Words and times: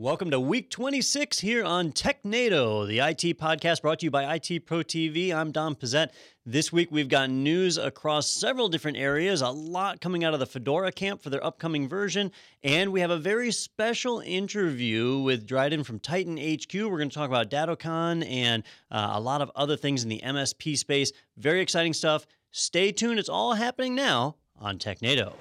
Welcome 0.00 0.30
to 0.30 0.40
week 0.40 0.70
26 0.70 1.40
here 1.40 1.62
on 1.62 1.92
TechNado, 1.92 2.88
the 2.88 3.00
IT 3.00 3.38
podcast 3.38 3.82
brought 3.82 3.98
to 3.98 4.06
you 4.06 4.10
by 4.10 4.34
IT 4.34 4.64
Pro 4.64 4.78
TV. 4.78 5.30
I'm 5.30 5.52
Don 5.52 5.74
Pezet. 5.74 6.08
This 6.46 6.72
week 6.72 6.88
we've 6.90 7.10
got 7.10 7.28
news 7.28 7.76
across 7.76 8.26
several 8.26 8.70
different 8.70 8.96
areas, 8.96 9.42
a 9.42 9.50
lot 9.50 10.00
coming 10.00 10.24
out 10.24 10.32
of 10.32 10.40
the 10.40 10.46
Fedora 10.46 10.90
camp 10.90 11.20
for 11.20 11.28
their 11.28 11.44
upcoming 11.44 11.86
version, 11.86 12.32
and 12.62 12.92
we 12.92 13.00
have 13.02 13.10
a 13.10 13.18
very 13.18 13.52
special 13.52 14.20
interview 14.20 15.18
with 15.18 15.46
Dryden 15.46 15.84
from 15.84 15.98
Titan 15.98 16.38
HQ. 16.38 16.72
We're 16.72 16.96
going 16.96 17.10
to 17.10 17.14
talk 17.14 17.28
about 17.28 17.50
DattoCon 17.50 18.26
and 18.26 18.62
uh, 18.90 19.10
a 19.12 19.20
lot 19.20 19.42
of 19.42 19.50
other 19.54 19.76
things 19.76 20.02
in 20.02 20.08
the 20.08 20.22
MSP 20.24 20.78
space. 20.78 21.12
Very 21.36 21.60
exciting 21.60 21.92
stuff. 21.92 22.24
Stay 22.52 22.90
tuned, 22.90 23.18
it's 23.18 23.28
all 23.28 23.52
happening 23.52 23.94
now 23.94 24.36
on 24.58 24.78
TechNado. 24.78 25.34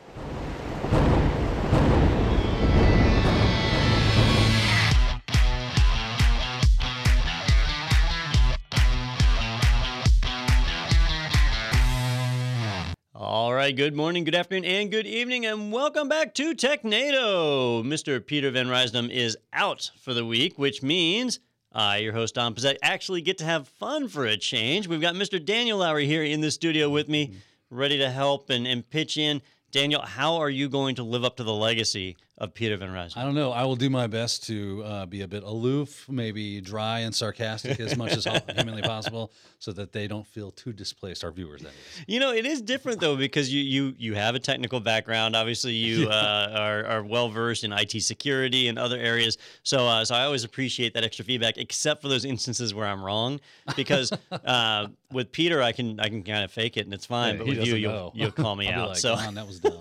Good 13.75 13.95
morning, 13.95 14.23
good 14.23 14.33
afternoon, 14.33 14.65
and 14.65 14.89
good 14.89 15.05
evening, 15.05 15.45
and 15.45 15.71
welcome 15.71 16.09
back 16.09 16.33
to 16.33 16.55
TechNado. 16.55 17.83
Mr. 17.83 18.25
Peter 18.25 18.49
Van 18.49 18.65
Rysdam 18.65 19.11
is 19.11 19.37
out 19.53 19.91
for 19.99 20.15
the 20.15 20.25
week, 20.25 20.57
which 20.57 20.81
means 20.81 21.39
I, 21.71 21.97
your 21.97 22.13
host, 22.13 22.33
Don 22.33 22.55
Pezet, 22.55 22.77
actually 22.81 23.21
get 23.21 23.37
to 23.37 23.45
have 23.45 23.67
fun 23.67 24.07
for 24.07 24.25
a 24.25 24.37
change. 24.37 24.87
We've 24.87 24.99
got 24.99 25.13
Mr. 25.13 25.43
Daniel 25.43 25.77
Lowry 25.77 26.07
here 26.07 26.23
in 26.23 26.41
the 26.41 26.49
studio 26.49 26.89
with 26.89 27.07
me, 27.07 27.35
ready 27.69 27.99
to 27.99 28.09
help 28.09 28.49
and, 28.49 28.65
and 28.65 28.89
pitch 28.89 29.17
in. 29.17 29.39
Daniel, 29.71 30.01
how 30.01 30.37
are 30.37 30.49
you 30.49 30.67
going 30.67 30.95
to 30.95 31.03
live 31.03 31.23
up 31.23 31.37
to 31.37 31.43
the 31.43 31.53
legacy 31.53 32.17
of 32.39 32.53
Peter 32.53 32.77
Van 32.77 32.89
Rysdam? 32.89 33.17
I 33.17 33.23
don't 33.23 33.35
know. 33.35 33.51
I 33.51 33.63
will 33.65 33.75
do 33.75 33.89
my 33.89 34.07
best 34.07 34.45
to 34.47 34.83
uh, 34.83 35.05
be 35.05 35.21
a 35.21 35.27
bit 35.27 35.43
aloof, 35.43 36.07
maybe 36.09 36.61
dry 36.61 36.99
and 36.99 37.13
sarcastic 37.13 37.79
as 37.79 37.97
much 37.97 38.13
as 38.13 38.25
humanly 38.55 38.81
possible, 38.81 39.31
so 39.59 39.71
that 39.73 39.91
they 39.91 40.07
don't 40.07 40.25
feel 40.25 40.51
too 40.51 40.73
displaced. 40.73 41.23
Our 41.23 41.31
viewers, 41.31 41.61
that 41.61 41.69
is. 41.69 42.03
You 42.07 42.19
know, 42.19 42.31
it 42.31 42.45
is 42.45 42.61
different 42.61 42.99
though 42.99 43.15
because 43.15 43.53
you 43.53 43.61
you 43.61 43.93
you 43.97 44.15
have 44.15 44.35
a 44.35 44.39
technical 44.39 44.79
background. 44.79 45.35
Obviously, 45.35 45.73
you 45.73 46.07
yeah. 46.07 46.09
uh, 46.09 46.57
are, 46.59 46.85
are 46.85 47.03
well 47.03 47.29
versed 47.29 47.63
in 47.63 47.73
IT 47.73 48.01
security 48.01 48.67
and 48.67 48.79
other 48.79 48.97
areas. 48.97 49.37
So 49.63 49.87
uh, 49.87 50.05
so 50.05 50.15
I 50.15 50.23
always 50.23 50.43
appreciate 50.43 50.93
that 50.93 51.03
extra 51.03 51.25
feedback, 51.25 51.57
except 51.57 52.01
for 52.01 52.07
those 52.07 52.25
instances 52.25 52.73
where 52.73 52.87
I'm 52.87 53.03
wrong. 53.03 53.39
Because 53.75 54.11
uh, 54.31 54.87
with 55.11 55.31
Peter, 55.31 55.61
I 55.61 55.71
can 55.71 55.99
I 55.99 56.07
can 56.09 56.23
kind 56.23 56.43
of 56.43 56.51
fake 56.51 56.77
it 56.77 56.85
and 56.85 56.93
it's 56.93 57.05
fine. 57.05 57.35
Yeah, 57.35 57.39
but 57.39 57.47
with 57.47 57.65
you, 57.65 57.75
you'll, 57.75 58.11
you'll, 58.15 58.31
call 58.31 58.55
me 58.55 58.67
out. 58.71 58.89
Like, 58.89 58.97
so 58.97 59.15
that 59.15 59.47
was 59.47 59.59
dumb. 59.59 59.79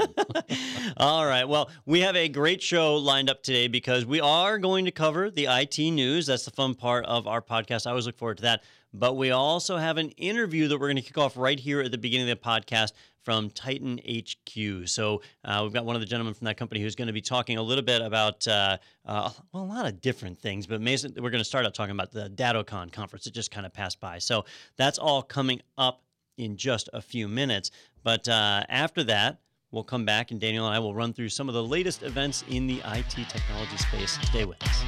All 0.96 1.26
right. 1.26 1.44
Well, 1.44 1.70
we 1.86 2.00
have 2.00 2.16
a 2.16 2.28
great 2.28 2.47
show 2.56 2.96
lined 2.96 3.28
up 3.28 3.42
today 3.42 3.68
because 3.68 4.06
we 4.06 4.22
are 4.22 4.56
going 4.58 4.86
to 4.86 4.90
cover 4.90 5.30
the 5.30 5.46
IT 5.50 5.78
news. 5.78 6.26
That's 6.26 6.46
the 6.46 6.50
fun 6.50 6.74
part 6.74 7.04
of 7.04 7.26
our 7.26 7.42
podcast. 7.42 7.86
I 7.86 7.90
always 7.90 8.06
look 8.06 8.16
forward 8.16 8.38
to 8.38 8.42
that. 8.44 8.62
But 8.94 9.18
we 9.18 9.32
also 9.32 9.76
have 9.76 9.98
an 9.98 10.10
interview 10.12 10.66
that 10.68 10.78
we're 10.80 10.86
going 10.86 10.96
to 10.96 11.02
kick 11.02 11.18
off 11.18 11.36
right 11.36 11.60
here 11.60 11.82
at 11.82 11.90
the 11.90 11.98
beginning 11.98 12.30
of 12.30 12.40
the 12.40 12.42
podcast 12.42 12.92
from 13.22 13.50
Titan 13.50 14.00
HQ. 14.08 14.88
So 14.88 15.20
uh, 15.44 15.60
we've 15.62 15.74
got 15.74 15.84
one 15.84 15.94
of 15.94 16.00
the 16.00 16.06
gentlemen 16.06 16.32
from 16.32 16.46
that 16.46 16.56
company 16.56 16.80
who's 16.80 16.94
going 16.94 17.08
to 17.08 17.12
be 17.12 17.20
talking 17.20 17.58
a 17.58 17.62
little 17.62 17.84
bit 17.84 18.00
about 18.00 18.48
uh, 18.48 18.78
uh, 19.04 19.30
well, 19.52 19.64
a 19.64 19.66
lot 19.66 19.86
of 19.86 20.00
different 20.00 20.38
things. 20.38 20.66
But 20.66 20.80
Mason, 20.80 21.12
we're 21.18 21.28
going 21.28 21.42
to 21.42 21.44
start 21.44 21.66
out 21.66 21.74
talking 21.74 21.94
about 21.94 22.12
the 22.12 22.30
DattoCon 22.30 22.90
conference 22.90 23.24
that 23.24 23.34
just 23.34 23.50
kind 23.50 23.66
of 23.66 23.74
passed 23.74 24.00
by. 24.00 24.18
So 24.18 24.46
that's 24.78 24.96
all 24.96 25.22
coming 25.22 25.60
up 25.76 26.02
in 26.38 26.56
just 26.56 26.88
a 26.94 27.02
few 27.02 27.28
minutes. 27.28 27.70
But 28.02 28.26
uh, 28.26 28.64
after 28.70 29.04
that, 29.04 29.40
We'll 29.70 29.84
come 29.84 30.06
back 30.06 30.30
and 30.30 30.40
Daniel 30.40 30.66
and 30.66 30.74
I 30.74 30.78
will 30.78 30.94
run 30.94 31.12
through 31.12 31.28
some 31.28 31.46
of 31.48 31.54
the 31.54 31.62
latest 31.62 32.02
events 32.02 32.42
in 32.48 32.66
the 32.66 32.80
IT 32.86 33.28
technology 33.28 33.76
space. 33.76 34.18
Stay 34.22 34.46
with 34.46 34.56
us. 34.62 34.84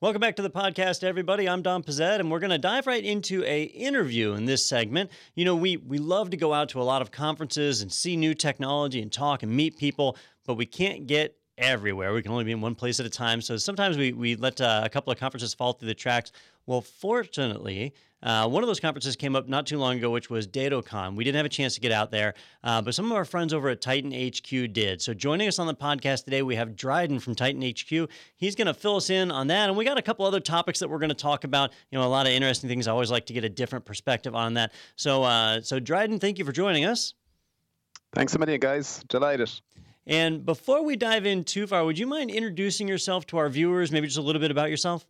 Welcome 0.00 0.20
back 0.20 0.36
to 0.36 0.42
the 0.42 0.50
podcast, 0.50 1.04
everybody. 1.04 1.48
I'm 1.48 1.62
Don 1.62 1.82
Pezet, 1.84 2.18
and 2.18 2.28
we're 2.28 2.40
going 2.40 2.50
to 2.50 2.58
dive 2.58 2.88
right 2.88 3.04
into 3.04 3.44
a 3.44 3.64
interview 3.64 4.32
in 4.32 4.46
this 4.46 4.66
segment. 4.66 5.10
You 5.36 5.44
know, 5.44 5.54
we 5.54 5.76
we 5.76 5.98
love 5.98 6.30
to 6.30 6.36
go 6.36 6.54
out 6.54 6.70
to 6.70 6.80
a 6.80 6.82
lot 6.82 7.02
of 7.02 7.12
conferences 7.12 7.82
and 7.82 7.92
see 7.92 8.16
new 8.16 8.34
technology 8.34 9.00
and 9.00 9.12
talk 9.12 9.42
and 9.44 9.52
meet 9.52 9.76
people, 9.76 10.16
but 10.44 10.54
we 10.54 10.66
can't 10.66 11.06
get 11.06 11.36
everywhere. 11.58 12.12
We 12.12 12.22
can 12.22 12.32
only 12.32 12.44
be 12.44 12.52
in 12.52 12.60
one 12.60 12.74
place 12.74 12.98
at 13.00 13.06
a 13.06 13.10
time. 13.10 13.40
So 13.40 13.56
sometimes 13.56 13.96
we 13.96 14.12
we 14.12 14.34
let 14.34 14.60
uh, 14.60 14.80
a 14.82 14.88
couple 14.88 15.12
of 15.12 15.20
conferences 15.20 15.54
fall 15.54 15.74
through 15.74 15.88
the 15.88 15.94
tracks. 15.94 16.32
Well, 16.66 16.80
fortunately, 16.80 17.94
uh, 18.22 18.48
one 18.48 18.62
of 18.62 18.68
those 18.68 18.78
conferences 18.78 19.16
came 19.16 19.34
up 19.34 19.48
not 19.48 19.66
too 19.66 19.78
long 19.78 19.96
ago, 19.98 20.10
which 20.10 20.30
was 20.30 20.46
DattoCon. 20.46 21.16
We 21.16 21.24
didn't 21.24 21.36
have 21.36 21.46
a 21.46 21.48
chance 21.48 21.74
to 21.74 21.80
get 21.80 21.90
out 21.90 22.12
there, 22.12 22.34
uh, 22.62 22.80
but 22.80 22.94
some 22.94 23.06
of 23.06 23.12
our 23.12 23.24
friends 23.24 23.52
over 23.52 23.68
at 23.68 23.80
Titan 23.80 24.12
HQ 24.12 24.72
did. 24.72 25.02
So 25.02 25.12
joining 25.12 25.48
us 25.48 25.58
on 25.58 25.66
the 25.66 25.74
podcast 25.74 26.24
today, 26.24 26.42
we 26.42 26.54
have 26.54 26.76
Dryden 26.76 27.18
from 27.18 27.34
Titan 27.34 27.62
HQ. 27.62 28.08
He's 28.36 28.54
going 28.54 28.68
to 28.68 28.74
fill 28.74 28.96
us 28.96 29.10
in 29.10 29.32
on 29.32 29.48
that, 29.48 29.68
and 29.68 29.76
we 29.76 29.84
got 29.84 29.98
a 29.98 30.02
couple 30.02 30.24
other 30.24 30.38
topics 30.38 30.78
that 30.78 30.88
we're 30.88 31.00
going 31.00 31.08
to 31.08 31.16
talk 31.16 31.42
about. 31.42 31.72
You 31.90 31.98
know, 31.98 32.06
a 32.06 32.08
lot 32.08 32.26
of 32.26 32.32
interesting 32.32 32.68
things. 32.68 32.86
I 32.86 32.92
always 32.92 33.10
like 33.10 33.26
to 33.26 33.32
get 33.32 33.42
a 33.42 33.48
different 33.48 33.84
perspective 33.84 34.36
on 34.36 34.54
that. 34.54 34.72
So, 34.94 35.24
uh, 35.24 35.60
so 35.62 35.80
Dryden, 35.80 36.20
thank 36.20 36.38
you 36.38 36.44
for 36.44 36.52
joining 36.52 36.84
us. 36.84 37.14
Thanks 38.14 38.32
so 38.32 38.38
many, 38.38 38.56
guys. 38.56 39.02
Delighted. 39.08 39.50
And 40.06 40.44
before 40.44 40.84
we 40.84 40.96
dive 40.96 41.26
in 41.26 41.44
too 41.44 41.66
far, 41.66 41.84
would 41.84 41.98
you 41.98 42.06
mind 42.06 42.30
introducing 42.30 42.86
yourself 42.86 43.26
to 43.28 43.38
our 43.38 43.48
viewers? 43.48 43.90
Maybe 43.90 44.06
just 44.06 44.18
a 44.18 44.22
little 44.22 44.40
bit 44.40 44.50
about 44.50 44.70
yourself. 44.70 45.06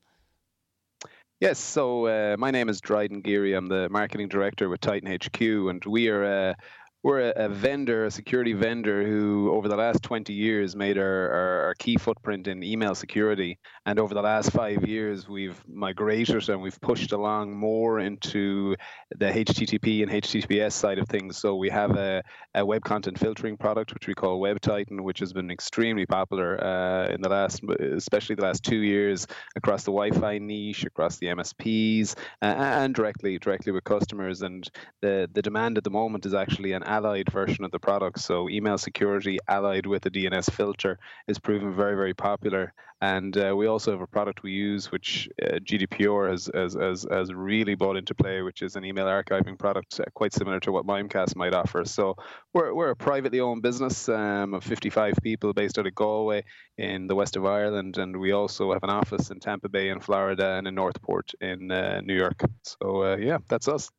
Yes, 1.42 1.58
so 1.58 2.06
uh, 2.06 2.36
my 2.38 2.52
name 2.52 2.68
is 2.68 2.80
Dryden 2.80 3.20
Geary. 3.20 3.54
I'm 3.54 3.66
the 3.66 3.88
marketing 3.88 4.28
director 4.28 4.68
with 4.68 4.80
Titan 4.80 5.12
HQ, 5.12 5.40
and 5.40 5.84
we 5.84 6.08
are 6.08 6.24
uh, 6.24 6.54
we're 7.02 7.30
a, 7.30 7.46
a, 7.46 7.48
vendor, 7.48 8.04
a 8.04 8.10
security 8.10 8.52
vendor 8.52 9.04
who, 9.04 9.50
over 9.52 9.68
the 9.68 9.76
last 9.76 10.02
20 10.02 10.32
years, 10.32 10.76
made 10.76 10.98
our, 10.98 11.30
our, 11.30 11.62
our, 11.64 11.74
key 11.74 11.96
footprint 11.96 12.46
in 12.46 12.62
email 12.62 12.94
security. 12.94 13.58
And 13.86 13.98
over 13.98 14.14
the 14.14 14.22
last 14.22 14.52
five 14.52 14.86
years, 14.86 15.28
we've 15.28 15.60
migrated 15.66 16.22
and 16.48 16.62
we've 16.62 16.80
pushed 16.80 17.12
along 17.12 17.56
more 17.56 17.98
into 17.98 18.76
the 19.10 19.26
HTTP 19.26 20.02
and 20.02 20.12
HTTPS 20.12 20.72
side 20.72 20.98
of 20.98 21.08
things. 21.08 21.36
So 21.36 21.56
we 21.56 21.68
have 21.70 21.96
a, 21.96 22.22
a 22.54 22.64
web 22.64 22.84
content 22.84 23.18
filtering 23.18 23.56
product, 23.56 23.92
which 23.92 24.06
we 24.06 24.14
call 24.14 24.38
Web 24.38 24.60
Titan, 24.60 25.02
which 25.02 25.18
has 25.18 25.32
been 25.32 25.50
extremely 25.50 26.06
popular 26.06 26.62
uh, 26.62 27.08
in 27.08 27.20
the 27.20 27.28
last, 27.28 27.62
especially 27.80 28.36
the 28.36 28.42
last 28.42 28.62
two 28.62 28.76
years, 28.76 29.26
across 29.56 29.82
the 29.82 29.90
Wi-Fi 29.90 30.38
niche, 30.38 30.84
across 30.84 31.18
the 31.18 31.26
MSPs, 31.26 32.14
uh, 32.42 32.44
and 32.44 32.94
directly 32.94 33.38
directly 33.38 33.72
with 33.72 33.84
customers. 33.84 34.42
And 34.42 34.68
the 35.00 35.28
the 35.32 35.42
demand 35.42 35.78
at 35.78 35.84
the 35.84 35.90
moment 35.90 36.26
is 36.26 36.34
actually 36.34 36.72
an 36.72 36.84
allied 36.92 37.32
version 37.32 37.64
of 37.64 37.70
the 37.70 37.78
product. 37.78 38.18
So 38.20 38.50
email 38.50 38.76
security 38.76 39.38
allied 39.48 39.86
with 39.86 40.04
a 40.06 40.10
DNS 40.10 40.50
filter 40.50 40.98
is 41.26 41.38
proven 41.38 41.74
very, 41.74 41.96
very 41.96 42.14
popular. 42.14 42.74
And 43.00 43.36
uh, 43.36 43.54
we 43.56 43.66
also 43.66 43.90
have 43.90 44.00
a 44.00 44.06
product 44.06 44.44
we 44.44 44.52
use, 44.52 44.92
which 44.92 45.28
uh, 45.42 45.58
GDPR 45.68 46.30
has, 46.30 46.48
has, 46.54 46.74
has, 46.74 47.04
has, 47.10 47.32
really 47.34 47.74
brought 47.74 47.96
into 47.96 48.14
play, 48.14 48.42
which 48.42 48.62
is 48.62 48.76
an 48.76 48.84
email 48.84 49.06
archiving 49.06 49.58
product 49.58 49.98
uh, 49.98 50.04
quite 50.14 50.32
similar 50.32 50.60
to 50.60 50.70
what 50.70 50.86
Mimecast 50.86 51.34
might 51.34 51.52
offer. 51.52 51.84
So 51.84 52.14
we're, 52.54 52.72
we're 52.72 52.90
a 52.90 52.96
privately 52.96 53.40
owned 53.40 53.62
business 53.62 54.08
um, 54.08 54.54
of 54.54 54.62
55 54.62 55.14
people 55.20 55.52
based 55.52 55.78
out 55.78 55.86
of 55.88 55.94
Galway 55.96 56.44
in 56.78 57.08
the 57.08 57.16
west 57.16 57.34
of 57.34 57.44
Ireland. 57.44 57.98
And 57.98 58.16
we 58.20 58.30
also 58.32 58.72
have 58.72 58.84
an 58.84 58.90
office 58.90 59.30
in 59.32 59.40
Tampa 59.40 59.68
Bay 59.68 59.88
in 59.88 59.98
Florida 59.98 60.52
and 60.52 60.68
in 60.68 60.74
Northport 60.76 61.32
in 61.40 61.72
uh, 61.72 62.02
New 62.02 62.16
York. 62.16 62.40
So 62.62 63.02
uh, 63.02 63.16
yeah, 63.16 63.38
that's 63.48 63.66
us. 63.66 63.90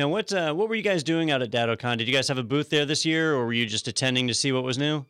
Now, 0.00 0.08
what 0.08 0.32
uh, 0.32 0.54
what 0.54 0.70
were 0.70 0.74
you 0.74 0.82
guys 0.82 1.02
doing 1.02 1.30
out 1.30 1.42
at 1.42 1.50
DattoCon? 1.50 1.98
Did 1.98 2.08
you 2.08 2.14
guys 2.14 2.26
have 2.28 2.38
a 2.38 2.42
booth 2.42 2.70
there 2.70 2.86
this 2.86 3.04
year, 3.04 3.34
or 3.34 3.44
were 3.44 3.52
you 3.52 3.66
just 3.66 3.86
attending 3.86 4.28
to 4.28 4.34
see 4.34 4.50
what 4.50 4.64
was 4.64 4.78
new? 4.78 5.04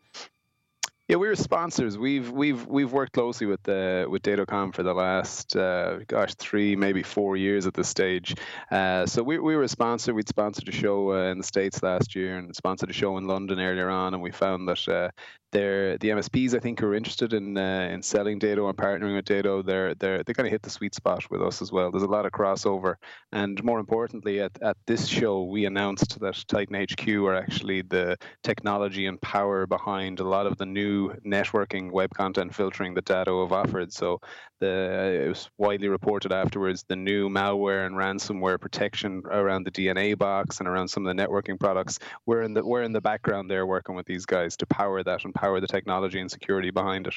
Yeah, 1.10 1.16
we 1.16 1.26
were 1.26 1.34
sponsors. 1.34 1.98
We've 1.98 2.30
we've 2.30 2.68
we've 2.68 2.92
worked 2.92 3.14
closely 3.14 3.48
with 3.48 3.60
the 3.64 4.06
with 4.08 4.22
DattoCon 4.22 4.72
for 4.72 4.84
the 4.84 4.94
last 4.94 5.56
uh, 5.56 5.98
gosh 6.06 6.36
three 6.36 6.76
maybe 6.76 7.02
four 7.02 7.36
years 7.36 7.66
at 7.66 7.74
this 7.74 7.88
stage. 7.88 8.36
Uh, 8.70 9.06
so 9.06 9.20
we 9.24 9.40
we 9.40 9.56
were 9.56 9.64
a 9.64 9.68
sponsor. 9.68 10.14
We'd 10.14 10.28
sponsored 10.28 10.68
a 10.68 10.72
show 10.72 11.12
uh, 11.12 11.32
in 11.32 11.38
the 11.38 11.42
states 11.42 11.82
last 11.82 12.14
year 12.14 12.38
and 12.38 12.54
sponsored 12.54 12.90
a 12.90 12.92
show 12.92 13.16
in 13.16 13.26
London 13.26 13.58
earlier 13.58 13.90
on, 13.90 14.14
and 14.14 14.22
we 14.22 14.30
found 14.30 14.68
that 14.68 14.88
uh, 14.88 15.10
they're 15.52 15.98
the 15.98 16.10
MSPs 16.10 16.54
I 16.54 16.60
think 16.60 16.78
who 16.78 16.86
are 16.86 16.94
interested 16.94 17.32
in 17.32 17.56
uh, 17.56 17.88
in 17.90 18.02
selling 18.02 18.38
Datto 18.38 18.68
and 18.68 18.78
partnering 18.78 19.16
with 19.16 19.24
Datto. 19.24 19.62
They're 19.62 19.94
they're 19.94 20.22
they 20.22 20.32
kind 20.32 20.46
of 20.46 20.52
hit 20.52 20.62
the 20.62 20.70
sweet 20.70 20.94
spot 20.94 21.28
with 21.30 21.42
us 21.42 21.60
as 21.60 21.72
well. 21.72 21.90
There's 21.90 22.04
a 22.04 22.06
lot 22.06 22.26
of 22.26 22.32
crossover, 22.32 22.94
and 23.32 23.62
more 23.64 23.80
importantly, 23.80 24.40
at, 24.40 24.52
at 24.62 24.76
this 24.86 25.06
show 25.06 25.42
we 25.42 25.64
announced 25.64 26.20
that 26.20 26.44
Titan 26.46 26.86
HQ 26.88 27.08
are 27.08 27.34
actually 27.34 27.82
the 27.82 28.16
technology 28.44 29.06
and 29.06 29.20
power 29.20 29.66
behind 29.66 30.20
a 30.20 30.24
lot 30.24 30.46
of 30.46 30.56
the 30.56 30.66
new 30.66 30.99
networking 31.26 31.90
web 31.90 32.10
content 32.14 32.54
filtering 32.54 32.94
that 32.94 33.04
Datto 33.04 33.42
have 33.42 33.52
offered. 33.52 33.92
So 33.92 34.20
the 34.60 35.22
it 35.24 35.28
was 35.28 35.50
widely 35.58 35.88
reported 35.88 36.32
afterwards 36.32 36.84
the 36.86 36.96
new 36.96 37.28
malware 37.28 37.86
and 37.86 37.96
ransomware 37.96 38.60
protection 38.60 39.22
around 39.30 39.64
the 39.64 39.70
DNA 39.70 40.16
box 40.16 40.60
and 40.60 40.68
around 40.68 40.88
some 40.88 41.06
of 41.06 41.16
the 41.16 41.22
networking 41.22 41.58
products. 41.58 41.98
We're 42.26 42.42
in 42.42 42.54
the 42.54 42.64
we're 42.64 42.82
in 42.82 42.92
the 42.92 43.00
background 43.00 43.50
there 43.50 43.66
working 43.66 43.96
with 43.96 44.06
these 44.06 44.26
guys 44.26 44.56
to 44.58 44.66
power 44.66 45.02
that 45.02 45.24
and 45.24 45.34
power 45.34 45.60
the 45.60 45.66
technology 45.66 46.20
and 46.20 46.30
security 46.30 46.70
behind 46.70 47.06
it. 47.06 47.14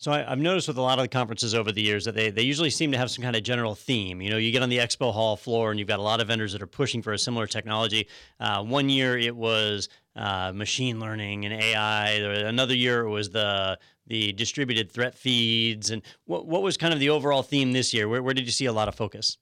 So 0.00 0.12
I, 0.12 0.22
have 0.22 0.38
noticed 0.38 0.66
with 0.66 0.78
a 0.78 0.80
lot 0.80 0.98
of 0.98 1.04
the 1.04 1.08
conferences 1.08 1.54
over 1.54 1.72
the 1.72 1.82
years 1.82 2.06
that 2.06 2.14
they, 2.14 2.30
they 2.30 2.40
usually 2.40 2.70
seem 2.70 2.90
to 2.92 2.96
have 2.96 3.10
some 3.10 3.22
kind 3.22 3.36
of 3.36 3.42
general 3.42 3.74
theme. 3.74 4.22
You 4.22 4.30
know, 4.30 4.38
you 4.38 4.50
get 4.50 4.62
on 4.62 4.70
the 4.70 4.78
expo 4.78 5.12
hall 5.12 5.36
floor 5.36 5.70
and 5.70 5.78
you've 5.78 5.88
got 5.88 5.98
a 5.98 6.02
lot 6.02 6.22
of 6.22 6.28
vendors 6.28 6.52
that 6.54 6.62
are 6.62 6.66
pushing 6.66 7.02
for 7.02 7.12
a 7.12 7.18
similar 7.18 7.46
technology. 7.46 8.08
Uh, 8.40 8.64
one 8.64 8.88
year 8.88 9.18
it 9.18 9.36
was 9.36 9.90
uh, 10.16 10.52
machine 10.54 11.00
learning 11.00 11.44
and 11.44 11.54
AI. 11.54 12.10
Another 12.10 12.74
year 12.74 13.02
it 13.02 13.10
was 13.10 13.30
the 13.30 13.78
the 14.06 14.32
distributed 14.32 14.90
threat 14.90 15.14
feeds. 15.14 15.90
And 15.90 16.02
what 16.24 16.46
what 16.46 16.62
was 16.62 16.76
kind 16.76 16.92
of 16.92 17.00
the 17.00 17.10
overall 17.10 17.42
theme 17.42 17.72
this 17.72 17.94
year? 17.94 18.08
Where 18.08 18.22
where 18.22 18.34
did 18.34 18.46
you 18.46 18.52
see 18.52 18.66
a 18.66 18.72
lot 18.72 18.88
of 18.88 18.94
focus? 18.94 19.38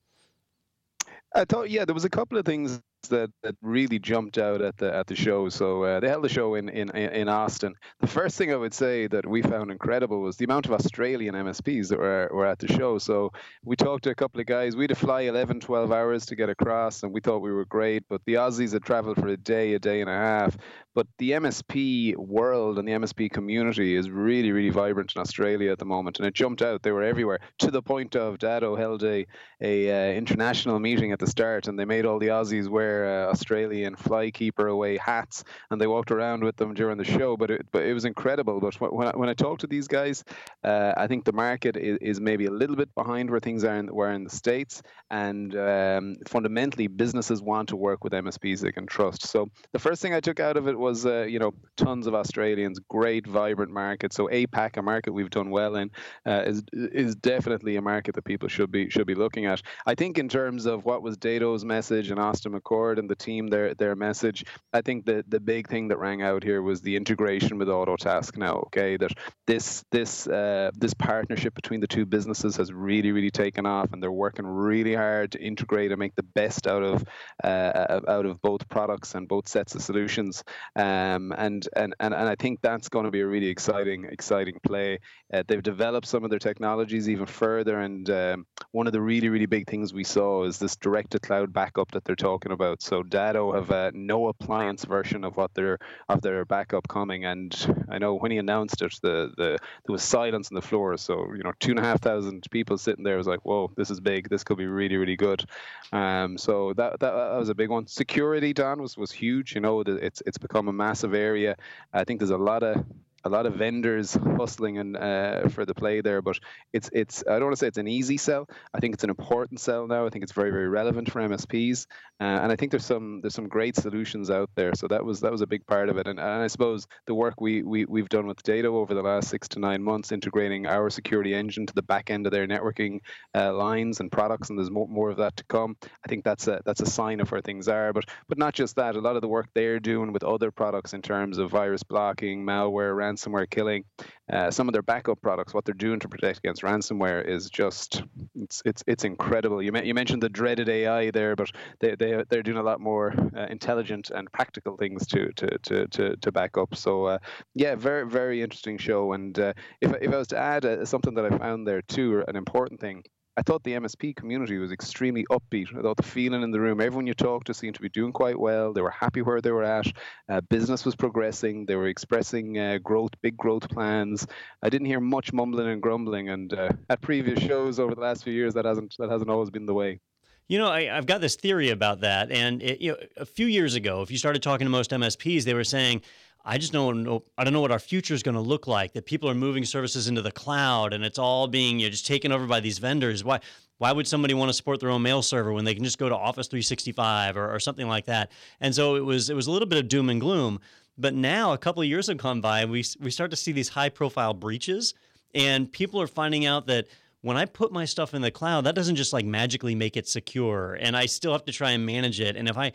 I 1.35 1.45
thought, 1.45 1.71
yeah, 1.71 1.85
there 1.85 1.95
was 1.95 2.05
a 2.05 2.11
couple 2.11 2.39
of 2.39 2.45
things 2.45 2.81
that, 3.09 3.31
that 3.43 3.55
really 3.63 3.99
jumped 3.99 4.39
out 4.39 4.61
at 4.61 4.77
the 4.77 4.95
at 4.95 5.07
the 5.07 5.15
show. 5.15 5.49
So 5.49 5.85
uh, 5.85 6.01
they 6.01 6.09
held 6.09 6.25
the 6.25 6.29
show 6.29 6.55
in, 6.55 6.69
in 6.69 6.91
in 6.91 7.29
Austin. 7.29 7.75
The 8.01 8.07
first 8.07 8.37
thing 8.37 8.53
I 8.53 8.57
would 8.57 8.75
say 8.75 9.07
that 9.07 9.27
we 9.27 9.43
found 9.43 9.71
incredible 9.71 10.21
was 10.21 10.37
the 10.37 10.45
amount 10.45 10.67
of 10.67 10.73
Australian 10.73 11.35
MSPs 11.35 11.89
that 11.89 11.99
were, 11.99 12.29
were 12.33 12.47
at 12.47 12.59
the 12.59 12.69
show. 12.69 12.99
So 12.99 13.33
we 13.65 13.77
talked 13.77 14.05
to 14.05 14.11
a 14.11 14.15
couple 14.15 14.41
of 14.41 14.47
guys. 14.47 14.77
We 14.77 14.85
had 14.85 14.91
to 14.91 14.97
fly 14.97 15.23
11, 15.23 15.61
12 15.61 15.93
hours 15.93 16.27
to 16.27 16.37
get 16.37 16.49
across, 16.49 17.03
and 17.03 17.13
we 17.13 17.21
thought 17.21 17.39
we 17.39 17.53
were 17.53 17.65
great. 17.67 18.05
But 18.09 18.23
the 18.27 18.35
Aussies 18.35 18.73
had 18.73 18.83
traveled 18.83 19.17
for 19.17 19.29
a 19.29 19.37
day, 19.37 19.75
a 19.75 19.79
day 19.79 20.01
and 20.01 20.11
a 20.11 20.15
half. 20.15 20.57
But 20.95 21.07
the 21.19 21.33
MSP 21.33 22.17
world 22.17 22.79
and 22.79 22.89
the 22.89 22.93
MSP 22.93 23.31
community 23.31 23.95
is 23.95 24.11
really, 24.11 24.51
really 24.51 24.71
vibrant 24.71 25.13
in 25.15 25.21
Australia 25.21 25.71
at 25.71 25.79
the 25.79 25.85
moment, 25.85 26.19
and 26.19 26.27
it 26.27 26.35
jumped 26.35 26.61
out. 26.61 26.83
They 26.83 26.91
were 26.91 27.05
everywhere 27.05 27.39
to 27.59 27.71
the 27.71 27.83
point 27.83 28.17
of 28.17 28.39
Datto 28.39 28.75
held 28.75 29.05
a 29.05 29.27
a 29.61 29.91
uh, 29.91 30.13
international 30.13 30.79
meeting 30.81 31.13
at 31.13 31.19
the 31.19 31.27
start, 31.27 31.69
and 31.69 31.79
they 31.79 31.85
made 31.85 32.05
all 32.05 32.19
the 32.19 32.29
Aussies 32.29 32.69
wear 32.69 32.88
uh, 32.89 33.31
Australian 33.31 33.97
flykeeper 33.97 34.71
away 34.71 34.97
hats, 34.97 35.45
and 35.71 35.81
they 35.81 35.87
walked 35.87 36.11
around 36.11 36.45
with 36.45 36.57
them 36.57 36.75
during 36.75 36.99
the 36.99 37.05
show. 37.05 37.37
But 37.37 37.51
it, 37.51 37.67
but 37.73 37.83
it 37.83 37.95
was 37.95 38.05
incredible. 38.05 38.61
But 38.61 38.93
when 38.93 39.09
I, 39.09 39.17
when 39.17 39.29
I 39.29 39.35
talk 39.35 39.59
to 39.61 39.67
these 39.67 39.89
guys, 39.89 40.25
uh, 40.65 40.93
I 40.97 41.07
think 41.07 41.25
the 41.25 41.33
market 41.33 41.77
is, 41.77 41.99
is, 42.01 42.21
maybe 42.21 42.47
a 42.47 42.51
little 42.51 42.77
bit 42.77 42.93
behind 42.95 43.31
where 43.31 43.41
things 43.41 43.65
are 43.65 43.77
in, 43.77 43.89
in 43.89 44.25
the 44.25 44.31
states, 44.31 44.83
and 45.11 45.55
um, 45.57 46.17
fundamentally, 46.27 46.87
businesses 46.87 47.41
want 47.41 47.69
to 47.71 47.77
work 47.77 48.05
with 48.05 48.13
MSPs 48.13 48.61
they 48.61 48.73
can 48.73 48.87
trust. 48.87 49.27
So 49.27 49.49
the 49.73 49.79
first 49.79 50.03
thing 50.03 50.15
I 50.15 50.21
took 50.21 50.41
out 50.41 50.57
of 50.57 50.69
it 50.69 50.79
was 50.79 51.07
uh, 51.07 51.23
you 51.23 51.39
know 51.39 51.55
tons 51.77 52.07
of 52.07 52.15
Australians, 52.15 52.79
great 52.89 53.27
vibrant 53.27 53.73
market. 53.73 54.13
So 54.13 54.29
APAC, 54.29 54.77
a 54.77 54.83
market 54.83 55.13
we've 55.13 55.31
done 55.31 55.51
well 55.51 55.77
in, 55.77 55.91
uh, 56.27 56.43
is 56.47 56.63
is 56.73 57.17
definitely 57.17 57.77
a 57.77 57.83
market 57.83 58.15
that 58.15 58.25
people 58.25 58.49
should 58.49 58.71
be 58.71 58.91
should 58.91 59.07
be 59.07 59.15
looking 59.15 59.47
at. 59.47 59.63
I 59.87 59.95
think 59.95 60.19
in 60.19 60.29
terms 60.29 60.67
of 60.67 60.85
what 60.85 61.03
was 61.03 61.17
Datto's 61.17 61.65
message 61.65 62.11
and 62.11 62.21
Austin 62.21 62.53
And 62.79 63.11
the 63.11 63.17
team 63.17 63.49
their 63.49 63.75
their 63.75 63.95
message, 63.97 64.45
I 64.73 64.83
think 64.83 65.05
the 65.05 65.25
the 65.29 65.41
big 65.41 65.69
thing 65.69 65.89
that 65.89 65.99
rang 65.99 66.23
out 66.23 66.43
here 66.43 66.63
was 66.63 66.81
the 66.81 66.97
integration 66.97 67.59
with 67.59 67.69
Autotask. 67.69 68.37
Now, 68.37 68.55
okay, 68.67 68.97
that 68.97 69.13
this 69.47 69.85
this 69.91 70.27
uh, 70.27 70.71
this 70.75 70.95
partnership 70.95 71.55
between 71.55 71.81
the 71.81 71.87
two 71.87 72.07
businesses 72.07 72.57
has 72.57 72.73
really 72.73 73.13
really 73.13 73.31
taken 73.31 73.67
off, 73.67 73.93
and 73.93 74.03
they're 74.03 74.13
working 74.13 74.47
really 74.47 74.95
hard 74.95 75.33
to 75.33 75.41
integrate 75.41 75.91
and 75.91 75.99
make 75.99 76.15
the 76.15 76.23
best 76.23 76.67
out 76.67 76.83
of 76.83 77.05
uh, 77.43 78.01
out 78.07 78.27
of 78.27 78.41
both 78.43 78.69
products 78.69 79.15
and 79.15 79.27
both 79.27 79.49
sets 79.49 79.75
of 79.75 79.83
solutions. 79.83 80.45
Um, 80.77 81.33
and, 81.37 81.67
and 81.75 81.95
and 81.99 82.15
and 82.15 82.29
I 82.29 82.37
think 82.37 82.61
that's 82.61 82.89
going 82.89 83.07
to 83.07 83.11
be 83.11 83.21
a 83.21 83.27
really 83.27 83.49
exciting 83.49 84.05
exciting 84.05 84.59
play. 84.63 84.99
Uh, 85.33 85.43
they've 85.49 85.63
developed 85.63 86.07
some 86.07 86.25
of 86.25 86.31
their 86.31 86.39
technologies 86.39 87.09
even 87.09 87.27
further, 87.27 87.81
and 87.81 88.09
um, 88.11 88.47
one 88.73 88.87
of 88.87 88.93
the 88.93 89.01
really 89.01 89.29
really 89.29 89.47
big 89.47 89.67
things 89.67 89.93
we 89.93 90.05
saw 90.05 90.45
is 90.45 90.59
this 90.59 90.77
direct 90.77 91.13
to 91.13 91.19
cloud 91.19 91.53
backup 91.53 91.91
that 91.93 92.05
they're 92.05 92.17
talking 92.17 92.53
about. 92.53 92.68
So 92.79 93.03
Datto 93.03 93.53
have 93.53 93.71
a 93.71 93.91
no 93.95 94.29
appliance 94.29 94.85
version 94.85 95.25
of 95.25 95.37
what 95.37 95.55
their 95.55 95.79
of 96.09 96.21
their 96.23 96.45
backup 96.45 96.89
coming, 96.89 97.25
and 97.25 97.55
I 97.89 97.99
know 97.99 98.15
when 98.15 98.31
he 98.31 98.39
announced 98.39 98.83
it, 98.83 98.95
the 99.03 99.33
the 99.37 99.59
there 99.59 99.93
was 99.93 100.03
silence 100.03 100.51
on 100.51 100.55
the 100.55 100.63
floor. 100.63 100.97
So 100.97 101.33
you 101.35 101.43
know, 101.43 101.53
two 101.61 101.71
and 101.71 101.79
a 101.79 101.83
half 101.83 102.01
thousand 102.01 102.47
people 102.51 102.79
sitting 102.79 103.05
there 103.05 103.17
was 103.17 103.27
like, 103.27 103.45
whoa, 103.45 103.71
this 103.77 103.91
is 103.91 104.01
big. 104.01 104.29
This 104.29 104.45
could 104.45 104.59
be 104.59 104.67
really 104.67 104.97
really 104.97 105.17
good. 105.17 105.45
Um, 105.93 106.39
so 106.39 106.73
that, 106.75 107.01
that 107.01 107.13
that 107.13 107.39
was 107.39 107.49
a 107.49 107.55
big 107.55 107.71
one. 107.71 107.87
Security, 107.87 108.53
Don, 108.53 108.81
was 108.83 108.97
was 108.97 109.11
huge. 109.11 109.55
You 109.55 109.61
know, 109.61 109.81
it's 109.81 110.23
it's 110.27 110.39
become 110.39 110.69
a 110.69 110.73
massive 110.73 111.15
area. 111.15 111.57
I 111.93 112.05
think 112.05 112.21
there's 112.21 112.31
a 112.31 112.37
lot 112.37 112.63
of 112.63 112.85
a 113.25 113.29
lot 113.29 113.47
of 113.47 113.55
vendors 113.55 114.15
hustling 114.15 114.79
and 114.79 114.97
uh, 114.97 115.49
for 115.49 115.65
the 115.65 115.75
play 115.75 116.01
there. 116.01 116.23
But 116.23 116.39
it's 116.73 116.89
it's 116.93 117.25
I 117.27 117.33
don't 117.35 117.45
want 117.45 117.53
to 117.53 117.57
say 117.57 117.67
it's 117.67 117.79
an 117.79 117.89
easy 117.89 118.17
sell. 118.17 118.49
I 118.75 118.81
think 118.81 118.95
it's 118.95 119.05
an 119.05 119.11
important 119.11 119.61
sell 119.61 119.87
now. 119.87 120.07
I 120.07 120.11
think 120.11 120.23
it's 120.23 120.33
very 120.33 120.51
very 120.51 120.69
relevant 120.69 121.11
for 121.11 121.21
MSPs, 121.21 121.87
uh, 122.21 122.25
and 122.25 122.53
I 122.53 122.57
think 122.57 122.71
there's 122.71 122.85
some 122.85 123.21
there's 123.21 123.35
some 123.35 123.49
great 123.49 123.77
solutions 123.77 124.31
out 124.31 124.51
there. 124.55 124.75
So 124.75 124.89
that 124.89 125.05
was 125.05 125.21
that 125.21 125.33
was 125.33 125.41
a 125.41 125.47
big 125.47 125.67
part 125.67 125.89
of 125.89 125.99
it. 125.99 126.07
And, 126.07 126.19
and 126.19 126.43
I 126.43 126.47
suppose 126.47 126.87
the 127.07 127.15
work 127.15 127.41
we, 127.41 127.63
we 127.63 127.85
we've 127.85 128.09
done 128.09 128.27
with 128.27 128.43
Datto 128.43 128.77
over 128.77 128.95
the 128.95 129.03
last 129.03 129.29
six 129.29 129.49
to 129.49 129.61
nine 129.61 129.83
months, 129.83 130.13
integrating 130.13 130.67
our 130.67 130.91
security 130.91 131.35
engine 131.35 131.67
to 131.67 131.75
the 131.75 131.83
back 131.83 132.11
end 132.11 132.27
of 132.27 132.33
their 132.33 132.47
networking 132.47 133.01
uh, 133.35 133.53
lines 133.53 134.01
and 134.01 134.11
products, 134.11 134.51
and 134.51 134.59
there's 134.59 134.71
more, 134.71 134.89
more 134.89 135.11
of 135.11 135.17
that 135.19 135.37
to 135.37 135.45
come. 135.45 135.77
I 136.05 136.09
think 136.09 136.25
that's 136.25 136.47
a 136.49 136.61
that's 136.65 136.81
a 136.81 136.87
sign 136.87 137.21
of 137.21 137.31
where 137.31 137.41
things 137.41 137.69
are. 137.69 137.93
But 137.93 138.07
but 138.29 138.39
not 138.39 138.55
just 138.55 138.77
that. 138.77 138.97
A 138.97 139.01
lot 139.01 139.17
of 139.17 139.23
the 139.23 139.29
work 139.29 139.49
they're 139.55 139.81
doing 139.81 140.13
with 140.13 140.25
other 140.25 140.51
products 140.51 140.95
in 140.95 141.03
terms 141.03 141.39
of 141.39 141.51
virus 141.51 141.83
blocking, 141.83 142.45
malware, 142.45 142.97
ransomware 143.09 143.49
killing. 143.49 143.85
Uh, 144.33 144.51
some 144.51 144.69
of 144.69 144.73
their 144.73 144.83
backup 144.83 145.21
products, 145.23 145.55
what 145.55 145.65
they're 145.65 145.75
doing 145.75 145.99
to 146.01 146.09
protect 146.09 146.39
against 146.39 146.63
ransomware, 146.63 147.27
is 147.27 147.49
just 147.49 148.03
it's 148.35 148.63
it's 148.65 148.85
it's 148.87 149.05
incredible. 149.05 149.63
You, 149.63 149.73
you 149.83 149.95
mentioned 149.95 150.23
the 150.23 150.29
dreaded 150.29 150.69
AI 150.69 151.11
there, 151.11 151.35
but 151.35 151.51
they 151.81 151.95
they 151.95 152.23
they're 152.29 152.43
doing 152.43 152.59
a 152.59 152.63
lot 152.63 152.81
more 152.81 153.15
uh, 153.37 153.47
intelligent 153.47 154.11
and 154.11 154.31
practical 154.33 154.77
things 154.77 155.07
to 155.09 155.33
to 155.37 155.59
to 155.59 155.87
to, 155.89 156.17
to 156.17 156.33
back 156.33 156.59
up. 156.59 156.75
So 156.75 157.07
uh, 157.07 157.19
yeah, 157.55 157.75
very 157.75 158.07
very 158.07 158.43
interesting 158.43 158.79
show. 158.79 159.13
And 159.13 159.39
uh, 159.39 159.53
if 159.81 159.93
if 160.01 160.13
I 160.13 160.17
was 160.17 160.29
to 160.29 160.39
add 160.39 160.65
uh, 160.65 160.85
something 160.85 161.15
that 161.15 161.25
I 161.25 161.37
found 161.39 161.67
there 161.67 161.83
too, 161.83 162.25
an 162.29 162.37
important 162.37 162.81
thing 162.81 163.03
I 163.39 163.43
thought 163.43 163.63
the 163.63 163.75
MSP 163.75 164.17
community 164.17 164.59
was 164.59 164.73
extremely 164.73 165.25
upbeat. 165.31 165.69
I 165.73 165.81
thought 165.81 165.97
the 165.97 166.03
feeling 166.03 166.43
in 166.43 166.51
the 166.51 166.59
room, 166.59 166.81
everyone 166.81 167.07
you 167.07 167.15
talked 167.15 167.47
to 167.47 167.55
seemed 167.55 167.77
to 167.77 167.81
be 167.81 167.89
doing 167.89 168.11
quite 168.11 168.37
well. 168.37 168.73
They 168.73 168.81
were 168.81 168.91
happy 168.91 169.23
where 169.23 169.41
they 169.41 169.53
were 169.53 169.63
at. 169.63 169.87
Uh, 170.29 170.41
business 170.41 170.85
was 170.85 170.97
progressing. 170.97 171.65
They 171.65 171.77
were 171.77 171.87
expressing 171.87 172.59
uh, 172.59 172.79
growth, 172.79 173.13
big 173.23 173.37
growth 173.37 173.69
plans. 173.69 174.27
I 174.65 174.69
didn't 174.69 174.89
hear 174.89 174.99
much 174.99 175.33
mumbling 175.33 175.69
and 175.69 175.81
grumbling. 175.81 176.31
And 176.31 176.53
uh, 176.53 176.71
at 176.91 177.01
previous 177.01 177.39
shows 177.39 177.79
over 177.79 177.95
the 177.95 178.01
last 178.01 178.25
few 178.25 178.33
years, 178.33 178.55
that 178.55 178.65
hasn't 178.65 178.97
that 178.99 179.09
hasn't 179.09 179.31
always 179.31 179.51
been 179.51 179.67
the 179.67 179.75
way. 179.75 180.01
You 180.49 180.59
know, 180.59 180.69
I, 180.69 180.87
have 180.87 181.07
got 181.07 181.21
this 181.21 181.37
theory 181.37 181.71
about 181.71 182.01
that. 182.01 182.33
And 182.33 182.61
it, 182.61 182.81
you 182.81 182.91
know, 182.91 182.99
a 183.19 183.27
few 183.27 183.47
years 183.47 183.77
ago, 183.77 184.03
if 184.03 184.11
you 184.11 184.19
started 184.19 184.43
talking 184.43 184.65
to 184.65 184.71
most 184.71 184.91
MSPs, 184.91 185.45
they 185.45 185.55
were 185.55 185.63
saying, 185.63 186.03
I 186.49 186.57
just 186.57 186.73
don't 186.73 187.03
know. 187.03 187.23
I 187.37 187.45
don't 187.45 187.53
know 187.53 187.61
what 187.61 187.71
our 187.71 187.79
future 187.79 188.15
is 188.15 188.23
going 188.23 188.35
to 188.35 188.41
look 188.41 188.67
like. 188.67 188.95
That 188.95 189.05
people 189.05 189.29
are 189.29 189.35
moving 189.35 189.67
services 189.67 190.09
into 190.09 190.23
the 190.23 190.33
cloud, 190.33 190.95
and 190.95 191.05
it's 191.05 191.19
all 191.19 191.47
being 191.47 191.79
you 191.79 191.87
know, 191.87 191.91
just 191.91 192.07
taken 192.07 192.33
over 192.33 192.47
by 192.47 192.61
these 192.61 192.79
vendors. 192.79 193.23
Why? 193.23 193.41
Why 193.77 193.93
would 193.93 194.09
somebody 194.09 194.33
want 194.33 194.49
to 194.49 194.55
support 194.55 194.81
their 194.81 194.91
own 194.91 195.03
mail 195.03 195.21
server 195.21 195.53
when 195.53 195.65
they 195.65 195.75
can 195.75 195.85
just 195.85 195.99
go 195.99 196.09
to 196.09 196.17
Office 196.17 196.49
365 196.49 197.37
or, 197.37 197.55
or 197.55 197.61
something 197.61 197.87
like 197.87 198.07
that? 198.07 198.33
And 198.61 198.75
so 198.75 198.97
it 198.97 199.05
was. 199.05 199.29
It 199.29 199.37
was 199.37 199.47
a 199.47 199.51
little 199.51 199.69
bit 199.69 199.79
of 199.79 199.89
doom 199.89 200.09
and 200.09 200.21
gloom. 200.21 200.59
But 200.97 201.15
now, 201.15 201.53
a 201.53 201.59
couple 201.59 201.83
of 201.83 201.89
years 201.89 202.07
have 202.07 202.17
gone 202.17 202.41
by, 202.41 202.65
we 202.65 202.83
we 202.99 203.11
start 203.11 203.31
to 203.31 203.37
see 203.37 203.53
these 203.53 203.69
high 203.69 203.91
profile 203.91 204.33
breaches, 204.33 204.95
and 205.35 205.71
people 205.71 206.01
are 206.01 206.09
finding 206.09 206.47
out 206.47 206.67
that 206.69 206.87
when 207.21 207.37
I 207.37 207.45
put 207.45 207.73
my 207.73 207.85
stuff 207.85 208.15
in 208.15 208.23
the 208.23 208.31
cloud, 208.31 208.65
that 208.65 208.75
doesn't 208.75 208.97
just 208.97 209.13
like 209.13 209.27
magically 209.27 209.75
make 209.75 209.99
it 209.99 210.09
secure, 210.09 210.79
and 210.81 210.97
I 210.97 211.05
still 211.05 211.33
have 211.33 211.45
to 211.45 211.53
try 211.53 211.73
and 211.73 211.85
manage 211.85 212.21
it. 212.21 212.37
And 212.37 212.49
if 212.49 212.57
I 212.57 212.73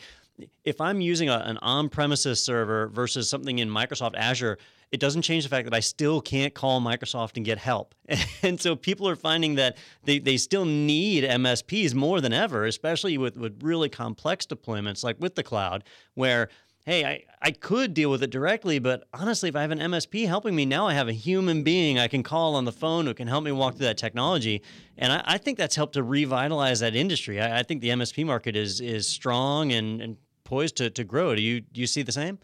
if 0.64 0.82
I'm 0.82 1.02
using 1.02 1.30
a, 1.30 1.38
an 1.46 1.58
on-premises 1.58 2.42
server 2.44 2.88
versus 2.88 3.30
something 3.30 3.60
in 3.60 3.70
Microsoft 3.70 4.16
Azure, 4.16 4.58
it 4.92 5.00
doesn't 5.00 5.24
change 5.24 5.44
the 5.44 5.50
fact 5.50 5.66
that 5.66 5.74
I 5.74 5.80
still 5.80 6.22
can't 6.22 6.54
call 6.54 6.80
Microsoft 6.80 7.36
and 7.36 7.46
get 7.46 7.58
help. 7.58 7.96
And 8.44 8.60
so 8.60 8.76
people 8.76 9.08
are 9.08 9.16
finding 9.16 9.56
that 9.56 9.78
they, 10.04 10.20
they 10.20 10.38
still 10.38 10.66
need 10.66 11.24
MSPs 11.24 11.94
more 11.94 12.20
than 12.20 12.34
ever, 12.34 12.66
especially 12.66 13.18
with, 13.18 13.38
with 13.38 13.64
really 13.64 13.88
complex 13.88 14.46
deployments 14.46 15.04
like 15.04 15.16
with 15.20 15.36
the 15.36 15.44
cloud, 15.44 15.86
where 16.14 16.50
hey, 16.86 17.06
I, 17.06 17.24
I 17.42 17.52
could 17.52 17.94
deal 17.94 18.12
with 18.12 18.24
it 18.24 18.30
directly, 18.30 18.80
but 18.80 19.08
honestly, 19.14 19.48
if 19.50 19.56
I 19.56 19.62
have 19.62 19.72
an 19.72 19.80
MSP 19.80 20.28
helping 20.28 20.56
me, 20.56 20.66
now 20.66 20.88
I 20.88 20.94
have 20.94 21.08
a 21.08 21.14
human 21.14 21.64
being 21.64 21.98
I 21.98 22.08
can 22.08 22.24
call 22.24 22.56
on 22.56 22.66
the 22.66 22.74
phone 22.74 23.06
who 23.06 23.14
can 23.14 23.28
help 23.28 23.44
me 23.44 23.52
walk 23.52 23.76
through 23.76 23.86
that 23.86 23.98
technology. 23.98 24.62
And 24.98 25.14
I, 25.14 25.24
I 25.26 25.38
think 25.38 25.58
that's 25.58 25.76
helped 25.76 25.94
to 25.94 26.04
revitalize 26.04 26.82
that 26.82 26.96
industry. 26.96 27.40
I, 27.40 27.60
I, 27.60 27.64
think 27.64 27.82
the 27.82 27.90
MSP 27.90 28.26
market 28.26 28.56
is 28.56 28.82
is 28.82 29.08
strong 29.08 29.72
and, 29.72 30.02
and 30.02 30.18
poised 30.54 30.78
to, 30.78 30.90
to 30.90 31.04
grow. 31.04 31.36
Do 31.36 31.42
you 31.42 31.62
do 31.62 31.82
you 31.82 31.88
see 31.88 32.04
the 32.04 32.18
same? 32.22 32.38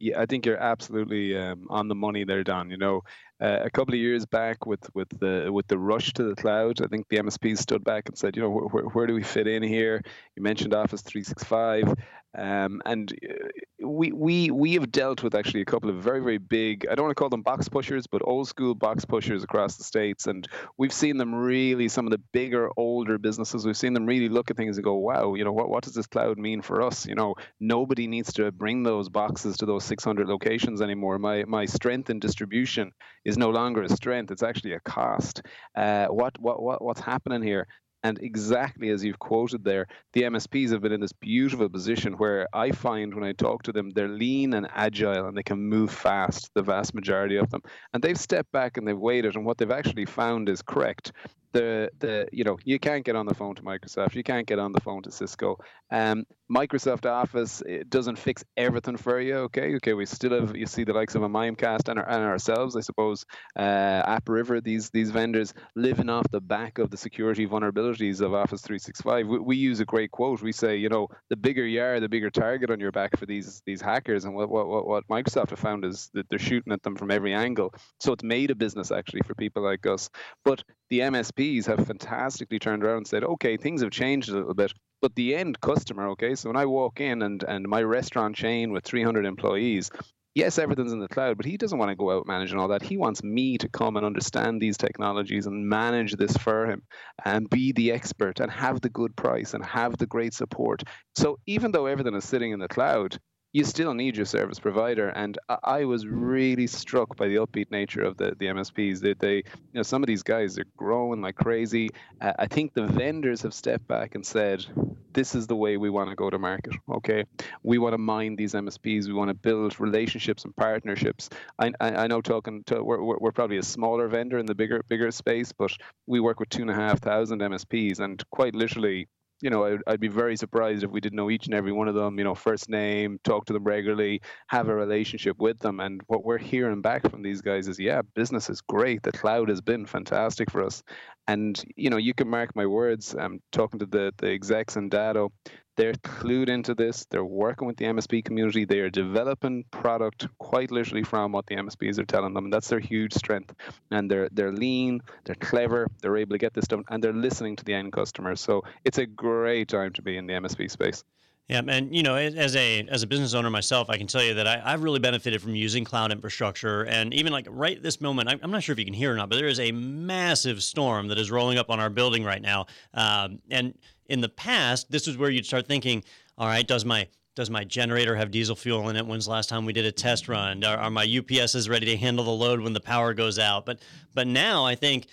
Yeah, 0.00 0.20
I 0.22 0.26
think 0.26 0.46
you're 0.46 0.62
absolutely 0.74 1.36
um, 1.36 1.66
on 1.68 1.88
the 1.88 1.94
money 1.94 2.24
there, 2.24 2.42
Don. 2.42 2.70
You 2.70 2.78
know, 2.78 3.02
uh, 3.40 3.58
a 3.62 3.70
couple 3.70 3.94
of 3.94 4.00
years 4.00 4.24
back 4.26 4.66
with 4.66 4.82
with 4.94 5.10
the 5.20 5.34
with 5.56 5.66
the 5.68 5.78
rush 5.78 6.12
to 6.14 6.22
the 6.24 6.34
cloud, 6.34 6.82
I 6.82 6.86
think 6.88 7.08
the 7.08 7.18
MSPs 7.18 7.58
stood 7.58 7.84
back 7.84 8.08
and 8.08 8.16
said, 8.16 8.34
you 8.34 8.42
know, 8.42 8.52
wh- 8.56 8.70
wh- 8.72 8.94
where 8.94 9.06
do 9.06 9.14
we 9.14 9.22
fit 9.22 9.46
in 9.46 9.62
here? 9.62 10.02
You 10.36 10.42
mentioned 10.42 10.72
Office 10.74 11.02
365. 11.02 11.94
Um, 12.36 12.80
and 12.84 13.12
uh, 13.12 13.86
we 13.86 14.12
we 14.12 14.50
we 14.50 14.74
have 14.74 14.92
dealt 14.92 15.22
with 15.22 15.34
actually 15.34 15.62
a 15.62 15.64
couple 15.64 15.90
of 15.90 15.96
very 15.96 16.20
very 16.20 16.38
big 16.38 16.86
I 16.88 16.94
don't 16.94 17.06
want 17.06 17.16
to 17.16 17.20
call 17.20 17.28
them 17.28 17.42
box 17.42 17.68
pushers 17.68 18.06
but 18.06 18.22
old 18.24 18.46
school 18.46 18.74
box 18.74 19.04
pushers 19.04 19.42
across 19.42 19.76
the 19.76 19.84
states 19.84 20.26
and 20.26 20.46
we've 20.78 20.92
seen 20.92 21.16
them 21.16 21.34
really 21.34 21.88
some 21.88 22.06
of 22.06 22.12
the 22.12 22.20
bigger 22.32 22.70
older 22.76 23.18
businesses 23.18 23.66
we've 23.66 23.76
seen 23.76 23.94
them 23.94 24.06
really 24.06 24.28
look 24.28 24.50
at 24.50 24.56
things 24.56 24.76
and 24.76 24.84
go 24.84 24.94
wow 24.94 25.34
you 25.34 25.44
know 25.44 25.52
what 25.52 25.70
what 25.70 25.82
does 25.82 25.94
this 25.94 26.06
cloud 26.06 26.38
mean 26.38 26.60
for 26.60 26.82
us? 26.82 27.06
You 27.06 27.14
know 27.14 27.34
nobody 27.58 28.06
needs 28.06 28.32
to 28.34 28.52
bring 28.52 28.82
those 28.82 29.08
boxes 29.08 29.56
to 29.58 29.66
those 29.66 29.84
600 29.84 30.28
locations 30.28 30.82
anymore. 30.82 31.18
My 31.18 31.44
my 31.44 31.64
strength 31.64 32.10
in 32.10 32.18
distribution 32.20 32.92
is 33.24 33.38
no 33.38 33.50
longer 33.50 33.82
a 33.82 33.88
strength 33.88 34.30
it's 34.30 34.42
actually 34.42 34.74
a 34.74 34.80
cost. 34.80 35.42
Uh, 35.74 36.06
what 36.06 36.38
what 36.38 36.62
what 36.62 36.82
what's 36.82 37.00
happening 37.00 37.42
here 37.42 37.66
And 38.02 38.18
exactly 38.22 38.88
as 38.90 39.04
you've 39.04 39.18
quoted 39.18 39.64
there, 39.64 39.86
the 40.12 40.22
MSPs 40.22 40.70
have 40.70 40.80
been 40.80 40.92
in 40.92 41.00
this 41.00 41.12
beautiful 41.12 41.68
position 41.68 42.14
where 42.14 42.48
I 42.52 42.70
find 42.70 43.14
when 43.14 43.24
I 43.24 43.32
talk 43.32 43.62
to 43.64 43.72
them, 43.72 43.90
they're 43.90 44.08
lean 44.08 44.54
and 44.54 44.68
agile 44.74 45.26
and 45.26 45.36
they 45.36 45.42
can 45.42 45.58
move 45.58 45.90
fast, 45.90 46.50
the 46.54 46.62
vast 46.62 46.94
majority 46.94 47.36
of 47.36 47.50
them. 47.50 47.62
And 47.92 48.02
they've 48.02 48.18
stepped 48.18 48.52
back 48.52 48.76
and 48.76 48.88
they've 48.88 48.98
waited, 48.98 49.36
and 49.36 49.44
what 49.44 49.58
they've 49.58 49.70
actually 49.70 50.06
found 50.06 50.48
is 50.48 50.62
correct 50.62 51.12
the 51.52 51.90
the 51.98 52.28
you 52.32 52.44
know 52.44 52.58
you 52.64 52.78
can't 52.78 53.04
get 53.04 53.16
on 53.16 53.26
the 53.26 53.34
phone 53.34 53.54
to 53.56 53.62
Microsoft, 53.62 54.14
you 54.14 54.22
can't 54.22 54.46
get 54.46 54.58
on 54.58 54.72
the 54.72 54.80
phone 54.80 55.02
to 55.02 55.10
Cisco. 55.10 55.58
Um, 55.90 56.24
Microsoft 56.50 57.08
Office 57.08 57.62
it 57.62 57.88
doesn't 57.90 58.16
fix 58.16 58.44
everything 58.56 58.96
for 58.96 59.20
you. 59.20 59.36
Okay, 59.36 59.76
okay, 59.76 59.92
we 59.92 60.06
still 60.06 60.32
have 60.32 60.56
you 60.56 60.66
see 60.66 60.84
the 60.84 60.92
likes 60.92 61.14
of 61.14 61.22
a 61.22 61.28
Mimecast 61.28 61.88
and, 61.88 61.98
our, 61.98 62.08
and 62.08 62.24
ourselves, 62.24 62.76
I 62.76 62.80
suppose. 62.80 63.24
Uh, 63.56 64.18
AppRiver, 64.18 64.62
these 64.62 64.90
these 64.90 65.10
vendors 65.10 65.54
living 65.76 66.08
off 66.08 66.26
the 66.30 66.40
back 66.40 66.78
of 66.78 66.90
the 66.90 66.96
security 66.96 67.46
vulnerabilities 67.46 68.20
of 68.20 68.34
Office 68.34 68.62
365. 68.62 69.28
We, 69.28 69.38
we 69.38 69.56
use 69.56 69.80
a 69.80 69.84
great 69.84 70.10
quote. 70.10 70.42
We 70.42 70.52
say, 70.52 70.76
you 70.76 70.88
know, 70.88 71.08
the 71.28 71.36
bigger 71.36 71.66
you 71.66 71.82
are, 71.82 72.00
the 72.00 72.08
bigger 72.08 72.30
target 72.30 72.70
on 72.70 72.80
your 72.80 72.92
back 72.92 73.16
for 73.18 73.26
these 73.26 73.62
these 73.66 73.80
hackers. 73.80 74.24
And 74.24 74.34
what 74.34 74.48
what 74.48 74.86
what 74.86 75.08
Microsoft 75.08 75.50
have 75.50 75.58
found 75.58 75.84
is 75.84 76.10
that 76.14 76.28
they're 76.28 76.38
shooting 76.38 76.72
at 76.72 76.82
them 76.82 76.96
from 76.96 77.10
every 77.10 77.32
angle. 77.34 77.72
So 78.00 78.12
it's 78.12 78.24
made 78.24 78.50
a 78.50 78.54
business 78.54 78.90
actually 78.90 79.22
for 79.26 79.34
people 79.34 79.62
like 79.62 79.86
us. 79.86 80.10
But 80.44 80.64
the 80.90 81.02
MSPs 81.40 81.66
have 81.66 81.86
fantastically 81.86 82.58
turned 82.58 82.84
around 82.84 82.98
and 82.98 83.06
said, 83.06 83.24
okay, 83.24 83.56
things 83.56 83.82
have 83.82 83.90
changed 83.90 84.28
a 84.28 84.34
little 84.34 84.54
bit. 84.54 84.72
But 85.00 85.14
the 85.14 85.34
end 85.34 85.60
customer, 85.60 86.08
okay, 86.10 86.34
so 86.34 86.50
when 86.50 86.56
I 86.56 86.66
walk 86.66 87.00
in 87.00 87.22
and, 87.22 87.42
and 87.44 87.66
my 87.66 87.82
restaurant 87.82 88.36
chain 88.36 88.72
with 88.72 88.84
300 88.84 89.24
employees, 89.24 89.90
yes, 90.34 90.58
everything's 90.58 90.92
in 90.92 91.00
the 91.00 91.08
cloud, 91.08 91.38
but 91.38 91.46
he 91.46 91.56
doesn't 91.56 91.78
want 91.78 91.88
to 91.88 91.96
go 91.96 92.10
out 92.10 92.26
managing 92.26 92.58
all 92.58 92.68
that. 92.68 92.82
He 92.82 92.98
wants 92.98 93.24
me 93.24 93.56
to 93.58 93.68
come 93.70 93.96
and 93.96 94.04
understand 94.04 94.60
these 94.60 94.76
technologies 94.76 95.46
and 95.46 95.66
manage 95.66 96.14
this 96.16 96.36
for 96.36 96.66
him 96.66 96.82
and 97.24 97.48
be 97.48 97.72
the 97.72 97.92
expert 97.92 98.40
and 98.40 98.50
have 98.50 98.82
the 98.82 98.90
good 98.90 99.16
price 99.16 99.54
and 99.54 99.64
have 99.64 99.96
the 99.96 100.06
great 100.06 100.34
support. 100.34 100.82
So 101.14 101.38
even 101.46 101.72
though 101.72 101.86
everything 101.86 102.14
is 102.14 102.24
sitting 102.24 102.52
in 102.52 102.58
the 102.58 102.68
cloud, 102.68 103.18
you 103.52 103.64
still 103.64 103.94
need 103.94 104.16
your 104.16 104.26
service 104.26 104.60
provider. 104.60 105.08
And 105.08 105.38
I 105.64 105.84
was 105.84 106.06
really 106.06 106.66
struck 106.66 107.16
by 107.16 107.28
the 107.28 107.36
upbeat 107.36 107.70
nature 107.70 108.02
of 108.02 108.16
the, 108.16 108.36
the 108.38 108.46
MSPs. 108.46 109.00
They, 109.00 109.14
they, 109.14 109.36
you 109.36 109.44
know, 109.74 109.82
some 109.82 110.02
of 110.02 110.06
these 110.06 110.22
guys 110.22 110.58
are 110.58 110.66
growing 110.76 111.20
like 111.20 111.36
crazy. 111.36 111.90
Uh, 112.20 112.32
I 112.38 112.46
think 112.46 112.74
the 112.74 112.86
vendors 112.86 113.42
have 113.42 113.52
stepped 113.52 113.88
back 113.88 114.14
and 114.14 114.24
said, 114.24 114.64
this 115.12 115.34
is 115.34 115.46
the 115.46 115.56
way 115.56 115.76
we 115.76 115.90
want 115.90 116.10
to 116.10 116.16
go 116.16 116.30
to 116.30 116.38
market. 116.38 116.74
Okay, 116.88 117.24
we 117.62 117.78
want 117.78 117.94
to 117.94 117.98
mine 117.98 118.36
these 118.36 118.54
MSPs. 118.54 119.06
We 119.06 119.12
want 119.12 119.28
to 119.28 119.34
build 119.34 119.78
relationships 119.80 120.44
and 120.44 120.54
partnerships. 120.54 121.28
I, 121.58 121.72
I, 121.80 121.90
I 121.90 122.06
know 122.06 122.20
talking 122.20 122.62
to 122.64 122.82
we're, 122.82 123.00
we're 123.00 123.32
probably 123.32 123.58
a 123.58 123.62
smaller 123.62 124.06
vendor 124.08 124.38
in 124.38 124.46
the 124.46 124.54
bigger 124.54 124.84
bigger 124.88 125.10
space, 125.10 125.52
but 125.52 125.72
we 126.06 126.20
work 126.20 126.38
with 126.38 126.48
two 126.48 126.62
and 126.62 126.70
a 126.70 126.74
half 126.74 127.00
thousand 127.00 127.40
MSPs, 127.40 127.98
and 127.98 128.22
quite 128.30 128.54
literally 128.54 129.08
you 129.40 129.50
know, 129.50 129.64
I'd, 129.64 129.80
I'd, 129.86 130.00
be 130.00 130.08
very 130.08 130.36
surprised 130.36 130.84
if 130.84 130.90
we 130.90 131.00
didn't 131.00 131.16
know 131.16 131.30
each 131.30 131.46
and 131.46 131.54
every 131.54 131.72
one 131.72 131.88
of 131.88 131.94
them, 131.94 132.18
you 132.18 132.24
know, 132.24 132.34
first 132.34 132.68
name, 132.68 133.18
talk 133.24 133.46
to 133.46 133.52
them 133.52 133.64
regularly, 133.64 134.20
have 134.48 134.68
a 134.68 134.74
relationship 134.74 135.38
with 135.38 135.58
them. 135.58 135.80
And 135.80 136.00
what 136.06 136.24
we're 136.24 136.38
hearing 136.38 136.80
back 136.80 137.08
from 137.10 137.22
these 137.22 137.40
guys 137.40 137.68
is, 137.68 137.78
yeah, 137.78 138.02
business 138.14 138.50
is 138.50 138.60
great. 138.60 139.02
The 139.02 139.12
cloud 139.12 139.48
has 139.48 139.60
been 139.60 139.86
fantastic 139.86 140.50
for 140.50 140.62
us. 140.62 140.82
And, 141.28 141.62
you 141.76 141.90
know, 141.90 141.96
you 141.96 142.14
can 142.14 142.28
mark 142.28 142.54
my 142.56 142.66
words. 142.66 143.14
I'm 143.18 143.40
talking 143.52 143.78
to 143.80 143.86
the, 143.86 144.12
the 144.18 144.30
execs 144.30 144.76
and 144.76 144.90
Datto. 144.90 145.32
They're 145.80 145.94
clued 145.94 146.50
into 146.50 146.74
this. 146.74 147.06
They're 147.06 147.24
working 147.24 147.66
with 147.66 147.78
the 147.78 147.86
MSP 147.86 148.22
community. 148.22 148.66
They 148.66 148.80
are 148.80 148.90
developing 148.90 149.64
product 149.70 150.28
quite 150.36 150.70
literally 150.70 151.04
from 151.04 151.32
what 151.32 151.46
the 151.46 151.56
MSPs 151.56 151.98
are 151.98 152.04
telling 152.04 152.34
them. 152.34 152.50
That's 152.50 152.68
their 152.68 152.80
huge 152.80 153.14
strength. 153.14 153.54
And 153.90 154.10
they're 154.10 154.28
they're 154.30 154.52
lean, 154.52 155.00
they're 155.24 155.36
clever, 155.36 155.86
they're 156.02 156.18
able 156.18 156.34
to 156.34 156.38
get 156.38 156.52
this 156.52 156.66
done, 156.66 156.84
and 156.90 157.02
they're 157.02 157.14
listening 157.14 157.56
to 157.56 157.64
the 157.64 157.72
end 157.72 157.94
customers. 157.94 158.42
So 158.42 158.62
it's 158.84 158.98
a 158.98 159.06
great 159.06 159.68
time 159.68 159.94
to 159.94 160.02
be 160.02 160.18
in 160.18 160.26
the 160.26 160.34
MSP 160.34 160.70
space. 160.70 161.02
Yeah, 161.48 161.62
and 161.66 161.96
you 161.96 162.02
know, 162.02 162.14
as 162.14 162.54
a 162.54 162.86
as 162.88 163.02
a 163.02 163.06
business 163.06 163.32
owner 163.32 163.48
myself, 163.48 163.88
I 163.88 163.96
can 163.96 164.06
tell 164.06 164.22
you 164.22 164.34
that 164.34 164.46
I, 164.46 164.72
have 164.72 164.84
really 164.84 165.00
benefited 165.00 165.40
from 165.40 165.54
using 165.56 165.84
cloud 165.84 166.12
infrastructure, 166.12 166.84
and 166.84 167.12
even 167.14 167.32
like 167.32 167.46
right 167.50 167.82
this 167.82 168.02
moment, 168.02 168.28
I'm, 168.28 168.38
I'm, 168.42 168.52
not 168.52 168.62
sure 168.62 168.72
if 168.74 168.78
you 168.78 168.84
can 168.84 168.94
hear 168.94 169.12
or 169.12 169.16
not, 169.16 169.30
but 169.30 169.36
there 169.36 169.48
is 169.48 169.58
a 169.58 169.72
massive 169.72 170.62
storm 170.62 171.08
that 171.08 171.18
is 171.18 171.28
rolling 171.28 171.58
up 171.58 171.70
on 171.70 171.80
our 171.80 171.90
building 171.90 172.22
right 172.22 172.40
now, 172.40 172.66
um, 172.94 173.40
and 173.50 173.74
in 174.10 174.20
the 174.20 174.28
past, 174.28 174.90
this 174.90 175.08
is 175.08 175.16
where 175.16 175.30
you'd 175.30 175.46
start 175.46 175.66
thinking, 175.66 176.04
all 176.36 176.46
right, 176.46 176.66
does 176.66 176.84
my 176.84 177.08
does 177.36 177.48
my 177.48 177.62
generator 177.64 178.16
have 178.16 178.32
diesel 178.32 178.56
fuel 178.56 178.88
in 178.88 178.96
it? 178.96 179.06
When's 179.06 179.26
the 179.26 179.30
last 179.30 179.48
time 179.48 179.64
we 179.64 179.72
did 179.72 179.84
a 179.84 179.92
test 179.92 180.28
run? 180.28 180.64
Are, 180.64 180.76
are 180.76 180.90
my 180.90 181.06
UPSs 181.06 181.70
ready 181.70 181.86
to 181.86 181.96
handle 181.96 182.24
the 182.24 182.30
load 182.30 182.60
when 182.60 182.72
the 182.72 182.80
power 182.80 183.14
goes 183.14 183.38
out? 183.38 183.64
But 183.64 183.80
but 184.14 184.26
now 184.26 184.66
I 184.66 184.74
think, 184.74 185.06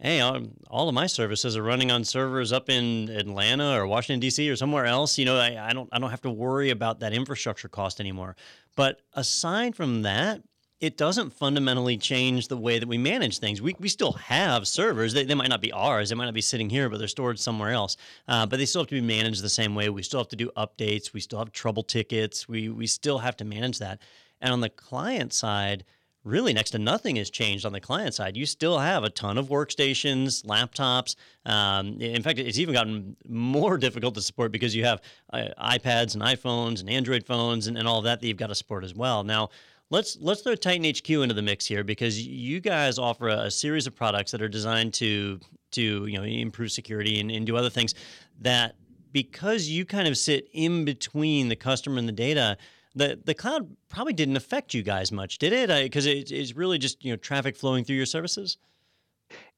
hey, 0.00 0.20
all 0.20 0.88
of 0.88 0.94
my 0.94 1.06
services 1.06 1.56
are 1.56 1.62
running 1.62 1.90
on 1.90 2.04
servers 2.04 2.52
up 2.52 2.70
in 2.70 3.10
Atlanta 3.10 3.78
or 3.78 3.86
Washington 3.86 4.18
D.C. 4.20 4.48
or 4.48 4.56
somewhere 4.56 4.86
else. 4.86 5.18
You 5.18 5.26
know, 5.26 5.36
I, 5.36 5.68
I 5.68 5.72
don't 5.74 5.88
I 5.92 5.98
don't 5.98 6.10
have 6.10 6.22
to 6.22 6.30
worry 6.30 6.70
about 6.70 7.00
that 7.00 7.12
infrastructure 7.12 7.68
cost 7.68 8.00
anymore. 8.00 8.34
But 8.74 9.02
aside 9.12 9.76
from 9.76 10.02
that, 10.02 10.42
it 10.80 10.96
doesn't 10.96 11.32
fundamentally 11.32 11.96
change 11.96 12.46
the 12.46 12.56
way 12.56 12.78
that 12.78 12.86
we 12.86 12.98
manage 12.98 13.38
things. 13.38 13.60
We, 13.60 13.74
we 13.80 13.88
still 13.88 14.12
have 14.12 14.68
servers. 14.68 15.12
They, 15.12 15.24
they 15.24 15.34
might 15.34 15.48
not 15.48 15.60
be 15.60 15.72
ours. 15.72 16.08
They 16.08 16.14
might 16.14 16.26
not 16.26 16.34
be 16.34 16.40
sitting 16.40 16.70
here, 16.70 16.88
but 16.88 16.98
they're 16.98 17.08
stored 17.08 17.38
somewhere 17.40 17.70
else. 17.70 17.96
Uh, 18.28 18.46
but 18.46 18.58
they 18.58 18.66
still 18.66 18.82
have 18.82 18.88
to 18.88 18.94
be 18.94 19.00
managed 19.00 19.42
the 19.42 19.48
same 19.48 19.74
way. 19.74 19.88
We 19.88 20.04
still 20.04 20.20
have 20.20 20.28
to 20.28 20.36
do 20.36 20.50
updates. 20.56 21.12
We 21.12 21.20
still 21.20 21.40
have 21.40 21.50
trouble 21.50 21.82
tickets. 21.82 22.48
We, 22.48 22.68
we 22.68 22.86
still 22.86 23.18
have 23.18 23.36
to 23.38 23.44
manage 23.44 23.78
that. 23.80 24.00
And 24.40 24.52
on 24.52 24.60
the 24.60 24.68
client 24.68 25.32
side, 25.32 25.84
really 26.22 26.52
next 26.52 26.70
to 26.70 26.78
nothing 26.78 27.16
has 27.16 27.28
changed 27.28 27.66
on 27.66 27.72
the 27.72 27.80
client 27.80 28.14
side. 28.14 28.36
You 28.36 28.46
still 28.46 28.78
have 28.78 29.02
a 29.02 29.10
ton 29.10 29.36
of 29.36 29.48
workstations, 29.48 30.44
laptops. 30.44 31.16
Um, 31.44 32.00
in 32.00 32.22
fact, 32.22 32.38
it's 32.38 32.58
even 32.58 32.74
gotten 32.74 33.16
more 33.28 33.78
difficult 33.78 34.14
to 34.14 34.22
support 34.22 34.52
because 34.52 34.76
you 34.76 34.84
have 34.84 35.00
uh, 35.32 35.48
iPads 35.60 36.14
and 36.14 36.22
iPhones 36.22 36.80
and 36.80 36.88
Android 36.88 37.26
phones 37.26 37.66
and, 37.66 37.76
and 37.76 37.88
all 37.88 38.02
that 38.02 38.20
that 38.20 38.26
you've 38.28 38.36
got 38.36 38.48
to 38.48 38.54
support 38.54 38.84
as 38.84 38.94
well. 38.94 39.24
Now, 39.24 39.50
let's 39.90 40.18
let's 40.20 40.42
throw 40.42 40.54
Titan 40.54 40.84
HQ 40.84 41.08
into 41.10 41.34
the 41.34 41.42
mix 41.42 41.66
here 41.66 41.84
because 41.84 42.24
you 42.26 42.60
guys 42.60 42.98
offer 42.98 43.28
a, 43.28 43.38
a 43.42 43.50
series 43.50 43.86
of 43.86 43.94
products 43.94 44.30
that 44.32 44.42
are 44.42 44.48
designed 44.48 44.94
to 44.94 45.40
to 45.72 46.06
you 46.06 46.18
know 46.18 46.24
improve 46.24 46.72
security 46.72 47.20
and, 47.20 47.30
and 47.30 47.46
do 47.46 47.56
other 47.56 47.70
things 47.70 47.94
that 48.40 48.76
because 49.12 49.68
you 49.68 49.84
kind 49.84 50.08
of 50.08 50.16
sit 50.16 50.48
in 50.52 50.84
between 50.84 51.48
the 51.48 51.56
customer 51.56 51.98
and 51.98 52.08
the 52.08 52.12
data 52.12 52.56
the 52.94 53.20
the 53.24 53.34
cloud 53.34 53.68
probably 53.88 54.12
didn't 54.12 54.36
affect 54.36 54.74
you 54.74 54.82
guys 54.82 55.12
much 55.12 55.38
did 55.38 55.52
it 55.52 55.68
because 55.84 56.06
it, 56.06 56.30
it's 56.30 56.54
really 56.54 56.78
just 56.78 57.04
you 57.04 57.12
know 57.12 57.16
traffic 57.16 57.56
flowing 57.56 57.84
through 57.84 57.96
your 57.96 58.06
services 58.06 58.58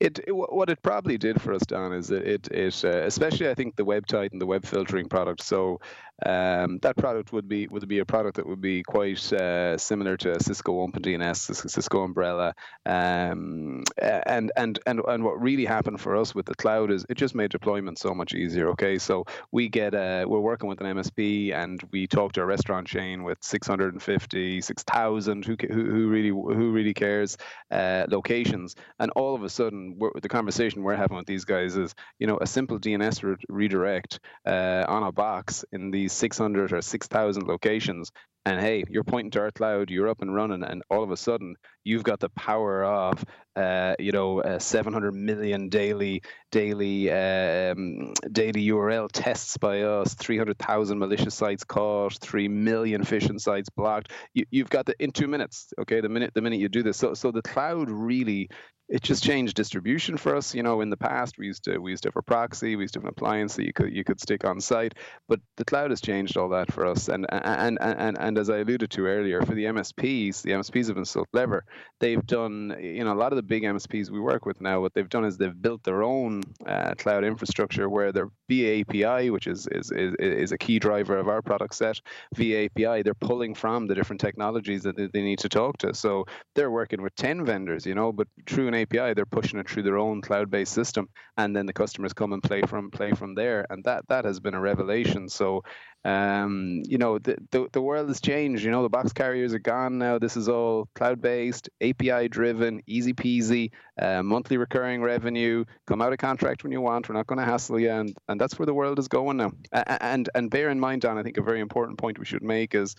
it, 0.00 0.18
it, 0.26 0.32
what 0.32 0.70
it 0.70 0.82
probably 0.82 1.18
did 1.18 1.40
for 1.40 1.52
us, 1.52 1.62
Don, 1.62 1.92
is 1.92 2.10
it 2.10 2.48
it, 2.50 2.84
uh, 2.84 3.02
especially 3.02 3.48
I 3.48 3.54
think 3.54 3.76
the 3.76 3.84
web 3.84 4.04
and 4.10 4.40
the 4.40 4.46
web 4.46 4.64
filtering 4.64 5.08
product. 5.08 5.42
So 5.42 5.80
um, 6.26 6.78
that 6.82 6.96
product 6.96 7.32
would 7.32 7.48
be 7.48 7.66
would 7.68 7.86
be 7.88 8.00
a 8.00 8.04
product 8.04 8.36
that 8.36 8.46
would 8.46 8.60
be 8.60 8.82
quite 8.82 9.32
uh, 9.32 9.78
similar 9.78 10.16
to 10.18 10.38
Cisco 10.42 10.86
OpenDNS, 10.86 11.70
Cisco 11.70 12.02
Umbrella, 12.02 12.54
um, 12.84 13.82
and 14.00 14.52
and 14.56 14.78
and 14.86 15.00
and 15.06 15.24
what 15.24 15.40
really 15.40 15.64
happened 15.64 16.00
for 16.00 16.16
us 16.16 16.34
with 16.34 16.46
the 16.46 16.54
cloud 16.54 16.90
is 16.90 17.06
it 17.08 17.16
just 17.16 17.34
made 17.34 17.50
deployment 17.50 17.98
so 17.98 18.14
much 18.14 18.34
easier. 18.34 18.68
Okay, 18.70 18.98
so 18.98 19.24
we 19.52 19.68
get 19.68 19.94
uh, 19.94 20.24
we're 20.28 20.40
working 20.40 20.68
with 20.68 20.80
an 20.80 20.96
MSP 20.96 21.54
and 21.54 21.82
we 21.90 22.06
talk 22.06 22.32
to 22.32 22.42
a 22.42 22.46
restaurant 22.46 22.86
chain 22.86 23.22
with 23.22 23.38
650, 23.42 24.60
6,000 24.60 25.44
who, 25.44 25.56
who 25.60 25.90
who 25.90 26.08
really 26.08 26.28
who 26.28 26.72
really 26.72 26.94
cares 26.94 27.38
uh, 27.70 28.04
locations, 28.08 28.76
and 28.98 29.10
all 29.12 29.34
of 29.34 29.42
a 29.42 29.48
sudden 29.48 29.98
the 30.20 30.28
conversation 30.28 30.82
we're 30.82 30.94
having 30.94 31.16
with 31.16 31.26
these 31.26 31.44
guys 31.44 31.76
is 31.76 31.94
you 32.18 32.26
know 32.26 32.38
a 32.40 32.46
simple 32.46 32.78
DNS 32.78 33.22
re- 33.22 33.36
redirect 33.48 34.20
uh, 34.46 34.84
on 34.88 35.02
a 35.04 35.12
box 35.12 35.64
in 35.72 35.90
these 35.90 36.09
600 36.12 36.72
or 36.72 36.82
6,000 36.82 37.46
locations. 37.46 38.10
And 38.46 38.58
hey, 38.58 38.84
you're 38.88 39.04
pointing 39.04 39.32
to 39.32 39.40
our 39.40 39.50
cloud, 39.50 39.90
you're 39.90 40.08
up 40.08 40.22
and 40.22 40.34
running, 40.34 40.62
and 40.62 40.82
all 40.88 41.02
of 41.02 41.10
a 41.10 41.16
sudden 41.16 41.56
you've 41.84 42.04
got 42.04 42.20
the 42.20 42.30
power 42.30 42.82
of, 42.82 43.22
uh, 43.54 43.96
you 43.98 44.12
know, 44.12 44.40
uh, 44.40 44.58
700 44.58 45.12
million 45.12 45.68
daily 45.68 46.22
daily 46.50 47.10
um, 47.10 48.14
daily 48.32 48.66
URL 48.68 49.10
tests 49.12 49.58
by 49.58 49.82
us, 49.82 50.14
300,000 50.14 50.98
malicious 50.98 51.34
sites 51.34 51.64
caught, 51.64 52.18
three 52.18 52.48
million 52.48 53.02
phishing 53.02 53.38
sites 53.38 53.68
blocked. 53.68 54.10
You, 54.32 54.46
have 54.62 54.70
got 54.70 54.86
the 54.86 54.94
in 54.98 55.12
two 55.12 55.26
minutes. 55.26 55.74
Okay, 55.78 56.00
the 56.00 56.08
minute 56.08 56.32
the 56.32 56.40
minute 56.40 56.60
you 56.60 56.70
do 56.70 56.82
this, 56.82 56.96
so 56.96 57.12
so 57.12 57.30
the 57.30 57.42
cloud 57.42 57.90
really 57.90 58.48
it 58.90 59.02
just 59.02 59.22
changed 59.22 59.54
distribution 59.54 60.16
for 60.16 60.34
us. 60.34 60.52
You 60.52 60.64
know, 60.64 60.80
in 60.80 60.90
the 60.90 60.96
past 60.96 61.38
we 61.38 61.46
used 61.46 61.64
to 61.64 61.78
we 61.78 61.92
used 61.92 62.02
to 62.02 62.08
have 62.08 62.16
a 62.16 62.22
proxy, 62.22 62.74
we 62.74 62.82
used 62.82 62.94
to 62.94 62.98
have 62.98 63.04
an 63.04 63.10
appliance 63.10 63.54
that 63.54 63.64
you 63.64 63.72
could 63.72 63.92
you 63.92 64.02
could 64.02 64.20
stick 64.20 64.44
on 64.44 64.60
site, 64.60 64.94
but 65.28 65.40
the 65.56 65.64
cloud 65.64 65.90
has 65.90 66.00
changed 66.00 66.36
all 66.36 66.48
that 66.48 66.72
for 66.72 66.84
us. 66.84 67.08
And 67.08 67.24
and 67.30 67.78
and 67.80 67.98
and 67.98 68.18
and 68.18 68.38
as 68.38 68.50
I 68.50 68.58
alluded 68.58 68.90
to 68.90 69.06
earlier, 69.06 69.42
for 69.42 69.54
the 69.54 69.64
MSPs, 69.66 70.42
the 70.42 70.50
MSPs 70.50 70.88
have 70.88 70.96
been 70.96 71.04
so 71.04 71.24
clever. 71.32 71.64
They've 72.00 72.24
done 72.26 72.76
you 72.80 73.04
know 73.04 73.12
a 73.12 73.14
lot 73.14 73.32
of 73.32 73.36
the 73.36 73.42
big 73.42 73.62
MSPs 73.62 74.10
we 74.10 74.18
work 74.18 74.44
with 74.44 74.60
now. 74.60 74.80
What 74.80 74.92
they've 74.92 75.08
done 75.08 75.24
is 75.24 75.38
they've 75.38 75.62
built 75.62 75.84
their 75.84 76.02
own 76.02 76.42
uh, 76.66 76.94
cloud 76.98 77.24
infrastructure 77.24 77.88
where 77.88 78.10
their 78.10 78.28
via 78.48 78.80
API, 78.80 79.30
which 79.30 79.46
is, 79.46 79.68
is 79.70 79.92
is 79.92 80.14
is 80.18 80.52
a 80.52 80.58
key 80.58 80.80
driver 80.80 81.16
of 81.16 81.28
our 81.28 81.40
product 81.40 81.74
set, 81.76 82.00
via 82.34 82.64
API, 82.64 83.02
they're 83.02 83.14
pulling 83.14 83.54
from 83.54 83.86
the 83.86 83.94
different 83.94 84.20
technologies 84.20 84.82
that 84.82 84.96
they 84.96 85.22
need 85.22 85.38
to 85.38 85.48
talk 85.48 85.78
to. 85.78 85.94
So 85.94 86.26
they're 86.56 86.72
working 86.72 87.00
with 87.00 87.14
ten 87.14 87.44
vendors, 87.44 87.86
you 87.86 87.94
know, 87.94 88.10
but 88.12 88.26
through 88.48 88.66
an 88.66 88.79
API, 88.80 89.14
they're 89.14 89.26
pushing 89.26 89.58
it 89.60 89.68
through 89.68 89.84
their 89.84 89.98
own 89.98 90.20
cloud-based 90.20 90.72
system, 90.72 91.08
and 91.36 91.54
then 91.54 91.66
the 91.66 91.72
customers 91.72 92.12
come 92.12 92.32
and 92.32 92.42
play 92.42 92.62
from 92.62 92.90
play 92.90 93.12
from 93.12 93.34
there, 93.34 93.66
and 93.70 93.84
that 93.84 94.04
that 94.08 94.24
has 94.24 94.40
been 94.40 94.54
a 94.54 94.60
revelation. 94.60 95.28
So 95.28 95.62
um, 96.04 96.82
you 96.86 96.96
know, 96.96 97.18
the, 97.18 97.36
the, 97.50 97.68
the 97.72 97.82
world 97.82 98.08
has 98.08 98.20
changed. 98.20 98.64
You 98.64 98.70
know, 98.70 98.82
the 98.82 98.88
box 98.88 99.12
carriers 99.12 99.52
are 99.52 99.58
gone 99.58 99.98
now. 99.98 100.18
This 100.18 100.36
is 100.36 100.48
all 100.48 100.88
cloud 100.94 101.20
based, 101.20 101.68
API 101.82 102.28
driven, 102.28 102.80
easy 102.86 103.12
peasy, 103.12 103.70
uh, 104.00 104.22
monthly 104.22 104.56
recurring 104.56 105.02
revenue. 105.02 105.64
Come 105.86 106.00
out 106.00 106.12
of 106.12 106.18
contract 106.18 106.62
when 106.62 106.72
you 106.72 106.80
want. 106.80 107.08
We're 107.08 107.16
not 107.16 107.26
going 107.26 107.38
to 107.38 107.44
hassle 107.44 107.78
you, 107.78 107.90
and 107.90 108.16
and 108.28 108.40
that's 108.40 108.58
where 108.58 108.66
the 108.66 108.74
world 108.74 108.98
is 108.98 109.08
going 109.08 109.36
now. 109.36 109.52
And 109.72 110.28
and 110.34 110.50
bear 110.50 110.70
in 110.70 110.80
mind, 110.80 111.02
Don, 111.02 111.18
I 111.18 111.22
think 111.22 111.36
a 111.36 111.42
very 111.42 111.60
important 111.60 111.98
point 111.98 112.18
we 112.18 112.24
should 112.24 112.42
make 112.42 112.74
is 112.74 112.96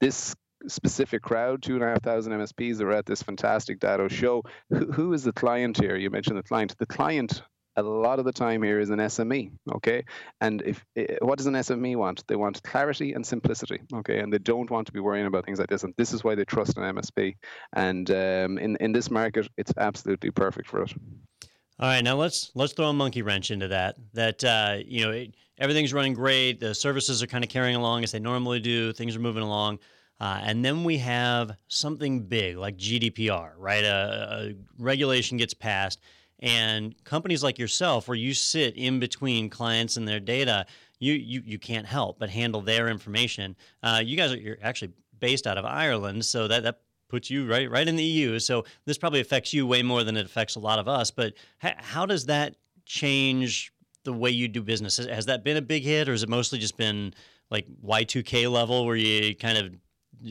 this 0.00 0.36
specific 0.68 1.22
crowd, 1.22 1.62
two 1.62 1.74
and 1.74 1.84
a 1.84 1.88
half 1.88 2.02
thousand 2.02 2.32
MSPs 2.32 2.78
that 2.78 2.84
were 2.84 2.92
at 2.92 3.06
this 3.06 3.22
fantastic 3.22 3.80
Datto 3.80 4.08
show. 4.08 4.42
Who, 4.70 4.92
who 4.92 5.12
is 5.12 5.24
the 5.24 5.32
client 5.32 5.78
here? 5.78 5.96
You 5.96 6.10
mentioned 6.10 6.38
the 6.38 6.42
client. 6.42 6.74
The 6.78 6.86
client 6.86 7.42
a 7.76 7.82
lot 7.82 8.18
of 8.18 8.24
the 8.24 8.32
time 8.32 8.62
here 8.62 8.78
is 8.78 8.90
an 8.90 8.98
SME, 8.98 9.50
okay? 9.74 10.04
And 10.40 10.62
if 10.62 10.84
what 11.20 11.38
does 11.38 11.46
an 11.46 11.54
SME 11.54 11.96
want? 11.96 12.24
They 12.28 12.36
want 12.36 12.62
clarity 12.62 13.14
and 13.14 13.26
simplicity, 13.26 13.80
okay? 13.92 14.20
And 14.20 14.32
they 14.32 14.38
don't 14.38 14.70
want 14.70 14.86
to 14.86 14.92
be 14.92 15.00
worrying 15.00 15.26
about 15.26 15.44
things 15.44 15.58
like 15.58 15.68
this. 15.68 15.82
And 15.82 15.92
this 15.96 16.12
is 16.12 16.22
why 16.22 16.34
they 16.34 16.44
trust 16.44 16.76
an 16.76 16.94
MSP. 16.94 17.34
And 17.72 18.10
um, 18.10 18.58
in 18.58 18.76
in 18.76 18.92
this 18.92 19.10
market, 19.10 19.48
it's 19.56 19.72
absolutely 19.76 20.30
perfect 20.30 20.68
for 20.68 20.82
it. 20.82 20.92
All 21.80 21.88
right, 21.88 22.04
now 22.04 22.14
let's 22.14 22.52
let's 22.54 22.72
throw 22.72 22.86
a 22.86 22.92
monkey 22.92 23.22
wrench 23.22 23.50
into 23.50 23.68
that. 23.68 23.96
That 24.12 24.44
uh, 24.44 24.76
you 24.84 25.04
know 25.04 25.10
it, 25.10 25.34
everything's 25.58 25.92
running 25.92 26.14
great. 26.14 26.60
The 26.60 26.74
services 26.74 27.22
are 27.22 27.26
kind 27.26 27.42
of 27.42 27.50
carrying 27.50 27.76
along 27.76 28.04
as 28.04 28.12
they 28.12 28.20
normally 28.20 28.60
do. 28.60 28.92
Things 28.92 29.16
are 29.16 29.20
moving 29.20 29.42
along. 29.42 29.80
Uh, 30.20 30.40
and 30.42 30.64
then 30.64 30.84
we 30.84 30.98
have 30.98 31.56
something 31.68 32.20
big 32.20 32.56
like 32.56 32.76
GDPR, 32.76 33.52
right? 33.58 33.84
A, 33.84 34.54
a 34.54 34.54
regulation 34.82 35.36
gets 35.36 35.54
passed, 35.54 36.00
and 36.38 36.94
companies 37.04 37.42
like 37.42 37.58
yourself, 37.58 38.06
where 38.08 38.16
you 38.16 38.34
sit 38.34 38.76
in 38.76 39.00
between 39.00 39.50
clients 39.50 39.96
and 39.96 40.06
their 40.06 40.20
data, 40.20 40.66
you 40.98 41.14
you, 41.14 41.42
you 41.44 41.58
can't 41.58 41.86
help 41.86 42.18
but 42.18 42.30
handle 42.30 42.60
their 42.60 42.88
information. 42.88 43.56
Uh, 43.82 44.02
you 44.04 44.16
guys 44.16 44.32
are 44.32 44.36
you're 44.36 44.58
actually 44.62 44.92
based 45.18 45.46
out 45.46 45.58
of 45.58 45.64
Ireland, 45.64 46.24
so 46.24 46.46
that 46.48 46.62
that 46.62 46.80
puts 47.08 47.30
you 47.30 47.48
right 47.48 47.70
right 47.70 47.86
in 47.86 47.96
the 47.96 48.04
EU. 48.04 48.38
So 48.38 48.64
this 48.84 48.98
probably 48.98 49.20
affects 49.20 49.52
you 49.52 49.66
way 49.66 49.82
more 49.82 50.04
than 50.04 50.16
it 50.16 50.26
affects 50.26 50.54
a 50.54 50.60
lot 50.60 50.78
of 50.78 50.88
us. 50.88 51.10
But 51.10 51.34
how 51.58 52.06
does 52.06 52.26
that 52.26 52.56
change 52.86 53.72
the 54.04 54.12
way 54.12 54.30
you 54.30 54.48
do 54.48 54.62
business? 54.62 54.96
Has 54.96 55.26
that 55.26 55.44
been 55.44 55.56
a 55.56 55.62
big 55.62 55.82
hit, 55.82 56.08
or 56.08 56.12
has 56.12 56.22
it 56.22 56.28
mostly 56.28 56.58
just 56.58 56.76
been 56.76 57.14
like 57.50 57.66
Y2K 57.84 58.50
level, 58.50 58.86
where 58.86 58.96
you 58.96 59.34
kind 59.34 59.58
of 59.58 59.74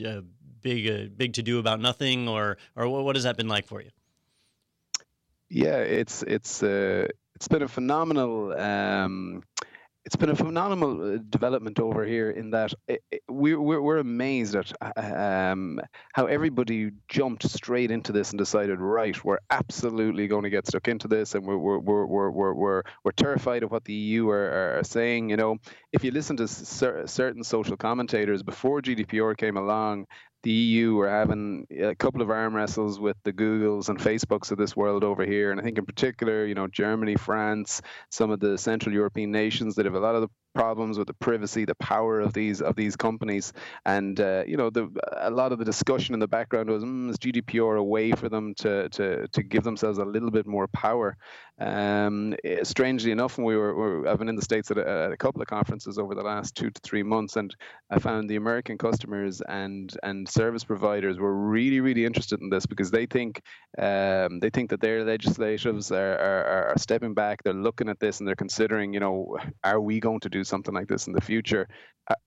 uh, 0.05 0.21
big 0.61 0.87
uh, 0.89 1.09
big 1.15 1.33
to 1.33 1.43
do 1.43 1.59
about 1.59 1.79
nothing, 1.79 2.27
or 2.27 2.57
or 2.75 2.87
what 3.03 3.15
has 3.15 3.23
that 3.23 3.37
been 3.37 3.47
like 3.47 3.65
for 3.65 3.81
you? 3.81 3.91
Yeah, 5.49 5.77
it's 5.77 6.23
it's 6.23 6.63
uh, 6.63 7.07
it's 7.35 7.47
been 7.47 7.61
a 7.61 7.67
phenomenal. 7.67 8.53
Um, 8.53 9.43
it's 10.05 10.15
been 10.17 10.29
a 10.29 10.35
phenomenal 10.35 11.15
uh, 11.15 11.17
development 11.29 11.79
over 11.79 12.03
here 12.03 12.31
in 12.31 12.51
that 12.51 12.73
it, 12.87 13.01
it, 13.09 13.23
we're, 13.29 13.59
we're, 13.59 13.81
we're 13.81 13.97
amazed 13.97 14.55
at 14.55 14.73
um, 14.97 15.79
how 16.13 16.25
everybody 16.25 16.91
jumped 17.07 17.49
straight 17.49 17.89
into 17.89 18.11
this 18.11 18.31
and 18.31 18.37
decided, 18.37 18.79
right, 18.81 19.23
we're 19.23 19.39
absolutely 19.49 20.27
going 20.27 20.43
to 20.43 20.49
get 20.49 20.67
stuck 20.67 20.87
into 20.89 21.07
this, 21.07 21.35
and 21.35 21.45
we're 21.45 21.57
we're 21.57 21.79
we're 21.79 22.05
we're 22.05 22.29
we're, 22.31 22.53
we're, 22.53 22.83
we're 23.03 23.11
terrified 23.11 23.63
of 23.63 23.71
what 23.71 23.85
the 23.85 23.93
EU 23.93 24.29
are, 24.29 24.77
are 24.79 24.83
saying. 24.83 25.29
You 25.29 25.37
know, 25.37 25.57
if 25.93 26.03
you 26.03 26.11
listen 26.11 26.35
to 26.37 26.47
cer- 26.47 27.07
certain 27.07 27.43
social 27.43 27.77
commentators 27.77 28.43
before 28.43 28.81
GDPR 28.81 29.37
came 29.37 29.55
along, 29.55 30.07
the 30.43 30.51
EU 30.51 30.99
are 30.99 31.09
having 31.09 31.65
a 31.71 31.95
couple 31.95 32.21
of 32.21 32.29
arm 32.29 32.55
wrestles 32.55 32.99
with 32.99 33.17
the 33.23 33.33
Googles 33.33 33.89
and 33.89 33.97
Facebooks 33.97 34.51
of 34.51 34.57
this 34.57 34.75
world 34.75 35.03
over 35.03 35.25
here. 35.25 35.51
And 35.51 35.59
I 35.59 35.63
think 35.63 35.77
in 35.77 35.85
particular, 35.85 36.45
you 36.45 36.53
know, 36.53 36.67
Germany, 36.67 37.15
France, 37.15 37.81
some 38.09 38.29
of 38.29 38.39
the 38.39 38.57
Central 38.57 38.93
European 38.93 39.31
nations 39.31 39.75
that 39.75 39.85
have 39.85 39.95
a 39.95 39.99
lot 39.99 40.15
of 40.15 40.21
the 40.21 40.29
problems 40.53 40.97
with 40.97 41.07
the 41.07 41.13
privacy, 41.15 41.65
the 41.65 41.75
power 41.75 42.19
of 42.19 42.33
these 42.33 42.61
of 42.61 42.75
these 42.75 42.95
companies, 42.95 43.53
and 43.85 44.19
uh, 44.19 44.43
you 44.45 44.57
know, 44.57 44.69
the, 44.69 44.89
a 45.17 45.29
lot 45.29 45.51
of 45.51 45.59
the 45.59 45.65
discussion 45.65 46.13
in 46.13 46.19
the 46.19 46.27
background 46.27 46.69
was, 46.69 46.83
mm, 46.83 47.09
is 47.09 47.17
GDPR 47.17 47.79
a 47.79 47.83
way 47.83 48.11
for 48.11 48.29
them 48.29 48.53
to 48.55 48.89
to 48.89 49.27
to 49.27 49.43
give 49.43 49.63
themselves 49.63 49.97
a 49.97 50.05
little 50.05 50.31
bit 50.31 50.45
more 50.45 50.67
power? 50.67 51.17
Um, 51.59 52.35
eh, 52.43 52.63
strangely 52.63 53.11
enough, 53.11 53.37
we 53.37 53.55
were, 53.55 53.75
were 53.75 54.07
I've 54.07 54.17
been 54.17 54.29
in 54.29 54.35
the 54.35 54.41
states 54.41 54.71
at 54.71 54.77
a, 54.77 54.89
at 54.89 55.11
a, 55.11 55.17
couple 55.17 55.41
of 55.41 55.47
conferences 55.47 55.99
over 55.99 56.15
the 56.15 56.23
last 56.23 56.55
two 56.55 56.71
to 56.71 56.81
three 56.81 57.03
months, 57.03 57.35
and 57.35 57.55
I 57.91 57.99
found 57.99 58.29
the 58.29 58.37
American 58.37 58.77
customers 58.77 59.41
and 59.41 59.95
and 60.03 60.27
service 60.33 60.63
providers 60.63 61.19
were 61.19 61.35
really 61.35 61.79
really 61.79 62.05
interested 62.05 62.41
in 62.41 62.49
this 62.49 62.65
because 62.65 62.91
they 62.91 63.05
think 63.05 63.41
um, 63.77 64.39
they 64.39 64.51
think 64.51 64.69
that 64.69 64.81
their 64.81 65.03
legislatives 65.03 65.91
are, 65.91 66.15
are, 66.15 66.67
are 66.69 66.77
stepping 66.77 67.13
back. 67.13 67.41
They're 67.43 67.53
looking 67.53 67.89
at 67.89 67.99
this 67.99 68.19
and 68.19 68.27
they're 68.27 68.35
considering, 68.35 68.93
you 68.93 68.99
know, 68.99 69.37
are 69.63 69.81
we 69.81 69.99
going 69.99 70.19
to 70.21 70.29
do 70.29 70.43
something 70.43 70.73
like 70.73 70.87
this 70.87 71.07
in 71.07 71.13
the 71.13 71.21
future. 71.21 71.67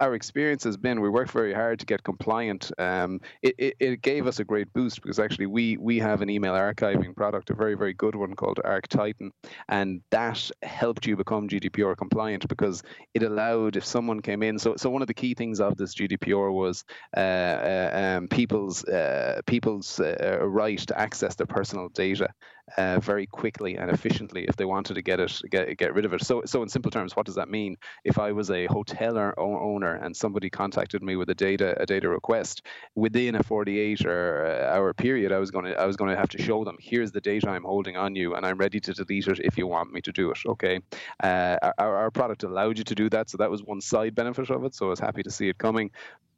Our 0.01 0.15
experience 0.15 0.65
has 0.65 0.79
been 0.79 1.03
we 1.03 1.11
worked 1.11 1.33
very 1.33 1.53
hard 1.53 1.79
to 1.81 1.87
get 1.87 2.03
compliant. 2.03 2.73
Um, 2.79 3.21
it, 3.43 3.55
it, 3.59 3.75
it, 3.79 4.01
gave 4.01 4.27
us 4.27 4.39
a 4.41 4.45
great 4.45 4.73
boost 4.73 5.03
because 5.03 5.19
actually 5.19 5.47
we 5.47 5.77
we 5.77 5.99
have 5.99 6.23
an 6.23 6.31
email 6.31 6.55
archiving 6.55 7.15
product, 7.15 7.51
a 7.51 7.55
very 7.55 7.75
very 7.75 7.93
good 7.93 8.15
one 8.15 8.35
called 8.35 8.59
ArcTitan, 8.65 9.31
and 9.69 10.01
that 10.11 10.51
helped 10.63 11.07
you 11.07 11.15
become 11.15 11.47
GDPR 11.47 11.95
compliant 11.95 12.49
because 12.49 12.83
it 13.13 13.23
allowed 13.23 13.77
if 13.77 13.85
someone 13.85 14.21
came 14.23 14.43
in. 14.43 14.59
So 14.59 14.77
so 14.79 14.89
one 14.89 15.03
of 15.03 15.09
the 15.09 15.15
key 15.15 15.35
things 15.35 15.61
of 15.61 15.77
this 15.77 15.95
GDPR 15.95 16.51
was 16.51 16.83
uh, 17.15 17.21
uh, 17.21 17.91
um, 17.97 18.29
people's 18.29 18.85
uh, 18.85 19.41
people's 19.47 19.99
uh, 19.99 20.39
right 20.43 20.79
to 20.79 20.99
access 20.99 21.35
their 21.35 21.47
personal 21.47 21.89
data 21.89 22.29
uh, 22.77 23.01
very 23.01 23.27
quickly 23.27 23.77
and 23.77 23.91
efficiently 23.91 24.45
if 24.45 24.57
they 24.57 24.67
wanted 24.67 24.95
to 24.95 25.03
get 25.03 25.19
it 25.19 25.41
get, 25.51 25.79
get 25.79 25.95
rid 25.95 26.05
of 26.05 26.13
it. 26.13 26.23
So 26.23 26.43
so 26.45 26.63
in 26.63 26.69
simple 26.69 26.91
terms, 26.91 27.17
what 27.17 27.25
does 27.25 27.37
that 27.37 27.49
mean? 27.49 27.77
If 28.05 28.19
I 28.19 28.33
was 28.33 28.51
a 28.51 28.67
hotel 28.67 29.17
owner 29.39 29.95
and 29.95 30.15
somebody 30.15 30.51
contacted 30.51 31.03
me 31.03 31.17
with 31.17 31.31
a 31.31 31.35
data 31.35 31.75
a 31.81 31.87
data 31.87 32.11
request 32.11 32.67
within 32.95 33.35
a 33.35 33.43
48 33.43 34.05
or 34.05 34.47
uh, 34.47 34.77
hour 34.77 34.93
period, 34.93 35.33
I 35.33 35.39
was 35.39 35.51
going 35.51 35.65
to 35.65 35.81
I 35.81 35.87
was 35.87 35.97
going 35.97 36.11
to 36.11 36.19
have 36.19 36.29
to 36.31 36.43
show 36.43 36.65
them 36.65 36.77
here's 36.79 37.13
the 37.13 37.23
data 37.23 37.49
I'm 37.49 37.65
holding 37.65 37.97
on 37.97 38.15
you 38.15 38.35
and 38.35 38.45
I'm 38.45 38.59
ready 38.59 38.79
to 38.81 38.93
delete 38.93 39.29
it 39.29 39.41
if 39.41 39.57
you 39.57 39.67
want 39.67 39.91
me 39.95 40.03
to 40.03 40.13
do 40.13 40.31
it. 40.33 40.39
Okay, 40.45 40.81
uh, 41.23 41.57
our, 41.79 41.97
our 41.97 42.11
product 42.11 42.43
allowed 42.43 42.77
you 42.77 42.85
to 42.85 42.95
do 42.95 43.09
that, 43.09 43.31
so 43.31 43.39
that 43.39 43.51
was 43.51 43.63
one 43.63 43.81
side 43.81 44.15
benefit 44.15 44.51
of 44.51 44.65
it. 44.65 44.75
So 44.75 44.87
I 44.87 44.91
was 44.91 45.01
happy 45.01 45.23
to 45.23 45.31
see 45.31 45.49
it 45.49 45.57
coming. 45.57 45.91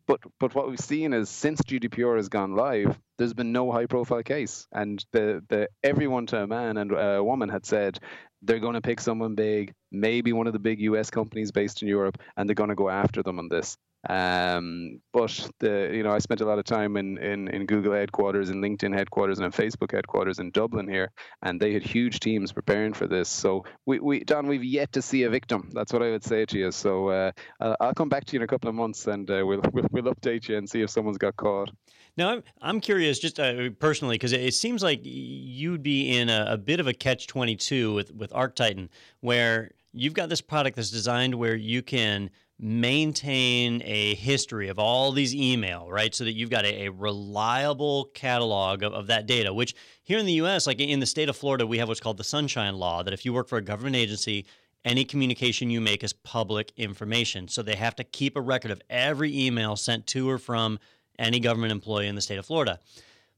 But 0.09 0.21
but 0.40 0.55
what 0.55 0.68
we've 0.68 0.81
seen 0.81 1.12
is 1.12 1.29
since 1.29 1.61
GDPR 1.61 2.16
has 2.16 2.31
gone 2.31 2.57
live, 2.57 2.99
there's 3.18 3.35
been 3.35 3.53
no 3.53 3.71
high 3.71 3.85
profile 3.87 4.23
case, 4.23 4.66
and 4.73 5.05
the 5.12 5.44
the 5.49 5.68
everyone 5.85 6.27
to 6.29 6.42
a 6.42 6.47
man 6.47 6.79
and 6.79 6.92
a 6.92 7.23
woman 7.23 7.51
had 7.51 7.66
said 7.66 8.01
they're 8.40 8.59
going 8.59 8.75
to 8.75 8.81
pick 8.81 9.01
someone 9.01 9.35
big, 9.35 9.75
maybe 9.92 10.33
one 10.33 10.47
of 10.47 10.55
the 10.55 10.59
big 10.59 10.81
US 10.81 11.11
companies 11.11 11.53
based 11.53 11.83
in 11.83 11.88
Europe, 11.88 12.18
and 12.37 12.49
they're 12.49 12.55
going 12.55 12.71
to 12.71 12.75
go 12.75 12.88
after 12.88 13.23
them 13.23 13.38
on 13.38 13.49
this. 13.51 13.77
Um, 14.09 15.01
but 15.13 15.51
the 15.59 15.91
you 15.93 16.03
know 16.03 16.13
I 16.13 16.19
spent 16.19 16.41
a 16.41 16.45
lot 16.45 16.59
of 16.59 16.65
time 16.65 16.97
in, 16.97 17.19
in, 17.19 17.49
in 17.49 17.67
Google 17.67 17.93
headquarters, 17.93 18.49
in 18.49 18.61
LinkedIn 18.61 18.95
headquarters, 18.95 19.39
and 19.39 19.47
in 19.47 19.53
Facebook 19.53 19.93
headquarters 19.93 20.39
in 20.39 20.51
Dublin 20.51 20.89
here, 20.89 21.11
and 21.43 21.61
they 21.61 21.73
had 21.73 21.83
huge 21.83 22.21
teams 22.21 22.53
preparing 22.53 22.93
for 22.93 23.07
this. 23.09 23.29
So 23.29 23.65
we, 23.87 23.99
we 23.99 24.21
Don, 24.21 24.47
we've 24.47 24.63
yet 24.63 24.93
to 24.93 25.03
see 25.03 25.25
a 25.25 25.31
victim. 25.31 25.71
That's 25.73 25.93
what 25.93 26.03
I 26.03 26.11
would 26.11 26.23
say 26.23 26.45
to 26.47 26.59
you. 26.59 26.71
So 26.71 27.09
uh, 27.09 27.33
I'll 27.81 27.95
come 27.95 28.09
back 28.09 28.25
to 28.27 28.35
you 28.35 28.39
in 28.39 28.45
a 28.45 28.47
couple 28.47 28.69
of 28.69 28.77
months, 28.77 29.07
and 29.09 29.29
uh, 29.31 29.45
we'll, 29.45 29.63
we'll, 29.73 29.87
we'll 29.91 30.15
update 30.15 30.49
you 30.49 30.57
and 30.57 30.69
see 30.69 30.83
if 30.83 30.91
someone's 30.91 31.19
got 31.19 31.37
caught. 31.37 31.71
Now 32.17 32.31
I'm 32.31 32.43
I'm 32.61 32.81
curious, 32.81 33.19
just 33.19 33.41
uh, 33.41 33.71
personally, 33.79 34.15
because 34.15 34.33
it, 34.33 34.41
it, 34.41 34.55
seems 34.55 34.83
like 34.83 35.01
you'd 35.03 35.83
be 35.83 36.17
in 36.17 36.29
a, 36.29 36.47
a 36.51 36.59
bit 36.59 36.81
of 36.81 36.87
a 36.87 36.95
catch 36.95 37.27
twenty 37.27 37.57
two 37.57 37.95
with 37.95 38.13
with 38.13 38.33
ArcTitan, 38.33 38.89
where 39.21 39.73
you've 39.93 40.15
got 40.15 40.29
this 40.29 40.41
product 40.41 40.77
that's 40.77 40.91
designed 40.91 41.35
where 41.35 41.57
you 41.57 41.83
can 41.83 42.31
maintain 42.61 43.81
a 43.85 44.14
history 44.16 44.68
of 44.68 44.79
all 44.79 45.12
these 45.12 45.35
email, 45.35 45.90
right? 45.90 46.12
So 46.14 46.25
that 46.25 46.33
you've 46.33 46.51
got 46.51 46.64
a, 46.64 46.87
a 46.87 46.88
reliable 46.90 48.07
catalog 48.14 48.83
of, 48.83 48.92
of, 48.92 49.07
that 49.07 49.27
data, 49.27 49.55
which 49.55 49.75
here 50.03 50.18
in 50.18 50.27
the 50.27 50.33
US, 50.44 50.66
like 50.66 50.81
in 50.81 50.99
the 50.99 51.07
state 51.07 51.29
of 51.29 51.37
Florida, 51.37 51.66
we 51.66 51.79
have 51.79 51.88
what's 51.88 52.01
called 52.01 52.16
the 52.16 52.25
Sunshine 52.25 52.75
Law 52.75 53.03
that 53.05 53.14
if 53.14 53.25
you 53.25 53.33
work 53.33 53.49
for 53.49 53.59
a 53.59 53.62
government 53.62 53.94
agency, 53.94 54.44
any 54.85 55.05
communication 55.05 55.71
you 55.71 55.81
make 55.81 56.03
is 56.03 56.12
public 56.12 56.73
information. 56.77 57.47
So 57.47 57.62
they 57.62 57.77
have 57.77 57.94
to 57.97 58.05
keep 58.05 58.37
a 58.37 58.40
record 58.40 58.73
of 58.73 58.83
every 58.90 59.47
email 59.47 59.77
sent 59.77 60.07
to 60.09 60.29
or 60.29 60.38
from 60.38 60.81
any 61.18 61.40
government 61.40 61.73
employee 61.73 62.09
in 62.09 62.14
the 62.14 62.21
state 62.21 62.38
of 62.38 62.47
Florida. 62.47 62.81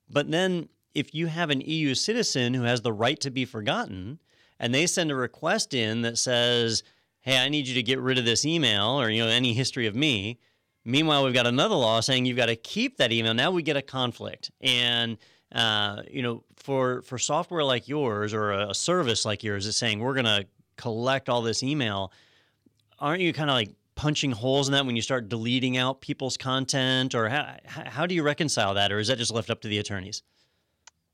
But 0.09 0.31
then 0.31 0.69
if 0.95 1.15
you 1.15 1.27
have 1.27 1.51
an 1.51 1.61
EU 1.61 1.95
citizen 1.95 2.55
who 2.55 2.63
has 2.63 2.81
the 2.81 2.93
right 2.93 3.21
to 3.21 3.31
be 3.31 3.45
forgotten 3.45 4.19
and 4.59 4.75
they 4.75 4.87
send 4.87 5.11
a 5.11 5.15
request 5.15 5.75
in 5.75 6.03
that 6.03 6.19
says, 6.19 6.83
hey, 7.23 7.39
I 7.39 7.49
need 7.49 7.69
you 7.69 7.75
to 7.75 7.83
get 7.83 8.01
rid 8.01 8.19
of 8.19 8.25
this 8.25 8.45
email 8.45 9.01
or 9.01 9.11
you 9.11 9.23
know 9.23 9.29
any 9.29 9.53
history 9.53 9.87
of 9.87 9.95
me. 9.95 10.39
Meanwhile, 10.85 11.25
we've 11.25 11.35
got 11.35 11.47
another 11.47 11.75
law 11.75 12.01
saying 12.01 12.25
you've 12.25 12.37
got 12.37 12.47
to 12.47 12.57
keep 12.57 12.97
that 12.97 13.13
email. 13.13 13.35
Now 13.35 13.51
we 13.51 13.63
get 13.63 13.77
a 13.77 13.83
conflict, 13.83 14.51
and 14.61 15.19
uh, 15.53 16.03
you 16.11 16.23
know, 16.23 16.45
for 16.57 17.03
for 17.03 17.19
software 17.19 17.65
like 17.65 17.89
yours 17.89 18.33
or 18.33 18.53
a, 18.53 18.71
a 18.71 18.75
service 18.75 19.25
like 19.25 19.43
yours 19.43 19.67
is 19.67 19.77
saying 19.77 20.01
we're 20.01 20.15
going 20.15 20.25
to 20.25 20.47
collect 20.77 21.29
all 21.29 21.43
this 21.43 21.63
email. 21.63 22.13
Aren't 22.99 23.23
you 23.23 23.33
kind 23.33 23.51
of 23.51 23.55
like 23.55 23.71
punching 23.95 24.33
holes 24.33 24.69
in 24.69 24.73
that 24.73 24.87
when 24.87 24.97
you 24.97 25.03
start 25.03 25.29
deleting 25.29 25.77
out 25.77 26.01
people's 26.01 26.37
content, 26.37 27.15
or 27.15 27.29
how 27.29 27.57
how 27.67 28.07
do 28.07 28.15
you 28.15 28.23
reconcile 28.23 28.75
that, 28.75 28.93
or 28.93 28.99
is 28.99 29.09
that 29.09 29.19
just 29.19 29.33
left 29.33 29.51
up 29.51 29.61
to 29.63 29.69
the 29.69 29.79
attorneys? 29.79 30.23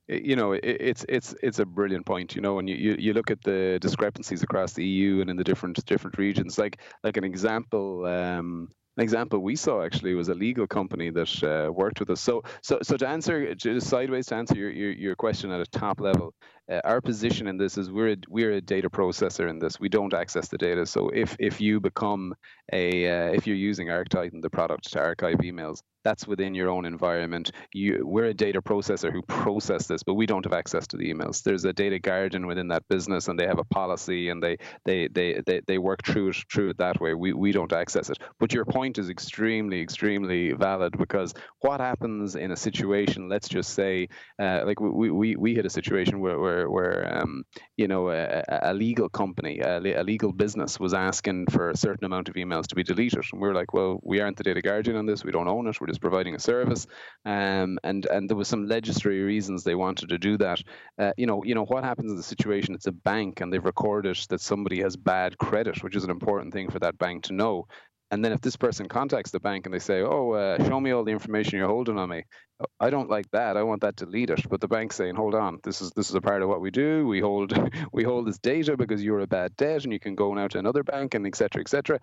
You 0.08 0.36
know, 0.36 0.52
it's 0.52 1.04
it's 1.08 1.34
it's 1.42 1.58
a 1.58 1.66
brilliant 1.66 2.06
point. 2.06 2.36
You 2.36 2.42
know, 2.42 2.54
when 2.54 2.68
you, 2.68 2.76
you, 2.76 2.96
you 2.98 3.12
look 3.12 3.30
at 3.30 3.42
the 3.42 3.78
discrepancies 3.80 4.42
across 4.42 4.72
the 4.72 4.84
EU 4.84 5.20
and 5.20 5.30
in 5.30 5.36
the 5.36 5.44
different 5.44 5.84
different 5.86 6.18
regions, 6.18 6.58
like 6.58 6.80
like 7.02 7.16
an 7.16 7.24
example. 7.24 8.06
Um, 8.06 8.68
an 8.96 9.02
example 9.02 9.40
we 9.40 9.56
saw 9.56 9.84
actually 9.84 10.14
was 10.14 10.30
a 10.30 10.34
legal 10.34 10.66
company 10.66 11.10
that 11.10 11.44
uh, 11.44 11.70
worked 11.70 12.00
with 12.00 12.08
us. 12.08 12.20
So, 12.20 12.42
so, 12.62 12.78
so 12.82 12.96
to 12.96 13.06
answer 13.06 13.54
sideways 13.78 14.26
to 14.28 14.36
answer 14.36 14.54
your, 14.54 14.70
your, 14.70 14.92
your 14.92 15.14
question 15.14 15.50
at 15.50 15.60
a 15.60 15.66
top 15.66 16.00
level, 16.00 16.32
uh, 16.70 16.80
our 16.84 17.00
position 17.00 17.46
in 17.46 17.56
this 17.56 17.78
is 17.78 17.90
we're 17.90 18.12
a, 18.12 18.16
we're 18.28 18.52
a 18.52 18.60
data 18.60 18.90
processor 18.90 19.48
in 19.48 19.58
this. 19.58 19.78
We 19.78 19.88
don't 19.88 20.14
access 20.14 20.48
the 20.48 20.58
data. 20.58 20.86
So 20.86 21.10
if 21.10 21.36
if 21.38 21.60
you 21.60 21.80
become 21.80 22.34
a 22.72 23.06
uh, 23.08 23.32
if 23.32 23.46
you're 23.46 23.56
using 23.56 23.88
ArcTitan, 23.88 24.42
the 24.42 24.50
product 24.50 24.92
to 24.92 25.00
archive 25.00 25.38
emails, 25.38 25.82
that's 26.06 26.26
within 26.26 26.54
your 26.54 26.70
own 26.70 26.86
environment. 26.86 27.50
You, 27.74 28.06
we're 28.06 28.26
a 28.26 28.34
data 28.34 28.62
processor 28.62 29.12
who 29.12 29.22
process 29.22 29.88
this, 29.88 30.04
but 30.04 30.14
we 30.14 30.24
don't 30.24 30.44
have 30.44 30.52
access 30.52 30.86
to 30.88 30.96
the 30.96 31.12
emails. 31.12 31.42
There's 31.42 31.64
a 31.64 31.72
data 31.72 31.98
guardian 31.98 32.46
within 32.46 32.68
that 32.68 32.84
business, 32.88 33.26
and 33.26 33.36
they 33.36 33.46
have 33.46 33.58
a 33.58 33.64
policy, 33.64 34.28
and 34.28 34.40
they 34.42 34.56
they 34.84 35.08
they 35.08 35.40
they, 35.46 35.60
they 35.66 35.78
work 35.78 36.04
through 36.06 36.28
it 36.28 36.36
through 36.52 36.70
it 36.70 36.78
that 36.78 37.00
way. 37.00 37.14
We 37.14 37.32
we 37.32 37.50
don't 37.50 37.72
access 37.72 38.08
it. 38.08 38.18
But 38.38 38.52
your 38.52 38.64
point 38.64 38.98
is 38.98 39.08
extremely 39.10 39.80
extremely 39.80 40.52
valid 40.52 40.96
because 40.96 41.34
what 41.60 41.80
happens 41.80 42.36
in 42.36 42.52
a 42.52 42.56
situation? 42.56 43.28
Let's 43.28 43.48
just 43.48 43.70
say, 43.74 44.08
uh, 44.40 44.62
like 44.64 44.80
we, 44.80 45.10
we 45.10 45.36
we 45.36 45.54
had 45.56 45.66
a 45.66 45.70
situation 45.70 46.20
where 46.20 46.38
where 46.38 46.55
where 46.64 47.18
um, 47.18 47.44
you 47.76 47.88
know 47.88 48.10
a, 48.10 48.42
a 48.48 48.74
legal 48.74 49.08
company, 49.08 49.60
a, 49.60 50.00
a 50.00 50.04
legal 50.04 50.32
business 50.32 50.80
was 50.80 50.94
asking 50.94 51.46
for 51.46 51.70
a 51.70 51.76
certain 51.76 52.04
amount 52.04 52.28
of 52.28 52.34
emails 52.34 52.66
to 52.68 52.74
be 52.74 52.82
deleted, 52.82 53.24
and 53.32 53.40
we 53.40 53.48
we're 53.48 53.54
like, 53.54 53.72
well, 53.72 54.00
we 54.02 54.20
aren't 54.20 54.36
the 54.36 54.44
data 54.44 54.62
guardian 54.62 54.96
on 54.96 55.06
this. 55.06 55.24
We 55.24 55.32
don't 55.32 55.48
own 55.48 55.66
it. 55.66 55.80
We're 55.80 55.86
just 55.88 56.00
providing 56.00 56.34
a 56.34 56.40
service, 56.40 56.86
um, 57.24 57.78
and 57.84 58.06
and 58.06 58.28
there 58.28 58.36
was 58.36 58.48
some 58.48 58.66
legislative 58.66 59.26
reasons 59.26 59.62
they 59.62 59.74
wanted 59.74 60.08
to 60.08 60.18
do 60.18 60.36
that. 60.38 60.62
Uh, 60.98 61.12
you 61.16 61.26
know, 61.26 61.42
you 61.44 61.54
know 61.54 61.64
what 61.64 61.84
happens 61.84 62.10
in 62.10 62.16
the 62.16 62.22
situation? 62.22 62.74
It's 62.74 62.86
a 62.86 62.92
bank, 62.92 63.40
and 63.40 63.52
they've 63.52 63.64
recorded 63.64 64.18
that 64.28 64.40
somebody 64.40 64.82
has 64.82 64.96
bad 64.96 65.36
credit, 65.38 65.82
which 65.82 65.96
is 65.96 66.04
an 66.04 66.10
important 66.10 66.52
thing 66.52 66.70
for 66.70 66.78
that 66.80 66.98
bank 66.98 67.24
to 67.24 67.32
know. 67.32 67.66
And 68.10 68.24
then 68.24 68.32
if 68.32 68.40
this 68.40 68.56
person 68.56 68.86
contacts 68.88 69.32
the 69.32 69.40
bank 69.40 69.66
and 69.66 69.74
they 69.74 69.80
say, 69.80 70.02
"Oh, 70.02 70.30
uh, 70.32 70.62
show 70.64 70.80
me 70.80 70.92
all 70.92 71.04
the 71.04 71.12
information 71.12 71.58
you're 71.58 71.68
holding 71.68 71.98
on 71.98 72.08
me," 72.08 72.24
I 72.80 72.88
don't 72.88 73.10
like 73.10 73.30
that. 73.32 73.56
I 73.56 73.62
want 73.62 73.82
that 73.82 73.96
deleted. 73.96 74.48
But 74.48 74.60
the 74.60 74.68
bank's 74.68 74.96
saying, 74.96 75.14
hold 75.14 75.34
on, 75.34 75.60
this 75.62 75.82
is 75.82 75.90
this 75.92 76.08
is 76.08 76.14
a 76.14 76.20
part 76.20 76.42
of 76.42 76.48
what 76.48 76.60
we 76.60 76.70
do. 76.70 77.06
We 77.06 77.20
hold 77.20 77.52
we 77.92 78.02
hold 78.02 78.26
this 78.26 78.38
data 78.38 78.76
because 78.76 79.02
you're 79.02 79.20
a 79.20 79.26
bad 79.26 79.54
debt, 79.56 79.84
and 79.84 79.92
you 79.92 80.00
can 80.00 80.14
go 80.14 80.32
now 80.32 80.48
to 80.48 80.58
another 80.58 80.82
bank, 80.82 81.14
and 81.14 81.26
etc. 81.26 81.60
etc. 81.60 82.00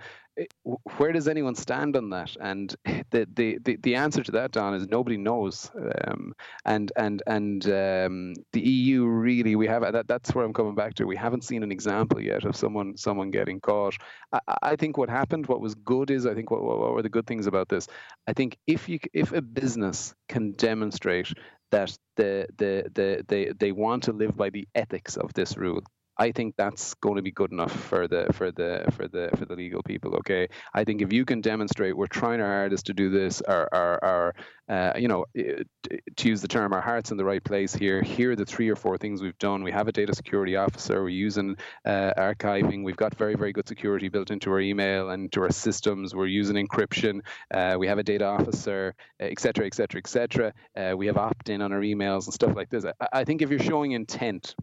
Where 0.98 1.12
does 1.12 1.28
anyone 1.28 1.56
stand 1.56 1.96
on 1.96 2.12
that? 2.12 2.36
And 2.40 2.76
the 2.86 3.28
the 3.34 3.58
the, 3.64 3.78
the 3.78 3.96
answer 3.96 4.22
to 4.24 4.32
that, 4.34 4.52
Don, 4.52 4.76
is 4.76 4.88
nobody 4.88 5.18
knows. 5.18 5.72
Um, 5.76 6.34
and 6.66 6.92
and 6.96 7.24
and 7.26 7.66
um, 7.66 8.34
the 8.52 8.62
EU 8.62 9.06
really 9.06 9.56
we 9.56 9.68
have 9.68 9.82
that. 9.92 10.08
That's 10.08 10.36
where 10.36 10.46
I'm 10.46 10.54
coming 10.54 10.76
back 10.76 10.94
to. 10.96 11.06
We 11.06 11.16
haven't 11.16 11.44
seen 11.44 11.64
an 11.64 11.72
example 11.72 12.22
yet 12.22 12.46
of 12.46 12.56
someone 12.56 12.96
someone 12.96 13.32
getting 13.32 13.60
caught. 13.60 13.98
I, 14.32 14.40
I 14.62 14.76
think 14.76 14.98
what 14.98 15.10
happened, 15.10 15.48
what 15.48 15.62
was 15.62 15.74
good 15.76 16.12
is, 16.12 16.26
I 16.26 16.36
think 16.36 16.52
what, 16.52 16.62
what 16.64 16.94
were 16.94 17.02
the 17.02 17.10
good 17.10 17.26
things 17.26 17.48
about 17.48 17.70
this? 17.70 17.88
I 18.28 18.34
think 18.34 18.58
if 18.68 18.88
you 18.88 19.00
if 19.14 19.32
a 19.32 19.42
business 19.42 20.14
can 20.34 20.52
demonstrate 20.54 21.32
that 21.72 21.98
the, 22.18 22.48
the, 22.58 22.90
the, 22.94 23.24
they, 23.28 23.52
they 23.58 23.72
want 23.72 24.04
to 24.04 24.12
live 24.12 24.36
by 24.36 24.50
the 24.50 24.68
ethics 24.76 25.16
of 25.16 25.34
this 25.34 25.58
rule 25.58 25.82
I 26.18 26.32
think 26.32 26.56
that's 26.56 26.94
going 26.96 27.16
to 27.16 27.22
be 27.22 27.32
good 27.32 27.52
enough 27.52 27.72
for 27.72 28.08
the 28.08 28.28
for 28.34 28.52
the 28.52 28.86
for 28.96 29.08
the 29.08 29.30
for 29.36 29.46
the 29.46 29.56
legal 29.56 29.82
people. 29.82 30.16
Okay, 30.18 30.48
I 30.74 30.84
think 30.84 31.02
if 31.02 31.12
you 31.12 31.26
can 31.26 31.42
demonstrate 31.42 31.98
we're 31.98 32.08
trying 32.08 32.40
our 32.40 32.48
hardest 32.48 32.86
to 32.88 32.94
do 32.94 33.10
this, 33.10 33.42
our 33.42 33.68
our, 33.74 34.04
our 34.04 34.36
uh, 34.70 34.94
you 34.98 35.08
know 35.08 35.26
to 35.36 36.30
use 36.30 36.42
the 36.42 36.48
term 36.48 36.72
our 36.74 36.82
hearts 36.82 37.12
in 37.12 37.18
the 37.18 37.26
right 37.26 37.44
place 37.44 37.74
here. 37.74 38.02
Here 38.02 38.32
are 38.32 38.36
the 38.36 38.46
three 38.46 38.70
or 38.70 38.76
four 38.76 38.98
things 38.98 39.22
we've 39.22 39.38
done. 39.40 39.64
We 39.64 39.72
have 39.72 39.88
a 39.88 39.92
data 39.92 40.14
security 40.14 40.56
officer. 40.56 41.02
We're 41.02 41.10
using 41.10 41.58
uh, 41.86 42.14
archiving. 42.18 42.84
We've 42.84 42.96
got 42.96 43.16
very 43.16 43.36
very 43.36 43.52
good 43.52 43.68
security 43.68 44.10
built 44.10 44.30
into 44.30 44.52
our 44.52 44.60
email 44.60 45.10
and 45.10 45.32
to 45.32 45.42
our 45.42 45.52
systems. 45.52 46.14
We're 46.14 46.28
using 46.28 46.56
encryption. 46.56 47.22
Uh, 47.52 47.76
we 47.80 47.88
have 47.88 47.98
a 47.98 48.04
data 48.04 48.26
officer, 48.26 48.94
etc. 49.20 49.66
etc. 49.66 50.00
etc. 50.00 50.54
We 50.96 51.08
have 51.08 51.18
opt-in 51.18 51.62
on 51.62 51.74
our 51.74 51.82
emails 51.82 52.26
and 52.26 52.34
stuff 52.34 52.56
like 52.56 52.70
this. 52.70 52.86
I, 52.86 53.08
I 53.12 53.24
think 53.24 53.42
if 53.42 53.50
you're 53.50 53.60
showing 53.60 53.94
intent 53.94 54.56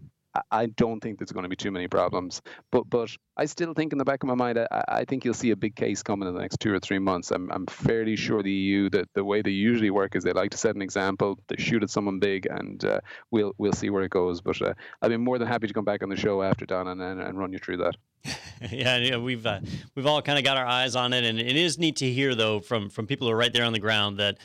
I 0.51 0.67
don't 0.67 1.01
think 1.01 1.19
there's 1.19 1.33
going 1.33 1.43
to 1.43 1.49
be 1.49 1.57
too 1.57 1.73
many 1.73 1.89
problems. 1.89 2.41
But 2.71 2.89
but 2.89 3.11
I 3.37 3.47
still 3.47 3.75
think 3.75 3.93
in 3.93 3.99
the 3.99 4.05
back 4.05 4.23
of 4.23 4.29
my 4.29 4.35
mind, 4.35 4.59
I, 4.59 4.85
I 4.89 5.05
think 5.05 5.25
you'll 5.25 5.35
see 5.35 5.51
a 5.51 5.57
big 5.57 5.75
case 5.75 6.03
coming 6.03 6.29
in 6.29 6.35
the 6.35 6.41
next 6.41 6.61
two 6.61 6.73
or 6.73 6.79
three 6.79 6.99
months. 6.99 7.31
I'm, 7.31 7.51
I'm 7.51 7.67
fairly 7.67 8.15
sure 8.15 8.43
the 8.43 8.53
EU 8.53 8.91
that 8.91 9.09
the 9.15 9.25
way 9.25 9.43
they 9.43 9.51
usually 9.51 9.91
work 9.91 10.15
is 10.15 10.23
they 10.23 10.33
like 10.33 10.51
to 10.53 10.57
set 10.57 10.77
an 10.77 10.83
example, 10.83 11.39
they 11.49 11.57
shoot 11.57 11.83
at 11.83 11.91
someone 11.91 12.21
big, 12.21 12.47
and 12.47 12.85
uh, 12.85 13.01
we'll 13.31 13.55
we'll 13.59 13.73
see 13.73 13.91
where 13.91 14.03
it 14.03 14.11
goes. 14.11 14.41
But 14.41 14.61
uh, 14.63 14.75
I'd 15.03 15.09
be 15.09 15.17
more 15.17 15.39
than 15.39 15.49
happy 15.49 15.67
to 15.67 15.75
come 15.75 15.85
back 15.85 16.03
on 16.03 16.09
the 16.09 16.17
show 16.17 16.43
after 16.43 16.65
Don 16.65 16.87
and, 16.87 17.01
and, 17.01 17.21
and 17.21 17.39
run 17.39 17.53
you 17.53 17.59
through 17.59 17.79
that. 17.79 17.97
yeah, 18.71 18.99
yeah, 18.99 19.17
we've 19.17 19.45
uh, 19.45 19.61
we've 19.95 20.07
all 20.07 20.23
kind 20.23 20.39
of 20.39 20.45
got 20.45 20.57
our 20.57 20.67
eyes 20.67 20.95
on 20.95 21.13
it, 21.13 21.25
and 21.25 21.41
it 21.41 21.57
is 21.57 21.79
neat 21.79 21.97
to 21.97 22.11
hear 22.11 22.35
though 22.35 22.61
from 22.61 22.89
from 22.89 23.07
people 23.07 23.27
who 23.27 23.33
are 23.33 23.37
right 23.37 23.53
there 23.53 23.65
on 23.65 23.73
the 23.73 23.81
ground 23.81 24.19
that 24.19 24.39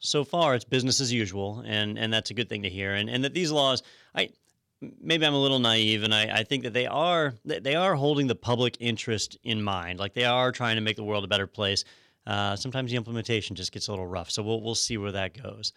so 0.00 0.24
far 0.24 0.54
it's 0.54 0.64
business 0.64 1.00
as 1.00 1.12
usual, 1.12 1.62
and 1.64 1.98
and 1.98 2.12
that's 2.12 2.30
a 2.30 2.34
good 2.34 2.48
thing 2.48 2.62
to 2.62 2.68
hear, 2.68 2.94
and 2.94 3.08
and 3.08 3.24
that 3.24 3.34
these 3.34 3.52
laws, 3.52 3.82
I 4.14 4.30
maybe 5.00 5.26
I'm 5.26 5.34
a 5.34 5.40
little 5.40 5.58
naive, 5.58 6.02
and 6.02 6.14
I, 6.14 6.38
I, 6.38 6.42
think 6.44 6.64
that 6.64 6.72
they 6.72 6.86
are 6.86 7.34
they 7.44 7.74
are 7.74 7.94
holding 7.94 8.26
the 8.26 8.34
public 8.34 8.76
interest 8.80 9.38
in 9.42 9.62
mind. 9.62 9.98
Like 9.98 10.14
they 10.14 10.24
are 10.24 10.52
trying 10.52 10.76
to 10.76 10.80
make 10.80 10.96
the 10.96 11.04
world 11.04 11.24
a 11.24 11.28
better 11.28 11.46
place. 11.46 11.84
Uh, 12.26 12.56
sometimes 12.56 12.90
the 12.90 12.96
implementation 12.96 13.56
just 13.56 13.72
gets 13.72 13.88
a 13.88 13.92
little 13.92 14.06
rough, 14.06 14.30
so 14.30 14.42
we'll 14.42 14.60
we'll 14.62 14.74
see 14.74 14.98
where 14.98 15.12
that 15.12 15.40
goes. 15.40 15.72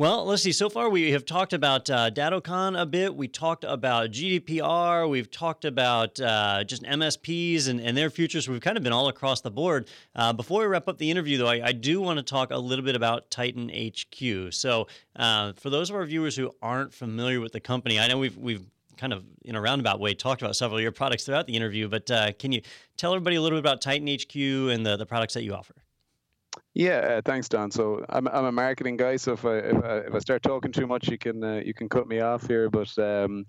Well, 0.00 0.24
let's 0.24 0.42
see. 0.42 0.52
So 0.52 0.70
far, 0.70 0.88
we 0.88 1.10
have 1.10 1.26
talked 1.26 1.52
about 1.52 1.90
uh, 1.90 2.10
a 2.16 2.86
bit. 2.86 3.14
We 3.14 3.28
talked 3.28 3.64
about 3.64 4.10
GDPR. 4.10 5.06
We've 5.10 5.30
talked 5.30 5.66
about 5.66 6.18
uh, 6.18 6.64
just 6.64 6.84
MSPs 6.84 7.68
and, 7.68 7.82
and 7.82 7.94
their 7.94 8.08
futures. 8.08 8.48
We've 8.48 8.62
kind 8.62 8.78
of 8.78 8.82
been 8.82 8.94
all 8.94 9.08
across 9.08 9.42
the 9.42 9.50
board. 9.50 9.90
Uh, 10.16 10.32
before 10.32 10.60
we 10.62 10.68
wrap 10.68 10.88
up 10.88 10.96
the 10.96 11.10
interview, 11.10 11.36
though, 11.36 11.48
I, 11.48 11.60
I, 11.62 11.72
do 11.72 12.00
want 12.00 12.18
to 12.18 12.22
talk 12.22 12.50
a 12.50 12.56
little 12.56 12.82
bit 12.82 12.96
about 12.96 13.30
Titan 13.30 13.68
HQ. 13.68 14.54
So, 14.54 14.86
uh, 15.16 15.52
for 15.52 15.68
those 15.68 15.90
of 15.90 15.96
our 15.96 16.06
viewers 16.06 16.34
who 16.34 16.50
aren't 16.62 16.94
familiar 16.94 17.38
with 17.38 17.52
the 17.52 17.60
company, 17.60 18.00
I 18.00 18.08
know 18.08 18.16
we've 18.16 18.38
we've 18.38 18.64
kind 18.96 19.12
of 19.12 19.22
in 19.44 19.54
a 19.54 19.60
roundabout 19.60 20.00
way 20.00 20.14
talked 20.14 20.40
about 20.40 20.56
several 20.56 20.78
of 20.78 20.82
your 20.82 20.92
products 20.92 21.26
throughout 21.26 21.46
the 21.46 21.56
interview, 21.56 21.88
but 21.88 22.10
uh, 22.10 22.32
can 22.38 22.52
you 22.52 22.62
tell 22.96 23.12
everybody 23.12 23.36
a 23.36 23.42
little 23.42 23.58
bit 23.58 23.68
about 23.68 23.82
Titan 23.82 24.08
HQ 24.08 24.34
and 24.34 24.86
the, 24.86 24.96
the 24.96 25.04
products 25.04 25.34
that 25.34 25.42
you 25.42 25.52
offer? 25.52 25.74
Yeah, 26.74 26.98
uh, 26.98 27.22
thanks, 27.24 27.48
Don. 27.48 27.72
So 27.72 28.04
I'm 28.08 28.28
I'm 28.28 28.44
a 28.44 28.52
marketing 28.52 28.96
guy. 28.96 29.16
So 29.16 29.32
if 29.32 29.44
I 29.44 29.56
if 29.56 29.84
I, 29.84 29.96
if 29.98 30.14
I 30.14 30.18
start 30.20 30.44
talking 30.44 30.70
too 30.70 30.86
much, 30.86 31.08
you 31.08 31.18
can 31.18 31.42
uh, 31.42 31.60
you 31.64 31.74
can 31.74 31.88
cut 31.88 32.06
me 32.06 32.20
off 32.20 32.46
here. 32.46 32.70
But 32.70 32.96
um, 32.96 33.44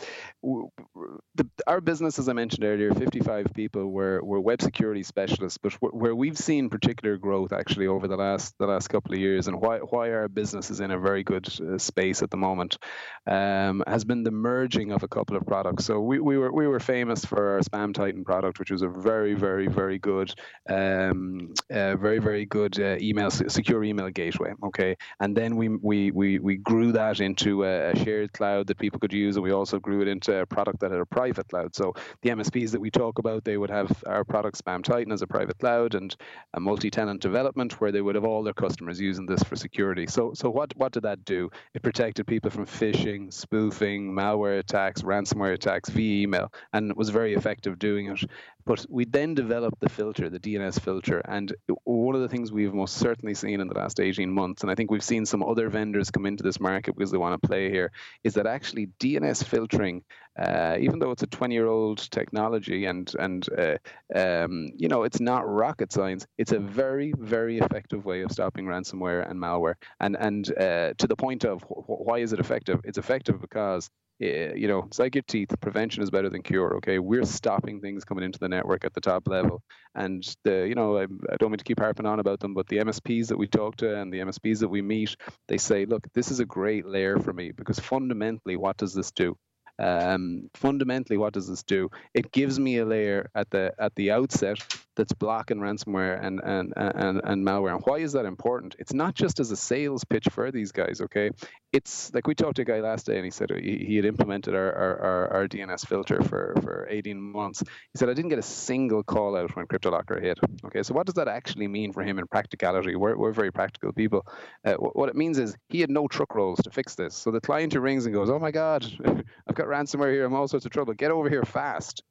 the, 1.35 1.47
our 1.67 1.81
business, 1.81 2.17
as 2.17 2.29
I 2.29 2.33
mentioned 2.33 2.63
earlier, 2.65 2.91
55 2.95 3.47
people. 3.53 3.87
We're 3.91 4.23
we're 4.23 4.39
web 4.39 4.59
security 4.59 5.03
specialists. 5.03 5.59
But 5.61 5.73
where 5.81 6.15
we've 6.15 6.37
seen 6.37 6.67
particular 6.67 7.17
growth 7.17 7.53
actually 7.53 7.85
over 7.85 8.07
the 8.07 8.17
last 8.17 8.55
the 8.57 8.65
last 8.65 8.87
couple 8.87 9.13
of 9.13 9.19
years, 9.19 9.47
and 9.47 9.61
why 9.61 9.77
why 9.77 10.11
our 10.11 10.27
business 10.27 10.71
is 10.71 10.79
in 10.79 10.89
a 10.89 10.97
very 10.99 11.23
good 11.23 11.47
uh, 11.61 11.77
space 11.77 12.23
at 12.23 12.31
the 12.31 12.37
moment, 12.37 12.79
um, 13.27 13.83
has 13.85 14.03
been 14.03 14.23
the 14.23 14.31
merging 14.31 14.91
of 14.91 15.03
a 15.03 15.07
couple 15.07 15.37
of 15.37 15.45
products. 15.45 15.85
So 15.85 15.99
we, 16.01 16.19
we 16.19 16.39
were 16.39 16.51
we 16.51 16.65
were 16.65 16.79
famous 16.79 17.23
for 17.23 17.53
our 17.53 17.59
Spam 17.59 17.93
Titan 17.93 18.23
product, 18.23 18.57
which 18.57 18.71
was 18.71 18.81
a 18.81 18.89
very 18.89 19.35
very 19.35 19.67
very 19.67 19.99
good, 19.99 20.33
um, 20.67 21.53
uh, 21.71 21.95
very 21.97 22.17
very 22.17 22.47
good 22.47 22.79
uh, 22.79 22.97
email 23.11 23.29
secure 23.29 23.83
email 23.83 24.09
gateway. 24.09 24.53
Okay, 24.63 24.95
and 25.19 25.35
then 25.35 25.55
we 25.55 25.67
we 25.69 26.11
we 26.11 26.39
we 26.39 26.55
grew 26.57 26.91
that 26.93 27.19
into 27.19 27.63
a, 27.63 27.95
shared 27.95 28.31
cloud 28.33 28.67
that 28.67 28.77
people 28.77 28.99
could 28.99 29.13
use, 29.13 29.35
and 29.35 29.43
we 29.43 29.51
also 29.51 29.79
grew 29.79 30.01
it 30.01 30.07
into 30.07 30.31
a 30.41 30.45
product 30.45 30.79
that 30.79 30.91
had 30.91 30.99
a 30.99 31.05
private 31.05 31.47
cloud. 31.49 31.75
So 31.75 31.93
the 32.21 32.29
MSPs 32.29 32.71
that 32.71 32.81
we 32.81 32.89
talk 32.89 33.19
about, 33.19 33.43
they 33.43 33.57
would 33.57 33.69
have 33.69 33.91
our 34.07 34.23
product 34.23 34.63
Spam 34.63 34.83
Titan 34.83 35.11
as 35.11 35.21
a 35.21 35.27
private 35.27 35.57
cloud 35.59 35.95
and 35.95 36.15
a 36.53 36.59
multi-tenant 36.59 37.21
development 37.21 37.79
where 37.79 37.91
they 37.91 38.01
would 38.01 38.15
have 38.15 38.25
all 38.25 38.43
their 38.43 38.53
customers 38.53 38.99
using 38.99 39.25
this 39.25 39.43
for 39.43 39.55
security. 39.55 40.07
So 40.07 40.33
so 40.33 40.49
what 40.49 40.75
what 40.77 40.91
did 40.93 41.03
that 41.03 41.25
do? 41.25 41.49
It 41.73 41.83
protected 41.83 42.25
people 42.27 42.49
from 42.49 42.65
phishing, 42.65 43.31
spoofing, 43.33 44.11
malware 44.11 44.59
attacks, 44.59 45.01
ransomware 45.01 45.53
attacks 45.53 45.89
via 45.89 46.23
email, 46.23 46.51
and 46.73 46.95
was 46.95 47.09
very 47.09 47.33
effective 47.33 47.77
doing 47.79 48.07
it. 48.07 48.23
But 48.65 48.85
we 48.89 49.05
then 49.05 49.33
developed 49.33 49.79
the 49.79 49.89
filter, 49.89 50.29
the 50.29 50.39
DNS 50.39 50.79
filter, 50.79 51.19
and 51.25 51.53
one 51.83 52.15
of 52.15 52.21
the 52.21 52.29
things 52.29 52.51
we've 52.51 52.73
most 52.73 52.97
certainly 52.97 53.33
seen 53.33 53.59
in 53.59 53.67
the 53.67 53.73
last 53.77 53.99
18 53.99 54.31
months, 54.31 54.61
and 54.61 54.71
I 54.71 54.75
think 54.75 54.91
we've 54.91 55.03
seen 55.03 55.25
some 55.25 55.43
other 55.43 55.69
vendors 55.69 56.11
come 56.11 56.25
into 56.25 56.43
this 56.43 56.59
market 56.59 56.95
because 56.95 57.11
they 57.11 57.17
want 57.17 57.41
to 57.41 57.47
play 57.47 57.69
here, 57.69 57.91
is 58.23 58.33
that 58.35 58.47
actually 58.47 58.87
DNS 58.99 59.43
filtering, 59.43 60.03
uh, 60.39 60.77
even 60.79 60.99
though 60.99 61.11
it's 61.11 61.23
a 61.23 61.27
20-year-old 61.27 62.09
technology 62.11 62.85
and 62.85 63.13
and 63.19 63.47
uh, 63.57 63.77
um, 64.15 64.69
you 64.77 64.87
know 64.87 65.03
it's 65.03 65.19
not 65.19 65.47
rocket 65.47 65.91
science, 65.91 66.25
it's 66.37 66.51
a 66.51 66.59
very 66.59 67.13
very 67.17 67.59
effective 67.59 68.05
way 68.05 68.21
of 68.21 68.31
stopping 68.31 68.65
ransomware 68.65 69.29
and 69.29 69.39
malware. 69.39 69.75
And 69.99 70.15
and 70.17 70.49
uh, 70.57 70.93
to 70.97 71.07
the 71.07 71.15
point 71.15 71.45
of 71.45 71.63
wh- 71.63 72.01
why 72.07 72.19
is 72.19 72.33
it 72.33 72.39
effective? 72.39 72.79
It's 72.83 72.97
effective 72.97 73.41
because 73.41 73.89
you 74.21 74.67
know, 74.67 74.83
it's 74.83 74.99
like 74.99 75.15
your 75.15 75.23
teeth. 75.27 75.49
Prevention 75.61 76.03
is 76.03 76.11
better 76.11 76.29
than 76.29 76.43
cure. 76.43 76.75
Okay, 76.77 76.99
we're 76.99 77.25
stopping 77.25 77.81
things 77.81 78.05
coming 78.05 78.23
into 78.23 78.39
the 78.39 78.49
network 78.49 78.85
at 78.85 78.93
the 78.93 79.01
top 79.01 79.27
level, 79.27 79.63
and 79.95 80.23
the, 80.43 80.67
you 80.67 80.75
know, 80.75 80.97
I, 80.97 81.03
I 81.03 81.37
don't 81.39 81.49
mean 81.51 81.57
to 81.57 81.63
keep 81.63 81.79
harping 81.79 82.05
on 82.05 82.19
about 82.19 82.39
them, 82.39 82.53
but 82.53 82.67
the 82.67 82.77
MSPs 82.77 83.27
that 83.27 83.37
we 83.37 83.47
talk 83.47 83.77
to 83.77 83.95
and 83.99 84.13
the 84.13 84.19
MSPs 84.19 84.59
that 84.59 84.69
we 84.69 84.81
meet, 84.81 85.15
they 85.47 85.57
say, 85.57 85.85
look, 85.85 86.05
this 86.13 86.29
is 86.29 86.39
a 86.39 86.45
great 86.45 86.85
layer 86.85 87.19
for 87.19 87.33
me 87.33 87.51
because 87.51 87.79
fundamentally, 87.79 88.57
what 88.57 88.77
does 88.77 88.93
this 88.93 89.11
do? 89.11 89.35
Um, 89.79 90.49
fundamentally, 90.53 91.17
what 91.17 91.33
does 91.33 91.47
this 91.47 91.63
do? 91.63 91.89
It 92.13 92.31
gives 92.31 92.59
me 92.59 92.77
a 92.77 92.85
layer 92.85 93.29
at 93.33 93.49
the 93.49 93.73
at 93.79 93.95
the 93.95 94.11
outset 94.11 94.59
that's 95.01 95.13
blocking 95.13 95.57
ransomware 95.57 96.23
and 96.23 96.39
and 96.43 96.73
and 96.75 97.21
and 97.23 97.43
malware. 97.43 97.73
And 97.73 97.81
why 97.85 97.97
is 97.97 98.11
that 98.13 98.25
important? 98.25 98.75
It's 98.77 98.93
not 98.93 99.15
just 99.15 99.39
as 99.39 99.49
a 99.49 99.55
sales 99.55 100.03
pitch 100.03 100.27
for 100.29 100.51
these 100.51 100.71
guys. 100.71 101.01
Okay, 101.01 101.31
it's 101.73 102.13
like 102.13 102.27
we 102.27 102.35
talked 102.35 102.57
to 102.57 102.61
a 102.61 102.65
guy 102.65 102.81
last 102.81 103.07
day, 103.07 103.15
and 103.15 103.25
he 103.25 103.31
said 103.31 103.49
he, 103.49 103.83
he 103.83 103.95
had 103.95 104.05
implemented 104.05 104.53
our, 104.53 104.71
our, 104.71 105.33
our 105.33 105.47
DNS 105.47 105.87
filter 105.87 106.21
for 106.21 106.53
for 106.61 106.87
18 106.91 107.19
months. 107.19 107.61
He 107.61 107.97
said 107.97 108.09
I 108.09 108.13
didn't 108.13 108.29
get 108.29 108.37
a 108.37 108.43
single 108.43 109.01
call 109.01 109.35
out 109.35 109.55
when 109.55 109.65
CryptoLocker 109.65 110.21
hit. 110.21 110.37
Okay, 110.65 110.83
so 110.83 110.93
what 110.93 111.07
does 111.07 111.15
that 111.15 111.27
actually 111.27 111.67
mean 111.67 111.91
for 111.93 112.03
him 112.03 112.19
in 112.19 112.27
practicality? 112.27 112.95
We're 112.95 113.17
we're 113.17 113.33
very 113.33 113.51
practical 113.51 113.91
people. 113.93 114.23
Uh, 114.63 114.75
what 114.75 115.09
it 115.09 115.15
means 115.15 115.39
is 115.39 115.55
he 115.69 115.81
had 115.81 115.89
no 115.89 116.07
truck 116.07 116.35
rolls 116.35 116.59
to 116.59 116.69
fix 116.69 116.93
this. 116.93 117.15
So 117.15 117.31
the 117.31 117.41
client 117.41 117.73
who 117.73 117.79
rings 117.79 118.05
and 118.05 118.13
goes, 118.13 118.29
"Oh 118.29 118.37
my 118.37 118.51
God, 118.51 118.85
I've 119.47 119.55
got 119.55 119.65
ransomware 119.65 120.13
here. 120.13 120.25
I'm 120.25 120.35
all 120.35 120.47
sorts 120.47 120.67
of 120.67 120.71
trouble. 120.71 120.93
Get 120.93 121.09
over 121.09 121.27
here 121.27 121.43
fast." 121.43 122.03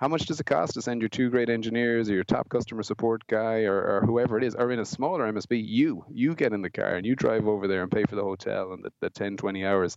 How 0.00 0.08
much 0.08 0.26
does 0.26 0.40
it 0.40 0.46
cost 0.46 0.74
to 0.74 0.82
send 0.82 1.02
your 1.02 1.08
two 1.08 1.30
great 1.30 1.50
engineers 1.50 2.08
or 2.08 2.14
your 2.14 2.24
top 2.24 2.48
customer 2.48 2.82
support 2.82 3.26
guy 3.26 3.62
or, 3.62 3.76
or 3.76 4.02
whoever 4.06 4.38
it 4.38 4.44
is, 4.44 4.54
or 4.54 4.70
in 4.70 4.78
a 4.78 4.84
smaller 4.84 5.30
MSP, 5.32 5.62
you 5.66 6.04
you 6.10 6.34
get 6.34 6.52
in 6.52 6.62
the 6.62 6.70
car 6.70 6.94
and 6.94 7.06
you 7.06 7.16
drive 7.16 7.46
over 7.46 7.66
there 7.66 7.82
and 7.82 7.90
pay 7.90 8.04
for 8.04 8.16
the 8.16 8.22
hotel 8.22 8.72
and 8.72 8.84
the, 8.84 8.90
the 9.00 9.10
10, 9.10 9.36
20 9.36 9.64
hours 9.64 9.96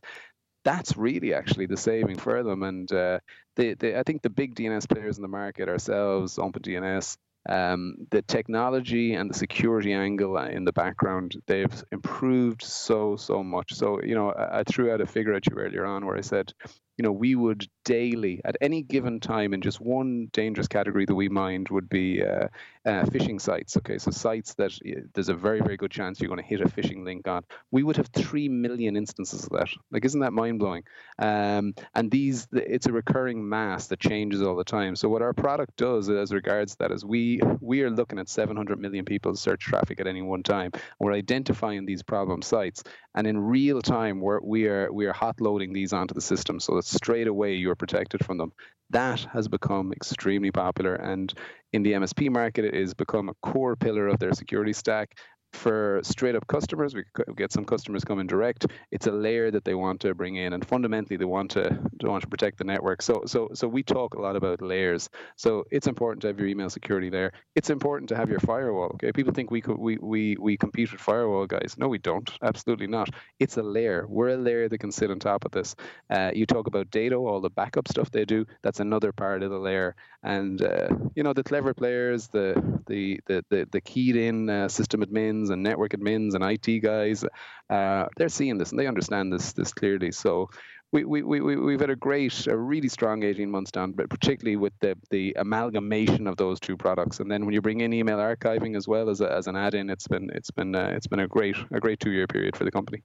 that's 0.63 0.97
really 0.97 1.33
actually 1.33 1.65
the 1.65 1.77
saving 1.77 2.17
for 2.17 2.43
them. 2.43 2.63
And 2.63 2.91
uh, 2.91 3.19
they, 3.55 3.73
they, 3.73 3.97
I 3.97 4.03
think 4.03 4.21
the 4.21 4.29
big 4.29 4.55
DNS 4.55 4.87
players 4.87 5.17
in 5.17 5.21
the 5.21 5.27
market, 5.27 5.69
ourselves, 5.69 6.37
OpenDNS, 6.37 7.17
um, 7.49 7.95
the 8.11 8.21
technology 8.21 9.15
and 9.15 9.29
the 9.29 9.37
security 9.37 9.93
angle 9.93 10.37
in 10.37 10.63
the 10.63 10.73
background, 10.73 11.41
they've 11.47 11.83
improved 11.91 12.61
so, 12.61 13.15
so 13.15 13.43
much. 13.43 13.73
So, 13.73 14.01
you 14.03 14.13
know, 14.13 14.31
I, 14.31 14.59
I 14.59 14.63
threw 14.63 14.91
out 14.91 15.01
a 15.01 15.07
figure 15.07 15.33
at 15.33 15.47
you 15.47 15.55
earlier 15.55 15.85
on 15.85 16.05
where 16.05 16.17
I 16.17 16.21
said, 16.21 16.53
you 17.01 17.07
know, 17.07 17.11
we 17.11 17.33
would 17.33 17.67
daily, 17.83 18.41
at 18.45 18.57
any 18.61 18.83
given 18.83 19.19
time, 19.19 19.55
in 19.55 19.61
just 19.61 19.81
one 19.81 20.29
dangerous 20.33 20.67
category 20.67 21.03
that 21.03 21.15
we 21.15 21.29
mind 21.29 21.69
would 21.69 21.89
be 21.89 22.23
uh, 22.23 22.47
uh, 22.85 23.05
phishing 23.05 23.41
sites. 23.41 23.75
Okay, 23.75 23.97
so 23.97 24.11
sites 24.11 24.53
that 24.53 24.71
uh, 24.87 25.01
there's 25.15 25.29
a 25.29 25.33
very, 25.33 25.61
very 25.61 25.77
good 25.77 25.89
chance 25.89 26.19
you're 26.19 26.27
going 26.27 26.39
to 26.39 26.45
hit 26.45 26.61
a 26.61 26.65
phishing 26.65 27.03
link 27.03 27.27
on. 27.27 27.43
We 27.71 27.81
would 27.81 27.97
have 27.97 28.09
three 28.09 28.49
million 28.49 28.95
instances 28.95 29.45
of 29.45 29.49
that. 29.49 29.69
Like, 29.89 30.05
isn't 30.05 30.19
that 30.19 30.31
mind 30.31 30.59
blowing? 30.59 30.83
Um, 31.17 31.73
and 31.95 32.11
these, 32.11 32.47
it's 32.53 32.85
a 32.85 32.91
recurring 32.91 33.49
mass 33.49 33.87
that 33.87 33.99
changes 33.99 34.43
all 34.43 34.55
the 34.55 34.63
time. 34.63 34.95
So 34.95 35.09
what 35.09 35.23
our 35.23 35.33
product 35.33 35.77
does, 35.77 36.07
as 36.07 36.31
regards 36.31 36.75
that, 36.75 36.91
is 36.91 37.03
we 37.03 37.41
we 37.61 37.81
are 37.81 37.89
looking 37.89 38.19
at 38.19 38.29
700 38.29 38.79
million 38.79 39.05
people's 39.05 39.41
search 39.41 39.61
traffic 39.61 39.99
at 39.99 40.05
any 40.05 40.21
one 40.21 40.43
time. 40.43 40.71
We're 40.99 41.13
identifying 41.13 41.87
these 41.87 42.03
problem 42.03 42.43
sites, 42.43 42.83
and 43.15 43.27
in 43.27 43.37
real 43.37 43.81
time, 43.81 44.21
we're, 44.21 44.39
we 44.41 44.67
are 44.67 44.91
we 44.91 45.05
are 45.05 45.13
hot 45.13 45.41
loading 45.41 45.73
these 45.73 45.93
onto 45.93 46.13
the 46.13 46.21
system. 46.21 46.59
So 46.59 46.75
that 46.75 46.85
straight 46.85 47.27
away 47.27 47.55
you're 47.55 47.75
protected 47.75 48.25
from 48.25 48.37
them. 48.37 48.53
That 48.89 49.21
has 49.33 49.47
become 49.47 49.93
extremely 49.93 50.51
popular, 50.51 50.95
and 50.95 51.33
in 51.73 51.83
the 51.83 51.93
MSP 51.93 52.29
market, 52.29 52.65
it 52.65 52.73
has 52.73 52.93
become 52.93 53.29
a 53.29 53.33
core 53.41 53.75
pillar 53.75 54.07
of 54.07 54.19
their 54.19 54.33
security 54.33 54.73
stack 54.73 55.17
for 55.53 55.99
straight 56.03 56.35
up 56.35 56.47
customers. 56.47 56.95
We 56.95 57.03
get 57.35 57.51
some 57.51 57.65
customers 57.65 58.03
coming 58.03 58.27
direct. 58.27 58.67
It's 58.91 59.07
a 59.07 59.11
layer 59.11 59.51
that 59.51 59.65
they 59.65 59.75
want 59.75 59.99
to 60.01 60.13
bring 60.13 60.35
in, 60.35 60.53
and 60.53 60.65
fundamentally 60.65 61.17
they 61.17 61.25
want 61.25 61.51
to 61.51 61.79
they 62.01 62.07
want 62.07 62.21
to 62.21 62.27
protect 62.27 62.57
the 62.57 62.63
network. 62.63 63.01
So 63.01 63.23
so 63.25 63.49
so 63.53 63.67
we 63.67 63.83
talk 63.83 64.13
a 64.13 64.21
lot 64.21 64.35
about 64.35 64.61
layers. 64.61 65.09
So 65.35 65.65
it's 65.71 65.87
important 65.87 66.21
to 66.21 66.27
have 66.27 66.39
your 66.39 66.47
email 66.47 66.69
security 66.69 67.09
there. 67.09 67.33
It's 67.55 67.69
important 67.69 68.09
to 68.09 68.15
have 68.15 68.29
your 68.29 68.39
firewall. 68.39 68.91
Okay, 68.95 69.11
people 69.11 69.33
think 69.33 69.51
we 69.51 69.61
could 69.61 69.77
we 69.77 69.97
we 69.97 70.37
we 70.39 70.57
compete 70.57 70.91
with 70.91 71.01
firewall 71.01 71.45
guys. 71.47 71.75
No, 71.77 71.87
we 71.87 71.99
don't. 71.99 72.29
Absolutely 72.41 72.87
not. 72.87 73.09
It's 73.39 73.57
a 73.57 73.63
layer. 73.63 74.05
We're 74.07 74.29
a 74.29 74.37
layer 74.37 74.69
that 74.69 74.77
can 74.77 74.91
sit 74.91 75.11
on 75.11 75.19
top 75.19 75.45
of 75.45 75.51
this. 75.51 75.75
Uh, 76.09 76.31
you 76.33 76.45
talk 76.45 76.67
about 76.67 76.89
data, 76.91 77.15
all 77.15 77.41
the 77.41 77.49
backup 77.49 77.87
stuff 77.87 78.11
they 78.11 78.25
do. 78.25 78.45
That's 78.61 78.79
another 78.79 79.11
part 79.11 79.43
of 79.43 79.51
the 79.51 79.59
layer. 79.59 79.95
And 80.23 80.61
uh, 80.61 80.89
you 81.15 81.23
know 81.23 81.33
the 81.33 81.43
clever 81.43 81.73
players, 81.73 82.27
the 82.27 82.81
the 82.87 83.19
the 83.27 83.43
the, 83.49 83.67
the 83.71 83.81
keyed 83.81 84.15
in 84.15 84.49
uh, 84.49 84.67
system 84.67 85.01
admins 85.03 85.40
admins 85.41 85.51
and 85.51 85.63
network 85.63 85.91
admins 85.91 86.33
and 86.33 86.43
IT 86.43 86.79
guys, 86.79 87.25
uh, 87.69 88.05
they're 88.17 88.29
seeing 88.29 88.57
this 88.57 88.71
and 88.71 88.79
they 88.79 88.87
understand 88.87 89.31
this 89.31 89.53
this 89.53 89.73
clearly. 89.73 90.11
So 90.11 90.49
we, 90.93 91.05
we, 91.05 91.21
we, 91.21 91.39
we've 91.39 91.79
had 91.79 91.89
a 91.89 91.95
great, 91.95 92.47
a 92.47 92.57
really 92.57 92.89
strong 92.89 93.23
18 93.23 93.49
months 93.49 93.71
down, 93.71 93.93
but 93.93 94.09
particularly 94.09 94.57
with 94.57 94.73
the, 94.81 94.97
the 95.09 95.33
amalgamation 95.39 96.27
of 96.27 96.35
those 96.35 96.59
two 96.59 96.75
products. 96.75 97.21
And 97.21 97.31
then 97.31 97.45
when 97.45 97.53
you 97.53 97.61
bring 97.61 97.79
in 97.79 97.93
email 97.93 98.17
archiving 98.17 98.75
as 98.75 98.89
well 98.89 99.09
as, 99.09 99.21
a, 99.21 99.31
as 99.31 99.47
an 99.47 99.55
add-in, 99.55 99.89
it's 99.89 100.05
been, 100.05 100.29
it's 100.33 100.51
been, 100.51 100.75
uh, 100.75 100.91
it's 100.93 101.07
been 101.07 101.21
a 101.21 101.29
great, 101.29 101.55
a 101.71 101.79
great 101.79 102.01
two-year 102.01 102.27
period 102.27 102.57
for 102.57 102.65
the 102.65 102.71
company. 102.71 103.03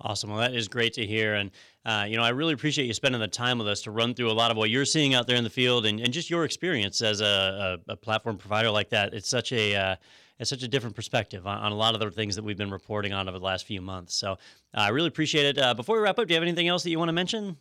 Awesome. 0.00 0.30
Well, 0.30 0.40
that 0.40 0.54
is 0.54 0.66
great 0.66 0.92
to 0.94 1.06
hear. 1.06 1.34
And, 1.34 1.52
uh, 1.86 2.04
you 2.08 2.16
know, 2.16 2.24
I 2.24 2.30
really 2.30 2.52
appreciate 2.52 2.86
you 2.86 2.94
spending 2.94 3.20
the 3.20 3.28
time 3.28 3.58
with 3.58 3.68
us 3.68 3.82
to 3.82 3.92
run 3.92 4.14
through 4.14 4.28
a 4.28 4.34
lot 4.34 4.50
of 4.50 4.56
what 4.56 4.68
you're 4.68 4.84
seeing 4.84 5.14
out 5.14 5.28
there 5.28 5.36
in 5.36 5.44
the 5.44 5.50
field 5.50 5.86
and, 5.86 6.00
and 6.00 6.12
just 6.12 6.30
your 6.30 6.44
experience 6.44 7.00
as 7.00 7.20
a, 7.20 7.78
a, 7.88 7.92
a 7.92 7.96
platform 7.96 8.36
provider 8.36 8.70
like 8.70 8.90
that. 8.90 9.14
It's 9.14 9.28
such 9.28 9.52
a, 9.52 9.76
uh, 9.76 9.96
it's 10.38 10.50
such 10.50 10.62
a 10.62 10.68
different 10.68 10.96
perspective 10.96 11.46
on, 11.46 11.58
on, 11.58 11.72
a 11.72 11.74
lot 11.74 11.94
of 11.94 12.00
the 12.00 12.10
things 12.10 12.36
that 12.36 12.42
we've 12.44 12.56
been 12.56 12.70
reporting 12.70 13.12
on 13.12 13.28
over 13.28 13.38
the 13.38 13.44
last 13.44 13.66
few 13.66 13.80
months. 13.80 14.14
So 14.14 14.32
uh, 14.32 14.36
I 14.74 14.88
really 14.88 15.08
appreciate 15.08 15.46
it. 15.46 15.58
Uh, 15.58 15.74
before 15.74 15.96
we 15.96 16.02
wrap 16.02 16.18
up, 16.18 16.26
do 16.26 16.34
you 16.34 16.36
have 16.36 16.42
anything 16.42 16.68
else 16.68 16.82
that 16.82 16.90
you 16.90 16.98
want 16.98 17.08
to 17.08 17.12
mention? 17.12 17.56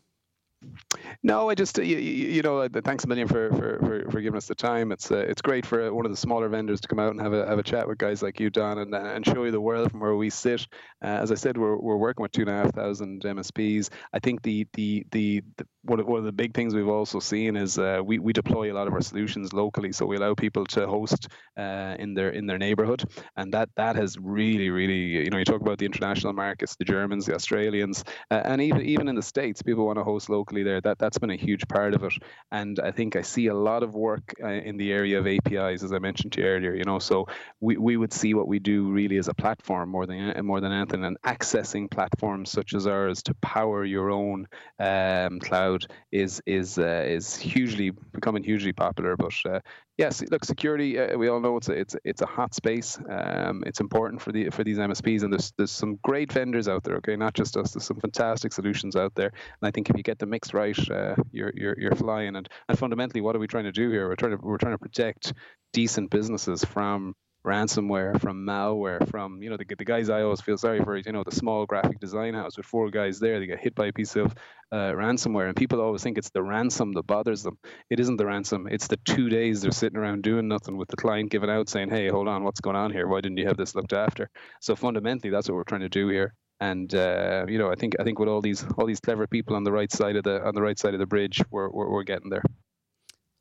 No, 1.21 1.49
I 1.49 1.55
just 1.55 1.77
you, 1.77 1.97
you 1.97 2.41
know 2.41 2.59
uh, 2.59 2.69
thanks 2.83 3.03
a 3.03 3.07
million 3.07 3.27
for, 3.27 3.49
for, 3.51 3.79
for, 3.79 4.11
for 4.11 4.21
giving 4.21 4.37
us 4.37 4.47
the 4.47 4.55
time. 4.55 4.91
It's 4.91 5.11
uh, 5.11 5.17
it's 5.17 5.41
great 5.41 5.65
for 5.65 5.93
one 5.93 6.05
of 6.05 6.11
the 6.11 6.17
smaller 6.17 6.49
vendors 6.49 6.81
to 6.81 6.87
come 6.87 6.99
out 6.99 7.11
and 7.11 7.21
have 7.21 7.33
a 7.33 7.45
have 7.47 7.59
a 7.59 7.63
chat 7.63 7.87
with 7.87 7.97
guys 7.97 8.21
like 8.21 8.39
you, 8.39 8.49
Don, 8.49 8.79
and 8.79 8.93
uh, 8.93 8.97
and 8.97 9.25
show 9.25 9.43
you 9.43 9.51
the 9.51 9.61
world 9.61 9.91
from 9.91 9.99
where 9.99 10.15
we 10.15 10.29
sit. 10.29 10.67
Uh, 11.03 11.07
as 11.07 11.31
I 11.31 11.35
said, 11.35 11.57
we're, 11.57 11.77
we're 11.77 11.97
working 11.97 12.23
with 12.23 12.31
two 12.31 12.41
and 12.41 12.49
a 12.49 12.53
half 12.53 12.73
thousand 12.73 13.23
MSPs. 13.23 13.89
I 14.13 14.19
think 14.19 14.41
the 14.41 14.67
the 14.73 15.05
the, 15.11 15.41
the 15.57 15.67
one 15.83 15.99
of, 15.99 16.07
one 16.07 16.19
of 16.19 16.25
the 16.25 16.31
big 16.31 16.53
things 16.53 16.73
we've 16.73 16.87
also 16.87 17.19
seen 17.19 17.57
is 17.57 17.77
uh, 17.77 17.99
we, 18.03 18.17
we 18.17 18.31
deploy 18.31 18.71
a 18.71 18.75
lot 18.75 18.87
of 18.87 18.93
our 18.93 19.01
solutions 19.01 19.51
locally, 19.51 19.91
so 19.91 20.05
we 20.05 20.15
allow 20.15 20.33
people 20.33 20.65
to 20.65 20.87
host 20.87 21.27
uh, 21.57 21.95
in 21.99 22.13
their 22.13 22.29
in 22.29 22.45
their 22.45 22.57
neighborhood, 22.57 23.03
and 23.37 23.53
that 23.53 23.69
that 23.75 23.95
has 23.95 24.17
really 24.19 24.69
really 24.69 25.23
you 25.23 25.29
know 25.29 25.37
you 25.37 25.45
talk 25.45 25.61
about 25.61 25.77
the 25.77 25.85
international 25.85 26.33
markets, 26.33 26.75
the 26.75 26.85
Germans, 26.85 27.25
the 27.25 27.35
Australians, 27.35 28.03
and 28.29 28.61
even 28.61 28.81
even 28.81 29.07
in 29.07 29.15
the 29.15 29.21
states, 29.21 29.61
people 29.61 29.85
want 29.85 29.97
to 29.97 30.03
host 30.03 30.29
locally 30.29 30.52
locally 30.53 30.63
there. 30.63 30.81
That 30.81 30.99
that's 30.99 31.17
been 31.17 31.31
a 31.31 31.35
huge 31.35 31.67
part 31.67 31.93
of 31.93 32.03
it, 32.03 32.13
and 32.51 32.79
I 32.79 32.91
think 32.91 33.15
I 33.15 33.21
see 33.21 33.47
a 33.47 33.53
lot 33.53 33.83
of 33.83 33.95
work 33.95 34.33
uh, 34.41 34.47
in 34.47 34.77
the 34.77 34.91
area 34.91 35.19
of 35.19 35.27
APIs, 35.27 35.83
as 35.83 35.91
I 35.91 35.99
mentioned 35.99 36.33
to 36.33 36.41
you 36.41 36.47
earlier. 36.47 36.75
You 36.75 36.83
know, 36.83 36.99
so 36.99 37.27
we, 37.59 37.77
we 37.77 37.97
would 37.97 38.13
see 38.13 38.33
what 38.33 38.47
we 38.47 38.59
do 38.59 38.91
really 38.91 39.17
as 39.17 39.27
a 39.27 39.33
platform 39.33 39.89
more 39.89 40.05
than 40.05 40.45
more 40.45 40.61
than 40.61 40.71
anything, 40.71 41.03
and 41.05 41.17
accessing 41.25 41.89
platforms 41.89 42.51
such 42.51 42.73
as 42.73 42.87
ours 42.87 43.23
to 43.23 43.33
power 43.35 43.85
your 43.85 44.09
own 44.09 44.47
um, 44.79 45.39
cloud 45.39 45.85
is 46.11 46.41
is 46.45 46.77
uh, 46.77 47.05
is 47.07 47.35
hugely 47.35 47.91
becoming 48.11 48.43
hugely 48.43 48.73
popular. 48.73 49.15
But 49.17 49.33
uh, 49.45 49.59
Yes, 49.97 50.23
look, 50.31 50.43
security. 50.43 50.97
Uh, 50.97 51.17
we 51.17 51.27
all 51.27 51.39
know 51.39 51.55
it's 51.57 51.69
a 51.69 51.73
it's 51.73 51.95
it's 52.03 52.21
a 52.23 52.25
hot 52.25 52.55
space. 52.55 52.97
Um, 53.07 53.63
it's 53.67 53.79
important 53.79 54.23
for 54.23 54.31
the 54.31 54.49
for 54.49 54.63
these 54.63 54.79
MSPs, 54.79 55.21
and 55.21 55.31
there's 55.31 55.53
there's 55.55 55.69
some 55.69 55.99
great 56.03 56.31
vendors 56.33 56.67
out 56.67 56.83
there. 56.83 56.95
Okay, 56.95 57.15
not 57.15 57.35
just 57.35 57.55
us. 57.57 57.73
There's 57.73 57.85
some 57.85 57.99
fantastic 57.99 58.53
solutions 58.53 58.95
out 58.95 59.13
there, 59.13 59.27
and 59.27 59.67
I 59.67 59.69
think 59.69 59.91
if 59.91 59.95
you 59.95 60.01
get 60.01 60.17
the 60.17 60.25
mix 60.25 60.51
right, 60.51 60.77
uh, 60.89 61.15
you're 61.31 61.51
you're 61.53 61.75
you're 61.79 61.95
flying. 61.95 62.35
And 62.35 62.49
and 62.67 62.79
fundamentally, 62.79 63.21
what 63.21 63.35
are 63.35 63.39
we 63.39 63.45
trying 63.45 63.65
to 63.65 63.71
do 63.71 63.91
here? 63.91 64.07
We're 64.07 64.15
trying 64.15 64.35
to 64.35 64.43
we're 64.43 64.57
trying 64.57 64.73
to 64.73 64.79
protect 64.79 65.33
decent 65.73 66.09
businesses 66.09 66.65
from 66.65 67.13
ransomware, 67.45 68.19
from 68.19 68.45
malware, 68.45 69.07
from 69.09 69.41
you 69.41 69.49
know 69.49 69.57
the, 69.57 69.65
the 69.77 69.85
guys 69.85 70.09
I 70.09 70.21
always 70.21 70.41
feel 70.41 70.57
sorry 70.57 70.79
for. 70.81 70.97
You 70.97 71.11
know 71.11 71.23
the 71.23 71.35
small 71.35 71.65
graphic 71.65 71.99
design 71.99 72.33
house 72.33 72.57
with 72.57 72.65
four 72.65 72.89
guys 72.89 73.19
there. 73.19 73.39
They 73.39 73.47
get 73.47 73.59
hit 73.59 73.75
by 73.75 73.87
a 73.87 73.93
piece 73.93 74.15
of 74.15 74.33
uh, 74.71 74.91
ransomware, 74.93 75.47
and 75.47 75.55
people 75.55 75.81
always 75.81 76.03
think 76.03 76.17
it's 76.17 76.29
the 76.29 76.43
ransom 76.43 76.93
that 76.93 77.07
bothers 77.07 77.43
them. 77.43 77.57
It 77.89 77.99
isn't 77.99 78.17
the 78.17 78.25
ransom. 78.25 78.67
It's 78.69 78.87
the 78.87 78.97
two 79.05 79.29
days 79.29 79.61
they're 79.61 79.71
sitting 79.71 79.97
around 79.97 80.23
doing 80.23 80.47
nothing 80.47 80.77
with 80.77 80.87
the 80.89 80.97
client 80.97 81.31
giving 81.31 81.49
out 81.49 81.69
saying, 81.69 81.89
"Hey, 81.89 82.07
hold 82.09 82.27
on, 82.27 82.43
what's 82.43 82.61
going 82.61 82.75
on 82.75 82.91
here? 82.91 83.07
Why 83.07 83.21
didn't 83.21 83.37
you 83.37 83.47
have 83.47 83.57
this 83.57 83.75
looked 83.75 83.93
after?" 83.93 84.29
So 84.61 84.75
fundamentally, 84.75 85.29
that's 85.31 85.49
what 85.49 85.55
we're 85.55 85.63
trying 85.63 85.81
to 85.81 85.89
do 85.89 86.07
here. 86.09 86.33
And 86.59 86.93
uh, 86.95 87.45
you 87.49 87.57
know, 87.57 87.69
I 87.71 87.75
think 87.75 87.95
I 87.99 88.03
think 88.03 88.19
with 88.19 88.29
all 88.29 88.41
these 88.41 88.65
all 88.77 88.85
these 88.85 89.01
clever 89.01 89.27
people 89.27 89.55
on 89.55 89.63
the 89.63 89.71
right 89.71 89.91
side 89.91 90.15
of 90.15 90.23
the 90.23 90.41
on 90.45 90.55
the 90.55 90.61
right 90.61 90.79
side 90.79 90.93
of 90.93 90.99
the 90.99 91.05
bridge, 91.05 91.41
we're, 91.51 91.69
we're, 91.69 91.89
we're 91.89 92.03
getting 92.03 92.29
there. 92.29 92.43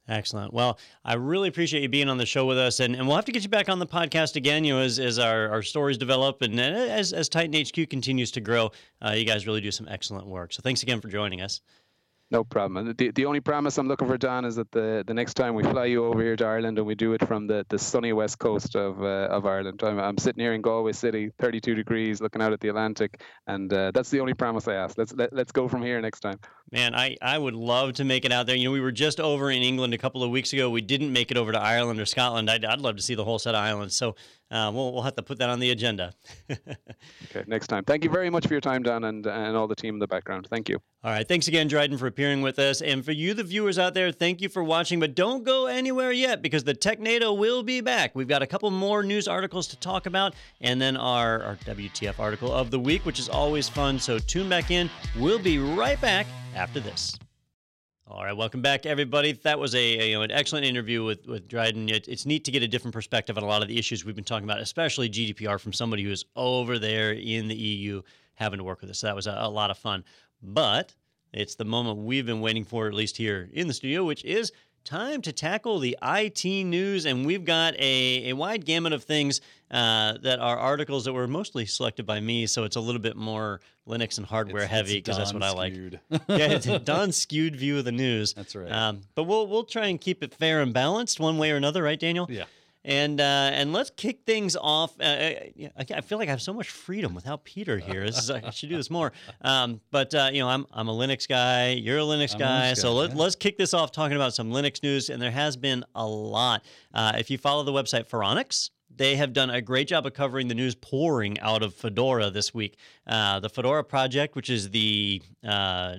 Excellent. 0.08 0.52
Well, 0.52 0.78
I 1.04 1.14
really 1.14 1.48
appreciate 1.48 1.82
you 1.82 1.88
being 1.88 2.08
on 2.08 2.18
the 2.18 2.26
show 2.26 2.44
with 2.44 2.58
us, 2.58 2.80
and, 2.80 2.96
and 2.96 3.06
we'll 3.06 3.14
have 3.14 3.24
to 3.26 3.32
get 3.32 3.44
you 3.44 3.48
back 3.48 3.68
on 3.68 3.78
the 3.78 3.86
podcast 3.86 4.34
again. 4.34 4.64
You 4.64 4.74
know, 4.74 4.80
as, 4.80 4.98
as 4.98 5.18
our, 5.20 5.48
our 5.48 5.62
stories 5.62 5.96
develop 5.96 6.42
and 6.42 6.60
as 6.60 7.12
as 7.12 7.28
Titan 7.28 7.54
HQ 7.54 7.88
continues 7.88 8.32
to 8.32 8.40
grow, 8.40 8.72
uh, 9.00 9.10
you 9.10 9.24
guys 9.24 9.46
really 9.46 9.60
do 9.60 9.70
some 9.70 9.86
excellent 9.88 10.26
work. 10.26 10.52
So 10.52 10.60
thanks 10.60 10.82
again 10.82 11.00
for 11.00 11.08
joining 11.08 11.40
us. 11.40 11.60
No 12.32 12.44
problem. 12.44 12.94
The, 12.96 13.10
the 13.10 13.26
only 13.26 13.40
promise 13.40 13.76
I'm 13.76 13.88
looking 13.88 14.08
for, 14.08 14.16
Don, 14.16 14.46
is 14.46 14.56
that 14.56 14.72
the, 14.72 15.04
the 15.06 15.12
next 15.12 15.34
time 15.34 15.54
we 15.54 15.62
fly 15.64 15.84
you 15.84 16.06
over 16.06 16.22
here 16.22 16.34
to 16.34 16.46
Ireland 16.46 16.78
and 16.78 16.86
we 16.86 16.94
do 16.94 17.12
it 17.12 17.28
from 17.28 17.46
the, 17.46 17.66
the 17.68 17.78
sunny 17.78 18.14
west 18.14 18.38
coast 18.38 18.74
of 18.74 19.02
uh, 19.02 19.28
of 19.30 19.44
Ireland. 19.44 19.82
I'm, 19.82 19.98
I'm 19.98 20.16
sitting 20.16 20.42
here 20.42 20.54
in 20.54 20.62
Galway 20.62 20.92
City, 20.92 21.30
32 21.38 21.74
degrees, 21.74 22.22
looking 22.22 22.40
out 22.40 22.54
at 22.54 22.60
the 22.60 22.68
Atlantic, 22.68 23.20
and 23.48 23.70
uh, 23.70 23.90
that's 23.92 24.08
the 24.08 24.18
only 24.18 24.32
promise 24.32 24.66
I 24.66 24.76
ask. 24.76 24.96
Let's 24.96 25.12
let, 25.12 25.30
let's 25.34 25.52
go 25.52 25.68
from 25.68 25.82
here 25.82 26.00
next 26.00 26.20
time. 26.20 26.40
Man, 26.70 26.94
I, 26.94 27.18
I 27.20 27.36
would 27.36 27.52
love 27.52 27.92
to 27.94 28.04
make 28.04 28.24
it 28.24 28.32
out 28.32 28.46
there. 28.46 28.56
You 28.56 28.64
know, 28.64 28.72
we 28.72 28.80
were 28.80 28.92
just 28.92 29.20
over 29.20 29.50
in 29.50 29.60
England 29.60 29.92
a 29.92 29.98
couple 29.98 30.22
of 30.22 30.30
weeks 30.30 30.54
ago. 30.54 30.70
We 30.70 30.80
didn't 30.80 31.12
make 31.12 31.30
it 31.30 31.36
over 31.36 31.52
to 31.52 31.60
Ireland 31.60 32.00
or 32.00 32.06
Scotland. 32.06 32.50
I'd, 32.50 32.64
I'd 32.64 32.80
love 32.80 32.96
to 32.96 33.02
see 33.02 33.14
the 33.14 33.24
whole 33.24 33.38
set 33.38 33.54
of 33.54 33.62
islands. 33.62 33.94
So 33.94 34.16
uh, 34.52 34.70
we'll, 34.72 34.92
we'll 34.92 35.02
have 35.02 35.16
to 35.16 35.22
put 35.22 35.38
that 35.38 35.48
on 35.48 35.58
the 35.58 35.70
agenda. 35.70 36.12
okay, 36.50 37.44
next 37.46 37.68
time. 37.68 37.84
Thank 37.84 38.04
you 38.04 38.10
very 38.10 38.28
much 38.28 38.46
for 38.46 38.52
your 38.52 38.60
time, 38.60 38.82
Don, 38.82 39.04
and, 39.04 39.26
and 39.26 39.56
all 39.56 39.66
the 39.66 39.74
team 39.74 39.94
in 39.94 39.98
the 39.98 40.06
background. 40.06 40.46
Thank 40.50 40.68
you. 40.68 40.76
All 41.02 41.10
right. 41.10 41.26
Thanks 41.26 41.48
again, 41.48 41.68
Dryden, 41.68 41.96
for 41.96 42.06
appearing 42.06 42.42
with 42.42 42.58
us. 42.58 42.82
And 42.82 43.02
for 43.02 43.12
you, 43.12 43.32
the 43.32 43.42
viewers 43.42 43.78
out 43.78 43.94
there, 43.94 44.12
thank 44.12 44.42
you 44.42 44.50
for 44.50 44.62
watching. 44.62 45.00
But 45.00 45.14
don't 45.14 45.42
go 45.42 45.66
anywhere 45.66 46.12
yet 46.12 46.42
because 46.42 46.64
the 46.64 46.74
Technado 46.74 47.36
will 47.36 47.62
be 47.62 47.80
back. 47.80 48.14
We've 48.14 48.28
got 48.28 48.42
a 48.42 48.46
couple 48.46 48.70
more 48.70 49.02
news 49.02 49.26
articles 49.26 49.66
to 49.68 49.76
talk 49.76 50.04
about, 50.04 50.34
and 50.60 50.80
then 50.80 50.98
our, 50.98 51.42
our 51.42 51.56
WTF 51.64 52.18
article 52.18 52.52
of 52.52 52.70
the 52.70 52.78
week, 52.78 53.06
which 53.06 53.18
is 53.18 53.30
always 53.30 53.70
fun. 53.70 53.98
So 53.98 54.18
tune 54.18 54.50
back 54.50 54.70
in. 54.70 54.90
We'll 55.18 55.38
be 55.38 55.58
right 55.58 56.00
back 56.00 56.26
after 56.54 56.78
this. 56.78 57.18
All 58.14 58.24
right, 58.24 58.36
welcome 58.36 58.60
back, 58.60 58.84
everybody. 58.84 59.32
That 59.32 59.58
was 59.58 59.74
a, 59.74 60.10
you 60.10 60.14
know 60.14 60.20
an 60.20 60.30
excellent 60.30 60.66
interview 60.66 61.02
with 61.02 61.26
with 61.26 61.48
Dryden. 61.48 61.88
It, 61.88 62.08
it's 62.08 62.26
neat 62.26 62.44
to 62.44 62.50
get 62.50 62.62
a 62.62 62.68
different 62.68 62.92
perspective 62.92 63.38
on 63.38 63.42
a 63.42 63.46
lot 63.46 63.62
of 63.62 63.68
the 63.68 63.78
issues 63.78 64.04
we've 64.04 64.14
been 64.14 64.22
talking 64.22 64.44
about, 64.44 64.60
especially 64.60 65.08
GDPR 65.08 65.58
from 65.58 65.72
somebody 65.72 66.02
who's 66.02 66.26
over 66.36 66.78
there 66.78 67.12
in 67.12 67.48
the 67.48 67.54
EU 67.54 68.02
having 68.34 68.58
to 68.58 68.64
work 68.64 68.82
with 68.82 68.90
us. 68.90 68.98
So 68.98 69.06
that 69.06 69.16
was 69.16 69.26
a, 69.26 69.34
a 69.38 69.48
lot 69.48 69.70
of 69.70 69.78
fun. 69.78 70.04
But 70.42 70.94
it's 71.32 71.54
the 71.54 71.64
moment 71.64 72.00
we've 72.00 72.26
been 72.26 72.42
waiting 72.42 72.66
for, 72.66 72.86
at 72.86 72.92
least 72.92 73.16
here 73.16 73.48
in 73.50 73.66
the 73.66 73.72
studio, 73.72 74.04
which 74.04 74.26
is 74.26 74.52
time 74.84 75.22
to 75.22 75.32
tackle 75.32 75.78
the 75.78 75.96
IT 76.02 76.44
news. 76.44 77.06
And 77.06 77.24
we've 77.26 77.44
got 77.44 77.74
a, 77.78 78.30
a 78.30 78.32
wide 78.34 78.64
gamut 78.64 78.92
of 78.92 79.04
things 79.04 79.40
uh, 79.70 80.18
that 80.22 80.38
are 80.38 80.56
articles 80.58 81.04
that 81.04 81.12
were 81.12 81.26
mostly 81.26 81.66
selected 81.66 82.06
by 82.06 82.20
me. 82.20 82.46
So 82.46 82.64
it's 82.64 82.76
a 82.76 82.80
little 82.80 83.00
bit 83.00 83.16
more 83.16 83.60
Linux 83.88 84.18
and 84.18 84.26
hardware 84.26 84.62
It's- 84.62 84.70
heavy 84.70 84.94
because 84.94 85.16
that's 85.16 85.32
what 85.32 85.42
I 85.42 85.50
like. 85.52 85.74
yeah, 86.10 86.18
it's 86.28 86.66
a 86.66 86.78
Don's 86.92 87.16
skewed 87.16 87.56
view 87.56 87.78
of 87.78 87.84
the 87.84 87.92
news. 87.92 88.34
That's 88.34 88.54
right. 88.54 88.70
Um, 88.70 89.00
but 89.14 89.24
we'll 89.24 89.46
we'll 89.46 89.64
try 89.64 89.86
and 89.86 90.00
keep 90.00 90.22
it 90.22 90.34
fair 90.34 90.60
and 90.62 90.72
balanced 90.72 91.18
one 91.20 91.38
way 91.38 91.50
or 91.50 91.56
another, 91.56 91.82
right, 91.82 91.98
Daniel? 91.98 92.26
yeah. 92.30 92.44
And 92.84 93.20
uh, 93.20 93.50
and 93.52 93.72
let's 93.72 93.90
kick 93.90 94.22
things 94.26 94.56
off. 94.56 94.98
Uh, 95.00 95.04
I, 95.04 95.72
I 95.78 96.00
feel 96.00 96.18
like 96.18 96.28
I 96.28 96.32
have 96.32 96.42
so 96.42 96.52
much 96.52 96.68
freedom 96.68 97.14
without 97.14 97.44
Peter 97.44 97.78
here. 97.78 98.04
This 98.04 98.18
is, 98.18 98.30
I 98.30 98.50
should 98.50 98.70
do 98.70 98.76
this 98.76 98.90
more. 98.90 99.12
Um, 99.40 99.80
but 99.92 100.12
uh, 100.14 100.30
you 100.32 100.40
know, 100.40 100.48
I'm 100.48 100.66
I'm 100.72 100.88
a 100.88 100.92
Linux 100.92 101.28
guy. 101.28 101.70
You're 101.70 101.98
a 101.98 102.02
Linux 102.02 102.32
I'm 102.32 102.40
guy. 102.40 102.72
Linux 102.72 102.78
so 102.78 102.88
guy, 102.88 102.94
let, 102.94 103.10
yeah. 103.10 103.16
let's 103.16 103.36
kick 103.36 103.56
this 103.56 103.72
off 103.72 103.92
talking 103.92 104.16
about 104.16 104.34
some 104.34 104.50
Linux 104.50 104.82
news. 104.82 105.10
And 105.10 105.22
there 105.22 105.30
has 105.30 105.56
been 105.56 105.84
a 105.94 106.04
lot. 106.04 106.64
Uh, 106.92 107.12
if 107.16 107.30
you 107.30 107.38
follow 107.38 107.62
the 107.62 107.72
website 107.72 108.08
Phoronix, 108.08 108.70
they 108.94 109.16
have 109.16 109.32
done 109.32 109.50
a 109.50 109.60
great 109.60 109.88
job 109.88 110.04
of 110.06 110.12
covering 110.12 110.48
the 110.48 110.54
news 110.54 110.74
pouring 110.74 111.38
out 111.40 111.62
of 111.62 111.74
Fedora 111.74 112.30
this 112.30 112.52
week. 112.52 112.76
Uh, 113.06 113.40
the 113.40 113.48
Fedora 113.48 113.84
project, 113.84 114.34
which 114.34 114.50
is 114.50 114.70
the 114.70 115.22
uh, 115.44 115.48
uh, 115.48 115.96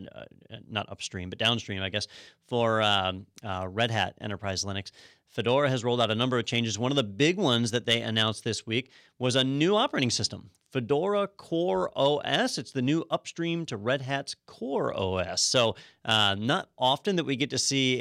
not 0.70 0.90
upstream 0.90 1.30
but 1.30 1.40
downstream, 1.40 1.82
I 1.82 1.90
guess, 1.90 2.08
for 2.48 2.82
um, 2.82 3.26
uh, 3.44 3.68
Red 3.70 3.90
Hat 3.90 4.16
Enterprise 4.22 4.64
Linux. 4.64 4.92
Fedora 5.34 5.70
has 5.70 5.84
rolled 5.84 6.00
out 6.00 6.12
a 6.12 6.16
number 6.16 6.38
of 6.38 6.46
changes. 6.46 6.78
One 6.78 6.92
of 6.92 6.96
the 6.96 7.04
big 7.04 7.38
ones 7.38 7.72
that 7.72 7.86
they 7.86 8.02
announced 8.02 8.44
this 8.44 8.68
week 8.68 8.92
was 9.18 9.36
a 9.36 9.44
new 9.44 9.76
operating 9.76 10.12
system, 10.12 10.52
Fedora 10.72 11.28
Core 11.28 11.92
OS. 11.96 12.60
It's 12.60 12.72
the 12.72 12.84
new 12.84 13.04
upstream 13.10 13.66
to 13.66 13.78
Red 13.78 14.02
Hat's 14.02 14.36
Core 14.46 14.94
OS. 14.96 15.42
So, 15.42 15.76
uh, 16.06 16.36
not 16.38 16.70
often 16.78 17.16
that 17.16 17.24
we 17.24 17.36
get 17.36 17.50
to 17.50 17.58
see 17.58 18.00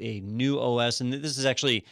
a, 0.00 0.04
a 0.04 0.20
new 0.20 0.60
OS, 0.60 1.00
and 1.00 1.12
this 1.12 1.36
is 1.36 1.46
actually 1.46 1.84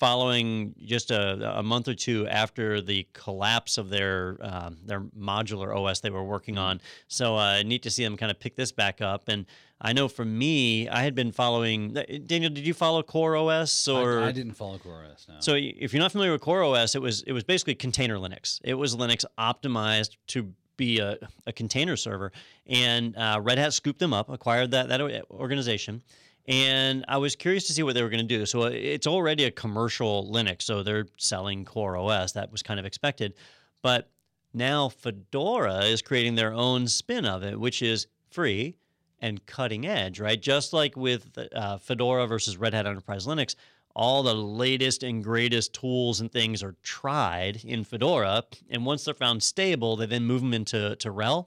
following 0.00 0.74
just 0.82 1.10
a, 1.10 1.58
a 1.58 1.62
month 1.62 1.86
or 1.86 1.92
two 1.92 2.26
after 2.28 2.80
the 2.80 3.06
collapse 3.12 3.76
of 3.76 3.90
their 3.90 4.38
um, 4.40 4.78
their 4.86 5.00
modular 5.00 5.76
OS 5.76 6.00
they 6.00 6.08
were 6.08 6.24
working 6.24 6.56
on. 6.56 6.80
So 7.08 7.36
uh, 7.36 7.62
neat 7.62 7.82
to 7.82 7.90
see 7.90 8.02
them 8.02 8.16
kind 8.16 8.30
of 8.30 8.40
pick 8.40 8.56
this 8.56 8.72
back 8.72 9.02
up. 9.02 9.24
And 9.28 9.44
I 9.82 9.92
know 9.94 10.08
for 10.08 10.24
me, 10.24 10.88
I 10.88 11.02
had 11.02 11.14
been 11.14 11.32
following. 11.32 11.96
Daniel, 12.26 12.52
did 12.52 12.66
you 12.66 12.74
follow 12.74 13.02
Core 13.02 13.34
OS 13.36 13.88
or? 13.88 14.20
I, 14.20 14.28
I 14.28 14.32
didn't 14.32 14.54
follow 14.54 14.78
CoreOS. 14.78 15.28
No. 15.28 15.36
So 15.40 15.54
if 15.56 15.94
you're 15.94 16.02
not 16.02 16.12
familiar 16.12 16.32
with 16.32 16.42
Core 16.42 16.62
OS, 16.62 16.94
it 16.94 17.00
was 17.00 17.22
it 17.22 17.32
was 17.32 17.44
basically 17.44 17.74
container 17.74 18.16
Linux. 18.16 18.60
It 18.62 18.74
was 18.74 18.94
Linux 18.94 19.24
optimized 19.38 20.16
to 20.28 20.52
be 20.76 20.98
a, 20.98 21.16
a 21.46 21.52
container 21.52 21.96
server, 21.96 22.32
and 22.66 23.16
uh, 23.16 23.40
Red 23.42 23.58
Hat 23.58 23.72
scooped 23.72 24.00
them 24.00 24.12
up, 24.12 24.28
acquired 24.28 24.70
that 24.72 24.88
that 24.88 25.00
organization, 25.30 26.02
and 26.46 27.04
I 27.08 27.16
was 27.16 27.34
curious 27.34 27.66
to 27.68 27.72
see 27.72 27.82
what 27.82 27.94
they 27.94 28.02
were 28.02 28.10
going 28.10 28.26
to 28.26 28.38
do. 28.38 28.44
So 28.44 28.64
uh, 28.64 28.70
it's 28.72 29.06
already 29.06 29.44
a 29.44 29.50
commercial 29.50 30.30
Linux, 30.30 30.62
so 30.62 30.82
they're 30.82 31.06
selling 31.16 31.64
Core 31.64 31.96
OS. 31.96 32.32
That 32.32 32.52
was 32.52 32.62
kind 32.62 32.78
of 32.78 32.84
expected, 32.84 33.32
but 33.80 34.10
now 34.52 34.90
Fedora 34.90 35.84
is 35.84 36.02
creating 36.02 36.34
their 36.34 36.52
own 36.52 36.86
spin 36.86 37.24
of 37.24 37.42
it, 37.42 37.58
which 37.58 37.80
is 37.80 38.08
free 38.30 38.76
and 39.20 39.44
cutting 39.46 39.86
edge, 39.86 40.20
right? 40.20 40.40
Just 40.40 40.72
like 40.72 40.96
with 40.96 41.36
uh, 41.54 41.78
Fedora 41.78 42.26
versus 42.26 42.56
Red 42.56 42.74
Hat 42.74 42.86
Enterprise 42.86 43.26
Linux, 43.26 43.54
all 43.94 44.22
the 44.22 44.34
latest 44.34 45.02
and 45.02 45.22
greatest 45.22 45.74
tools 45.74 46.20
and 46.20 46.30
things 46.30 46.62
are 46.62 46.76
tried 46.82 47.62
in 47.64 47.84
Fedora, 47.84 48.44
and 48.70 48.86
once 48.86 49.04
they're 49.04 49.14
found 49.14 49.42
stable, 49.42 49.96
they 49.96 50.06
then 50.06 50.24
move 50.24 50.40
them 50.40 50.54
into 50.54 50.96
to 50.96 51.10
RHEL. 51.10 51.46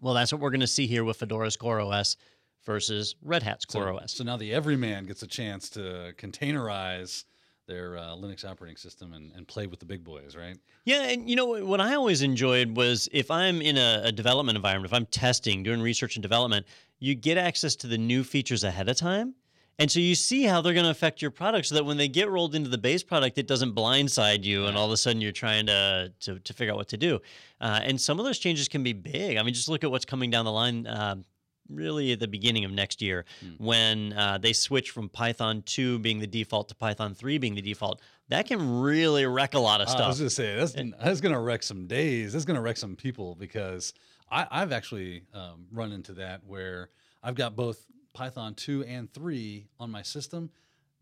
Well, 0.00 0.14
that's 0.14 0.32
what 0.32 0.40
we're 0.40 0.50
going 0.50 0.60
to 0.60 0.66
see 0.66 0.86
here 0.86 1.04
with 1.04 1.18
Fedora's 1.18 1.56
Core 1.56 1.80
OS 1.80 2.16
versus 2.64 3.16
Red 3.22 3.42
Hat's 3.42 3.66
so, 3.68 3.80
Core 3.80 3.92
OS. 3.92 4.12
So 4.12 4.24
now 4.24 4.36
the 4.36 4.52
everyman 4.54 5.06
gets 5.06 5.22
a 5.22 5.26
chance 5.26 5.68
to 5.70 6.12
containerize 6.16 7.24
their 7.68 7.96
uh, 7.96 8.16
Linux 8.16 8.44
operating 8.44 8.76
system 8.76 9.12
and, 9.12 9.30
and 9.36 9.46
play 9.46 9.68
with 9.68 9.78
the 9.78 9.86
big 9.86 10.02
boys, 10.02 10.34
right? 10.34 10.56
Yeah, 10.84 11.02
and 11.04 11.30
you 11.30 11.36
know 11.36 11.64
what 11.64 11.80
I 11.80 11.94
always 11.94 12.22
enjoyed 12.22 12.76
was 12.76 13.08
if 13.12 13.30
I'm 13.30 13.62
in 13.62 13.76
a, 13.76 14.00
a 14.04 14.12
development 14.12 14.56
environment, 14.56 14.90
if 14.90 14.96
I'm 14.96 15.06
testing, 15.06 15.62
doing 15.62 15.80
research 15.80 16.16
and 16.16 16.22
development, 16.22 16.66
you 16.98 17.14
get 17.14 17.38
access 17.38 17.76
to 17.76 17.86
the 17.86 17.98
new 17.98 18.24
features 18.24 18.64
ahead 18.64 18.88
of 18.88 18.96
time. 18.96 19.34
And 19.80 19.88
so 19.88 20.00
you 20.00 20.16
see 20.16 20.42
how 20.42 20.60
they're 20.60 20.72
going 20.72 20.86
to 20.86 20.90
affect 20.90 21.22
your 21.22 21.30
product 21.30 21.66
so 21.66 21.76
that 21.76 21.84
when 21.84 21.96
they 21.96 22.08
get 22.08 22.28
rolled 22.28 22.56
into 22.56 22.68
the 22.68 22.78
base 22.78 23.04
product, 23.04 23.38
it 23.38 23.46
doesn't 23.46 23.76
blindside 23.76 24.42
you 24.42 24.66
and 24.66 24.76
all 24.76 24.86
of 24.86 24.90
a 24.90 24.96
sudden 24.96 25.22
you're 25.22 25.30
trying 25.30 25.66
to, 25.66 26.12
to, 26.18 26.40
to 26.40 26.52
figure 26.52 26.72
out 26.72 26.78
what 26.78 26.88
to 26.88 26.96
do. 26.96 27.20
Uh, 27.60 27.78
and 27.84 28.00
some 28.00 28.18
of 28.18 28.24
those 28.24 28.40
changes 28.40 28.66
can 28.66 28.82
be 28.82 28.92
big. 28.92 29.36
I 29.36 29.42
mean, 29.44 29.54
just 29.54 29.68
look 29.68 29.84
at 29.84 29.90
what's 29.90 30.04
coming 30.04 30.30
down 30.30 30.44
the 30.44 30.50
line. 30.50 30.84
Um, 30.88 31.24
really 31.68 32.12
at 32.12 32.20
the 32.20 32.28
beginning 32.28 32.64
of 32.64 32.70
next 32.70 33.02
year 33.02 33.24
Hmm. 33.40 33.64
when 33.64 34.12
uh, 34.14 34.38
they 34.38 34.52
switch 34.52 34.90
from 34.90 35.08
Python 35.08 35.62
2 35.66 35.98
being 35.98 36.18
the 36.18 36.26
default 36.26 36.68
to 36.68 36.74
Python 36.74 37.14
3 37.14 37.38
being 37.38 37.54
the 37.54 37.62
default. 37.62 38.00
That 38.28 38.46
can 38.46 38.80
really 38.80 39.26
wreck 39.26 39.54
a 39.54 39.58
lot 39.58 39.80
of 39.80 39.88
stuff. 39.88 40.02
I 40.02 40.08
was 40.08 40.18
going 40.18 40.28
to 40.28 40.34
say 40.34 40.56
that's 40.56 40.72
that's 41.02 41.20
going 41.20 41.34
to 41.34 41.40
wreck 41.40 41.62
some 41.62 41.86
days. 41.86 42.32
That's 42.32 42.44
going 42.44 42.56
to 42.56 42.60
wreck 42.60 42.76
some 42.76 42.96
people 42.96 43.34
because 43.34 43.94
I, 44.30 44.46
I've 44.50 44.72
actually 44.72 45.22
um, 45.32 45.66
run 45.72 45.92
into 45.92 46.12
that 46.14 46.42
where 46.46 46.90
I've 47.22 47.34
got 47.34 47.56
both 47.56 47.84
Python 48.14 48.54
two 48.54 48.84
and 48.84 49.12
three 49.12 49.68
on 49.78 49.90
my 49.90 50.02
system. 50.02 50.50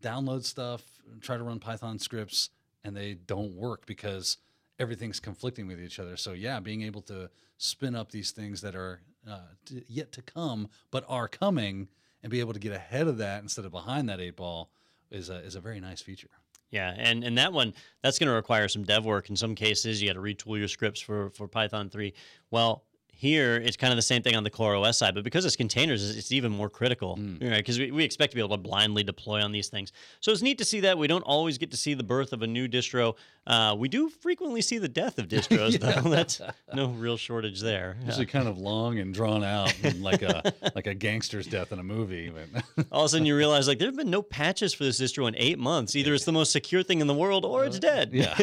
Download 0.01 0.43
stuff, 0.43 0.83
try 1.21 1.37
to 1.37 1.43
run 1.43 1.59
Python 1.59 1.97
scripts, 1.99 2.49
and 2.83 2.95
they 2.95 3.15
don't 3.15 3.53
work 3.55 3.85
because 3.85 4.37
everything's 4.79 5.19
conflicting 5.19 5.65
with 5.67 5.81
each 5.81 5.99
other. 5.99 6.15
So 6.17 6.33
yeah, 6.33 6.59
being 6.59 6.83
able 6.83 7.01
to 7.03 7.29
spin 7.57 7.95
up 7.95 8.11
these 8.11 8.29
things 8.31 8.61
that 8.61 8.75
are 8.75 9.01
uh, 9.29 9.39
t- 9.65 9.83
yet 9.87 10.11
to 10.13 10.21
come 10.21 10.69
but 10.91 11.03
are 11.07 11.27
coming 11.27 11.87
and 12.23 12.31
be 12.31 12.39
able 12.39 12.53
to 12.53 12.59
get 12.59 12.71
ahead 12.71 13.07
of 13.07 13.17
that 13.17 13.41
instead 13.41 13.65
of 13.65 13.71
behind 13.71 14.09
that 14.09 14.19
eight 14.19 14.35
ball 14.35 14.69
is 15.11 15.29
a, 15.29 15.35
is 15.37 15.55
a 15.55 15.61
very 15.61 15.79
nice 15.79 16.01
feature. 16.01 16.29
Yeah, 16.69 16.93
and 16.97 17.23
and 17.23 17.37
that 17.37 17.53
one 17.53 17.73
that's 18.03 18.19
going 18.19 18.27
to 18.27 18.33
require 18.33 18.67
some 18.67 18.83
dev 18.83 19.05
work 19.05 19.29
in 19.29 19.37
some 19.37 19.55
cases. 19.55 20.01
You 20.01 20.09
got 20.09 20.15
to 20.15 20.19
retool 20.19 20.57
your 20.57 20.67
scripts 20.67 20.99
for 20.99 21.29
for 21.29 21.47
Python 21.47 21.89
three. 21.89 22.13
Well, 22.51 22.83
here 23.17 23.55
it's 23.57 23.75
kind 23.75 23.91
of 23.91 23.97
the 23.97 24.01
same 24.03 24.21
thing 24.21 24.35
on 24.35 24.43
the 24.43 24.49
Core 24.49 24.75
OS 24.75 24.97
side, 24.97 25.15
but 25.15 25.23
because 25.23 25.43
it's 25.43 25.55
containers, 25.55 26.15
it's 26.15 26.31
even 26.31 26.51
more 26.51 26.69
critical, 26.69 27.17
right? 27.41 27.57
Because 27.57 27.79
we, 27.79 27.91
we 27.91 28.03
expect 28.03 28.31
to 28.31 28.35
be 28.35 28.41
able 28.41 28.55
to 28.55 28.61
blindly 28.61 29.03
deploy 29.03 29.41
on 29.43 29.51
these 29.51 29.69
things. 29.69 29.91
So 30.21 30.31
it's 30.31 30.41
neat 30.43 30.59
to 30.59 30.65
see 30.65 30.81
that. 30.81 30.97
We 30.97 31.07
don't 31.07 31.23
always 31.23 31.57
get 31.57 31.71
to 31.71 31.77
see 31.77 31.95
the 31.95 32.03
birth 32.03 32.31
of 32.31 32.43
a 32.43 32.47
new 32.47 32.67
distro. 32.67 33.15
Uh, 33.47 33.75
we 33.77 33.87
do 33.89 34.09
frequently 34.09 34.61
see 34.61 34.77
the 34.77 34.87
death 34.89 35.17
of 35.17 35.27
distros, 35.29 35.79
though. 35.79 36.09
That's 36.09 36.41
no 36.73 36.89
real 36.89 37.17
shortage 37.17 37.61
there. 37.61 37.97
usually 38.05 38.25
kind 38.27 38.47
of 38.47 38.57
long 38.59 38.99
and 38.99 39.13
drawn 39.13 39.43
out, 39.43 39.73
and 39.83 40.03
like 40.03 40.21
a 40.21 40.53
like 40.75 40.85
a 40.85 40.93
gangster's 40.93 41.47
death 41.47 41.71
in 41.71 41.79
a 41.79 41.83
movie. 41.83 42.31
All 42.91 43.01
of 43.01 43.05
a 43.05 43.09
sudden, 43.09 43.25
you 43.25 43.35
realize 43.35 43.67
like 43.67 43.79
there 43.79 43.87
have 43.87 43.95
been 43.95 44.11
no 44.11 44.21
patches 44.21 44.73
for 44.73 44.83
this 44.83 44.99
distro 45.01 45.27
in 45.27 45.35
eight 45.37 45.57
months. 45.57 45.95
Either 45.95 46.13
it's 46.13 46.25
the 46.25 46.31
most 46.31 46.51
secure 46.51 46.83
thing 46.83 46.99
in 47.01 47.07
the 47.07 47.13
world, 47.15 47.45
or 47.45 47.65
it's 47.65 47.79
dead. 47.79 48.11
yeah, 48.13 48.35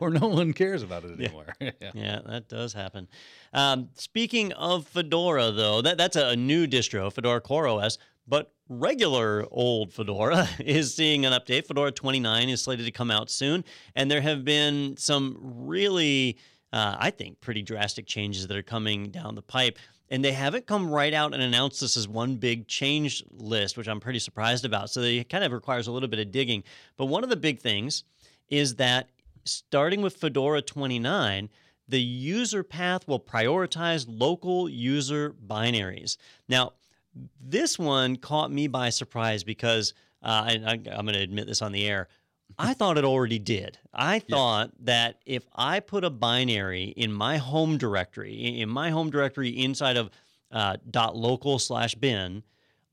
or 0.00 0.10
no 0.10 0.26
one 0.28 0.52
cares 0.52 0.82
about 0.82 1.04
it 1.04 1.18
anymore. 1.18 1.46
Yeah. 1.60 1.70
Yeah, 1.94 2.20
that 2.26 2.48
does 2.48 2.72
happen. 2.72 3.08
Um, 3.52 3.88
speaking 4.10 4.52
of 4.52 4.88
Fedora, 4.88 5.52
though, 5.52 5.82
that, 5.82 5.96
that's 5.96 6.16
a 6.16 6.34
new 6.34 6.66
distro, 6.66 7.12
Fedora 7.12 7.40
Core 7.40 7.68
OS, 7.68 7.96
but 8.26 8.52
regular 8.68 9.46
old 9.50 9.92
Fedora 9.92 10.48
is 10.58 10.94
seeing 10.94 11.24
an 11.24 11.32
update. 11.32 11.66
Fedora 11.66 11.92
29 11.92 12.48
is 12.48 12.62
slated 12.62 12.86
to 12.86 12.92
come 12.92 13.10
out 13.10 13.30
soon, 13.30 13.64
and 13.94 14.10
there 14.10 14.20
have 14.20 14.44
been 14.44 14.96
some 14.96 15.38
really 15.40 16.38
uh, 16.72 16.96
I 16.98 17.10
think, 17.10 17.40
pretty 17.40 17.62
drastic 17.62 18.06
changes 18.06 18.46
that 18.46 18.56
are 18.56 18.62
coming 18.62 19.10
down 19.10 19.34
the 19.34 19.42
pipe. 19.42 19.78
And 20.08 20.24
they 20.24 20.32
haven't 20.32 20.66
come 20.66 20.90
right 20.90 21.14
out 21.14 21.34
and 21.34 21.42
announced 21.42 21.80
this 21.80 21.96
as 21.96 22.08
one 22.08 22.36
big 22.36 22.66
change 22.66 23.24
list, 23.30 23.76
which 23.76 23.88
I'm 23.88 24.00
pretty 24.00 24.18
surprised 24.18 24.64
about. 24.64 24.90
So 24.90 25.00
it 25.00 25.28
kind 25.28 25.44
of 25.44 25.52
requires 25.52 25.86
a 25.86 25.92
little 25.92 26.08
bit 26.08 26.18
of 26.18 26.30
digging. 26.30 26.64
But 26.96 27.06
one 27.06 27.22
of 27.22 27.30
the 27.30 27.36
big 27.36 27.60
things 27.60 28.04
is 28.48 28.76
that 28.76 29.08
starting 29.44 30.00
with 30.00 30.16
Fedora 30.16 30.62
29, 30.62 31.48
the 31.90 32.00
user 32.00 32.62
path 32.62 33.06
will 33.08 33.20
prioritize 33.20 34.06
local 34.08 34.68
user 34.68 35.34
binaries. 35.46 36.16
Now, 36.48 36.72
this 37.40 37.78
one 37.78 38.16
caught 38.16 38.52
me 38.52 38.68
by 38.68 38.90
surprise 38.90 39.42
because 39.42 39.92
uh, 40.22 40.44
I, 40.46 40.60
I'm 40.72 40.82
going 40.82 41.14
to 41.14 41.18
admit 41.18 41.46
this 41.46 41.62
on 41.62 41.72
the 41.72 41.86
air. 41.86 42.08
I 42.58 42.74
thought 42.74 42.98
it 42.98 43.04
already 43.04 43.38
did. 43.38 43.78
I 43.92 44.20
thought 44.20 44.70
yeah. 44.72 44.84
that 44.84 45.20
if 45.26 45.46
I 45.54 45.80
put 45.80 46.04
a 46.04 46.10
binary 46.10 46.84
in 46.84 47.12
my 47.12 47.38
home 47.38 47.76
directory, 47.76 48.60
in 48.60 48.68
my 48.68 48.90
home 48.90 49.10
directory 49.10 49.50
inside 49.50 49.96
of 49.96 50.10
uh, 50.52 50.76
.local 50.94 51.58
slash 51.58 51.94
bin, 51.94 52.42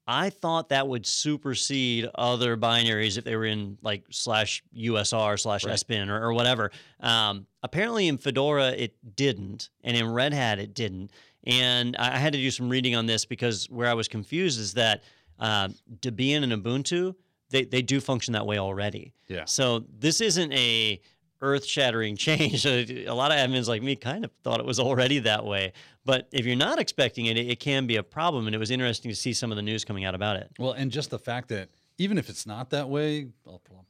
I 0.07 0.29
thought 0.29 0.69
that 0.69 0.87
would 0.87 1.05
supersede 1.05 2.07
other 2.15 2.55
binaries 2.55 3.17
if 3.17 3.25
they 3.25 3.35
were 3.35 3.45
in 3.45 3.77
like 3.81 4.05
slash 4.09 4.63
USR 4.75 5.39
slash 5.39 5.65
right. 5.65 5.75
SBIN 5.75 6.09
or, 6.09 6.23
or 6.23 6.33
whatever. 6.33 6.71
Um, 6.99 7.45
apparently 7.61 8.07
in 8.07 8.17
Fedora 8.17 8.69
it 8.69 8.95
didn't, 9.15 9.69
and 9.83 9.97
in 9.97 10.11
Red 10.11 10.33
Hat 10.33 10.59
it 10.59 10.73
didn't. 10.73 11.11
And 11.45 11.95
I 11.97 12.17
had 12.17 12.33
to 12.33 12.39
do 12.39 12.51
some 12.51 12.69
reading 12.69 12.95
on 12.95 13.05
this 13.05 13.25
because 13.25 13.69
where 13.69 13.89
I 13.89 13.93
was 13.93 14.07
confused 14.07 14.59
is 14.59 14.73
that 14.75 15.03
uh, 15.39 15.69
Debian 16.01 16.43
and 16.43 16.51
Ubuntu 16.51 17.15
they 17.49 17.65
they 17.65 17.81
do 17.81 17.99
function 17.99 18.33
that 18.33 18.45
way 18.45 18.57
already. 18.57 19.13
Yeah. 19.27 19.45
So 19.45 19.85
this 19.97 20.21
isn't 20.21 20.51
a 20.53 21.01
earth-shattering 21.41 22.15
change. 22.17 22.65
a 22.65 23.11
lot 23.11 23.31
of 23.31 23.37
admins 23.37 23.67
like 23.67 23.81
me 23.81 23.95
kind 23.95 24.25
of 24.25 24.31
thought 24.43 24.59
it 24.59 24.65
was 24.65 24.79
already 24.79 25.19
that 25.19 25.45
way. 25.45 25.73
But 26.05 26.27
if 26.31 26.45
you're 26.45 26.55
not 26.55 26.79
expecting 26.79 27.25
it, 27.25 27.37
it 27.37 27.59
can 27.59 27.87
be 27.87 27.97
a 27.97 28.03
problem. 28.03 28.45
And 28.47 28.55
it 28.55 28.59
was 28.59 28.71
interesting 28.71 29.09
to 29.09 29.15
see 29.15 29.33
some 29.33 29.51
of 29.51 29.55
the 29.55 29.61
news 29.61 29.83
coming 29.83 30.05
out 30.05 30.15
about 30.15 30.37
it. 30.37 30.51
Well, 30.57 30.71
and 30.71 30.91
just 30.91 31.09
the 31.09 31.19
fact 31.19 31.49
that 31.49 31.69
even 31.97 32.17
if 32.17 32.29
it's 32.29 32.45
not 32.45 32.69
that 32.69 32.89
way, 32.89 33.27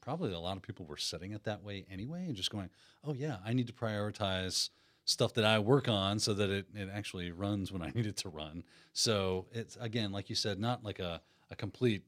probably 0.01 0.33
a 0.33 0.39
lot 0.39 0.57
of 0.57 0.63
people 0.63 0.85
were 0.85 0.97
setting 0.97 1.31
it 1.31 1.43
that 1.43 1.61
way 1.61 1.85
anyway, 1.91 2.25
and 2.25 2.35
just 2.35 2.51
going, 2.51 2.69
"Oh 3.03 3.13
yeah, 3.13 3.37
I 3.45 3.53
need 3.53 3.67
to 3.67 3.73
prioritize." 3.73 4.69
stuff 5.07 5.33
that 5.33 5.45
I 5.45 5.57
work 5.57 5.87
on 5.87 6.19
so 6.19 6.33
that 6.33 6.49
it, 6.49 6.65
it 6.75 6.89
actually 6.93 7.31
runs 7.31 7.71
when 7.71 7.81
I 7.81 7.91
need 7.95 8.05
it 8.05 8.17
to 8.17 8.29
run. 8.29 8.63
So 8.91 9.45
it's 9.53 9.77
again, 9.79 10.11
like 10.11 10.29
you 10.29 10.35
said, 10.35 10.59
not 10.59 10.83
like 10.83 10.99
a, 10.99 11.21
a 11.49 11.55
complete 11.55 12.03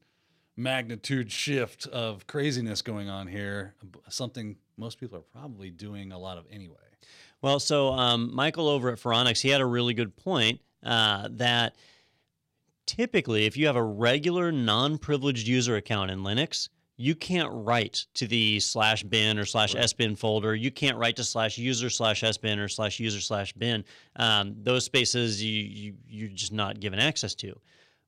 magnitude 0.56 1.32
shift 1.32 1.86
of 1.86 2.26
craziness 2.26 2.82
going 2.82 3.08
on 3.08 3.26
here, 3.26 3.74
something 4.08 4.56
most 4.80 4.98
people 4.98 5.18
are 5.18 5.40
probably 5.40 5.70
doing 5.70 6.10
a 6.10 6.18
lot 6.18 6.38
of 6.38 6.46
anyway. 6.50 6.76
Well, 7.42 7.60
so 7.60 7.92
um, 7.92 8.34
Michael 8.34 8.68
over 8.68 8.90
at 8.90 8.98
Phoronix, 8.98 9.40
he 9.40 9.50
had 9.50 9.60
a 9.60 9.66
really 9.66 9.94
good 9.94 10.16
point 10.16 10.60
uh, 10.82 11.28
that 11.32 11.76
typically, 12.86 13.44
if 13.44 13.56
you 13.56 13.66
have 13.66 13.76
a 13.76 13.82
regular 13.82 14.50
non 14.50 14.98
privileged 14.98 15.46
user 15.46 15.76
account 15.76 16.10
in 16.10 16.20
Linux, 16.20 16.70
you 16.96 17.14
can't 17.14 17.48
write 17.50 18.06
to 18.14 18.26
the 18.26 18.60
slash 18.60 19.02
bin 19.02 19.38
or 19.38 19.44
slash 19.44 19.74
right. 19.74 19.84
sbin 19.84 20.18
folder. 20.18 20.54
You 20.54 20.70
can't 20.70 20.98
write 20.98 21.16
to 21.16 21.24
slash 21.24 21.56
user 21.56 21.88
slash 21.88 22.22
sbin 22.22 22.58
or 22.58 22.68
slash 22.68 23.00
user 23.00 23.20
slash 23.20 23.52
bin. 23.52 23.84
Um, 24.16 24.56
those 24.62 24.84
spaces 24.84 25.42
you, 25.42 25.62
you 25.62 25.94
you're 26.08 26.28
just 26.28 26.52
not 26.52 26.80
given 26.80 26.98
access 26.98 27.34
to. 27.36 27.58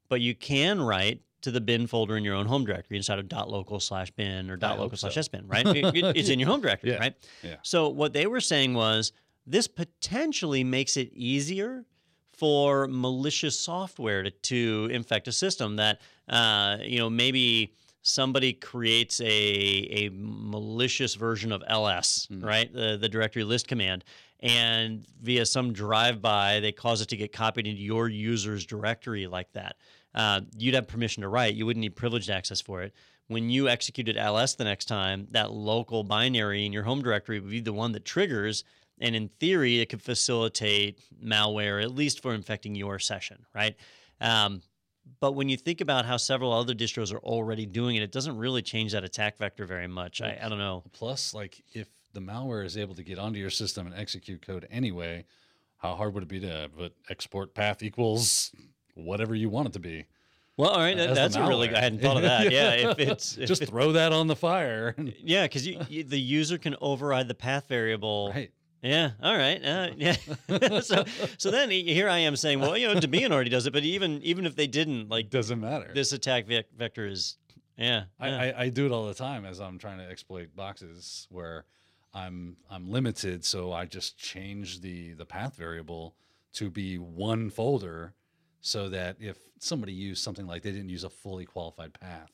But 0.08 0.20
you 0.20 0.34
can 0.34 0.80
write 0.80 1.22
to 1.42 1.50
the 1.50 1.60
bin 1.60 1.86
folder 1.86 2.16
in 2.16 2.24
your 2.24 2.34
own 2.34 2.46
home 2.46 2.64
directory 2.64 2.96
inside 2.96 3.18
of 3.18 3.30
.local 3.48 3.80
slash 3.80 4.10
bin 4.12 4.50
or 4.50 4.56
.local 4.56 4.96
slash 4.96 5.14
so. 5.14 5.20
sbin, 5.20 5.42
right? 5.46 5.64
it's 5.66 6.28
in 6.28 6.38
your 6.38 6.48
home 6.48 6.60
directory, 6.60 6.90
yeah. 6.92 6.98
right? 6.98 7.14
Yeah. 7.42 7.56
So 7.62 7.88
what 7.88 8.12
they 8.12 8.26
were 8.26 8.40
saying 8.40 8.74
was 8.74 9.12
this 9.46 9.68
potentially 9.68 10.64
makes 10.64 10.96
it 10.96 11.12
easier 11.12 11.84
for 12.32 12.86
malicious 12.88 13.58
software 13.58 14.22
to, 14.22 14.30
to 14.30 14.88
infect 14.90 15.28
a 15.28 15.32
system 15.32 15.76
that, 15.76 16.00
uh, 16.28 16.78
you 16.80 16.98
know, 16.98 17.10
maybe 17.10 17.74
somebody 18.02 18.52
creates 18.52 19.20
a, 19.20 19.26
a 19.26 20.10
malicious 20.12 21.14
version 21.14 21.52
of 21.52 21.62
ls 21.68 22.26
mm. 22.30 22.44
right 22.44 22.72
the, 22.72 22.98
the 23.00 23.08
directory 23.08 23.44
list 23.44 23.68
command 23.68 24.04
and 24.40 25.06
via 25.22 25.46
some 25.46 25.72
drive-by 25.72 26.58
they 26.58 26.72
cause 26.72 27.00
it 27.00 27.08
to 27.08 27.16
get 27.16 27.32
copied 27.32 27.66
into 27.66 27.80
your 27.80 28.08
user's 28.08 28.66
directory 28.66 29.28
like 29.28 29.50
that 29.52 29.76
uh, 30.14 30.40
you'd 30.56 30.74
have 30.74 30.88
permission 30.88 31.22
to 31.22 31.28
write. 31.28 31.54
You 31.54 31.66
wouldn't 31.66 31.80
need 31.80 31.96
privileged 31.96 32.30
access 32.30 32.60
for 32.60 32.82
it. 32.82 32.92
When 33.28 33.48
you 33.48 33.68
executed 33.68 34.16
ls 34.16 34.56
the 34.56 34.64
next 34.64 34.86
time, 34.86 35.28
that 35.30 35.52
local 35.52 36.04
binary 36.04 36.66
in 36.66 36.72
your 36.72 36.82
home 36.82 37.02
directory 37.02 37.40
would 37.40 37.50
be 37.50 37.60
the 37.60 37.72
one 37.72 37.92
that 37.92 38.04
triggers. 38.04 38.64
And 39.00 39.16
in 39.16 39.28
theory, 39.40 39.80
it 39.80 39.88
could 39.88 40.02
facilitate 40.02 41.00
malware, 41.24 41.82
at 41.82 41.92
least 41.92 42.20
for 42.20 42.34
infecting 42.34 42.74
your 42.74 42.98
session, 42.98 43.46
right? 43.54 43.74
Um, 44.20 44.62
but 45.18 45.32
when 45.32 45.48
you 45.48 45.56
think 45.56 45.80
about 45.80 46.04
how 46.04 46.16
several 46.16 46.52
other 46.52 46.74
distros 46.74 47.12
are 47.12 47.18
already 47.18 47.66
doing 47.66 47.96
it, 47.96 48.02
it 48.02 48.12
doesn't 48.12 48.36
really 48.36 48.62
change 48.62 48.92
that 48.92 49.02
attack 49.02 49.38
vector 49.38 49.66
very 49.66 49.88
much. 49.88 50.20
I, 50.20 50.38
I 50.40 50.48
don't 50.48 50.58
know. 50.58 50.84
Plus, 50.92 51.34
like 51.34 51.62
if 51.72 51.88
the 52.12 52.20
malware 52.20 52.64
is 52.64 52.76
able 52.76 52.94
to 52.94 53.02
get 53.02 53.18
onto 53.18 53.38
your 53.38 53.50
system 53.50 53.86
and 53.86 53.96
execute 53.96 54.42
code 54.42 54.68
anyway, 54.70 55.24
how 55.78 55.96
hard 55.96 56.14
would 56.14 56.22
it 56.22 56.28
be 56.28 56.40
to 56.40 56.70
put 56.76 56.94
export 57.08 57.54
path 57.54 57.82
equals 57.82 58.52
whatever 58.94 59.34
you 59.34 59.48
want 59.48 59.68
it 59.68 59.72
to 59.74 59.80
be. 59.80 60.06
Well, 60.56 60.70
all 60.70 60.80
right, 60.80 60.96
that, 60.96 61.14
that's 61.14 61.34
a 61.34 61.46
really 61.46 61.68
good. 61.68 61.76
I 61.76 61.80
hadn't 61.80 62.02
thought 62.02 62.16
of 62.18 62.22
that. 62.22 62.52
yeah, 62.52 62.72
if 62.72 62.98
it's 62.98 63.38
if 63.38 63.48
just 63.48 63.64
throw 63.64 63.92
that 63.92 64.12
on 64.12 64.26
the 64.26 64.36
fire. 64.36 64.94
yeah, 65.18 65.44
because 65.44 65.64
the 65.64 66.20
user 66.20 66.58
can 66.58 66.76
override 66.80 67.28
the 67.28 67.34
path 67.34 67.68
variable. 67.68 68.32
Right. 68.34 68.52
Yeah. 68.82 69.12
All 69.22 69.36
right. 69.36 69.64
Uh, 69.64 69.90
yeah. 69.96 70.16
so 70.80 71.04
so 71.38 71.50
then 71.50 71.70
here 71.70 72.08
I 72.08 72.18
am 72.18 72.36
saying, 72.36 72.60
well, 72.60 72.76
you 72.76 72.92
know, 72.92 73.00
Debian 73.00 73.30
already 73.30 73.48
does 73.48 73.66
it, 73.66 73.72
but 73.72 73.84
even 73.84 74.20
even 74.22 74.44
if 74.44 74.56
they 74.56 74.66
didn't, 74.66 75.08
like, 75.08 75.30
doesn't 75.30 75.60
matter. 75.60 75.90
This 75.94 76.12
attack 76.12 76.46
ve- 76.46 76.64
vector 76.76 77.06
is, 77.06 77.38
yeah. 77.78 78.04
I, 78.18 78.28
yeah. 78.28 78.38
I, 78.38 78.62
I 78.64 78.68
do 78.68 78.84
it 78.84 78.92
all 78.92 79.06
the 79.06 79.14
time 79.14 79.46
as 79.46 79.60
I'm 79.60 79.78
trying 79.78 79.98
to 79.98 80.04
exploit 80.04 80.54
boxes 80.54 81.28
where 81.30 81.64
I'm 82.12 82.56
I'm 82.70 82.90
limited, 82.90 83.44
so 83.44 83.72
I 83.72 83.86
just 83.86 84.18
change 84.18 84.80
the 84.80 85.12
the 85.14 85.24
path 85.24 85.56
variable 85.56 86.16
to 86.54 86.68
be 86.68 86.98
one 86.98 87.50
folder 87.50 88.14
so 88.62 88.88
that 88.88 89.16
if 89.20 89.36
somebody 89.58 89.92
used 89.92 90.22
something 90.22 90.46
like 90.46 90.62
they 90.62 90.72
didn't 90.72 90.88
use 90.88 91.04
a 91.04 91.10
fully 91.10 91.44
qualified 91.44 91.92
path 91.92 92.30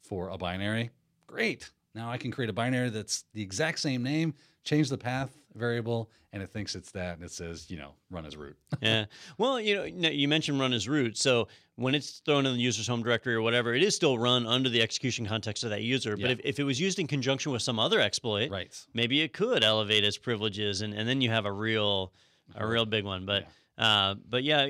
for 0.00 0.30
a 0.30 0.38
binary, 0.38 0.90
great. 1.26 1.70
Now 1.94 2.10
I 2.10 2.16
can 2.16 2.30
create 2.30 2.50
a 2.50 2.52
binary 2.52 2.90
that's 2.90 3.24
the 3.34 3.42
exact 3.42 3.78
same 3.78 4.02
name, 4.02 4.34
change 4.64 4.88
the 4.88 4.98
path 4.98 5.30
variable, 5.54 6.10
and 6.32 6.42
it 6.42 6.50
thinks 6.50 6.74
it's 6.74 6.90
that, 6.92 7.14
and 7.14 7.24
it 7.24 7.30
says, 7.30 7.70
you 7.70 7.78
know, 7.78 7.92
run 8.10 8.26
as 8.26 8.36
root. 8.36 8.56
yeah. 8.82 9.06
Well, 9.38 9.60
you 9.60 9.76
know, 9.90 10.08
you 10.08 10.28
mentioned 10.28 10.60
run 10.60 10.72
as 10.72 10.88
root. 10.88 11.16
So 11.16 11.48
when 11.76 11.94
it's 11.94 12.20
thrown 12.24 12.44
in 12.44 12.54
the 12.54 12.60
user's 12.60 12.86
home 12.86 13.02
directory 13.02 13.34
or 13.34 13.42
whatever, 13.42 13.74
it 13.74 13.82
is 13.82 13.94
still 13.94 14.18
run 14.18 14.46
under 14.46 14.68
the 14.68 14.82
execution 14.82 15.26
context 15.26 15.64
of 15.64 15.70
that 15.70 15.82
user. 15.82 16.16
But 16.16 16.30
if, 16.30 16.40
if 16.44 16.58
it 16.58 16.64
was 16.64 16.80
used 16.80 16.98
in 16.98 17.06
conjunction 17.06 17.52
with 17.52 17.62
some 17.62 17.78
other 17.78 18.00
exploit, 18.00 18.50
right. 18.50 18.78
maybe 18.92 19.22
it 19.22 19.32
could 19.32 19.64
elevate 19.64 20.04
its 20.04 20.18
privileges, 20.18 20.82
and, 20.82 20.92
and 20.92 21.08
then 21.08 21.20
you 21.20 21.30
have 21.30 21.46
a 21.46 21.52
real 21.52 22.12
a 22.54 22.66
real 22.66 22.86
big 22.86 23.04
one. 23.04 23.26
But 23.26 23.42
yeah. 23.42 23.48
Uh, 23.78 24.14
but 24.28 24.42
yeah, 24.42 24.66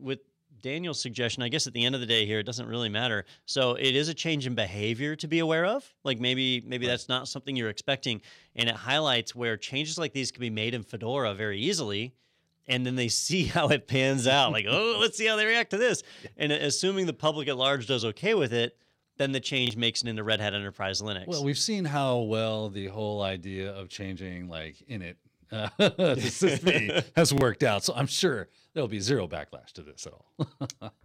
with 0.00 0.20
Daniel's 0.66 1.00
suggestion, 1.00 1.44
I 1.44 1.48
guess 1.48 1.68
at 1.68 1.74
the 1.74 1.84
end 1.84 1.94
of 1.94 2.00
the 2.00 2.08
day 2.08 2.26
here, 2.26 2.40
it 2.40 2.42
doesn't 2.42 2.66
really 2.66 2.88
matter. 2.88 3.24
So 3.44 3.76
it 3.76 3.94
is 3.94 4.08
a 4.08 4.14
change 4.14 4.48
in 4.48 4.56
behavior 4.56 5.14
to 5.14 5.28
be 5.28 5.38
aware 5.38 5.64
of. 5.64 5.88
Like 6.02 6.18
maybe 6.18 6.60
maybe 6.66 6.88
that's 6.88 7.08
not 7.08 7.28
something 7.28 7.54
you're 7.54 7.70
expecting, 7.70 8.20
and 8.56 8.68
it 8.68 8.74
highlights 8.74 9.32
where 9.32 9.56
changes 9.56 9.96
like 9.96 10.12
these 10.12 10.32
can 10.32 10.40
be 10.40 10.50
made 10.50 10.74
in 10.74 10.82
Fedora 10.82 11.34
very 11.34 11.60
easily. 11.60 12.14
And 12.66 12.84
then 12.84 12.96
they 12.96 13.06
see 13.26 13.44
how 13.44 13.68
it 13.68 13.86
pans 13.86 14.26
out. 14.26 14.50
Like, 14.50 14.66
oh, 14.68 14.96
let's 15.00 15.16
see 15.16 15.26
how 15.26 15.36
they 15.36 15.46
react 15.46 15.70
to 15.70 15.76
this. 15.76 16.02
And 16.36 16.50
assuming 16.50 17.06
the 17.06 17.12
public 17.12 17.46
at 17.46 17.56
large 17.56 17.86
does 17.86 18.04
okay 18.04 18.34
with 18.34 18.52
it, 18.52 18.76
then 19.18 19.30
the 19.30 19.40
change 19.40 19.76
makes 19.76 20.02
it 20.02 20.08
into 20.08 20.24
Red 20.24 20.40
Hat 20.40 20.52
Enterprise 20.52 21.00
Linux. 21.00 21.28
Well, 21.28 21.44
we've 21.44 21.56
seen 21.56 21.84
how 21.84 22.18
well 22.18 22.70
the 22.70 22.88
whole 22.88 23.22
idea 23.22 23.72
of 23.72 23.88
changing 23.88 24.48
like 24.48 24.82
init 24.90 25.14
uh, 25.52 25.68
has 27.16 27.32
worked 27.32 27.62
out. 27.62 27.84
So 27.84 27.94
I'm 27.94 28.08
sure 28.08 28.48
there'll 28.76 28.88
be 28.88 29.00
zero 29.00 29.26
backlash 29.26 29.72
to 29.72 29.82
this 29.82 30.06
at 30.06 30.12
all. 30.12 30.26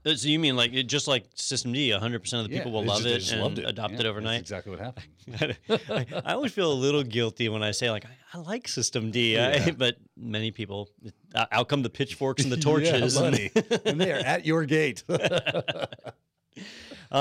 Uh, 0.03 0.15
so 0.15 0.28
you 0.28 0.39
mean 0.39 0.55
like 0.55 0.72
just 0.88 1.07
like 1.07 1.34
Systemd, 1.36 1.91
100 1.91 2.19
percent 2.19 2.43
of 2.43 2.49
the 2.49 2.57
people 2.57 2.72
yeah, 2.72 2.78
will 2.78 2.86
love 2.86 3.03
just, 3.03 3.32
it 3.32 3.38
and 3.38 3.59
it. 3.59 3.69
adopt 3.69 3.93
yeah, 3.93 3.99
it 3.99 4.05
overnight? 4.07 4.39
exactly 4.39 4.72
what 4.72 4.80
happened. 4.80 5.57
I, 5.89 6.05
I, 6.26 6.34
always 6.34 6.51
feel 6.51 6.72
a 6.72 6.74
little 6.74 7.03
guilty 7.03 7.47
when 7.49 7.61
I 7.61 7.69
say 7.72 7.91
like 7.91 8.05
I, 8.05 8.09
I 8.34 8.41
like 8.41 8.65
Systemd, 8.65 9.13
yeah. 9.13 9.63
I, 9.65 9.72
but 9.78 9.97
many 10.17 10.49
people 10.51 10.89
out 11.51 11.69
come 11.69 11.84
the 11.84 11.89
pitchforks 11.89 12.43
and 12.43 12.51
the 12.51 12.57
torches, 12.57 13.15
and, 13.15 13.51
and 13.86 14.01
they 14.01 14.11
are 14.11 14.17
at 14.17 14.45
your 14.45 14.65
gate. 14.65 15.03
All 15.09 15.17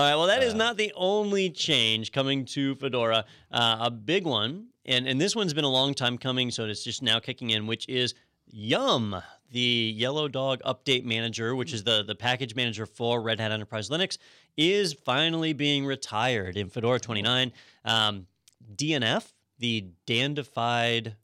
right. 0.00 0.16
Well, 0.16 0.26
that 0.26 0.42
is 0.42 0.54
uh. 0.54 0.56
not 0.56 0.76
the 0.78 0.92
only 0.96 1.50
change 1.50 2.12
coming 2.12 2.46
to 2.46 2.74
Fedora. 2.76 3.26
Uh, 3.50 3.76
a 3.80 3.90
big 3.90 4.24
one, 4.24 4.68
and 4.86 5.06
and 5.06 5.20
this 5.20 5.36
one's 5.36 5.52
been 5.52 5.64
a 5.64 5.70
long 5.70 5.92
time 5.94 6.16
coming, 6.16 6.50
so 6.50 6.64
it's 6.64 6.82
just 6.82 7.02
now 7.02 7.20
kicking 7.20 7.50
in, 7.50 7.66
which 7.66 7.86
is 7.88 8.14
Yum, 8.52 9.22
the 9.50 9.92
Yellow 9.96 10.28
Dog 10.28 10.60
Update 10.64 11.04
Manager, 11.04 11.54
which 11.54 11.72
is 11.72 11.84
the, 11.84 12.02
the 12.02 12.14
package 12.14 12.54
manager 12.54 12.86
for 12.86 13.20
Red 13.20 13.40
Hat 13.40 13.52
Enterprise 13.52 13.88
Linux, 13.88 14.18
is 14.56 14.92
finally 14.92 15.52
being 15.52 15.84
retired 15.84 16.56
in 16.56 16.68
Fedora 16.68 17.00
29. 17.00 17.52
Um, 17.84 18.26
DNF, 18.74 19.32
the 19.58 19.86
dandified 20.06 21.16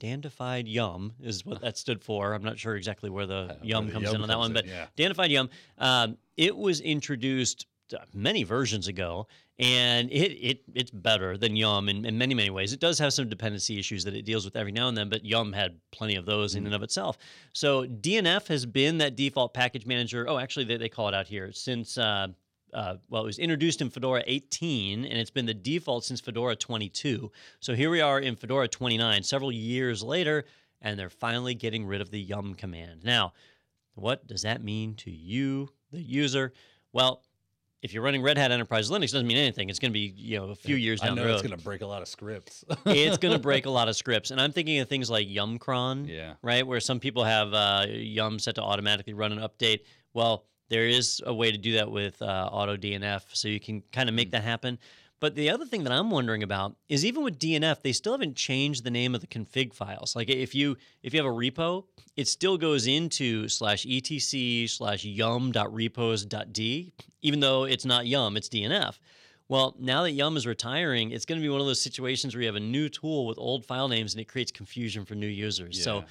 Dandified 0.00 0.68
Yum 0.68 1.14
is 1.22 1.46
what 1.46 1.60
that 1.62 1.78
stood 1.78 2.02
for. 2.02 2.34
I'm 2.34 2.42
not 2.42 2.58
sure 2.58 2.76
exactly 2.76 3.08
where 3.08 3.26
the 3.26 3.56
Yum 3.62 3.86
the 3.86 3.92
comes 3.92 4.04
Yum 4.04 4.16
in 4.16 4.22
on 4.22 4.28
that 4.28 4.38
one, 4.38 4.50
in, 4.50 4.52
but 4.54 4.66
yeah. 4.66 4.86
Dandified 4.96 5.30
Yum. 5.30 5.48
Um, 5.78 6.18
it 6.36 6.54
was 6.54 6.80
introduced 6.80 7.66
uh, 7.94 7.98
many 8.12 8.42
versions 8.42 8.88
ago, 8.88 9.28
and 9.58 10.10
it, 10.10 10.32
it 10.32 10.62
it's 10.74 10.90
better 10.90 11.36
than 11.36 11.54
Yum 11.54 11.88
in, 11.88 12.04
in 12.04 12.18
many 12.18 12.34
many 12.34 12.50
ways. 12.50 12.72
It 12.72 12.80
does 12.80 12.98
have 12.98 13.12
some 13.12 13.28
dependency 13.28 13.78
issues 13.78 14.04
that 14.04 14.14
it 14.14 14.24
deals 14.24 14.44
with 14.44 14.56
every 14.56 14.72
now 14.72 14.88
and 14.88 14.96
then, 14.96 15.08
but 15.08 15.24
Yum 15.24 15.52
had 15.52 15.78
plenty 15.92 16.16
of 16.16 16.26
those 16.26 16.54
Mm. 16.54 16.58
in 16.58 16.66
and 16.66 16.74
of 16.74 16.82
itself. 16.82 17.16
So 17.52 17.84
DNF 17.86 18.48
has 18.48 18.66
been 18.66 18.98
that 18.98 19.16
default 19.16 19.54
package 19.54 19.86
manager. 19.86 20.26
Oh, 20.28 20.38
actually, 20.38 20.64
they, 20.64 20.76
they 20.76 20.88
call 20.88 21.08
it 21.08 21.14
out 21.14 21.26
here 21.26 21.52
since. 21.52 21.96
Uh, 21.98 22.28
uh, 22.72 22.96
well, 23.08 23.22
it 23.22 23.26
was 23.26 23.38
introduced 23.38 23.80
in 23.80 23.88
Fedora 23.88 24.24
18, 24.26 25.04
and 25.04 25.16
it's 25.16 25.30
been 25.30 25.46
the 25.46 25.54
default 25.54 26.04
since 26.04 26.20
Fedora 26.20 26.56
22. 26.56 27.30
So 27.60 27.72
here 27.72 27.88
we 27.88 28.00
are 28.00 28.18
in 28.18 28.34
Fedora 28.34 28.66
29, 28.66 29.22
several 29.22 29.52
years 29.52 30.02
later, 30.02 30.44
and 30.82 30.98
they're 30.98 31.08
finally 31.08 31.54
getting 31.54 31.86
rid 31.86 32.00
of 32.00 32.10
the 32.10 32.20
yum 32.20 32.54
command. 32.54 33.04
Now, 33.04 33.32
what 33.94 34.26
does 34.26 34.42
that 34.42 34.60
mean 34.64 34.96
to 34.96 35.10
you, 35.12 35.68
the 35.92 36.00
user? 36.00 36.52
Well, 36.92 37.22
if 37.84 37.92
you're 37.92 38.02
running 38.02 38.22
Red 38.22 38.38
Hat 38.38 38.50
Enterprise 38.50 38.90
Linux, 38.90 39.04
it 39.04 39.12
doesn't 39.12 39.26
mean 39.26 39.36
anything. 39.36 39.68
It's 39.68 39.78
going 39.78 39.90
to 39.90 39.92
be 39.92 40.14
you 40.16 40.38
know 40.38 40.48
a 40.48 40.54
few 40.54 40.74
years 40.74 41.02
I 41.02 41.06
down 41.06 41.16
know 41.16 41.22
the 41.22 41.28
road. 41.28 41.34
it's 41.34 41.46
going 41.46 41.58
to 41.58 41.62
break 41.62 41.82
a 41.82 41.86
lot 41.86 42.00
of 42.00 42.08
scripts. 42.08 42.64
it's 42.86 43.18
going 43.18 43.34
to 43.34 43.38
break 43.38 43.66
a 43.66 43.70
lot 43.70 43.90
of 43.90 43.94
scripts, 43.94 44.30
and 44.30 44.40
I'm 44.40 44.52
thinking 44.52 44.78
of 44.78 44.88
things 44.88 45.10
like 45.10 45.28
Yumcron, 45.28 46.08
yeah. 46.08 46.32
right, 46.40 46.66
where 46.66 46.80
some 46.80 46.98
people 46.98 47.24
have 47.24 47.52
uh, 47.52 47.84
Yum 47.86 48.38
set 48.38 48.54
to 48.54 48.62
automatically 48.62 49.12
run 49.12 49.32
an 49.32 49.38
update. 49.38 49.80
Well, 50.14 50.46
there 50.70 50.86
is 50.86 51.20
a 51.26 51.34
way 51.34 51.52
to 51.52 51.58
do 51.58 51.74
that 51.74 51.90
with 51.90 52.20
uh, 52.22 52.48
Auto 52.50 52.74
DNF, 52.78 53.22
so 53.34 53.48
you 53.48 53.60
can 53.60 53.82
kind 53.92 54.08
of 54.08 54.14
make 54.14 54.30
that 54.30 54.42
happen. 54.42 54.78
But 55.24 55.36
the 55.36 55.48
other 55.48 55.64
thing 55.64 55.84
that 55.84 55.92
I'm 55.94 56.10
wondering 56.10 56.42
about 56.42 56.76
is 56.86 57.02
even 57.02 57.24
with 57.24 57.38
DNF, 57.38 57.80
they 57.80 57.92
still 57.92 58.12
haven't 58.12 58.36
changed 58.36 58.84
the 58.84 58.90
name 58.90 59.14
of 59.14 59.22
the 59.22 59.26
config 59.26 59.72
files. 59.72 60.14
Like 60.14 60.28
if 60.28 60.54
you 60.54 60.76
if 61.02 61.14
you 61.14 61.18
have 61.18 61.32
a 61.32 61.34
repo, 61.34 61.84
it 62.14 62.28
still 62.28 62.58
goes 62.58 62.86
into 62.86 63.48
slash 63.48 63.86
etc 63.86 64.68
slash 64.68 65.02
yum.repos.d, 65.02 66.92
even 67.22 67.40
though 67.40 67.64
it's 67.64 67.86
not 67.86 68.06
yum, 68.06 68.36
it's 68.36 68.50
DNF. 68.50 68.98
Well, 69.48 69.74
now 69.78 70.02
that 70.02 70.10
Yum 70.10 70.36
is 70.36 70.46
retiring, 70.46 71.10
it's 71.12 71.24
going 71.24 71.40
to 71.40 71.42
be 71.42 71.48
one 71.48 71.62
of 71.62 71.66
those 71.66 71.80
situations 71.80 72.34
where 72.34 72.42
you 72.42 72.48
have 72.48 72.56
a 72.56 72.60
new 72.60 72.90
tool 72.90 73.26
with 73.26 73.38
old 73.38 73.64
file 73.64 73.88
names 73.88 74.12
and 74.12 74.20
it 74.20 74.28
creates 74.28 74.52
confusion 74.52 75.06
for 75.06 75.14
new 75.14 75.26
users. 75.26 75.82
So 75.82 76.04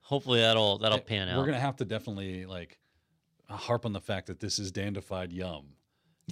hopefully 0.00 0.40
that'll 0.40 0.78
that'll 0.78 0.96
eh, 0.96 1.02
pan 1.02 1.28
out. 1.28 1.36
We're 1.36 1.44
gonna 1.44 1.60
have 1.60 1.76
to 1.76 1.84
definitely 1.84 2.46
like 2.46 2.78
harp 3.50 3.84
on 3.84 3.92
the 3.92 4.00
fact 4.00 4.28
that 4.28 4.40
this 4.40 4.58
is 4.58 4.72
dandified 4.72 5.30
yum, 5.30 5.66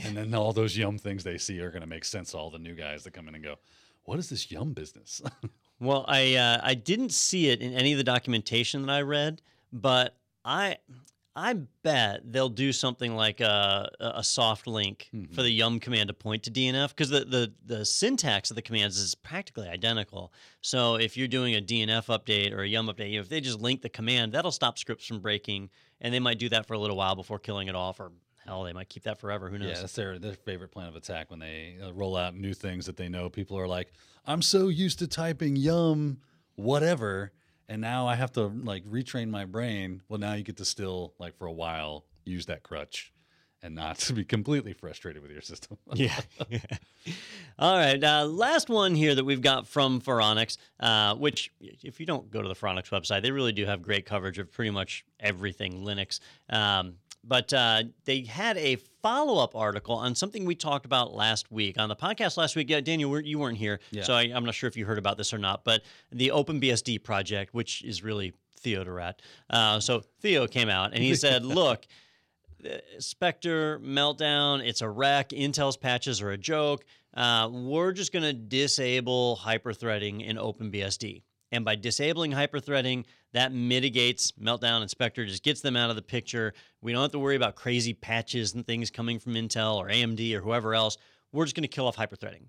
and 0.02 0.16
then 0.16 0.34
all 0.34 0.52
those 0.52 0.76
yum 0.76 0.98
things 0.98 1.24
they 1.24 1.38
see 1.38 1.60
are 1.60 1.70
gonna 1.70 1.86
make 1.86 2.04
sense 2.04 2.32
to 2.32 2.38
all 2.38 2.50
the 2.50 2.58
new 2.58 2.74
guys 2.74 3.04
that 3.04 3.12
come 3.12 3.28
in 3.28 3.34
and 3.34 3.44
go, 3.44 3.56
"What 4.04 4.18
is 4.18 4.28
this 4.28 4.50
yum 4.50 4.72
business?" 4.72 5.22
Well, 5.80 6.04
I 6.06 6.36
uh, 6.36 6.60
I 6.62 6.74
didn't 6.74 7.12
see 7.12 7.48
it 7.48 7.60
in 7.60 7.74
any 7.74 7.92
of 7.92 7.98
the 7.98 8.04
documentation 8.04 8.82
that 8.82 8.92
I 8.92 9.02
read, 9.02 9.42
but 9.72 10.16
I 10.44 10.76
I 11.36 11.54
bet 11.82 12.20
they'll 12.24 12.48
do 12.48 12.72
something 12.72 13.16
like 13.16 13.40
a, 13.40 13.90
a 13.98 14.22
soft 14.22 14.68
link 14.68 15.10
for 15.34 15.42
the 15.42 15.50
yum 15.50 15.80
command 15.80 16.06
to 16.08 16.14
point 16.14 16.44
to 16.44 16.50
DNF 16.50 16.90
because 16.90 17.10
the, 17.10 17.24
the 17.24 17.52
the 17.66 17.84
syntax 17.84 18.50
of 18.50 18.54
the 18.54 18.62
commands 18.62 18.98
is 18.98 19.16
practically 19.16 19.68
identical. 19.68 20.32
So 20.60 20.94
if 20.94 21.16
you're 21.16 21.26
doing 21.28 21.56
a 21.56 21.60
DNF 21.60 22.06
update 22.06 22.52
or 22.52 22.62
a 22.62 22.68
yum 22.68 22.86
update, 22.86 23.10
you 23.10 23.16
know, 23.16 23.22
if 23.22 23.28
they 23.28 23.40
just 23.40 23.60
link 23.60 23.82
the 23.82 23.88
command, 23.88 24.32
that'll 24.32 24.52
stop 24.52 24.78
scripts 24.78 25.06
from 25.06 25.18
breaking, 25.18 25.70
and 26.00 26.14
they 26.14 26.20
might 26.20 26.38
do 26.38 26.48
that 26.50 26.66
for 26.66 26.74
a 26.74 26.78
little 26.78 26.96
while 26.96 27.16
before 27.16 27.40
killing 27.40 27.66
it 27.66 27.74
off, 27.74 27.98
or 27.98 28.12
hell, 28.44 28.62
they 28.64 28.72
might 28.72 28.88
keep 28.88 29.04
that 29.04 29.18
forever. 29.20 29.48
Who 29.48 29.58
knows? 29.58 29.70
yeah, 29.70 29.80
that's 29.80 29.94
their 29.94 30.18
their 30.18 30.34
favorite 30.34 30.70
plan 30.70 30.88
of 30.88 30.96
attack 30.96 31.30
when 31.30 31.40
they 31.40 31.76
uh, 31.82 31.92
roll 31.92 32.16
out 32.16 32.34
new 32.34 32.54
things 32.54 32.86
that 32.86 32.96
they 32.96 33.08
know 33.08 33.28
people 33.28 33.58
are 33.58 33.68
like, 33.68 33.92
"I'm 34.26 34.42
so 34.42 34.68
used 34.68 34.98
to 35.00 35.06
typing 35.06 35.56
yum, 35.56 36.18
whatever." 36.56 37.32
And 37.68 37.80
now 37.80 38.06
I 38.06 38.14
have 38.14 38.32
to 38.32 38.42
like 38.46 38.84
retrain 38.84 39.30
my 39.30 39.46
brain. 39.46 40.02
Well, 40.08 40.18
now 40.18 40.34
you 40.34 40.42
get 40.42 40.58
to 40.58 40.64
still 40.64 41.14
like 41.18 41.36
for 41.36 41.46
a 41.46 41.52
while 41.52 42.04
use 42.26 42.46
that 42.46 42.62
crutch 42.62 43.12
and 43.62 43.74
not 43.74 43.96
to 43.98 44.12
be 44.20 44.24
completely 44.24 44.74
frustrated 44.74 45.22
with 45.22 45.30
your 45.30 45.40
system. 45.40 45.78
Yeah. 45.94 46.20
All 47.58 47.76
right. 47.76 48.02
Uh, 48.02 48.26
last 48.26 48.68
one 48.68 48.94
here 48.94 49.14
that 49.14 49.24
we've 49.24 49.40
got 49.40 49.66
from 49.66 50.00
Phoronix, 50.00 50.56
uh, 50.80 51.14
which, 51.14 51.52
if 51.60 52.00
you 52.00 52.06
don't 52.06 52.30
go 52.30 52.42
to 52.42 52.48
the 52.48 52.54
Phoronix 52.54 52.88
website, 52.90 53.22
they 53.22 53.30
really 53.30 53.52
do 53.52 53.64
have 53.64 53.80
great 53.80 54.04
coverage 54.06 54.38
of 54.38 54.50
pretty 54.50 54.70
much 54.70 55.04
everything 55.20 55.84
Linux. 55.84 56.18
Um, 56.50 56.94
but 57.26 57.52
uh, 57.52 57.84
they 58.04 58.22
had 58.22 58.56
a 58.58 58.76
follow 59.02 59.42
up 59.42 59.54
article 59.56 59.94
on 59.96 60.14
something 60.14 60.44
we 60.44 60.54
talked 60.54 60.86
about 60.86 61.12
last 61.14 61.50
week 61.50 61.78
on 61.78 61.88
the 61.88 61.96
podcast 61.96 62.36
last 62.36 62.56
week. 62.56 62.70
Yeah, 62.70 62.80
Daniel, 62.80 63.10
we're- 63.10 63.26
you 63.26 63.38
weren't 63.38 63.58
here, 63.58 63.80
Yeah. 63.90 64.02
so 64.04 64.14
I, 64.14 64.22
I'm 64.34 64.44
not 64.44 64.54
sure 64.54 64.68
if 64.68 64.76
you 64.76 64.86
heard 64.86 64.98
about 64.98 65.16
this 65.18 65.32
or 65.34 65.38
not. 65.38 65.64
But 65.64 65.82
the 66.12 66.28
OpenBSD 66.34 67.02
project, 67.02 67.52
which 67.54 67.82
is 67.84 68.02
really 68.02 68.32
Theo 68.58 68.84
Theodorat. 68.84 69.14
Uh, 69.50 69.78
so 69.80 70.02
Theo 70.20 70.46
came 70.46 70.68
out 70.70 70.92
and 70.94 71.02
he 71.02 71.14
said, 71.24 71.44
"Look, 71.44 71.86
uh, 72.64 72.78
Spectre 72.98 73.78
meltdown. 73.80 74.66
It's 74.66 74.80
a 74.80 74.88
wreck. 74.88 75.30
Intel's 75.30 75.76
patches 75.76 76.22
are 76.22 76.30
a 76.30 76.38
joke. 76.38 76.84
Uh, 77.12 77.48
we're 77.52 77.92
just 77.92 78.12
going 78.12 78.22
to 78.24 78.32
disable 78.32 79.38
hyperthreading 79.42 80.24
in 80.26 80.36
OpenBSD. 80.36 81.22
And 81.54 81.64
by 81.64 81.76
disabling 81.76 82.32
hyperthreading, 82.32 83.04
that 83.32 83.52
mitigates 83.52 84.32
meltdown 84.32 84.80
and 84.80 84.90
Spectre, 84.90 85.24
just 85.24 85.44
gets 85.44 85.60
them 85.60 85.76
out 85.76 85.88
of 85.88 85.94
the 85.94 86.02
picture. 86.02 86.52
We 86.82 86.92
don't 86.92 87.02
have 87.02 87.12
to 87.12 87.20
worry 87.20 87.36
about 87.36 87.54
crazy 87.54 87.94
patches 87.94 88.54
and 88.54 88.66
things 88.66 88.90
coming 88.90 89.20
from 89.20 89.34
Intel 89.34 89.76
or 89.76 89.88
AMD 89.88 90.34
or 90.34 90.40
whoever 90.40 90.74
else. 90.74 90.98
We're 91.32 91.44
just 91.44 91.54
going 91.54 91.62
to 91.62 91.68
kill 91.68 91.86
off 91.86 91.96
hyperthreading. 91.96 92.46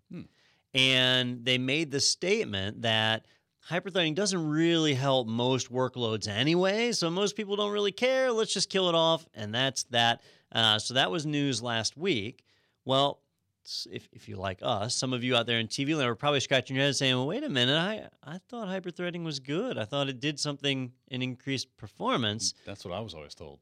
And 0.74 1.45
they 1.45 1.60
made 1.60 1.91
the 1.91 1.99
statement 1.99 2.82
that 2.82 3.28
hyperthreading 3.70 4.16
doesn't 4.16 4.49
really 4.49 4.95
help 4.95 5.28
most 5.28 5.72
workloads 5.72 6.28
anyway, 6.28 6.91
so 6.91 7.12
most 7.12 7.36
people 7.36 7.56
don't 7.56 7.72
really 7.72 7.91
care. 7.91 8.32
Let's 8.32 8.53
just 8.53 8.72
kill 8.72 8.89
it 8.89 8.95
off, 8.95 9.26
and 9.36 9.53
that's 9.53 9.84
that. 9.86 10.22
Uh, 10.51 10.80
so 10.80 10.95
that 10.95 11.12
was 11.12 11.28
news 11.28 11.62
last 11.62 11.95
week. 11.95 12.43
Well, 12.86 13.22
if, 13.91 14.07
if 14.11 14.30
you 14.30 14.36
like 14.36 14.59
us, 14.61 14.95
some 14.95 15.13
of 15.13 15.24
you 15.24 15.36
out 15.36 15.45
there 15.45 15.59
in 15.59 15.68
TV 15.68 15.95
land 15.95 16.09
are 16.09 16.16
probably 16.16 16.39
scratching 16.39 16.76
your 16.76 16.86
head 16.86 16.95
saying, 16.95 17.16
well, 17.16 17.28
wait 17.28 17.43
a 17.43 17.49
minute, 17.49 17.78
I, 17.78 18.07
I 18.24 18.39
thought 18.49 18.68
hyperthreading 18.68 19.24
was 19.24 19.39
good. 19.39 19.78
I 19.78 19.86
thought 19.86 20.09
it 20.09 20.20
did 20.20 20.39
something 20.39 20.91
and 21.09 21.24
increased 21.24 21.76
performance. 21.78 22.53
That's 22.66 22.86
what 22.86 22.93
I 22.93 22.99
was 22.99 23.13
always 23.13 23.36
told. 23.36 23.59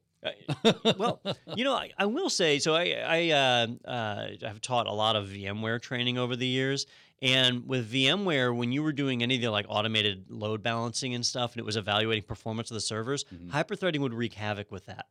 well, 0.96 1.20
you 1.54 1.64
know, 1.64 1.74
I, 1.74 1.90
I 1.98 2.06
will 2.06 2.30
say 2.30 2.58
so. 2.58 2.74
I 2.74 2.94
I 3.06 3.30
uh, 3.30 3.66
uh, 3.86 4.26
have 4.42 4.60
taught 4.62 4.86
a 4.86 4.92
lot 4.92 5.16
of 5.16 5.26
VMware 5.28 5.82
training 5.82 6.16
over 6.16 6.34
the 6.34 6.46
years, 6.46 6.86
and 7.20 7.66
with 7.66 7.92
VMware, 7.92 8.56
when 8.56 8.72
you 8.72 8.82
were 8.82 8.92
doing 8.92 9.22
any 9.22 9.36
of 9.36 9.42
the 9.42 9.50
like 9.50 9.66
automated 9.68 10.30
load 10.30 10.62
balancing 10.62 11.14
and 11.14 11.24
stuff, 11.24 11.52
and 11.52 11.60
it 11.60 11.64
was 11.64 11.76
evaluating 11.76 12.24
performance 12.24 12.70
of 12.70 12.74
the 12.74 12.80
servers, 12.80 13.24
hyperthreading 13.48 14.00
would 14.00 14.14
wreak 14.14 14.32
havoc 14.34 14.70
with 14.72 14.86
that. 14.86 15.06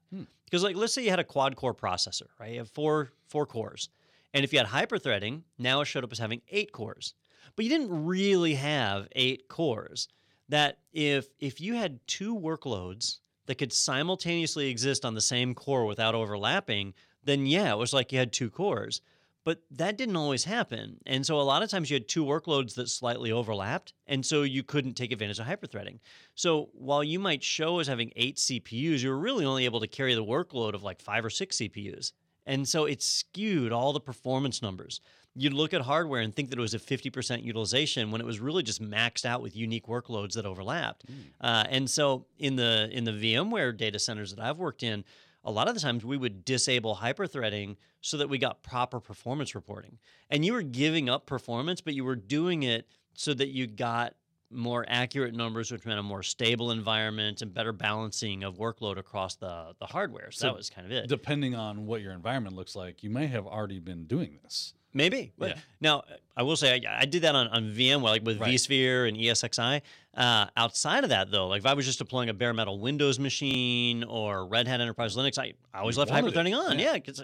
Because 0.46 0.64
like, 0.64 0.76
let's 0.76 0.94
say 0.94 1.04
you 1.04 1.10
had 1.10 1.20
a 1.20 1.24
quad 1.24 1.56
core 1.56 1.76
processor, 1.76 2.28
right? 2.40 2.52
You 2.54 2.60
have 2.60 2.70
four 2.72 3.12
four 3.28 3.46
cores, 3.46 3.90
and 4.34 4.44
if 4.44 4.52
you 4.52 4.60
had 4.60 4.68
hyperthreading, 4.68 5.44
now 5.58 5.82
it 5.82 5.86
showed 5.86 6.04
up 6.04 6.12
as 6.12 6.20
having 6.20 6.42
eight 6.50 6.72
cores, 6.72 7.14
but 7.56 7.66
you 7.66 7.70
didn't 7.70 8.06
really 8.06 8.56
have 8.56 9.08
eight 9.14 9.48
cores. 9.48 10.08
That 10.50 10.80
if 10.92 11.28
if 11.40 11.62
you 11.62 11.76
had 11.76 12.06
two 12.08 12.36
workloads 12.36 13.20
that 13.46 13.56
could 13.56 13.74
simultaneously 13.74 14.70
exist 14.70 15.06
on 15.06 15.14
the 15.14 15.22
same 15.22 15.54
core 15.54 15.86
without 15.86 16.16
overlapping, 16.16 16.94
then 17.24 17.46
yeah, 17.46 17.72
it 17.72 17.78
was 17.78 17.94
like 17.94 18.12
you 18.12 18.20
had 18.20 18.34
two 18.34 18.50
cores. 18.50 19.02
But 19.46 19.62
that 19.72 19.98
didn't 19.98 20.16
always 20.16 20.46
happen. 20.46 21.02
And 21.06 21.26
so 21.26 21.40
a 21.40 21.44
lot 21.44 21.64
of 21.64 21.70
times 21.70 21.90
you 21.90 21.96
had 21.96 22.08
two 22.08 22.24
workloads 22.24 22.76
that 22.76 22.88
slightly 22.88 23.30
overlapped. 23.32 23.94
And 24.08 24.26
so 24.26 24.44
you 24.44 24.64
couldn't 24.64 24.94
take 24.94 25.12
advantage 25.12 25.38
of 25.38 25.46
hyperthreading. 25.46 26.00
So 26.34 26.70
while 26.74 27.04
you 27.04 27.20
might 27.20 27.44
show 27.44 27.80
as 27.80 27.88
having 27.88 28.14
eight 28.16 28.38
CPUs, 28.38 29.02
you 29.02 29.10
were 29.10 29.18
really 29.18 29.44
only 29.44 29.66
able 29.66 29.82
to 29.82 29.88
carry 29.88 30.16
the 30.16 30.24
workload 30.24 30.76
of 30.76 30.84
like 30.84 31.02
five 31.02 31.26
or 31.26 31.30
six 31.30 31.58
CPUs. 31.58 32.14
And 32.46 32.68
so 32.68 32.86
it 32.86 33.02
skewed 33.02 33.72
all 33.72 33.94
the 33.94 34.00
performance 34.00 34.62
numbers. 34.62 35.02
You'd 35.36 35.54
look 35.54 35.74
at 35.74 35.82
hardware 35.82 36.22
and 36.22 36.36
think 36.36 36.50
that 36.52 36.60
it 36.60 36.62
was 36.62 36.74
a 36.76 36.80
50% 36.80 37.44
utilization 37.44 38.12
when 38.12 38.22
it 38.22 38.28
was 38.28 38.40
really 38.40 38.62
just 38.62 38.82
maxed 38.82 39.26
out 39.26 39.42
with 39.42 39.56
unique 39.56 39.88
workloads 39.88 40.34
that 40.34 40.46
overlapped. 40.46 41.06
Uh, 41.42 41.64
and 41.70 41.90
so 41.90 42.26
in 42.38 42.56
the 42.56 42.90
in 42.92 43.04
the 43.04 43.12
VMware 43.12 43.76
data 43.76 43.98
centers 43.98 44.36
that 44.36 44.44
I've 44.44 44.60
worked 44.60 44.84
in, 44.84 45.04
a 45.44 45.52
lot 45.52 45.68
of 45.68 45.74
the 45.74 45.82
times 45.82 46.06
we 46.06 46.18
would 46.18 46.46
disable 46.46 46.96
hyperthreading 46.98 47.78
so 48.02 48.18
that 48.18 48.30
we 48.30 48.38
got 48.38 48.64
proper 48.64 49.00
performance 49.00 49.56
reporting. 49.56 49.98
And 50.30 50.46
you 50.46 50.54
were 50.54 50.62
giving 50.62 51.10
up 51.10 51.26
performance, 51.26 51.82
but 51.82 51.96
you 51.96 52.04
were 52.04 52.16
doing 52.16 52.64
it 52.64 52.88
so 53.14 53.34
that 53.34 53.50
you 53.50 53.68
got 53.68 54.14
more 54.54 54.86
accurate 54.88 55.34
numbers, 55.34 55.72
which 55.72 55.86
meant 55.86 56.00
a 56.00 56.04
more 56.04 56.24
stable 56.24 56.72
environment 56.72 57.42
and 57.42 57.54
better 57.54 57.72
balancing 57.74 58.44
of 58.44 58.56
workload 58.58 58.98
across 58.98 59.36
the, 59.36 59.74
the 59.80 59.86
hardware. 59.86 60.32
So, 60.32 60.40
So 60.42 60.48
that 60.48 60.56
was 60.58 60.70
kind 60.70 60.86
of 60.86 60.92
it. 60.94 61.08
Depending 61.08 61.56
on 61.56 61.86
what 61.86 62.02
your 62.02 62.14
environment 62.14 62.56
looks 62.56 62.76
like, 62.76 63.04
you 63.04 63.10
may 63.10 63.28
have 63.28 63.46
already 63.48 63.80
been 63.80 64.06
doing 64.06 64.40
this. 64.44 64.74
Maybe. 64.96 65.34
Yeah. 65.40 65.56
Now, 65.82 66.04
I 66.38 66.44
will 66.44 66.56
say 66.56 66.80
I, 66.88 67.00
I 67.02 67.06
did 67.06 67.24
that 67.24 67.34
on, 67.34 67.48
on 67.48 67.72
VMware, 67.72 68.04
like 68.04 68.24
with 68.24 68.40
Right. 68.40 68.54
vSphere 68.54 69.08
and 69.08 69.18
ESXi. 69.18 69.82
Uh, 70.16 70.46
outside 70.56 71.04
of 71.04 71.10
that, 71.10 71.32
though, 71.32 71.48
like 71.48 71.62
if 71.62 71.66
I 71.66 71.74
was 71.74 71.88
just 71.88 71.98
deploying 71.98 72.30
a 72.30 72.34
bare 72.36 72.54
metal 72.54 72.78
Windows 72.80 73.18
machine 73.18 74.04
or 74.04 74.46
Red 74.46 74.68
Hat 74.68 74.82
Enterprise 74.82 75.16
Linux, 75.16 75.40
I, 75.40 75.54
I 75.74 75.80
always 75.80 75.96
You 75.96 76.02
left 76.02 76.12
wanted 76.12 76.28
it, 76.28 76.36
hyperthreading 76.36 76.56
on. 76.56 76.78
yeah. 76.78 76.86
Yeah, 76.86 76.94
because 76.94 77.24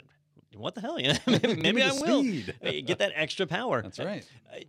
what 0.56 0.76
the 0.76 0.82
hell? 0.82 0.98
Know, 0.98 1.14
maybe, 1.28 1.56
maybe 1.62 1.84
I 1.84 1.92
will. 1.92 2.24
Get 2.24 3.00
that 3.00 3.12
extra 3.16 3.46
power. 3.48 3.82
That's 3.82 4.00
right. 4.00 4.26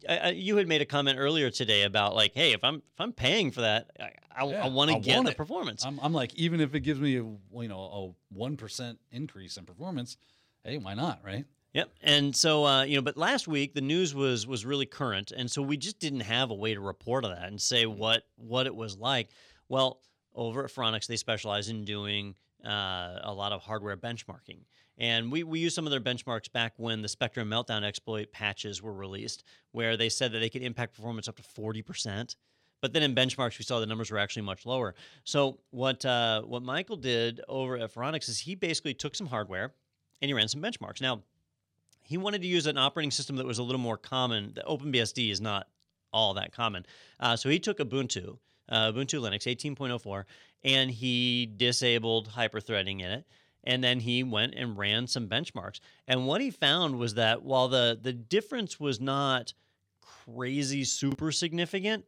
I, 0.08 0.16
I, 0.16 0.28
you 0.30 0.56
had 0.56 0.68
made 0.68 0.82
a 0.82 0.86
comment 0.86 1.18
earlier 1.18 1.50
today 1.50 1.82
about 1.82 2.14
like, 2.14 2.32
hey, 2.34 2.52
if 2.52 2.62
I'm 2.64 2.76
if 2.76 3.00
I'm 3.00 3.12
paying 3.12 3.50
for 3.50 3.62
that, 3.62 3.90
I, 3.98 4.10
I, 4.34 4.46
Yeah, 4.46 4.64
I 4.64 4.68
want 4.68 4.90
to 4.90 4.98
get 5.00 5.24
the 5.24 5.30
it. 5.30 5.36
performance. 5.36 5.84
I'm, 5.84 5.98
I'm 6.02 6.12
like, 6.12 6.34
even 6.34 6.60
if 6.60 6.74
it 6.74 6.80
gives 6.80 7.00
me 7.00 7.16
a 7.16 7.22
you 7.24 7.68
know 7.68 7.80
a 7.80 8.34
one 8.34 8.56
percent 8.56 8.98
increase 9.10 9.56
in 9.56 9.64
performance, 9.64 10.16
hey, 10.64 10.78
why 10.78 10.94
not, 10.94 11.20
right? 11.24 11.44
Yep. 11.72 11.90
And 12.02 12.34
so 12.34 12.64
uh, 12.66 12.82
you 12.82 12.96
know, 12.96 13.02
but 13.02 13.16
last 13.16 13.46
week 13.48 13.74
the 13.74 13.80
news 13.80 14.14
was 14.14 14.46
was 14.46 14.66
really 14.66 14.86
current, 14.86 15.30
and 15.30 15.50
so 15.50 15.62
we 15.62 15.76
just 15.76 15.98
didn't 16.00 16.20
have 16.20 16.50
a 16.50 16.54
way 16.54 16.74
to 16.74 16.80
report 16.80 17.24
on 17.24 17.30
that 17.32 17.48
and 17.48 17.60
say 17.60 17.86
what 17.86 18.24
what 18.36 18.66
it 18.66 18.74
was 18.74 18.96
like. 18.96 19.28
Well, 19.68 20.00
over 20.34 20.64
at 20.64 20.70
Phoronix, 20.72 21.06
they 21.06 21.16
specialize 21.16 21.68
in 21.68 21.84
doing 21.84 22.34
uh, 22.64 23.20
a 23.22 23.32
lot 23.32 23.52
of 23.52 23.62
hardware 23.62 23.96
benchmarking. 23.96 24.58
And 25.00 25.32
we, 25.32 25.42
we 25.42 25.58
used 25.58 25.74
some 25.74 25.86
of 25.86 25.90
their 25.90 26.00
benchmarks 26.00 26.52
back 26.52 26.74
when 26.76 27.00
the 27.00 27.08
Spectre 27.08 27.40
and 27.40 27.50
Meltdown 27.50 27.82
exploit 27.82 28.30
patches 28.32 28.82
were 28.82 28.92
released, 28.92 29.42
where 29.72 29.96
they 29.96 30.10
said 30.10 30.30
that 30.32 30.40
they 30.40 30.50
could 30.50 30.62
impact 30.62 30.94
performance 30.94 31.26
up 31.26 31.36
to 31.36 31.42
40%. 31.42 32.36
But 32.82 32.92
then 32.92 33.02
in 33.02 33.14
benchmarks, 33.14 33.58
we 33.58 33.64
saw 33.64 33.80
the 33.80 33.86
numbers 33.86 34.10
were 34.10 34.18
actually 34.18 34.42
much 34.42 34.66
lower. 34.66 34.94
So 35.24 35.58
what 35.70 36.04
uh, 36.04 36.42
what 36.42 36.62
Michael 36.62 36.96
did 36.96 37.40
over 37.48 37.76
at 37.76 37.92
Phoronix 37.92 38.28
is 38.28 38.38
he 38.38 38.54
basically 38.54 38.94
took 38.94 39.14
some 39.14 39.26
hardware 39.26 39.72
and 40.20 40.28
he 40.28 40.34
ran 40.34 40.48
some 40.48 40.62
benchmarks. 40.62 41.00
Now, 41.00 41.22
he 42.02 42.16
wanted 42.16 42.42
to 42.42 42.48
use 42.48 42.66
an 42.66 42.78
operating 42.78 43.10
system 43.10 43.36
that 43.36 43.46
was 43.46 43.58
a 43.58 43.62
little 43.62 43.80
more 43.80 43.96
common. 43.96 44.52
The 44.54 44.62
OpenBSD 44.62 45.30
is 45.30 45.40
not 45.40 45.68
all 46.12 46.34
that 46.34 46.52
common. 46.52 46.84
Uh, 47.18 47.36
so 47.36 47.48
he 47.48 47.58
took 47.58 47.78
Ubuntu, 47.78 48.38
uh, 48.68 48.92
Ubuntu 48.92 49.20
Linux 49.20 49.46
18.04, 49.46 50.24
and 50.64 50.90
he 50.90 51.46
disabled 51.56 52.30
hyperthreading 52.30 53.00
in 53.00 53.10
it. 53.10 53.26
And 53.64 53.84
then 53.84 54.00
he 54.00 54.22
went 54.22 54.54
and 54.54 54.78
ran 54.78 55.06
some 55.06 55.28
benchmarks. 55.28 55.80
And 56.08 56.26
what 56.26 56.40
he 56.40 56.50
found 56.50 56.98
was 56.98 57.14
that 57.14 57.42
while 57.42 57.68
the, 57.68 57.98
the 58.00 58.12
difference 58.12 58.80
was 58.80 59.00
not 59.00 59.52
crazy 60.00 60.84
super 60.84 61.30
significant, 61.30 62.04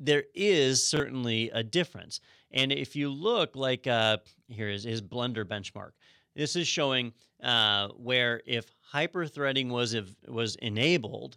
there 0.00 0.24
is 0.34 0.86
certainly 0.86 1.50
a 1.50 1.62
difference. 1.62 2.20
And 2.50 2.72
if 2.72 2.96
you 2.96 3.10
look 3.10 3.56
like 3.56 3.86
uh, 3.86 4.18
here 4.48 4.70
is 4.70 4.84
his 4.84 5.02
Blender 5.02 5.44
benchmark. 5.44 5.90
This 6.34 6.56
is 6.56 6.68
showing 6.68 7.12
uh, 7.42 7.88
where 7.88 8.42
if 8.46 8.70
hyperthreading 8.92 9.70
was 9.70 9.94
ev- 9.94 10.14
was 10.28 10.56
enabled, 10.56 11.36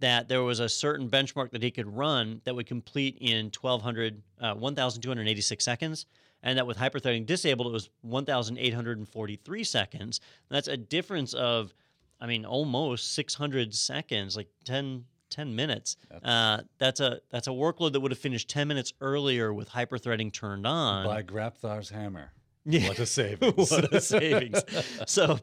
that 0.00 0.28
there 0.28 0.42
was 0.42 0.60
a 0.60 0.68
certain 0.68 1.08
benchmark 1.08 1.50
that 1.52 1.62
he 1.62 1.70
could 1.70 1.88
run 1.88 2.40
that 2.44 2.54
would 2.54 2.66
complete 2.66 3.16
in 3.20 3.46
1200 3.46 4.22
uh, 4.40 4.54
1286 4.54 5.64
seconds 5.64 6.06
and 6.44 6.56
that 6.58 6.66
with 6.68 6.76
hyperthreading 6.78 7.26
disabled 7.26 7.66
it 7.66 7.72
was 7.72 7.88
1843 8.02 9.64
seconds 9.64 10.20
that's 10.48 10.68
a 10.68 10.76
difference 10.76 11.34
of 11.34 11.74
i 12.20 12.26
mean 12.26 12.44
almost 12.44 13.14
600 13.14 13.74
seconds 13.74 14.36
like 14.36 14.48
10 14.64 15.04
10 15.30 15.56
minutes 15.56 15.96
uh, 16.22 16.60
that's 16.78 17.00
a 17.00 17.18
that's 17.30 17.48
a 17.48 17.50
workload 17.50 17.92
that 17.92 18.00
would 18.00 18.12
have 18.12 18.18
finished 18.18 18.48
10 18.48 18.68
minutes 18.68 18.92
earlier 19.00 19.52
with 19.52 19.68
hyperthreading 19.70 20.32
turned 20.32 20.64
on 20.66 21.04
By 21.06 21.22
Grabthar's 21.24 21.88
hammer. 21.90 22.30
Yeah. 22.64 22.88
What 22.88 22.98
a 23.00 23.04
savings. 23.06 23.70
what 23.70 23.92
a 23.92 24.00
savings. 24.00 24.62
so, 25.06 25.38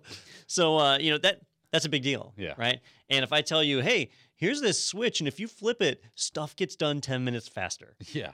so 0.48 0.78
uh, 0.80 0.98
you 0.98 1.12
know 1.12 1.18
that 1.20 1.42
that's 1.72 1.86
a 1.86 1.90
big 1.90 2.04
deal, 2.04 2.34
Yeah. 2.38 2.54
right? 2.58 2.80
And 3.10 3.24
if 3.24 3.32
I 3.34 3.42
tell 3.42 3.62
you, 3.64 3.80
hey, 3.82 4.10
here's 4.36 4.60
this 4.62 4.82
switch, 4.84 5.20
and 5.22 5.28
if 5.28 5.40
you 5.40 5.48
flip 5.48 5.82
it, 5.82 6.02
stuff 6.16 6.56
gets 6.56 6.76
done 6.76 7.02
ten 7.02 7.24
minutes 7.26 7.48
faster. 7.50 7.96
yeah. 8.14 8.32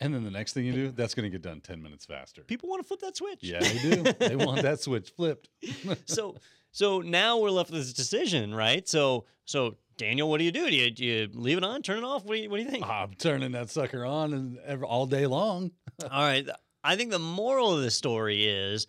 And 0.00 0.14
then 0.14 0.24
the 0.24 0.30
next 0.30 0.52
thing 0.52 0.66
you 0.66 0.72
do, 0.72 0.90
that's 0.90 1.14
going 1.14 1.24
to 1.24 1.30
get 1.30 1.42
done 1.42 1.60
10 1.60 1.82
minutes 1.82 2.04
faster. 2.04 2.42
People 2.42 2.68
want 2.68 2.82
to 2.82 2.86
flip 2.86 3.00
that 3.00 3.16
switch. 3.16 3.38
Yeah, 3.40 3.60
they 3.60 3.78
do. 3.78 4.02
they 4.18 4.36
want 4.36 4.62
that 4.62 4.80
switch 4.80 5.10
flipped. 5.10 5.48
so, 6.04 6.36
so 6.70 7.00
now 7.00 7.38
we're 7.38 7.50
left 7.50 7.70
with 7.70 7.80
this 7.80 7.94
decision, 7.94 8.54
right? 8.54 8.86
So, 8.86 9.24
so 9.46 9.76
Daniel, 9.96 10.28
what 10.28 10.38
do 10.38 10.44
you 10.44 10.52
do? 10.52 10.68
Do 10.68 10.76
you, 10.76 10.90
do 10.90 11.04
you 11.04 11.28
leave 11.32 11.56
it 11.56 11.64
on, 11.64 11.80
turn 11.80 11.98
it 11.98 12.04
off? 12.04 12.24
What 12.24 12.34
do 12.34 12.42
you, 12.42 12.50
what 12.50 12.58
do 12.58 12.64
you 12.64 12.70
think? 12.70 12.86
I'm 12.86 13.14
turning 13.14 13.52
that 13.52 13.70
sucker 13.70 14.04
on 14.04 14.34
and 14.34 14.58
ev 14.66 14.82
all 14.82 15.06
day 15.06 15.26
long. 15.26 15.70
All 16.02 16.22
right. 16.22 16.46
I 16.84 16.96
think 16.96 17.10
the 17.10 17.18
moral 17.18 17.74
of 17.74 17.82
the 17.82 17.90
story 17.90 18.44
is 18.44 18.86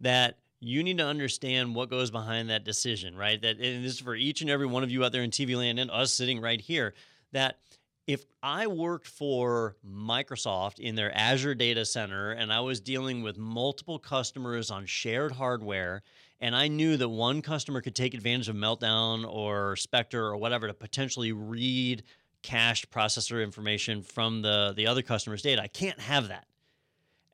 that 0.00 0.36
you 0.60 0.82
need 0.82 0.98
to 0.98 1.06
understand 1.06 1.74
what 1.74 1.88
goes 1.88 2.10
behind 2.10 2.50
that 2.50 2.64
decision, 2.64 3.16
right? 3.16 3.40
That 3.40 3.56
and 3.56 3.84
this 3.84 3.94
is 3.94 4.00
for 4.00 4.14
each 4.14 4.42
and 4.42 4.50
every 4.50 4.66
one 4.66 4.82
of 4.82 4.90
you 4.90 5.02
out 5.04 5.12
there 5.12 5.22
in 5.22 5.30
TV 5.30 5.56
land 5.56 5.80
and 5.80 5.90
us 5.90 6.12
sitting 6.12 6.40
right 6.40 6.60
here. 6.60 6.94
That 7.32 7.58
if 8.06 8.24
I 8.42 8.66
worked 8.66 9.06
for 9.06 9.76
Microsoft 9.86 10.78
in 10.78 10.94
their 10.94 11.14
Azure 11.16 11.54
data 11.54 11.84
center 11.84 12.32
and 12.32 12.52
I 12.52 12.60
was 12.60 12.80
dealing 12.80 13.22
with 13.22 13.38
multiple 13.38 13.98
customers 13.98 14.70
on 14.70 14.86
shared 14.86 15.32
hardware, 15.32 16.02
and 16.40 16.56
I 16.56 16.68
knew 16.68 16.96
that 16.96 17.08
one 17.08 17.42
customer 17.42 17.80
could 17.80 17.94
take 17.94 18.14
advantage 18.14 18.48
of 18.48 18.56
Meltdown 18.56 19.30
or 19.30 19.76
Spectre 19.76 20.24
or 20.24 20.36
whatever 20.36 20.66
to 20.66 20.74
potentially 20.74 21.32
read 21.32 22.02
cached 22.42 22.90
processor 22.90 23.42
information 23.42 24.02
from 24.02 24.42
the, 24.42 24.72
the 24.74 24.86
other 24.86 25.02
customer's 25.02 25.42
data, 25.42 25.62
I 25.62 25.68
can't 25.68 26.00
have 26.00 26.28
that. 26.28 26.46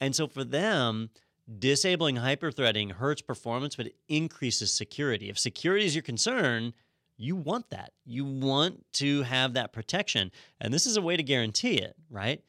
And 0.01 0.15
so 0.15 0.27
for 0.27 0.45
them, 0.45 1.11
disabling 1.59 2.17
hyperthreading 2.17 2.93
hurts 2.93 3.23
performance, 3.23 3.77
but 3.77 3.87
it 3.87 3.97
increases 4.09 4.73
security. 4.73 5.29
If 5.29 5.39
security 5.39 5.87
is 5.87 5.95
your 5.95 6.03
concern, 6.03 6.75
you 7.17 7.37
want 7.37 7.71
that. 7.71 7.93
You 8.05 8.25
want 8.25 8.85
to 8.95 9.23
have 9.23 9.55
that 9.55 9.73
protection. 9.73 10.31
And 10.61 10.73
this 10.73 10.87
is 10.87 10.97
a 10.97 11.03
way 11.03 11.17
to 11.17 11.23
guarantee 11.23 11.77
it, 11.79 11.95
right? 12.11 12.43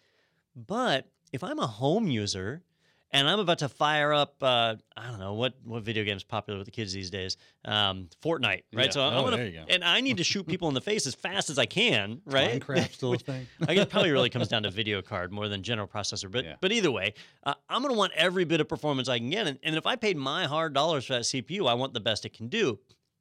But 0.56 1.08
if 1.32 1.44
I'm 1.44 1.60
a 1.60 1.68
home 1.68 2.08
user 2.10 2.64
and 3.12 3.30
I'm 3.30 3.40
about 3.40 3.60
to 3.60 3.70
fire 3.70 4.12
up, 4.12 4.36
uh, 4.42 4.76
I 4.98 5.08
don't 5.10 5.20
know 5.20 5.34
what 5.36 5.54
what 5.64 5.84
video 5.84 6.04
game's 6.04 6.24
popular 6.26 6.58
with 6.58 6.66
the 6.66 6.72
kids 6.72 6.92
these 6.92 7.10
days, 7.10 7.38
um, 7.64 8.10
Fortnite, 8.22 8.64
right? 8.74 8.86
Yeah. 8.88 8.90
So 8.90 9.02
I'm 9.02 9.14
Oh, 9.14 9.24
gonna, 9.24 9.38
there 9.38 9.46
you 9.48 9.60
go. 9.60 9.66
and 9.70 9.82
I 9.84 10.02
need 10.02 10.18
to 10.18 10.24
shoot 10.26 10.46
people 10.54 10.68
in 10.68 10.74
the 10.74 10.82
face 10.82 11.08
as 11.08 11.16
fast 11.16 11.50
as 11.50 11.58
I 11.58 11.66
can, 11.66 12.22
right? 12.26 12.60
Minecraft 12.62 12.92
still 12.94 13.14
a 13.14 13.18
thing. 13.18 13.48
I 13.66 13.74
guess 13.76 13.84
it 13.84 13.90
probably 13.90 14.12
really 14.12 14.30
comes 14.30 14.50
down 14.50 14.64
to 14.64 14.72
video 14.82 15.02
card 15.02 15.32
more 15.32 15.48
than 15.48 15.64
general 15.64 15.88
processor. 15.88 16.30
But 16.30 16.44
Yeah. 16.44 16.56
but 16.60 16.72
either 16.74 16.92
way, 16.92 17.14
uh, 17.46 17.54
I'm 17.70 17.82
going 17.82 17.94
to 17.94 17.98
want 17.98 18.12
every 18.14 18.44
bit 18.44 18.60
of 18.60 18.68
performance 18.68 19.08
I 19.08 19.20
can 19.20 19.30
get. 19.30 19.48
And, 19.48 19.58
and 19.64 19.76
if 19.78 19.86
I 19.86 19.96
paid 19.96 20.18
my 20.18 20.46
hard 20.46 20.74
dollars 20.74 21.06
for 21.06 21.14
that 21.14 21.22
CPU, 21.24 21.70
I 21.70 21.76
want 21.76 21.94
the 21.94 22.02
best 22.02 22.26
it 22.26 22.34
can 22.34 22.50
do. 22.50 22.78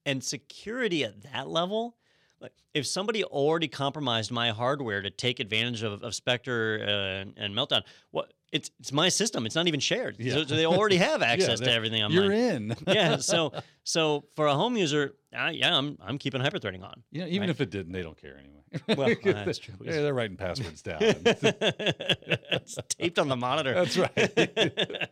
And 0.07 0.25
security 0.25 1.05
at 1.05 1.23
that 1.33 1.49
level, 1.49 1.97
like 2.41 2.53
if 2.73 2.87
somebody 2.87 3.25
already 3.25 3.69
compromised 3.69 4.31
my 4.31 4.51
hardware 4.51 5.03
to 5.03 5.11
take 5.11 5.41
advantage 5.41 5.83
of, 5.83 6.03
of 6.03 6.15
Spectre 6.15 6.81
uh, 6.83 6.91
and, 7.23 7.35
and 7.37 7.55
Meltdown, 7.55 7.83
what 8.13 8.33
it's 8.53 8.71
it's 8.79 8.93
my 8.93 9.09
system. 9.09 9.45
It's 9.45 9.57
not 9.57 9.67
even 9.67 9.81
shared. 9.81 10.17
Yeah. 10.19 10.35
So, 10.35 10.45
so 10.45 10.55
they 10.55 10.65
already 10.65 10.97
have 10.97 11.23
access 11.33 11.59
to 11.61 11.71
everything 11.73 12.03
on 12.03 12.13
You're 12.13 12.33
in. 12.33 12.75
yeah. 12.87 13.17
So 13.21 13.53
so 13.83 14.25
for 14.37 14.47
a 14.47 14.55
home 14.55 14.77
user, 14.77 15.15
uh, 15.37 15.51
yeah, 15.53 15.77
I'm 15.77 15.99
I'm 16.01 16.19
keeping 16.19 16.41
hyperthreading 16.41 16.83
on. 16.85 17.03
Know, 17.13 17.27
even 17.27 17.41
Right. 17.41 17.51
if 17.51 17.61
it 17.61 17.71
didn't, 17.71 17.93
they 17.93 18.03
don't 18.03 18.17
care 18.17 18.39
anyway. 18.39 18.53
Well, 18.97 19.15
that's 19.45 19.59
true. 19.59 19.75
They're, 19.81 20.03
they're 20.03 20.15
writing 20.15 20.37
passwords 20.37 20.83
down. 20.83 20.99
it's 21.01 22.77
taped 22.89 23.19
on 23.19 23.29
the 23.29 23.37
monitor. 23.37 23.75
That's 23.75 23.97
right. 23.97 25.09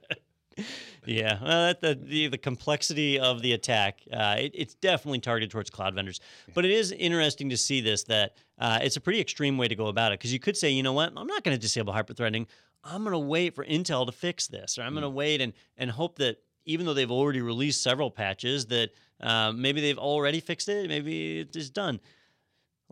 Yeah, 1.06 1.38
well, 1.42 1.66
that, 1.66 1.80
the, 1.80 1.94
the 1.94 2.28
the 2.28 2.38
complexity 2.38 3.18
of 3.18 3.42
the 3.42 3.52
attack, 3.52 4.00
uh, 4.12 4.36
it, 4.38 4.52
it's 4.54 4.74
definitely 4.74 5.20
targeted 5.20 5.50
towards 5.50 5.70
cloud 5.70 5.94
vendors. 5.94 6.20
But 6.54 6.64
it 6.64 6.70
is 6.70 6.92
interesting 6.92 7.50
to 7.50 7.56
see 7.56 7.80
this 7.80 8.04
that 8.04 8.36
uh, 8.58 8.78
it's 8.82 8.96
a 8.96 9.00
pretty 9.00 9.20
extreme 9.20 9.58
way 9.58 9.68
to 9.68 9.74
go 9.74 9.86
about 9.86 10.12
it 10.12 10.18
because 10.18 10.32
you 10.32 10.38
could 10.38 10.56
say, 10.56 10.70
you 10.70 10.82
know 10.82 10.92
what, 10.92 11.12
I'm 11.16 11.26
not 11.26 11.44
going 11.44 11.56
to 11.56 11.60
disable 11.60 11.92
hyperthreading. 11.92 12.46
I'm 12.84 13.02
going 13.02 13.12
to 13.12 13.18
wait 13.18 13.54
for 13.54 13.64
Intel 13.64 14.06
to 14.06 14.12
fix 14.12 14.46
this, 14.46 14.78
or 14.78 14.82
I'm 14.82 14.92
going 14.92 15.02
to 15.02 15.10
wait 15.10 15.40
and 15.40 15.52
and 15.76 15.90
hope 15.90 16.18
that 16.18 16.38
even 16.66 16.86
though 16.86 16.94
they've 16.94 17.10
already 17.10 17.40
released 17.42 17.82
several 17.82 18.10
patches, 18.10 18.66
that 18.66 18.90
uh, 19.20 19.52
maybe 19.52 19.80
they've 19.80 19.98
already 19.98 20.40
fixed 20.40 20.68
it, 20.68 20.88
maybe 20.88 21.40
it 21.40 21.56
is 21.56 21.70
done. 21.70 22.00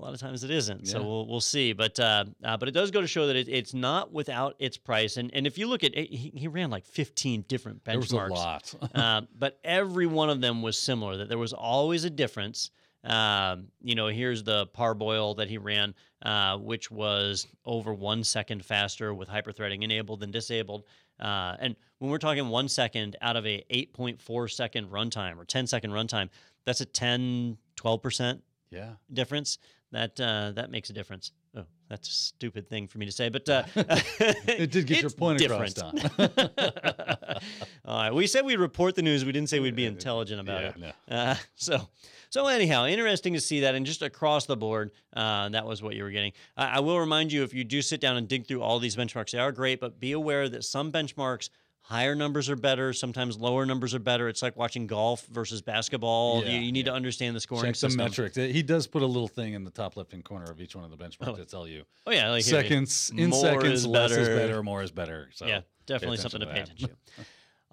A 0.02 0.04
lot 0.04 0.14
of 0.14 0.20
times 0.20 0.42
it 0.42 0.50
isn't, 0.50 0.88
so 0.88 1.00
we'll 1.00 1.28
we'll 1.28 1.40
see. 1.40 1.72
But 1.72 2.00
uh, 2.00 2.24
uh, 2.42 2.56
but 2.56 2.68
it 2.68 2.72
does 2.72 2.90
go 2.90 3.00
to 3.00 3.06
show 3.06 3.28
that 3.28 3.36
it, 3.36 3.48
it's 3.48 3.72
not 3.72 4.12
without 4.12 4.56
its 4.58 4.76
price. 4.76 5.16
And 5.16 5.32
and 5.32 5.46
if 5.46 5.58
you 5.58 5.68
look 5.68 5.84
at 5.84 5.96
it, 5.96 6.10
he, 6.10 6.32
he 6.34 6.48
ran 6.48 6.70
like 6.70 6.84
15 6.86 7.42
different 7.46 7.84
there 7.84 7.98
was 7.98 8.10
a 8.10 8.16
lot. 8.16 8.74
uh, 8.96 9.20
but 9.38 9.60
every 9.62 10.06
one 10.06 10.28
of 10.28 10.40
them 10.40 10.60
was 10.60 10.76
similar. 10.76 11.18
That 11.18 11.28
there 11.28 11.38
was 11.38 11.52
always 11.52 12.02
a 12.02 12.10
difference. 12.10 12.72
Um, 13.04 13.68
you 13.80 13.94
know, 13.94 14.08
here's 14.08 14.42
the 14.42 14.66
parboil 14.66 15.34
that 15.36 15.48
he 15.48 15.58
ran, 15.58 15.94
uh, 16.22 16.58
which 16.58 16.90
was 16.90 17.46
over 17.64 17.94
one 17.94 18.24
second 18.24 18.64
faster 18.64 19.14
with 19.14 19.28
hyperthreading 19.28 19.84
enabled 19.84 20.18
than 20.18 20.32
disabled. 20.32 20.82
Uh, 21.20 21.54
and 21.60 21.76
when 21.98 22.10
we're 22.10 22.18
talking 22.18 22.48
one 22.48 22.68
second 22.68 23.14
out 23.22 23.36
of 23.36 23.46
a 23.46 23.64
8.4 23.70 24.50
second 24.50 24.88
runtime 24.90 25.38
or 25.38 25.44
10 25.44 25.68
second 25.68 25.92
runtime, 25.92 26.28
that's 26.64 26.80
a 26.80 26.86
10, 26.86 27.56
12 27.76 28.02
percent 28.02 28.42
yeah. 28.72 28.94
difference. 29.12 29.58
That 29.92 30.18
uh, 30.18 30.52
that 30.52 30.70
makes 30.70 30.88
a 30.88 30.94
difference. 30.94 31.32
Oh, 31.54 31.64
that's 31.90 32.08
a 32.08 32.12
stupid 32.12 32.66
thing 32.66 32.88
for 32.88 32.96
me 32.96 33.04
to 33.04 33.12
say, 33.12 33.28
but 33.28 33.46
uh, 33.46 33.64
It 33.76 34.70
did 34.70 34.86
get 34.86 35.02
your 35.02 35.10
point 35.10 35.38
different. 35.38 35.76
across. 35.76 36.18
All 37.84 37.98
right, 37.98 38.14
we 38.14 38.26
said 38.26 38.46
we'd 38.46 38.58
report 38.58 38.94
the 38.94 39.02
news. 39.02 39.26
We 39.26 39.32
didn't 39.32 39.50
say 39.50 39.60
we'd 39.60 39.76
be 39.76 39.84
intelligent 39.84 40.40
about 40.40 40.62
yeah, 40.62 40.68
it. 40.68 40.78
no. 40.78 41.14
Uh, 41.14 41.34
so, 41.56 41.88
so 42.30 42.46
anyhow, 42.46 42.86
interesting 42.86 43.34
to 43.34 43.40
see 43.40 43.60
that, 43.60 43.74
and 43.74 43.84
just 43.84 44.00
across 44.00 44.46
the 44.46 44.56
board, 44.56 44.92
uh, 45.14 45.50
that 45.50 45.66
was 45.66 45.82
what 45.82 45.94
you 45.94 46.04
were 46.04 46.10
getting. 46.10 46.32
I, 46.56 46.76
I 46.76 46.80
will 46.80 46.98
remind 46.98 47.30
you, 47.30 47.42
if 47.42 47.52
you 47.52 47.62
do 47.62 47.82
sit 47.82 48.00
down 48.00 48.16
and 48.16 48.26
dig 48.26 48.46
through 48.46 48.62
all 48.62 48.78
these 48.78 48.96
benchmarks, 48.96 49.32
they 49.32 49.38
are 49.38 49.52
great, 49.52 49.78
but 49.78 50.00
be 50.00 50.12
aware 50.12 50.48
that 50.48 50.64
some 50.64 50.90
benchmarks 50.90 51.50
higher 51.82 52.14
numbers 52.14 52.48
are 52.48 52.56
better. 52.56 52.92
Sometimes 52.92 53.38
lower 53.38 53.66
numbers 53.66 53.94
are 53.94 53.98
better. 53.98 54.28
It's 54.28 54.40
like 54.42 54.56
watching 54.56 54.86
golf 54.86 55.26
versus 55.26 55.60
basketball. 55.62 56.42
Yeah, 56.44 56.52
you, 56.52 56.58
you 56.60 56.72
need 56.72 56.86
yeah. 56.86 56.92
to 56.92 56.96
understand 56.96 57.36
the 57.36 57.40
scoring 57.40 57.66
Check 57.66 57.76
system. 57.76 57.98
metrics. 57.98 58.36
He 58.36 58.62
does 58.62 58.86
put 58.86 59.02
a 59.02 59.06
little 59.06 59.28
thing 59.28 59.54
in 59.54 59.64
the 59.64 59.70
top 59.70 59.96
left-hand 59.96 60.24
corner 60.24 60.50
of 60.50 60.60
each 60.60 60.74
one 60.74 60.84
of 60.84 60.90
the 60.90 60.96
benchmarks 60.96 61.28
Oh. 61.28 61.36
to 61.36 61.44
tell 61.44 61.66
you 61.68 61.84
Oh 62.06 62.10
yeah, 62.10 62.30
like 62.30 62.44
here, 62.44 62.62
seconds 62.62 63.10
in 63.16 63.30
more 63.30 63.40
seconds, 63.40 63.72
is 63.80 63.86
less 63.86 64.10
is 64.12 64.28
better. 64.28 64.36
better, 64.36 64.62
more 64.62 64.82
is 64.82 64.90
better. 64.90 65.28
So 65.34 65.46
yeah, 65.46 65.60
definitely 65.86 66.16
something 66.18 66.40
to 66.40 66.46
to 66.46 66.52
pay 66.52 66.60
attention 66.60 66.88
to. 67.16 67.24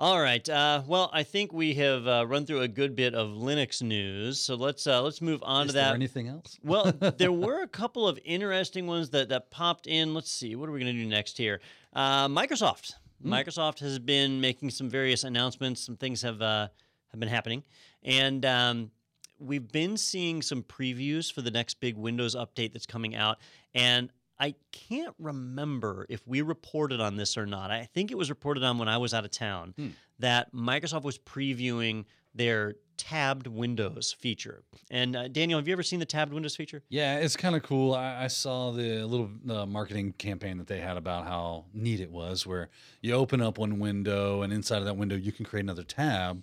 All 0.02 0.22
right. 0.22 0.48
Uh, 0.48 0.82
well, 0.88 1.10
I 1.12 1.24
think 1.24 1.52
we 1.52 1.74
have 1.74 2.08
uh, 2.08 2.26
run 2.26 2.46
through 2.46 2.62
a 2.62 2.70
good 2.70 2.96
bit 2.96 3.14
of 3.14 3.32
Linux 3.32 3.82
news, 3.82 4.40
so 4.40 4.56
let's 4.56 4.88
uh, 4.88 5.02
let's 5.02 5.22
move 5.22 5.44
on 5.44 5.66
Is 5.66 5.72
to 5.72 5.76
there 5.76 5.86
that. 5.90 5.94
anything 5.96 6.30
else? 6.30 6.58
well, 6.64 6.94
there 7.18 7.34
were 7.34 7.64
a 7.64 7.68
couple 7.68 8.08
of 8.08 8.18
interesting 8.24 8.88
ones 8.88 9.10
that 9.10 9.28
that 9.28 9.52
popped 9.52 9.88
in. 9.88 10.14
Let's 10.14 10.32
see, 10.32 10.56
what 10.56 10.70
are 10.70 10.72
we 10.72 10.80
going 10.80 10.96
to 10.96 11.02
do 11.04 11.06
next 11.08 11.38
here? 11.38 11.60
Uh, 11.92 12.30
Microsoft. 12.30 12.94
Hmm. 13.22 13.34
Microsoft 13.34 13.80
has 13.80 14.00
been 14.00 14.40
making 14.42 14.70
some 14.72 14.90
various 14.90 15.24
announcements. 15.24 15.82
Some 15.82 15.98
things 15.98 16.22
have 16.22 16.42
uh, 16.42 16.68
have 17.10 17.20
been 17.20 17.30
happening, 17.30 17.64
and 18.04 18.46
um, 18.46 18.92
we've 19.40 19.72
been 19.72 19.98
seeing 19.98 20.42
some 20.42 20.64
previews 20.64 21.32
for 21.32 21.42
the 21.42 21.52
next 21.52 21.80
big 21.80 21.98
Windows 21.98 22.36
update 22.36 22.74
that's 22.74 22.86
coming 22.86 23.16
out. 23.16 23.38
And 23.74 24.12
I 24.40 24.56
can't 24.72 25.16
remember 25.20 26.06
if 26.10 26.26
we 26.28 26.42
reported 26.42 27.02
on 27.02 27.18
this 27.18 27.38
or 27.38 27.46
not. 27.46 27.72
I 27.72 27.90
think 27.94 28.12
it 28.12 28.18
was 28.18 28.30
reported 28.30 28.64
on 28.64 28.78
when 28.78 28.88
I 28.88 28.98
was 28.98 29.14
out 29.14 29.26
of 29.26 29.32
town 29.32 29.74
Hmm. 29.78 29.88
that 30.20 30.54
Microsoft 30.54 31.04
was 31.04 31.18
previewing 31.18 32.06
their 32.40 32.76
tabbed 32.96 33.48
Windows 33.48 34.16
feature. 34.18 34.64
And 34.90 35.16
uh, 35.16 35.28
Daniel, 35.28 35.60
have 35.60 35.68
you 35.68 35.74
ever 35.74 35.84
seen 35.84 36.00
the 36.00 36.06
tabbed 36.06 36.34
Windows 36.34 36.56
feature? 36.56 36.82
Yeah, 36.90 37.18
it's 37.20 37.36
kind 37.36 37.54
of 37.56 37.64
cool. 37.64 37.94
I, 37.94 38.24
I 38.24 38.28
saw 38.28 38.72
the 38.72 39.04
little 39.06 39.30
uh, 39.50 39.66
marketing 39.66 40.14
campaign 40.14 40.58
that 40.58 40.68
they 40.68 40.80
had 40.80 40.96
about 40.98 41.26
how 41.28 41.66
neat 41.74 42.00
it 42.00 42.10
was, 42.10 42.48
where 42.48 42.70
you 43.02 43.14
open 43.14 43.42
up 43.42 43.58
one 43.58 43.78
window, 43.78 44.42
and 44.42 44.52
inside 44.54 44.78
of 44.80 44.86
that 44.86 44.96
window, 44.98 45.16
you 45.16 45.32
can 45.34 45.46
create 45.46 45.64
another 45.64 45.84
tab 45.84 46.42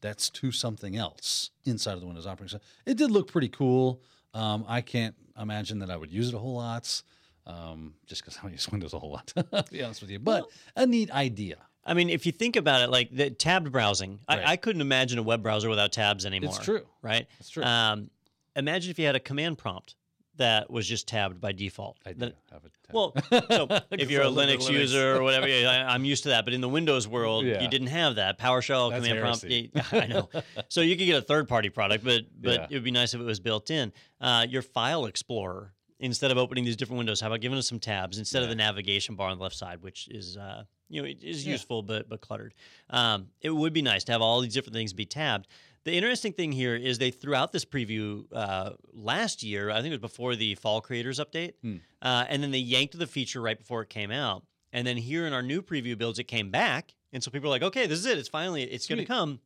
that's 0.00 0.28
to 0.30 0.50
something 0.52 0.96
else 0.96 1.50
inside 1.64 1.94
of 1.94 2.00
the 2.00 2.06
Windows 2.06 2.26
operating 2.26 2.48
system. 2.58 2.68
It 2.84 2.96
did 2.98 3.10
look 3.12 3.30
pretty 3.30 3.48
cool. 3.48 4.02
Um, 4.34 4.64
I 4.68 4.80
can't 4.80 5.14
imagine 5.40 5.78
that 5.78 5.90
I 5.90 5.96
would 5.96 6.12
use 6.12 6.28
it 6.28 6.34
a 6.34 6.38
whole 6.38 6.56
lot, 6.56 7.02
um, 7.46 7.94
just 8.06 8.22
because 8.22 8.36
I 8.36 8.42
don't 8.42 8.52
use 8.52 8.68
Windows 8.72 8.94
a 8.94 8.98
whole 8.98 9.12
lot, 9.12 9.28
to 9.28 9.64
be 9.70 9.82
honest 9.82 10.00
with 10.02 10.10
you. 10.10 10.18
But 10.18 10.42
Well- 10.42 10.50
a 10.76 10.86
neat 10.86 11.10
idea. 11.12 11.58
I 11.86 11.94
mean, 11.94 12.10
if 12.10 12.26
you 12.26 12.32
think 12.32 12.56
about 12.56 12.82
it, 12.82 12.90
like 12.90 13.10
the 13.14 13.30
tabbed 13.30 13.70
browsing, 13.70 14.18
Right. 14.28 14.40
I, 14.40 14.52
I 14.52 14.56
couldn't 14.56 14.82
imagine 14.82 15.18
a 15.18 15.22
web 15.22 15.42
browser 15.42 15.68
without 15.70 15.92
tabs 15.92 16.26
anymore. 16.26 16.50
It's 16.56 16.64
true. 16.64 16.82
right? 17.00 17.26
That's 17.38 17.48
true. 17.50 17.62
Um, 17.62 18.10
imagine 18.56 18.90
if 18.90 18.98
you 18.98 19.06
had 19.06 19.14
a 19.16 19.20
command 19.20 19.56
prompt 19.58 19.94
that 20.38 20.68
was 20.70 20.86
just 20.86 21.08
tabbed 21.08 21.40
by 21.40 21.52
default. 21.52 21.96
I 22.04 22.12
do 22.12 22.18
Then- 22.18 22.32
have 22.52 22.64
a 22.64 22.68
tab. 22.68 22.72
Well, 22.92 23.14
so 23.50 23.68
if 23.92 24.10
you're 24.10 24.22
a 24.22 24.26
Linux, 24.26 24.66
Linux. 24.66 24.70
user 24.72 25.16
or 25.16 25.22
whatever, 25.22 25.46
I, 25.46 25.84
I'm 25.94 26.04
used 26.04 26.24
to 26.24 26.28
that. 26.30 26.44
But 26.44 26.52
in 26.54 26.60
the 26.60 26.68
Windows 26.68 27.08
world, 27.08 27.46
Yeah. 27.46 27.62
you 27.62 27.68
didn't 27.68 27.86
have 27.88 28.16
that 28.16 28.38
PowerShell 28.38 28.90
That's 28.90 29.02
command 29.06 29.20
prompt. 29.22 29.42
heresy. 29.42 29.70
yeah, 29.74 29.82
I 29.92 30.06
know. 30.06 30.28
So 30.68 30.82
you 30.82 30.96
could 30.96 31.06
get 31.06 31.16
a 31.16 31.22
third-party 31.22 31.70
product, 31.70 32.04
but 32.04 32.22
but 32.40 32.52
Yeah. 32.52 32.66
it 32.68 32.74
would 32.74 32.84
be 32.84 32.90
nice 32.90 33.14
if 33.14 33.20
it 33.20 33.24
was 33.24 33.40
built 33.40 33.70
in. 33.70 33.92
Uh, 34.20 34.44
your 34.48 34.62
File 34.62 35.06
Explorer, 35.06 35.72
instead 36.00 36.30
of 36.30 36.38
opening 36.38 36.64
these 36.64 36.76
different 36.76 36.98
windows, 36.98 37.20
how 37.20 37.28
about 37.28 37.40
giving 37.40 37.58
us 37.58 37.68
some 37.68 37.80
tabs 37.80 38.18
instead 38.18 38.42
of 38.42 38.48
the 38.48 38.54
navigation 38.54 39.14
bar 39.14 39.28
on 39.30 39.38
the 39.38 39.42
left 39.42 39.56
side, 39.56 39.82
which 39.82 40.08
is 40.08 40.36
uh, 40.36 40.64
you 40.88 41.00
know 41.02 41.08
it 41.08 41.22
is 41.22 41.44
Yeah. 41.46 41.52
useful 41.52 41.82
but 41.82 42.08
but 42.08 42.20
cluttered. 42.20 42.54
Um, 42.90 43.28
it 43.40 43.50
would 43.50 43.72
be 43.72 43.82
nice 43.82 44.04
to 44.04 44.12
have 44.12 44.20
all 44.22 44.40
these 44.40 44.54
different 44.54 44.74
things 44.74 44.92
be 44.92 45.06
tabbed. 45.06 45.46
The 45.84 45.92
interesting 45.92 46.32
thing 46.32 46.50
here 46.50 46.74
is 46.74 46.98
they 46.98 47.12
threw 47.12 47.34
out 47.34 47.52
this 47.52 47.64
preview 47.64 48.24
uh, 48.32 48.70
last 48.92 49.42
year. 49.44 49.70
I 49.70 49.76
think 49.76 49.86
it 49.86 50.00
was 50.02 50.10
before 50.10 50.34
the 50.34 50.56
Fall 50.56 50.80
Creators 50.80 51.20
update, 51.20 51.52
Hmm. 51.62 51.76
uh, 52.02 52.24
and 52.28 52.42
then 52.42 52.50
they 52.50 52.58
yanked 52.58 52.98
the 52.98 53.06
feature 53.06 53.40
right 53.40 53.56
before 53.56 53.82
it 53.82 53.88
came 53.88 54.10
out. 54.10 54.44
And 54.72 54.84
then 54.86 54.96
here 54.96 55.26
in 55.28 55.32
our 55.32 55.42
new 55.42 55.62
preview 55.62 55.96
builds, 55.96 56.18
it 56.18 56.24
came 56.24 56.50
back, 56.50 56.94
and 57.12 57.22
so 57.22 57.30
people 57.30 57.46
are 57.48 57.50
like, 57.50 57.62
"Okay, 57.62 57.86
this 57.86 57.98
is 58.00 58.06
it. 58.06 58.18
It's 58.18 58.28
finally 58.28 58.62
it's 58.64 58.86
going 58.88 58.98
to 58.98 59.04
come." 59.04 59.40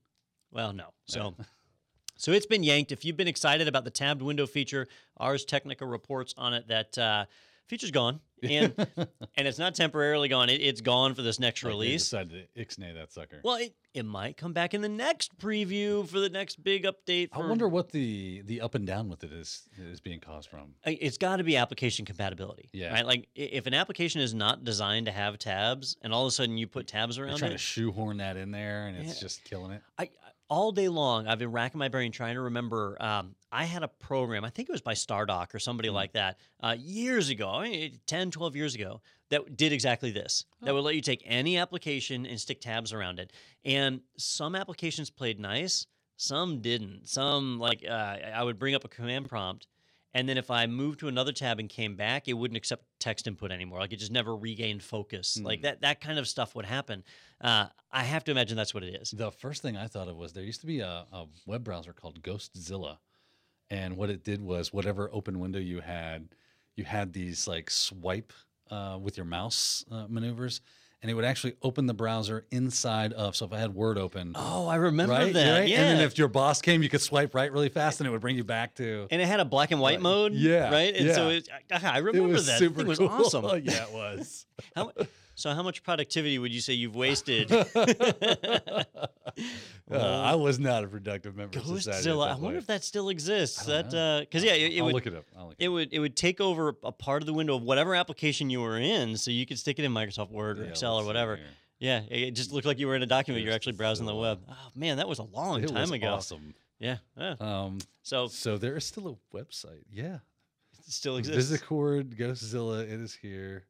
Well, 0.51 0.73
no. 0.73 0.95
So, 1.05 1.35
so 2.21 2.33
it's 2.33 2.47
been 2.47 2.63
yanked. 2.63 2.93
If 2.93 3.05
you've 3.05 3.17
been 3.17 3.29
excited 3.29 3.67
about 3.67 3.85
the 3.85 3.91
tabbed 3.91 4.21
window 4.21 4.47
feature, 4.47 4.87
Ars 5.17 5.45
Technica 5.45 5.87
reports 5.87 6.35
on 6.37 6.53
it 6.53 6.69
that 6.69 6.99
uh, 6.99 7.25
feature's 7.67 7.91
gone, 7.91 8.21
and 8.43 8.75
and 9.37 9.49
it's 9.49 9.59
not 9.59 9.75
temporarily 9.75 10.29
gone. 10.29 10.49
It, 10.49 10.61
it's 10.61 10.81
gone 10.81 11.15
for 11.15 11.23
this 11.23 11.39
next 11.39 11.63
Like 11.63 11.71
release. 11.73 12.03
decided 12.05 12.49
to 12.55 12.61
ixnay 12.65 12.95
that 12.95 13.13
sucker. 13.13 13.41
Well, 13.45 13.57
it, 13.57 13.75
it 13.95 14.05
might 14.05 14.37
come 14.37 14.53
back 14.53 14.75
in 14.75 14.81
the 14.83 14.89
next 14.89 15.37
preview 15.39 16.07
for 16.09 16.21
the 16.21 16.29
next 16.29 16.63
big 16.63 16.85
update. 16.85 17.31
For, 17.33 17.45
I 17.45 17.49
wonder 17.49 17.69
what 17.69 17.91
the 17.93 18.43
the 18.47 18.61
up 18.61 18.75
and 18.75 18.87
down 18.87 19.09
with 19.09 19.25
it 19.25 19.33
is 19.33 19.69
is 19.79 20.01
being 20.01 20.21
caused 20.21 20.49
from. 20.49 20.75
It's 20.85 21.19
got 21.19 21.37
to 21.37 21.45
be 21.45 21.57
application 21.57 22.05
compatibility. 22.05 22.69
Yeah. 22.73 22.93
Right. 22.93 23.07
Like 23.07 23.29
if 23.35 23.67
an 23.67 23.75
application 23.75 24.21
is 24.21 24.35
not 24.35 24.65
designed 24.65 25.07
to 25.07 25.13
have 25.13 25.39
tabs, 25.39 25.97
and 26.03 26.13
all 26.13 26.23
of 26.25 26.29
a 26.29 26.33
sudden 26.33 26.57
you 26.59 26.67
put 26.67 26.87
tabs 26.87 27.17
They're 27.17 27.27
around 27.27 27.39
trying 27.39 27.51
it, 27.53 27.55
to 27.55 27.59
shoehorn 27.59 28.19
that 28.19 28.37
in 28.37 28.51
there, 28.51 28.87
and 28.87 28.97
it's 28.97 29.17
Yeah. 29.17 29.21
just 29.21 29.45
killing 29.45 29.73
it. 29.73 29.83
I 29.99 30.11
all 30.49 30.73
day 30.73 30.89
long 30.89 31.29
I've 31.29 31.39
been 31.39 31.53
racking 31.53 31.79
my 31.79 31.89
brain 31.89 32.11
trying 32.11 32.35
to 32.35 32.41
remember. 32.41 32.97
Um, 33.01 33.37
I 33.53 33.65
had 33.65 33.83
a 33.85 33.89
program, 33.89 34.45
I 34.45 34.51
think 34.51 34.69
it 34.69 34.73
was 34.73 34.81
by 34.81 34.95
Stardock 34.95 35.55
or 35.55 35.59
somebody 35.61 35.89
Mhm. 35.89 35.95
like 35.95 36.13
that, 36.13 36.39
uh, 36.61 36.77
years 36.79 37.29
ago, 37.31 37.49
I 37.51 37.69
mean, 37.69 38.01
10, 38.07 38.30
12 38.31 38.57
years 38.57 38.75
ago, 38.75 39.01
that 39.31 39.57
did 39.57 39.73
exactly 39.73 40.11
this. 40.11 40.45
That 40.63 40.71
Oh. 40.71 40.75
would 40.75 40.85
let 40.85 40.95
you 40.95 41.01
take 41.01 41.23
any 41.25 41.57
application 41.59 42.27
and 42.27 42.41
stick 42.41 42.61
tabs 42.61 42.93
around 42.93 43.19
it. 43.19 43.33
And 43.65 44.01
some 44.17 44.55
applications 44.55 45.11
played 45.11 45.39
nice, 45.41 45.87
some 46.17 46.61
didn't. 46.61 47.09
Some 47.09 47.59
like 47.59 47.85
uh, 47.89 47.93
I 48.35 48.43
would 48.43 48.59
bring 48.59 48.75
up 48.75 48.85
a 48.85 48.89
command 48.89 49.29
prompt. 49.29 49.67
And 50.13 50.29
then 50.29 50.37
if 50.39 50.51
I 50.51 50.67
moved 50.67 50.99
to 51.01 51.09
another 51.09 51.31
tab 51.31 51.61
and 51.61 51.69
came 51.69 51.95
back, 51.95 52.27
it 52.27 52.33
wouldn't 52.33 52.57
accept 52.57 52.85
text 52.99 53.29
input 53.29 53.53
anymore. 53.53 53.79
Like 53.79 53.93
it 53.93 54.01
just 54.01 54.11
never 54.11 54.35
regained 54.37 54.83
focus. 54.83 55.39
Like 55.41 55.61
Hmm. 55.61 55.63
that 55.65 55.81
that 55.83 56.01
kind 56.01 56.19
of 56.19 56.27
stuff 56.27 56.55
would 56.57 56.65
happen. 56.67 57.05
Uh, 57.41 57.67
I 57.93 58.03
have 58.03 58.25
to 58.25 58.33
imagine 58.33 58.57
that's 58.57 58.75
what 58.75 58.83
it 58.83 59.01
is. 59.01 59.13
The 59.13 59.31
first 59.31 59.63
thing 59.63 59.77
I 59.77 59.87
thought 59.87 60.09
of 60.09 60.17
was 60.17 60.33
there 60.33 60.43
used 60.43 60.61
to 60.63 60.67
be 60.67 60.81
a, 60.81 61.07
a 61.13 61.27
web 61.47 61.63
browser 61.63 61.93
called 61.93 62.21
Ghostzilla, 62.23 62.99
and 63.71 63.97
what 63.97 64.11
it 64.11 64.25
did 64.25 64.41
was 64.43 64.73
whatever 64.73 65.09
open 65.13 65.39
window 65.39 65.61
you 65.61 65.81
had, 65.81 66.29
you 66.81 66.85
had 66.87 67.13
these 67.13 67.47
like 67.47 67.71
swipe 67.71 68.33
uh, 68.71 68.99
with 69.01 69.17
your 69.19 69.27
mouse 69.27 69.85
uh, 69.91 70.07
maneuvers, 70.09 70.61
and 71.03 71.11
it 71.11 71.15
would 71.15 71.25
actually 71.25 71.55
open 71.63 71.87
the 71.87 71.95
browser 71.95 72.47
inside 72.51 73.13
of. 73.13 73.37
So 73.37 73.45
if 73.47 73.53
I 73.53 73.59
had 73.59 73.75
Word 73.75 73.99
open, 73.99 74.33
Oh, 74.35 74.67
I 74.67 74.77
remember 74.77 75.13
right, 75.13 75.33
that. 75.33 75.59
right? 75.61 75.69
Yeah. 75.69 75.81
and 75.83 75.99
then 75.99 76.07
if 76.07 76.17
your 76.19 76.29
boss 76.29 76.61
came, 76.63 76.83
you 76.83 76.89
could 76.89 77.01
swipe 77.03 77.35
right 77.35 77.53
really 77.53 77.69
fast, 77.69 78.01
and 78.01 78.07
it 78.07 78.11
would 78.11 78.21
bring 78.23 78.37
you 78.37 78.45
back 78.45 78.75
to. 78.77 79.07
and 79.11 79.21
it 79.21 79.27
had 79.29 79.41
a 79.41 79.45
black 79.45 79.71
and 79.73 79.81
white 79.81 79.95
Right. 79.97 80.03
mode. 80.03 80.33
Yeah, 80.35 80.71
Right. 80.71 80.95
And 80.97 81.15
so 81.15 81.29
it, 81.29 81.49
I, 81.71 81.81
I 81.97 81.99
remember 81.99 82.29
it 82.31 82.33
was 82.33 82.47
that. 82.47 82.59
super 82.59 82.81
It 82.81 82.87
was 82.87 82.99
cool. 82.99 83.09
awesome. 83.09 83.45
yeah, 83.65 83.85
it 83.85 83.93
was. 83.93 84.47
How, 84.75 84.91
so 85.41 85.55
how 85.55 85.63
much 85.63 85.83
productivity 85.83 86.39
would 86.39 86.53
you 86.53 86.61
say 86.61 86.75
you've 86.75 86.97
wasted? 86.97 87.51
Uh, 89.91 89.97
I 89.97 90.37
was 90.37 90.61
not 90.61 90.85
a 90.85 90.87
productive 90.87 91.35
member 91.35 91.59
of 91.59 91.67
society. 91.67 92.11
I 92.11 92.37
wonder 92.37 92.59
if 92.59 92.67
that 92.69 92.85
still 92.85 93.09
exists. 93.09 93.65
That 93.65 93.91
because 94.21 94.45
yeah, 94.45 94.53
it, 94.53 94.75
it 94.75 94.79
I'll 94.79 94.85
would 94.85 94.95
look 94.95 95.07
it 95.07 95.15
up. 95.17 95.25
I'll 95.37 95.47
look 95.49 95.57
it, 95.59 95.65
it 95.65 95.67
up. 95.67 95.73
would 95.73 95.93
it 95.93 95.99
would 95.99 96.15
take 96.17 96.41
over 96.41 96.77
a 96.85 96.93
part 96.93 97.23
of 97.23 97.27
the 97.27 97.33
window 97.33 97.57
of 97.57 97.63
whatever 97.63 97.97
application 97.97 98.51
you 98.51 98.61
were 98.61 98.79
in, 98.79 99.17
so 99.17 99.33
you 99.33 99.47
could 99.47 99.59
stick 99.59 99.81
it 99.81 99.85
in 99.85 99.93
Microsoft 99.93 100.31
Word 100.31 100.61
or 100.61 100.65
Yeah, 100.65 100.71
Excel 100.71 100.97
or 100.97 101.05
whatever. 101.05 101.41
Yeah, 101.81 102.03
it 102.09 102.21
it 102.21 102.31
just 102.33 102.53
looked 102.53 102.67
like 102.67 102.79
you 102.79 102.87
were 102.87 102.95
in 102.95 103.03
a 103.03 103.07
document. 103.07 103.45
You're 103.45 103.55
actually 103.55 103.73
browsing 103.73 104.07
the 104.07 104.15
web. 104.15 104.41
Oh 104.49 104.55
man, 104.77 104.99
that 104.99 105.09
was 105.09 105.19
a 105.19 105.25
long 105.25 105.65
It 105.65 105.69
time 105.69 105.81
was 105.81 105.91
ago. 105.91 106.15
Awesome. 106.15 106.55
Yeah. 106.79 106.99
yeah. 107.17 107.35
Um, 107.41 107.79
So 108.03 108.29
so 108.29 108.59
there 108.59 108.77
is 108.77 108.85
still 108.85 109.19
a 109.33 109.37
website. 109.37 109.83
Yeah. 109.93 110.19
it 110.87 110.93
still 110.93 111.17
exists. 111.17 111.51
Visicord, 111.51 112.15
Ghostzilla, 112.17 112.83
it 112.85 113.01
is 113.01 113.13
here. 113.15 113.65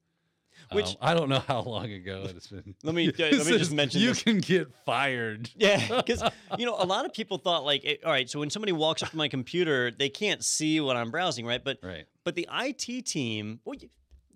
Which- 0.73 0.87
Um, 0.87 0.97
I 1.01 1.15
don't 1.15 1.29
know 1.29 1.41
how 1.41 1.63
long 1.63 1.91
ago 1.93 2.23
it 2.29 2.35
has 2.35 2.47
been. 2.47 2.75
Let 2.83 2.95
me- 2.95 3.07
let 3.19 3.33
me 3.47 3.59
just 3.59 3.73
mention 3.73 4.01
You 4.01 4.09
this. 4.11 4.23
can 4.23 4.39
get 4.39 4.69
fired. 4.85 5.51
Yeah, 5.57 5.97
because 6.03 6.23
you 6.59 6.67
know 6.67 6.77
a 6.79 6.87
lot 6.87 7.05
of 7.07 7.13
people 7.13 7.39
thought 7.39 7.65
like, 7.65 8.01
all 8.05 8.11
right, 8.13 8.29
so 8.31 8.39
when 8.41 8.51
somebody 8.51 8.73
walks 8.73 9.03
up 9.03 9.11
to 9.11 9.17
my 9.17 9.29
computer, 9.29 9.91
they 9.91 10.09
can't 10.09 10.45
see 10.45 10.81
what 10.81 10.97
I'm 10.97 11.11
browsing, 11.11 11.45
right? 11.47 11.63
But 11.63 11.79
Right. 11.83 12.07
but 12.25 12.35
the 12.35 12.49
IT 12.53 13.07
team, 13.07 13.61
well, 13.65 13.79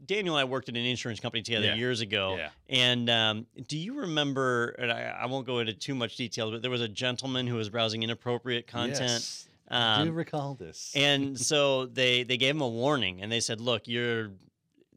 Daniel 0.06 0.36
and 0.36 0.42
I 0.42 0.44
worked 0.44 0.68
at 0.68 0.76
an 0.76 0.84
insurance 0.84 1.18
company 1.20 1.42
together 1.42 1.66
Yeah. 1.68 1.76
years 1.76 2.00
ago, 2.02 2.36
Yeah. 2.36 2.50
and 2.68 3.08
um, 3.08 3.46
do 3.68 3.78
you 3.78 3.94
remember? 4.00 4.68
And 4.78 4.92
I, 4.92 5.02
I 5.22 5.26
won't 5.26 5.46
go 5.46 5.60
into 5.60 5.72
too 5.72 5.94
much 5.94 6.16
detail, 6.16 6.50
but 6.50 6.60
there 6.60 6.70
was 6.70 6.82
a 6.82 6.88
gentleman 6.88 7.46
who 7.46 7.54
was 7.54 7.70
browsing 7.70 8.02
inappropriate 8.02 8.66
content. 8.66 9.00
Yes. 9.00 9.48
I 9.70 10.02
do 10.04 10.10
Um, 10.10 10.14
recall 10.14 10.54
this. 10.56 10.92
and 10.94 11.40
so 11.40 11.86
they 11.86 12.22
they 12.22 12.36
gave 12.36 12.54
him 12.54 12.60
a 12.60 12.68
warning, 12.68 13.22
and 13.22 13.32
they 13.32 13.40
said, 13.40 13.62
"Look, 13.62 13.88
you're 13.88 14.32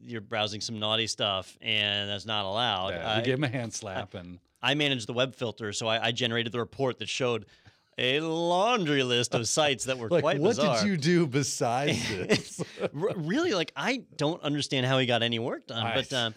you're 0.06 0.20
browsing 0.20 0.60
some 0.60 0.78
naughty 0.78 1.06
stuff, 1.06 1.56
and 1.60 2.08
that's 2.08 2.26
not 2.26 2.44
allowed." 2.44 2.90
yeah, 2.90 3.10
I- 3.12 3.18
we 3.18 3.24
gave 3.24 3.34
him 3.34 3.44
a 3.44 3.48
hand 3.48 3.72
slap 3.74 4.14
and 4.14 4.38
I 4.62 4.74
managed 4.74 5.06
the 5.06 5.12
web 5.12 5.34
filter, 5.34 5.72
so 5.72 5.86
I, 5.86 6.06
I 6.08 6.12
generated 6.12 6.52
the 6.52 6.58
report 6.58 6.98
that 6.98 7.08
showed 7.08 7.46
a 7.96 8.20
laundry 8.20 9.02
list 9.02 9.34
of 9.34 9.48
sites 9.48 9.84
that 9.84 9.98
were 9.98 10.08
like, 10.10 10.22
quite 10.22 10.38
what 10.40 10.50
bizarre. 10.56 10.78
did 10.80 10.86
you 10.88 10.96
do 10.96 11.26
besides 11.26 12.08
this? 12.16 12.62
Really, 12.92 13.52
like 13.54 13.72
I 13.76 14.02
don't 14.16 14.42
understand 14.42 14.86
how 14.86 14.98
he 14.98 15.06
got 15.06 15.22
any 15.22 15.38
work 15.38 15.66
done. 15.66 15.84
I- 15.86 15.94
But 15.94 16.12
um, 16.12 16.34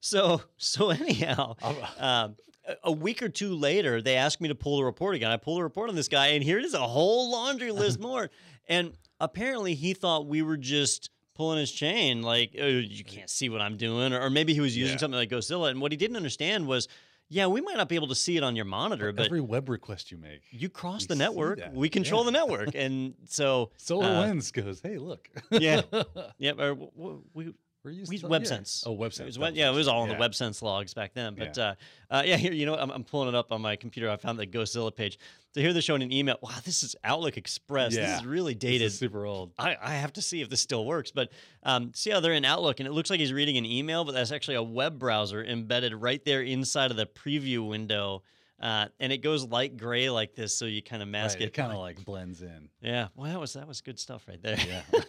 so 0.00 0.42
so 0.58 0.90
anyhow, 0.90 1.54
um, 1.98 2.36
a- 2.66 2.76
a 2.84 2.92
week 2.92 3.22
or 3.22 3.28
two 3.28 3.54
later, 3.54 4.00
they 4.02 4.16
asked 4.16 4.40
me 4.40 4.48
to 4.48 4.54
pull 4.54 4.76
the 4.78 4.84
report 4.84 5.14
again. 5.16 5.30
I 5.30 5.36
pulled 5.36 5.60
a 5.60 5.64
report 5.64 5.88
on 5.88 5.94
this 5.96 6.08
guy, 6.08 6.28
and 6.28 6.42
here 6.44 6.58
it 6.58 6.64
is, 6.64 6.74
a 6.74 6.78
whole 6.86 7.30
laundry 7.30 7.72
list 7.72 7.98
more. 8.00 8.30
And 8.68 8.92
apparently, 9.20 9.74
he 9.74 9.94
thought 9.94 10.26
we 10.26 10.42
were 10.42 10.56
just 10.56 11.10
pulling 11.34 11.58
his 11.58 11.72
chain, 11.72 12.22
like 12.22 12.54
oh, 12.60 12.66
you 12.66 13.04
can't 13.04 13.30
see 13.30 13.48
what 13.48 13.60
I'm 13.60 13.76
doing, 13.76 14.12
or, 14.12 14.20
or 14.22 14.30
maybe 14.30 14.54
he 14.54 14.60
was 14.60 14.76
using 14.76 14.94
Yeah. 14.94 15.00
something 15.00 15.16
like 15.18 15.30
Ghostzilla. 15.30 15.70
And 15.70 15.80
what 15.80 15.92
he 15.92 15.96
didn't 15.96 16.16
understand 16.16 16.66
was 16.66 16.88
yeah, 17.28 17.46
we 17.46 17.62
might 17.62 17.78
not 17.78 17.88
be 17.88 17.94
able 17.94 18.08
to 18.08 18.14
see 18.14 18.36
it 18.36 18.42
on 18.42 18.56
your 18.56 18.66
monitor, 18.66 19.10
but 19.10 19.24
every 19.24 19.40
web 19.40 19.70
request 19.70 20.10
you 20.10 20.18
make, 20.18 20.42
you 20.50 20.68
cross 20.68 21.06
the 21.06 21.14
network. 21.14 21.60
We 21.72 21.88
control 21.88 22.20
Yeah. 22.22 22.26
the 22.26 22.32
network, 22.32 22.74
and 22.74 23.14
so 23.26 23.70
Solar 23.78 24.06
uh, 24.06 24.20
Winds 24.20 24.50
goes, 24.52 24.82
hey, 24.82 24.98
look. 24.98 25.30
Yeah. 25.50 25.80
yeah, 26.38 26.50
w- 26.52 26.90
w- 26.94 27.22
we 27.32 27.54
We're 27.84 27.90
used 27.90 28.08
we 28.10 28.14
used 28.16 28.24
to- 28.24 28.30
WebSense. 28.30 28.84
Yeah. 28.86 28.92
Oh, 28.92 28.96
WebSense. 28.96 29.20
It 29.20 29.26
was, 29.26 29.38
web- 29.38 29.54
yeah, 29.56 29.70
it 29.70 29.74
was 29.74 29.88
all 29.88 30.04
in 30.04 30.10
yeah. 30.10 30.16
the 30.18 30.22
WebSense 30.22 30.62
logs 30.62 30.94
back 30.94 31.14
then. 31.14 31.34
But 31.34 31.58
uh, 31.58 31.74
uh, 32.10 32.22
yeah, 32.24 32.36
here 32.36 32.52
you 32.52 32.64
know, 32.64 32.72
what, 32.72 32.80
I'm, 32.80 32.90
I'm 32.90 33.04
pulling 33.04 33.28
it 33.28 33.34
up 33.34 33.50
on 33.50 33.60
my 33.60 33.74
computer. 33.74 34.08
I 34.08 34.16
found 34.16 34.38
the 34.38 34.46
Ghostzilla 34.46 34.94
page. 34.94 35.18
So 35.52 35.60
here 35.60 35.72
they're 35.72 35.82
showing 35.82 36.02
an 36.02 36.12
email. 36.12 36.38
Wow, 36.42 36.50
this 36.64 36.82
is 36.82 36.94
Outlook 37.02 37.36
Express. 37.36 37.94
Yeah. 37.94 38.06
This 38.06 38.20
is 38.20 38.26
really 38.26 38.54
This 38.54 38.60
dated. 38.60 38.86
is 38.86 38.98
super 38.98 39.26
old. 39.26 39.52
I, 39.58 39.76
I 39.82 39.94
have 39.94 40.12
to 40.14 40.22
see 40.22 40.40
if 40.40 40.48
this 40.48 40.60
still 40.60 40.84
works. 40.84 41.10
But 41.10 41.30
um, 41.64 41.92
see 41.94 42.10
how 42.10 42.20
they're 42.20 42.32
in 42.34 42.44
Outlook, 42.44 42.78
and 42.80 42.86
it 42.86 42.92
looks 42.92 43.10
like 43.10 43.18
he's 43.20 43.32
reading 43.32 43.56
an 43.56 43.66
email, 43.66 44.04
but 44.04 44.12
that's 44.12 44.32
actually 44.32 44.56
a 44.56 44.62
web 44.62 44.98
browser 44.98 45.44
embedded 45.44 45.94
right 45.94 46.24
there 46.24 46.42
inside 46.42 46.90
of 46.90 46.96
the 46.96 47.06
preview 47.06 47.68
window. 47.68 48.22
Uh, 48.60 48.86
and 49.00 49.12
it 49.12 49.18
goes 49.18 49.44
light 49.44 49.76
gray 49.76 50.08
like 50.08 50.36
this, 50.36 50.54
so 50.54 50.66
you 50.66 50.80
kind 50.80 51.02
of 51.02 51.08
mask 51.08 51.34
Right, 51.34 51.42
it. 51.42 51.46
it 51.48 51.54
kind 51.54 51.72
of 51.72 51.78
like 51.78 52.04
blends 52.04 52.42
in. 52.42 52.68
yeah, 52.80 53.08
well, 53.16 53.28
that 53.28 53.40
was 53.40 53.54
that 53.54 53.66
was 53.66 53.80
good 53.80 53.98
stuff 53.98 54.24
right 54.28 54.40
there. 54.40 54.56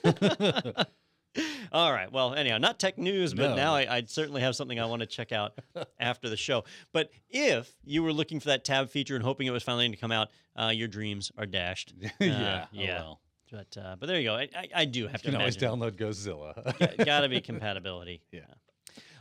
Yeah. 0.04 0.84
All 1.72 1.92
right. 1.92 2.12
Well, 2.12 2.34
anyhow, 2.36 2.58
not 2.60 2.80
tech 2.80 2.98
news, 2.98 3.34
but 3.34 3.50
No. 3.50 3.56
now 3.56 3.76
I, 3.76 3.98
I 3.98 4.04
certainly 4.06 4.42
have 4.42 4.56
something 4.56 4.80
I 4.80 4.86
want 4.86 5.00
to 5.02 5.06
check 5.08 5.32
out 5.32 5.58
after 6.00 6.30
the 6.30 6.38
show. 6.38 6.64
But 6.92 7.10
if 7.30 7.72
you 7.84 8.04
were 8.04 8.14
looking 8.14 8.40
for 8.40 8.50
that 8.50 8.64
tab 8.64 8.90
feature 8.90 9.16
and 9.16 9.24
hoping 9.24 9.48
it 9.48 9.52
was 9.52 9.64
finally 9.64 9.86
going 9.86 9.94
to 9.94 10.00
come 10.00 10.12
out, 10.12 10.30
uh, 10.56 10.68
your 10.74 10.88
dreams 10.88 11.32
are 11.38 11.46
dashed. 11.46 11.94
yeah. 12.20 12.32
Uh, 12.32 12.66
oh 12.66 12.68
yeah. 12.74 13.00
well. 13.00 13.20
But 13.52 13.78
uh, 13.78 13.96
but 14.00 14.08
there 14.08 14.20
you 14.20 14.30
go. 14.30 14.36
I, 14.36 14.50
I, 14.56 14.68
I 14.76 14.86
do 14.86 15.04
have 15.08 15.14
You 15.14 15.18
to 15.20 15.32
can 15.32 15.36
always 15.36 15.56
imagine. 15.58 15.80
download 15.80 15.92
Gozilla. 15.98 16.98
Got 17.06 17.22
to 17.22 17.30
be 17.30 17.40
compatibility. 17.42 18.22
Yeah. 18.32 18.42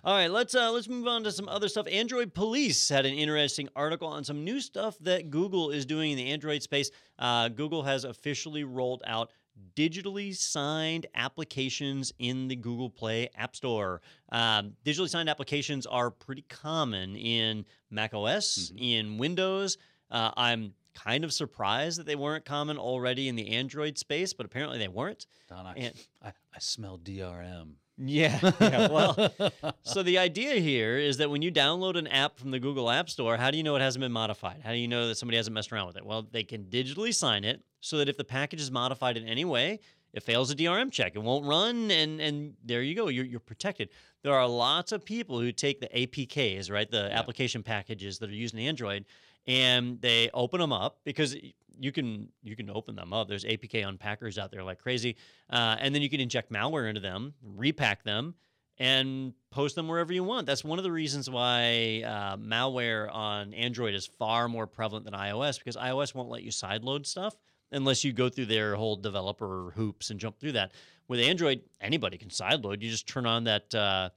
All 0.05 0.15
right, 0.17 0.31
let's 0.31 0.55
uh, 0.55 0.73
let's 0.73 0.89
move 0.89 1.07
on 1.07 1.23
to 1.25 1.31
some 1.31 1.49
other 1.49 1.69
stuff. 1.69 1.87
Android 1.87 2.35
Police 2.35 2.89
had 2.89 3.07
an 3.07 3.15
interesting 3.15 3.69
article 3.77 4.09
on 4.09 4.25
some 4.25 4.43
new 4.43 4.61
stuff 4.61 4.97
that 5.03 5.31
Google 5.31 5.71
is 5.71 5.87
doing 5.87 6.11
in 6.13 6.17
the 6.17 6.31
Android 6.31 6.63
space. 6.63 6.91
Uh, 7.19 7.49
Google 7.49 7.83
has 7.85 8.05
officially 8.05 8.65
rolled 8.65 9.03
out 9.07 9.31
digitally 9.77 10.35
signed 10.37 11.07
applications 11.15 12.13
in 12.19 12.49
the 12.49 12.57
Google 12.57 12.91
Play 12.91 13.29
App 13.37 13.57
Store. 13.57 14.01
Um, 14.31 14.73
digitally 14.85 15.09
signed 15.09 15.29
applications 15.29 15.87
are 15.87 16.11
pretty 16.11 16.43
common 16.43 17.17
in 17.17 17.65
Mac 17.91 18.15
OS, 18.15 18.73
in 18.77 19.19
Windows. 19.19 19.79
Uh, 20.11 20.31
I'm 20.37 20.75
kind 20.95 21.25
of 21.25 21.33
surprised 21.33 21.99
that 21.99 22.07
they 22.07 22.17
weren't 22.17 22.45
common 22.45 22.77
already 22.77 23.29
in 23.29 23.35
the 23.37 23.49
Android 23.51 23.97
space, 23.97 24.33
but 24.35 24.45
apparently 24.45 24.79
they 24.79 24.89
weren't. 24.89 25.27
Don, 25.49 25.67
I, 25.67 25.73
And- 25.75 25.95
I, 26.23 26.29
I 26.29 26.59
smell 26.59 26.99
DRM. 26.99 27.73
Yeah, 27.99 28.39
yeah. 28.61 28.89
Well, 28.89 29.33
so 29.83 30.03
the 30.03 30.19
idea 30.19 30.55
here 30.55 30.97
is 30.97 31.19
that 31.19 31.31
when 31.31 31.41
you 31.43 31.53
download 31.53 31.97
an 31.97 32.07
app 32.09 32.39
from 32.39 32.51
the 32.51 32.59
Google 32.59 32.91
App 32.91 33.09
Store, 33.11 33.37
how 33.37 33.51
do 33.51 33.59
you 33.59 33.63
know 33.63 33.77
it 33.77 33.81
hasn't 33.81 34.01
been 34.01 34.13
modified? 34.13 34.61
How 34.65 34.73
do 34.73 34.79
you 34.79 34.89
know 34.89 35.09
that 35.09 35.17
somebody 35.17 35.37
hasn't 35.37 35.55
messed 35.55 35.73
around 35.73 35.87
with 35.89 35.97
it? 35.99 36.05
Well, 36.05 36.27
they 36.31 36.43
can 36.43 36.65
digitally 36.65 37.15
sign 37.15 37.45
it 37.45 37.63
so 37.83 37.99
that 37.99 38.09
if 38.09 38.17
the 38.17 38.25
package 38.25 38.61
is 38.61 38.71
modified 38.71 39.19
in 39.19 39.29
any 39.29 39.45
way, 39.45 39.81
it 40.15 40.23
fails 40.23 40.51
a 40.51 40.57
DRM 40.57 40.91
check. 40.91 41.15
It 41.15 41.23
won't 41.23 41.45
run, 41.45 41.91
and 41.91 42.21
and 42.21 42.55
there 42.65 42.83
you 42.83 42.95
go. 42.95 43.09
You're 43.09 43.25
you're 43.25 43.41
protected. 43.41 43.91
There 44.23 44.35
are 44.35 44.47
lots 44.47 44.93
of 44.93 45.05
people 45.05 45.41
who 45.41 45.53
take 45.53 45.81
the 45.81 45.89
APKs, 45.89 46.71
right, 46.71 46.91
the 46.91 47.13
application 47.13 47.63
packages 47.63 48.19
that 48.19 48.31
are 48.31 48.35
used 48.35 48.55
in 48.55 48.61
Android, 48.61 49.05
and 49.47 50.01
they 50.01 50.31
open 50.33 50.61
them 50.61 50.73
up 50.73 51.01
because 51.05 51.37
you 51.79 51.93
can 51.93 52.29
you 52.43 52.55
can 52.57 52.71
open 52.71 52.95
them 52.95 53.13
up. 53.13 53.29
There's 53.29 53.45
APK 53.45 53.87
unpackers 53.87 54.39
out 54.39 54.51
there 54.51 54.63
like 54.63 54.79
crazy, 54.79 55.17
uh, 55.51 55.77
and 55.81 55.95
then 55.95 56.03
you 56.03 56.11
can 56.11 56.21
inject 56.21 56.53
malware 56.53 56.89
into 56.89 57.01
them, 57.01 57.35
repack 57.43 58.05
them, 58.05 58.35
and 58.79 59.33
post 59.51 59.75
them 59.77 59.89
wherever 59.89 60.13
you 60.13 60.25
want. 60.25 60.47
That's 60.47 60.63
one 60.63 60.79
of 60.79 60.83
the 60.83 60.93
reasons 60.93 61.31
why 61.31 62.03
uh, 62.05 62.37
malware 62.37 63.13
on 63.13 63.55
Android 63.55 63.95
is 63.95 64.07
far 64.07 64.47
more 64.47 64.67
prevalent 64.67 65.07
than 65.07 65.15
iOS 65.15 65.59
because 65.59 65.77
iOS 65.77 66.15
won't 66.15 66.29
let 66.29 66.43
you 66.43 66.51
sideload 66.51 67.07
stuff 67.07 67.35
unless 67.73 68.05
you 68.05 68.13
go 68.13 68.29
through 68.29 68.47
their 68.47 68.77
whole 68.77 68.97
developer 68.97 69.73
hoops 69.75 70.11
and 70.11 70.21
jump 70.21 70.39
through 70.39 70.53
that. 70.53 70.73
With 71.09 71.21
Android, 71.21 71.63
anybody 71.81 72.17
can 72.19 72.29
sideload. 72.29 72.83
You 72.83 72.91
just 72.91 73.09
turn 73.09 73.27
on 73.27 73.45
that. 73.45 73.75
Uh, 73.75 74.11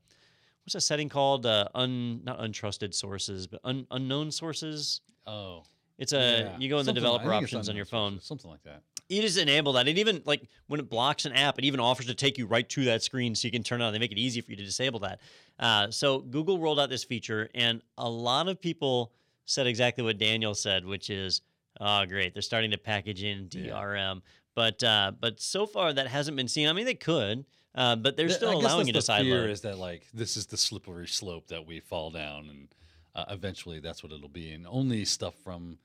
what's 0.63 0.73
that 0.73 0.81
setting 0.81 1.09
called? 1.09 1.45
Uh, 1.45 1.67
un 1.73 2.21
not 2.23 2.39
untrusted 2.39 2.93
sources, 2.93 3.47
but 3.47 3.59
un, 3.63 3.87
unknown 3.91 4.31
sources. 4.31 5.01
Oh. 5.25 5.63
It's 5.97 6.11
a 6.13 6.17
yeah. 6.51 6.57
you 6.59 6.69
go 6.69 6.79
in 6.79 6.85
the 6.85 6.89
Something- 6.89 7.03
I 7.03 7.07
developer 7.07 7.33
options 7.33 7.69
on 7.69 7.75
your 7.75 7.85
phone. 7.85 8.13
sources, 8.13 8.27
Something 8.27 8.51
like 8.51 8.63
that. 8.63 8.83
It 9.07 9.23
is 9.23 9.37
enabled 9.37 9.75
that. 9.75 9.87
It 9.87 9.97
even 9.97 10.21
like 10.25 10.41
when 10.67 10.79
it 10.79 10.89
blocks 10.89 11.25
an 11.25 11.31
app, 11.33 11.57
it 11.59 11.63
even 11.65 11.79
offers 11.79 12.07
to 12.07 12.15
take 12.15 12.37
you 12.37 12.47
right 12.47 12.67
to 12.69 12.85
that 12.85 13.03
screen 13.03 13.35
so 13.35 13.47
you 13.47 13.51
can 13.51 13.63
turn 13.63 13.81
it 13.81 13.85
on. 13.85 13.93
They 13.93 13.99
make 13.99 14.11
it 14.11 14.17
easy 14.17 14.41
for 14.41 14.51
you 14.51 14.57
to 14.57 14.63
disable 14.63 14.99
that. 15.01 15.19
Uh, 15.59 15.91
so 15.91 16.19
Google 16.19 16.59
rolled 16.59 16.79
out 16.79 16.89
this 16.89 17.03
feature, 17.03 17.49
and 17.53 17.81
a 17.97 18.09
lot 18.09 18.47
of 18.47 18.59
people 18.59 19.13
said 19.45 19.67
exactly 19.67 20.03
what 20.03 20.17
Daniel 20.17 20.55
said, 20.55 20.85
which 20.85 21.09
is, 21.11 21.41
"Oh, 21.79 22.05
great, 22.05 22.33
they're 22.33 22.41
starting 22.41 22.71
to 22.71 22.77
package 22.77 23.23
in 23.23 23.49
Yeah. 23.51 23.71
DRM." 23.71 24.21
But 24.55 24.83
uh, 24.83 25.11
but 25.19 25.39
so 25.41 25.65
far 25.65 25.91
that 25.93 26.07
hasn't 26.07 26.37
been 26.37 26.47
seen. 26.47 26.67
I 26.67 26.73
mean, 26.73 26.85
they 26.85 26.95
could, 26.95 27.45
uh, 27.75 27.95
but 27.97 28.15
they're 28.15 28.29
still 28.29 28.51
I 28.51 28.53
allowing 28.53 28.87
you 28.87 28.93
to 28.93 28.97
that's 28.99 29.07
the 29.07 29.17
fear. 29.23 29.49
Is 29.49 29.61
that 29.61 29.77
like 29.77 30.07
this 30.13 30.37
is 30.37 30.45
the 30.47 30.57
slippery 30.57 31.07
slope 31.07 31.47
that 31.47 31.65
we 31.65 31.79
fall 31.81 32.09
down, 32.11 32.47
and 32.49 32.67
uh, 33.15 33.25
eventually 33.29 33.79
that's 33.79 34.01
what 34.03 34.11
it'll 34.13 34.29
be, 34.29 34.51
and 34.51 34.65
only 34.67 35.03
stuff 35.05 35.35
from 35.43 35.77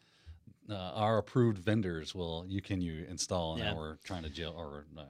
uh, 0.69 0.75
our 0.75 1.19
approved 1.19 1.59
vendors 1.59 2.15
will 2.15 2.45
you 2.49 2.63
can 2.63 2.81
you 2.81 3.05
install, 3.09 3.55
and 3.55 3.63
Yeah. 3.65 3.71
now 3.73 3.77
we're 3.79 3.97
trying 4.05 4.23
to 4.23 4.31
jail 4.31 4.55
or 4.57 4.85
uh, 4.97 5.03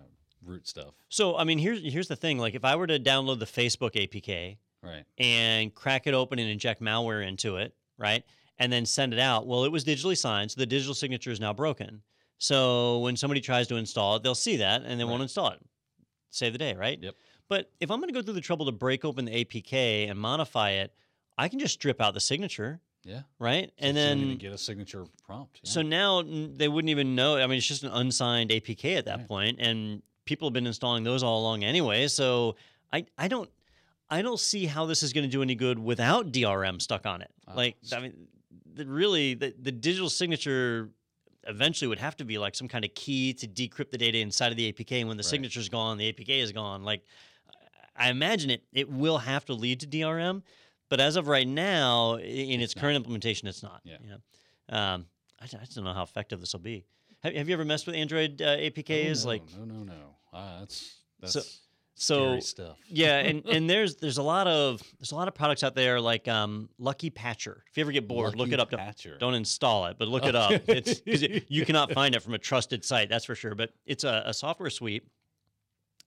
root 0.42 0.66
stuff, 0.66 0.94
So 1.10 1.36
I 1.36 1.44
mean, 1.44 1.58
here's 1.58 1.82
here's 1.92 2.08
the 2.08 2.16
thing. 2.16 2.38
Like, 2.38 2.54
if 2.54 2.64
I 2.64 2.76
were 2.76 2.86
to 2.86 2.98
download 2.98 3.40
the 3.40 3.44
Facebook 3.46 3.92
APK, 3.92 4.56
right? 4.82 5.04
and 5.18 5.74
crack 5.74 6.06
it 6.06 6.14
open 6.14 6.38
and 6.38 6.48
inject 6.48 6.80
malware 6.80 7.26
into 7.28 7.56
it, 7.56 7.74
right? 7.98 8.24
And 8.60 8.72
then 8.72 8.86
send 8.86 9.12
it 9.12 9.18
out. 9.18 9.46
Well, 9.48 9.64
it 9.64 9.72
was 9.72 9.84
digitally 9.84 10.16
signed, 10.16 10.50
so 10.52 10.60
the 10.60 10.66
digital 10.66 10.94
signature 10.94 11.30
is 11.32 11.40
now 11.40 11.52
broken. 11.52 12.02
So 12.38 12.98
when 13.00 13.16
somebody 13.16 13.40
tries 13.40 13.66
to 13.68 13.76
install 13.76 14.16
it, 14.16 14.22
they'll 14.22 14.34
see 14.34 14.56
that 14.58 14.82
and 14.82 15.00
they 15.00 15.04
won't 15.04 15.22
install 15.22 15.48
it. 15.48 15.60
Save 16.30 16.52
the 16.52 16.58
day, 16.58 16.74
right? 16.74 16.98
Yep. 17.02 17.14
But 17.48 17.70
if 17.80 17.90
I'm 17.90 17.98
going 18.00 18.08
to 18.08 18.14
go 18.14 18.22
through 18.22 18.34
the 18.34 18.40
trouble 18.40 18.66
to 18.66 18.72
break 18.72 19.04
open 19.04 19.24
the 19.24 19.44
APK 19.44 20.08
and 20.08 20.18
modify 20.18 20.70
it, 20.72 20.92
I 21.36 21.48
can 21.48 21.58
just 21.58 21.74
strip 21.74 22.00
out 22.00 22.14
the 22.14 22.20
signature, 22.20 22.80
Yeah, 23.04 23.22
right? 23.38 23.72
So 23.80 23.86
and 23.86 23.96
then 23.96 24.18
even 24.20 24.38
get 24.38 24.52
a 24.52 24.58
signature 24.58 25.04
prompt. 25.24 25.60
yeah. 25.62 25.70
so 25.70 25.82
now 25.82 26.22
they 26.22 26.68
wouldn't 26.68 26.90
even 26.90 27.14
know. 27.14 27.36
I 27.38 27.46
mean, 27.46 27.58
it's 27.58 27.66
just 27.66 27.82
an 27.82 27.90
unsigned 27.92 28.50
APK 28.50 28.96
at 28.98 29.06
that 29.06 29.18
Right. 29.20 29.28
point, 29.28 29.56
and 29.58 30.02
people 30.26 30.48
have 30.48 30.52
been 30.54 30.66
installing 30.66 31.02
those 31.02 31.22
all 31.22 31.40
along 31.40 31.64
anyway. 31.64 32.06
So 32.08 32.56
I, 32.92 33.06
I 33.18 33.26
don't, 33.28 33.50
I 34.10 34.22
don't 34.22 34.38
see 34.40 34.66
how 34.66 34.86
this 34.86 35.02
is 35.02 35.12
going 35.12 35.24
to 35.24 35.30
do 35.30 35.42
any 35.42 35.54
good 35.54 35.78
without 35.78 36.30
DRM 36.30 36.80
stuck 36.80 37.06
on 37.06 37.22
it. 37.22 37.30
Wow. 37.48 37.54
Like, 37.56 37.76
I 37.92 38.00
mean, 38.00 38.28
the, 38.74 38.86
really, 38.86 39.34
the, 39.34 39.54
the 39.60 39.72
digital 39.72 40.08
signature 40.10 40.90
eventually 41.46 41.88
would 41.88 41.98
have 41.98 42.16
to 42.18 42.24
be 42.24 42.38
like 42.38 42.54
some 42.54 42.68
kind 42.68 42.84
of 42.84 42.94
key 42.94 43.32
to 43.34 43.46
decrypt 43.48 43.90
the 43.90 43.98
data 43.98 44.18
inside 44.18 44.50
of 44.52 44.56
the 44.56 44.72
APK. 44.72 45.00
And 45.00 45.08
when 45.08 45.16
the 45.16 45.22
Right. 45.22 45.30
signature's 45.30 45.68
gone, 45.68 45.96
the 45.98 46.12
APK 46.12 46.28
is 46.40 46.52
gone. 46.52 46.82
Like, 46.84 47.02
I 47.96 48.10
imagine 48.10 48.50
it, 48.50 48.62
it 48.72 48.90
will 48.90 49.18
have 49.18 49.44
to 49.46 49.54
lead 49.54 49.80
to 49.80 49.86
DRM. 49.86 50.42
But 50.88 51.00
as 51.00 51.16
of 51.16 51.28
right 51.28 51.46
now, 51.46 52.14
in 52.16 52.60
its, 52.60 52.72
It's 52.72 52.76
not. 52.76 52.80
current 52.82 52.96
implementation, 52.96 53.46
it's 53.48 53.62
not. 53.62 53.80
Yeah. 53.84 53.96
You 54.02 54.08
know? 54.10 54.76
um, 54.78 55.06
I, 55.40 55.44
I 55.44 55.46
just 55.46 55.74
don't 55.74 55.84
know 55.84 55.92
how 55.94 56.02
effective 56.02 56.40
this 56.40 56.52
will 56.52 56.60
be. 56.60 56.84
Have, 57.22 57.34
have 57.34 57.48
you 57.48 57.54
ever 57.54 57.64
messed 57.64 57.86
with 57.86 57.94
Android 57.96 58.42
uh, 58.42 58.44
Oh, 58.44 58.56
APKs? 58.56 59.22
no, 59.24 59.28
like, 59.28 59.42
no, 59.58 59.64
no, 59.64 59.82
no. 59.84 60.16
Uh, 60.32 60.60
that's 60.60 60.96
that's 61.20 61.32
So- 61.32 61.42
so 62.00 62.38
yeah, 62.88 63.18
and, 63.18 63.44
and 63.46 63.68
there's 63.68 63.96
there's 63.96 64.16
a 64.16 64.22
lot 64.22 64.46
of 64.46 64.82
there's 64.98 65.12
a 65.12 65.16
lot 65.16 65.28
of 65.28 65.34
products 65.34 65.62
out 65.62 65.74
there 65.74 66.00
like 66.00 66.28
um, 66.28 66.70
Lucky 66.78 67.10
Patcher. 67.10 67.62
If 67.70 67.76
you 67.76 67.82
ever 67.82 67.92
get 67.92 68.08
bored, 68.08 68.36
look 68.36 68.52
it 68.52 68.58
up. 68.58 68.70
Don't, 68.70 69.18
don't 69.18 69.34
install 69.34 69.84
it, 69.86 69.96
but 69.98 70.08
look 70.08 70.24
it 70.24 70.34
up. 70.34 70.52
It's 70.66 71.00
because 71.00 71.22
you 71.48 71.66
cannot 71.66 71.92
find 72.00 72.14
it 72.14 72.22
from 72.22 72.32
a 72.32 72.38
trusted 72.38 72.84
site. 72.86 73.10
That's 73.10 73.26
for 73.26 73.34
sure. 73.34 73.54
But 73.54 73.72
it's 73.84 74.04
a, 74.04 74.22
a 74.24 74.32
software 74.32 74.70
suite 74.70 75.04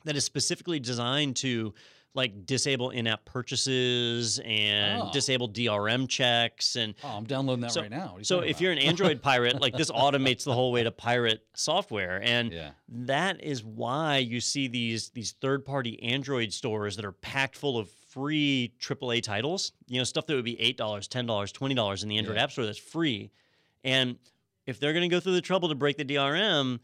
that 0.05 0.15
is 0.15 0.25
specifically 0.25 0.79
designed 0.79 1.35
to 1.37 1.75
like 2.15 2.45
disable 2.45 2.91
in-app 2.91 3.25
purchases 3.25 4.39
and 4.45 5.01
Oh. 5.01 5.09
disable 5.11 5.47
DRM 5.49 6.07
checks 6.07 6.75
and 6.75 6.93
Oh, 7.03 7.07
I'm 7.17 7.23
downloading 7.25 7.61
that 7.61 7.71
So- 7.71 7.81
right 7.81 7.89
now. 7.89 8.07
What 8.09 8.15
are 8.15 8.19
you 8.19 8.23
so 8.23 8.39
if 8.41 8.61
you're 8.61 8.71
an? 8.71 8.77
Android 8.77 9.21
pirate, 9.23 9.59
like 9.59 9.75
this 9.75 9.89
automates 9.89 10.43
the 10.43 10.53
whole 10.53 10.71
way 10.71 10.83
to 10.83 10.91
pirate 10.91 11.45
software, 11.55 12.21
and 12.23 12.51
yeah, 12.53 12.71
that 12.89 13.43
is 13.43 13.63
why 13.63 14.17
you 14.17 14.39
see 14.41 14.67
these 14.67 15.09
these 15.09 15.31
third 15.41 15.65
party 15.65 16.01
Android 16.03 16.53
stores 16.53 16.95
that 16.97 17.05
are 17.05 17.11
packed 17.13 17.55
full 17.57 17.77
of 17.77 17.89
free 17.89 18.73
AAA 18.79 19.21
titles. 19.21 19.71
You 19.87 19.97
know, 19.97 20.03
stuff 20.03 20.27
that 20.27 20.35
would 20.35 20.45
be 20.45 20.59
eight 20.61 20.77
dollars, 20.77 21.07
ten 21.07 21.25
dollars, 21.25 21.51
twenty 21.51 21.73
dollars 21.75 22.03
in 22.03 22.09
the 22.09 22.17
Android 22.17 22.37
Yeah. 22.37 22.43
App 22.43 22.51
Store 22.51 22.65
that's 22.65 22.77
free. 22.77 23.31
And 23.83 24.17
if 24.65 24.79
they're 24.79 24.93
going 24.93 25.09
to 25.09 25.13
go 25.13 25.19
through 25.19 25.33
the 25.33 25.41
trouble 25.41 25.67
to 25.69 25.75
break 25.75 25.97
the 25.97 26.05
DRM, 26.05 26.79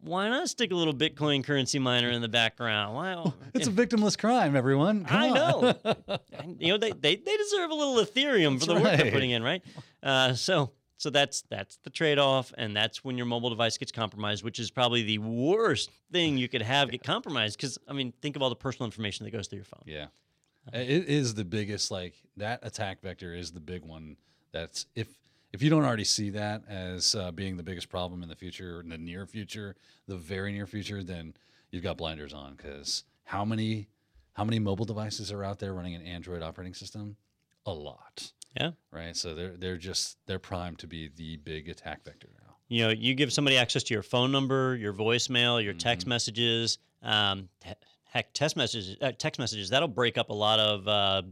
why 0.00 0.28
not 0.28 0.48
stick 0.48 0.70
a 0.70 0.74
little 0.74 0.94
Bitcoin 0.94 1.42
currency 1.42 1.78
miner 1.78 2.10
in 2.10 2.20
the 2.20 2.28
background? 2.28 2.94
Why? 2.94 3.32
it's 3.54 3.68
a 3.68 3.70
victimless 3.70 4.18
crime, 4.18 4.54
everyone. 4.54 5.04
Come 5.04 5.22
I 5.22 5.28
on. 5.30 5.34
know. 5.60 6.18
You 6.58 6.72
know, 6.72 6.78
they, 6.78 6.90
they, 6.90 7.16
they 7.16 7.36
deserve 7.36 7.70
a 7.70 7.74
little 7.74 7.94
Ethereum 8.04 8.58
for 8.60 8.66
That's 8.66 8.66
the 8.66 8.74
work 8.74 8.96
they're 8.98 9.12
putting 9.12 9.30
in, 9.30 9.42
right? 9.42 9.62
Uh, 10.02 10.34
so 10.34 10.72
so 10.96 11.10
that's 11.10 11.42
that's 11.50 11.78
the 11.84 11.90
trade 11.90 12.18
off, 12.18 12.52
and 12.56 12.76
that's 12.76 13.02
when 13.04 13.16
your 13.16 13.26
mobile 13.26 13.50
device 13.50 13.78
gets 13.78 13.90
compromised, 13.90 14.44
which 14.44 14.58
is 14.58 14.70
probably 14.70 15.02
the 15.02 15.18
worst 15.18 15.90
thing 16.12 16.36
you 16.36 16.48
could 16.48 16.62
have 16.62 16.90
get 16.90 17.02
compromised. 17.02 17.56
Because 17.58 17.78
I 17.88 17.92
mean, 17.92 18.12
think 18.22 18.36
of 18.36 18.42
all 18.42 18.48
the 18.48 18.56
personal 18.56 18.86
information 18.86 19.24
that 19.24 19.30
goes 19.30 19.48
through 19.48 19.58
your 19.58 19.64
phone. 19.64 19.82
yeah, 19.84 20.06
It 20.72 21.08
is 21.08 21.34
the 21.34 21.44
biggest 21.44 21.90
like 21.90 22.14
that 22.36 22.60
attack 22.62 23.02
vector 23.02 23.34
is 23.34 23.52
the 23.52 23.60
big 23.60 23.84
one. 23.84 24.16
That's 24.52 24.86
if 24.94 25.08
if 25.52 25.62
you 25.62 25.70
don't 25.70 25.84
already 25.84 26.04
see 26.04 26.30
that 26.30 26.62
as 26.68 27.14
uh, 27.14 27.30
being 27.30 27.56
the 27.56 27.62
biggest 27.62 27.88
problem 27.88 28.22
in 28.22 28.28
the 28.28 28.34
future, 28.34 28.80
in 28.80 28.88
the 28.88 28.98
near 28.98 29.26
future, 29.26 29.76
the 30.06 30.16
very 30.16 30.52
near 30.52 30.66
future, 30.66 31.02
then 31.02 31.34
you've 31.70 31.82
got 31.82 31.96
blinders 31.96 32.32
on 32.32 32.54
because 32.54 33.04
how 33.24 33.44
many 33.44 33.88
how 34.34 34.44
many 34.44 34.58
mobile 34.58 34.86
devices 34.86 35.30
are 35.30 35.44
out 35.44 35.58
there 35.58 35.74
running 35.74 35.94
an 35.94 36.02
Android 36.02 36.42
operating 36.42 36.74
system? 36.74 37.16
A 37.66 37.72
lot. 37.72 38.32
Yeah. 38.58 38.70
Right. 38.90 39.14
So 39.16 39.34
they're 39.34 39.56
they're 39.56 39.76
just 39.78 40.16
they're 40.26 40.38
primed 40.38 40.78
to 40.80 40.86
be 40.86 41.10
the 41.14 41.36
big 41.38 41.68
attack 41.68 42.04
vector 42.04 42.28
now. 42.42 42.56
You 42.68 42.84
know, 42.84 42.90
you 42.90 43.14
give 43.14 43.32
somebody 43.32 43.58
access 43.58 43.82
to 43.84 43.94
your 43.94 44.02
phone 44.02 44.32
number, 44.32 44.76
your 44.76 44.94
voicemail, 44.94 45.62
your 45.62 45.74
text 45.74 46.06
Mhm. 46.06 46.10
messages, 46.10 46.78
um, 47.02 47.48
he- 47.62 47.72
heck, 48.04 48.32
text 48.32 48.56
messages. 48.56 48.96
Uh, 49.00 49.12
text 49.18 49.38
messages 49.38 49.68
that'll 49.68 49.88
break 49.88 50.16
up 50.16 50.30
a 50.30 50.34
lot 50.34 50.58
of 50.58 50.88
uh, 50.88 51.22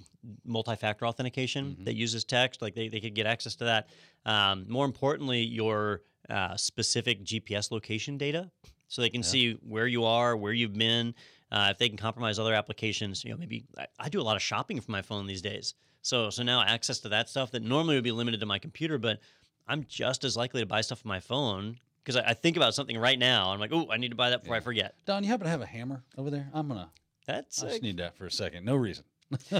multi-factor 0.44 1.06
authentication 1.06 1.76
Mhm. 1.80 1.84
that 1.86 1.94
uses 1.94 2.24
text. 2.24 2.60
Like 2.60 2.74
they, 2.74 2.88
they 2.88 3.00
could 3.00 3.14
get 3.14 3.26
access 3.26 3.54
to 3.56 3.64
that. 3.64 3.88
Um, 4.26 4.66
more 4.68 4.84
importantly, 4.84 5.40
your 5.42 6.02
uh, 6.28 6.56
specific 6.56 7.24
GPS 7.24 7.70
location 7.70 8.18
data, 8.18 8.50
so 8.88 9.02
they 9.02 9.10
can 9.10 9.22
Yeah. 9.22 9.26
see 9.28 9.52
where 9.62 9.86
you 9.86 10.04
are, 10.04 10.36
where 10.36 10.52
you've 10.52 10.74
been. 10.74 11.14
Uh, 11.50 11.68
if 11.72 11.78
they 11.78 11.88
can 11.88 11.98
compromise 11.98 12.38
other 12.38 12.54
applications, 12.54 13.24
you 13.24 13.30
know, 13.30 13.36
maybe 13.36 13.64
I, 13.76 13.86
I 13.98 14.08
do 14.08 14.20
a 14.20 14.22
lot 14.22 14.36
of 14.36 14.42
shopping 14.42 14.80
from 14.80 14.92
my 14.92 15.02
phone 15.02 15.26
these 15.26 15.42
days. 15.42 15.74
So 16.02 16.30
so 16.30 16.42
now 16.42 16.62
access 16.62 17.00
to 17.00 17.08
that 17.10 17.28
stuff 17.28 17.50
that 17.50 17.62
normally 17.62 17.96
would 17.96 18.04
be 18.04 18.12
limited 18.12 18.40
to 18.40 18.46
my 18.46 18.58
computer, 18.58 18.98
but 18.98 19.18
I'm 19.66 19.84
just 19.88 20.24
as 20.24 20.36
likely 20.36 20.60
to 20.60 20.66
buy 20.66 20.80
stuff 20.82 21.02
on 21.04 21.08
my 21.08 21.20
phone 21.20 21.78
because 22.04 22.16
I, 22.16 22.30
I 22.30 22.34
think 22.34 22.56
about 22.56 22.74
something 22.74 22.96
right 22.98 23.18
now. 23.18 23.50
I'm 23.52 23.58
like, 23.60 23.72
oh, 23.72 23.88
I 23.90 23.96
need 23.96 24.10
to 24.10 24.16
buy 24.16 24.30
that 24.30 24.42
before 24.42 24.54
I 24.54 24.58
Yeah. 24.58 24.62
forget. 24.62 24.94
Don, 25.06 25.22
you 25.24 25.28
happen 25.30 25.44
to 25.44 25.50
have 25.50 25.60
a 25.60 25.66
hammer 25.66 26.02
over 26.16 26.30
there? 26.30 26.48
I'm 26.54 26.68
gonna. 26.68 26.90
That's 27.26 27.62
I 27.62 27.68
just 27.68 27.82
need 27.82 27.96
that 27.98 28.16
for 28.16 28.26
a 28.26 28.30
second. 28.30 28.64
No 28.64 28.76
reason. 28.76 29.04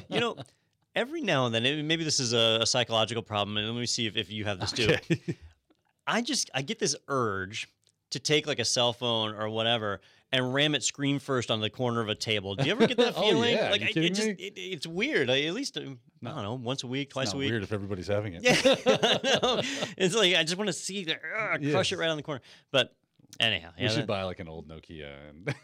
you 0.09 0.21
know, 0.21 0.37
every 0.95 1.21
now 1.23 1.47
and 1.47 1.55
then, 1.55 1.87
maybe 1.87 2.05
this 2.05 2.21
is 2.21 2.33
a, 2.33 2.59
a 2.63 2.67
psychological 2.67 3.23
problem, 3.23 3.57
and 3.57 3.67
let 3.67 3.79
me 3.79 3.87
see 3.87 4.07
if, 4.07 4.17
if 4.17 4.31
you 4.31 4.45
have 4.45 4.61
this 4.61 4.73
too. 4.73 4.95
I 6.07 6.23
just 6.23 6.51
I 6.55 6.63
get 6.63 6.79
this 6.79 6.97
urge 7.09 7.69
to 8.11 8.19
take 8.19 8.47
like 8.47 8.59
a 8.59 8.65
cell 8.65 8.93
phone 8.93 9.35
or 9.35 9.49
whatever 9.49 10.01
and 10.33 10.53
ram 10.55 10.75
it 10.75 10.83
screen 10.83 11.19
first 11.19 11.51
on 11.51 11.61
the 11.61 11.71
corner 11.71 12.01
of 12.01 12.09
a 12.09 12.15
table. 12.15 12.55
Do 12.57 12.65
you 12.65 12.73
ever 12.73 12.87
get 12.87 12.97
that 12.99 13.15
Oh, 13.17 13.23
feeling? 13.23 13.55
yeah. 13.57 13.71
Like 13.71 13.83
I, 13.83 13.93
it 13.95 14.11
just 14.15 14.29
it, 14.29 14.53
it's 14.57 14.87
weird. 14.87 15.31
I, 15.31 15.43
at 15.43 15.55
least 15.55 15.77
uh, 15.77 15.81
I 15.81 16.29
don't 16.31 16.43
know, 16.43 16.55
once 16.55 16.83
a 16.83 16.87
week, 16.89 17.11
twice 17.11 17.29
It's 17.29 17.35
a 17.35 17.37
week. 17.37 17.51
weird 17.51 17.63
if 17.63 17.73
everybody's 17.73 18.09
having 18.09 18.35
it. 18.35 18.43
Yeah, 18.43 18.55
know. 19.43 19.61
it's 19.97 20.15
like 20.15 20.35
I 20.35 20.43
just 20.43 20.57
want 20.57 20.69
to 20.69 20.73
see 20.73 21.05
the 21.05 21.15
uh, 21.17 21.59
crush 21.71 21.93
it 21.93 21.99
right 21.99 22.09
on 22.11 22.17
the 22.17 22.23
corner. 22.25 22.41
But 22.73 22.95
anyhow, 23.39 23.71
we 23.77 23.85
yeah, 23.85 23.91
should 23.91 24.01
that- 24.03 24.07
buy 24.09 24.25
like 24.25 24.41
an 24.41 24.49
old 24.49 24.69
Nokia. 24.69 25.13
And 25.29 25.55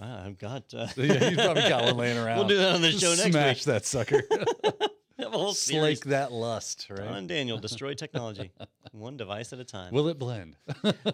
ah, 0.00 0.24
I've 0.24 0.38
got. 0.38 0.72
Uh, 0.74 0.86
yeah, 0.96 1.28
you've 1.28 1.38
probably 1.38 1.68
got 1.68 1.84
one 1.84 1.96
laying 1.96 2.18
around. 2.18 2.38
We'll 2.38 2.48
do 2.48 2.56
that 2.58 2.74
on 2.74 2.82
the 2.82 2.92
show 2.92 3.10
next 3.10 3.24
week. 3.24 3.32
Smash 3.32 3.56
week. 3.56 3.64
that 3.64 3.86
sucker. 3.86 4.22
have 5.20 5.34
a 5.34 5.38
whole 5.38 5.52
series. 5.52 6.00
Slake 6.00 6.10
that 6.10 6.32
lust, 6.32 6.86
Don 6.88 6.98
right? 6.98 7.16
and 7.16 7.28
Daniel 7.28 7.58
destroy 7.58 7.94
technology, 7.94 8.50
one 8.92 9.16
device 9.16 9.52
at 9.52 9.58
a 9.58 9.64
time. 9.64 9.92
Will 9.92 10.08
it 10.08 10.18
blend? 10.18 10.56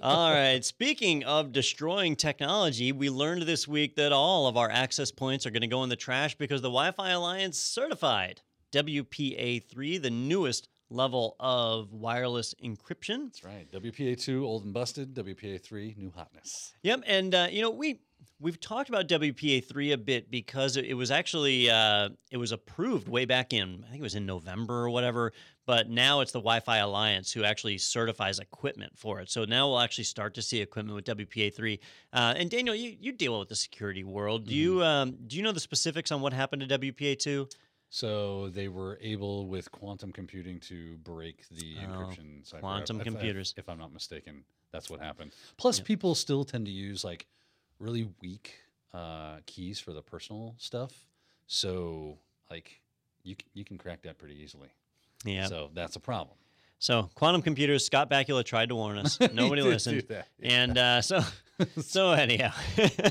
all 0.03 0.33
right. 0.33 0.65
Speaking 0.65 1.25
of 1.25 1.53
destroying 1.53 2.17
technology, 2.17 2.93
we 2.93 3.11
learned 3.11 3.43
this 3.43 3.67
week 3.69 3.97
that 3.97 4.13
all 4.13 4.47
of 4.47 4.57
our 4.57 4.71
access 4.71 5.11
points 5.11 5.47
are 5.47 5.51
going 5.51 5.63
to 5.63 5.67
go 5.67 5.83
in 5.83 5.89
the 5.89 5.97
trash 5.97 6.35
because 6.37 6.63
the 6.63 6.69
Wi-Fi 6.69 7.11
Alliance 7.11 7.59
certified 7.59 8.43
WPA3, 8.73 10.03
the 10.03 10.11
newest 10.11 10.69
level 10.91 11.37
of 11.41 11.93
wireless 11.93 12.55
encryption. 12.63 13.25
That's 13.25 13.45
right. 13.45 13.71
WPA2, 13.73 14.43
old 14.43 14.65
and 14.65 14.73
busted. 14.73 15.15
WPA3, 15.15 15.97
new 15.97 16.13
hotness. 16.15 16.75
Yep, 16.83 17.03
and 17.07 17.35
uh, 17.35 17.49
you 17.51 17.63
know 17.63 17.71
we 17.71 18.01
we've 18.39 18.61
talked 18.61 18.89
about 18.89 19.09
WPA 19.09 19.65
three 19.65 19.93
a 19.93 19.99
bit 19.99 20.31
because 20.31 20.77
it, 20.77 20.95
was 20.95 21.11
actually 21.11 21.71
uh, 21.71 22.11
it 22.31 22.37
was 22.37 22.53
approved 22.53 23.09
way 23.09 23.25
back 23.25 23.53
in 23.53 23.83
I 23.87 23.91
think 23.91 24.01
it 24.01 24.03
was 24.03 24.15
in 24.15 24.27
November 24.27 24.75
or 24.85 24.91
whatever. 24.91 25.33
But 25.65 25.89
now 25.91 26.21
it's 26.21 26.31
the 26.33 26.39
Wi-Fi 26.39 26.77
Alliance 26.77 27.33
who 27.33 27.43
actually 27.43 27.79
certifies 27.79 28.39
equipment 28.39 28.93
for 28.97 29.21
it. 29.21 29.31
So 29.31 29.45
now 29.45 29.69
we'll 29.69 29.81
actually 29.81 30.05
start 30.05 30.35
to 30.35 30.43
see 30.43 30.61
equipment 30.61 30.95
with 30.95 31.05
WPA 31.07 31.55
three. 31.55 31.81
Uh, 32.13 32.35
and 32.37 32.49
Daniel, 32.49 32.75
you, 32.75 32.97
you 33.01 33.11
deal 33.13 33.39
with 33.39 33.49
the 33.49 33.57
security 33.57 34.05
world. 34.05 34.47
Do 34.47 34.55
you 34.55 34.83
um, 34.85 35.17
do 35.27 35.37
you 35.37 35.43
know 35.43 35.53
the 35.53 35.61
specifics 35.61 36.13
on 36.13 36.21
what 36.21 36.33
happened 36.33 36.69
to 36.69 36.79
WPA 36.79 37.19
two? 37.19 37.49
So 37.89 38.49
they 38.51 38.69
were 38.69 38.99
able 39.01 39.47
with 39.47 39.71
quantum 39.71 40.13
computing 40.13 40.61
to 40.61 40.97
break 40.99 41.49
the 41.51 41.77
Oh, 41.81 41.87
encryption 41.87 42.47
cipher. 42.47 42.61
quantum 42.61 43.01
if- 43.01 43.07
if- 43.07 43.13
computers. 43.13 43.55
If, 43.57 43.69
I'm 43.69 43.79
not 43.79 43.93
mistaken, 43.93 44.45
that's 44.73 44.91
what 44.91 45.01
happened. 45.01 45.33
Plus, 45.57 45.79
Yep. 45.79 45.87
people 45.87 46.15
still 46.17 46.45
tend 46.45 46.67
to 46.67 46.73
use 46.73 47.05
like 47.05 47.27
really 47.79 48.09
weak 48.23 48.55
uh, 48.95 49.37
keys 49.47 49.79
for 49.79 49.93
the 49.93 50.03
personal 50.03 50.55
stuff. 50.59 50.93
So 51.47 52.19
like 52.51 52.81
you 53.23 53.37
you 53.55 53.65
can 53.65 53.79
crack 53.79 54.03
that 54.03 54.19
pretty 54.19 54.37
easily. 54.43 54.69
Yeah. 55.25 55.47
So 55.47 55.71
that's 55.75 55.97
a 55.97 56.01
problem. 56.01 56.37
So 56.79 57.09
quantum 57.15 57.41
computers. 57.43 57.85
Scott 57.87 58.11
Bakula 58.11 58.45
tried 58.45 58.69
to 58.69 58.75
warn 58.75 58.99
us. 58.99 59.19
Nobody 59.33 59.63
listened. 59.63 60.05
yeah. 60.11 60.23
And 60.43 60.77
uh, 60.77 61.01
so 61.03 61.21
so 61.81 62.13
anyhow. 62.13 62.53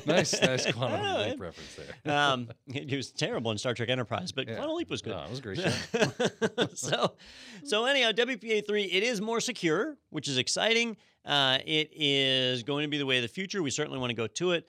nice, 0.06 0.40
nice 0.40 0.72
quantum 0.74 1.02
know, 1.02 1.18
leap 1.24 1.34
it- 1.34 1.40
reference 1.40 1.76
there. 2.04 2.16
um, 2.16 2.50
it 2.68 2.96
was 2.96 3.12
terrible 3.12 3.50
in 3.52 3.58
Star 3.58 3.74
Trek 3.74 3.90
Enterprise, 3.90 4.32
but 4.32 4.48
Yeah. 4.48 4.56
Quantum 4.58 4.76
Leap 4.76 4.90
was 4.92 5.02
good. 5.02 5.14
Oh, 5.14 5.24
it 5.24 5.30
was 5.32 5.40
a 5.40 5.42
great 5.42 5.60
show. 5.60 6.68
so, 6.76 7.16
so 7.64 7.86
anyhow, 7.86 8.12
WPA 8.12 8.66
three 8.68 8.84
it 8.84 9.02
is 9.04 9.20
more 9.20 9.40
secure, 9.42 9.98
which 10.12 10.28
is 10.28 10.38
exciting. 10.38 10.96
Uh, 11.26 11.58
it 11.66 11.90
is 11.94 12.64
going 12.64 12.84
to 12.84 12.90
be 12.90 12.98
the 12.98 13.06
way 13.06 13.18
of 13.18 13.24
the 13.24 13.28
future. 13.28 13.64
We 13.64 13.72
certainly 13.72 14.00
want 14.00 14.12
to 14.12 14.16
go 14.16 14.28
to 14.28 14.52
it. 14.52 14.68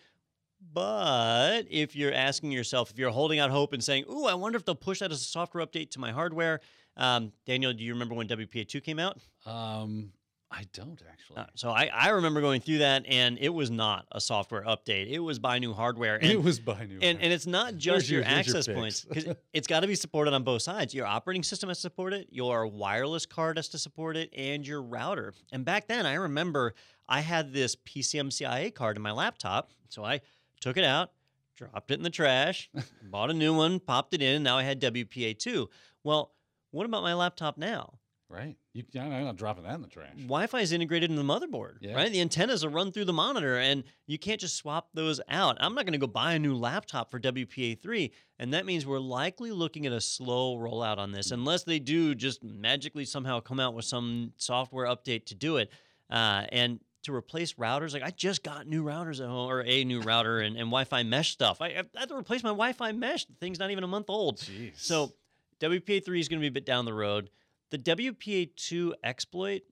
But 0.72 1.66
if 1.70 1.94
you're 1.94 2.14
asking 2.14 2.50
yourself, 2.50 2.90
if 2.90 2.98
you're 2.98 3.11
holding 3.11 3.38
out 3.38 3.50
hope 3.50 3.72
and 3.72 3.84
saying, 3.84 4.04
"Ooh, 4.11 4.24
I 4.24 4.34
wonder 4.34 4.57
if 4.57 4.64
they'll 4.64 4.74
push 4.74 5.00
that 5.00 5.12
as 5.12 5.20
a 5.20 5.24
software 5.24 5.64
update 5.64 5.90
to 5.92 6.00
my 6.00 6.12
hardware," 6.12 6.61
um, 6.96 7.32
Daniel, 7.44 7.72
do 7.72 7.84
you 7.84 7.92
remember 7.92 8.14
when 8.14 8.26
WPA 8.26 8.64
two 8.66 8.80
came 8.80 8.98
out? 8.98 9.18
Um, 9.44 10.12
I 10.59 10.64
don't 10.72 11.00
actually. 11.11 11.36
Uh, 11.36 11.44
so 11.54 11.68
I, 11.70 11.90
I 11.92 12.09
remember 12.09 12.40
going 12.40 12.62
through 12.62 12.78
that, 12.78 13.04
and 13.07 13.36
it 13.38 13.50
was 13.50 13.70
not 13.70 14.07
a 14.11 14.20
software 14.22 14.62
update. 14.62 15.11
It 15.11 15.18
was 15.18 15.38
buy 15.38 15.59
new 15.59 15.74
hardware. 15.74 16.16
And 16.22 16.32
it 16.32 16.42
was 16.42 16.59
by 16.59 16.86
new. 16.86 16.98
and, 17.02 17.20
and 17.20 17.30
it's 17.32 17.46
not 17.46 17.76
just 17.76 18.09
your, 18.09 18.20
your- 18.22 18.28
here's 18.28 18.46
your 18.46 18.57
access 18.62 18.66
points 18.66 19.04
because 19.04 19.36
it's 19.52 19.66
got 19.66 19.80
to 19.80 19.86
be 19.86 19.94
supported 19.94 20.32
on 20.32 20.44
both 20.44 20.62
sides. 20.62 20.94
Your 20.94 21.04
operating 21.07 21.42
system 21.42 21.68
has 21.68 21.76
to 21.78 21.82
support 21.82 22.14
it, 22.14 22.28
your 22.30 22.66
wireless 22.66 23.26
card 23.26 23.59
has 23.59 23.68
to 23.68 23.78
support 23.78 24.16
it, 24.16 24.30
and 24.34 24.66
your 24.66 24.80
router. 24.82 25.34
And 25.52 25.64
back 25.64 25.88
then, 25.88 26.07
I 26.07 26.14
remember 26.14 26.74
I 27.07 27.20
had 27.20 27.52
this 27.52 27.76
PCMCIA 27.76 28.74
card 28.74 28.96
in 28.96 29.02
my 29.02 29.12
laptop, 29.12 29.72
so 29.90 30.04
I 30.04 30.22
took 30.62 30.78
it 30.78 30.84
out, 30.84 31.11
dropped 31.57 31.90
it 31.90 31.94
in 31.98 32.02
the 32.02 32.09
trash, 32.11 32.70
bought 33.11 33.30
a 33.30 33.34
new 33.34 33.54
one, 33.54 33.78
popped 33.78 34.14
it 34.14 34.22
in. 34.22 34.42
Now 34.42 34.57
I 34.57 34.62
had 34.62 34.80
WPA2. 34.80 35.66
Well, 36.02 36.32
what 36.70 36.86
about 36.86 37.02
my 37.02 37.12
laptop 37.14 37.59
now? 37.59 37.98
Right. 38.29 38.57
You, 38.74 38.83
I'm 39.01 39.24
not 39.24 39.37
dropping 39.37 39.64
that 39.64 39.74
in 39.74 39.83
the 39.83 39.89
trash. 39.89 40.14
Wi-Fi 40.16 40.61
is 40.61 40.72
integrated 40.72 41.11
in 41.11 41.16
the 41.16 41.22
motherboard, 41.22 41.77
Yeah. 41.81 41.95
right? 41.95 42.11
The 42.11 42.20
antennas 42.20 42.64
are 42.64 42.68
run 42.68 42.93
through 42.93 43.05
the 43.07 43.12
monitor, 43.12 43.57
and 43.59 43.85
you 44.07 44.18
can't 44.18 44.41
just 44.41 44.57
swap 44.57 44.89
those 44.95 45.20
out. 45.29 45.57
I'm 45.61 45.74
not 45.74 45.85
going 45.87 45.93
to 45.93 45.99
go 45.99 46.07
buy 46.07 46.35
a 46.35 46.39
new 46.39 46.55
laptop 46.55 47.11
for 47.11 47.18
WPA3, 47.20 48.11
and 48.39 48.53
that 48.55 48.66
means 48.66 48.85
we're 48.87 48.99
likely 48.99 49.51
looking 49.53 49.87
at 49.87 49.93
a 49.93 50.01
slow 50.01 50.57
rollout 50.57 50.99
on 50.99 51.12
this, 51.12 51.31
unless 51.31 51.64
they 51.64 51.79
do 51.79 52.14
just 52.14 52.43
magically 52.45 53.05
somehow 53.05 53.41
come 53.41 53.61
out 53.61 53.74
with 53.74 53.85
some 53.85 54.33
software 54.37 54.87
update 54.87 55.27
to 55.27 55.35
do 55.35 55.57
it. 55.57 55.70
Uh, 56.11 56.45
and 56.53 56.81
to 57.03 57.14
replace 57.14 57.53
routers, 57.55 57.93
like 57.93 58.03
I 58.03 58.11
just 58.11 58.43
got 58.43 58.66
new 58.66 58.83
routers 58.83 59.20
at 59.20 59.29
home, 59.29 59.49
or 59.49 59.62
a 59.64 59.85
new 59.85 60.01
router 60.01 60.41
and, 60.41 60.57
and 60.57 60.66
Wi-Fi 60.66 61.05
mesh 61.05 61.31
stuff. 61.31 61.61
I, 61.61 61.66
I 61.68 61.83
had 61.99 62.09
to 62.09 62.16
replace 62.16 62.43
my 62.43 62.51
Wi-Fi 62.51 62.91
mesh. 62.93 63.27
The 63.27 63.35
thing's 63.41 63.61
not 63.61 63.70
even 63.70 63.85
a 63.85 63.87
month 63.89 64.07
old. 64.11 64.39
Jeez. 64.39 64.72
So 64.77 65.12
WPA3 65.61 66.18
is 66.18 66.29
going 66.29 66.41
to 66.41 66.43
be 66.45 66.49
a 66.49 66.53
bit 66.53 66.66
down 66.66 66.85
the 66.85 66.93
road. 66.95 67.31
The 67.70 67.78
WPA2 67.78 68.92
exploit, 69.02 69.62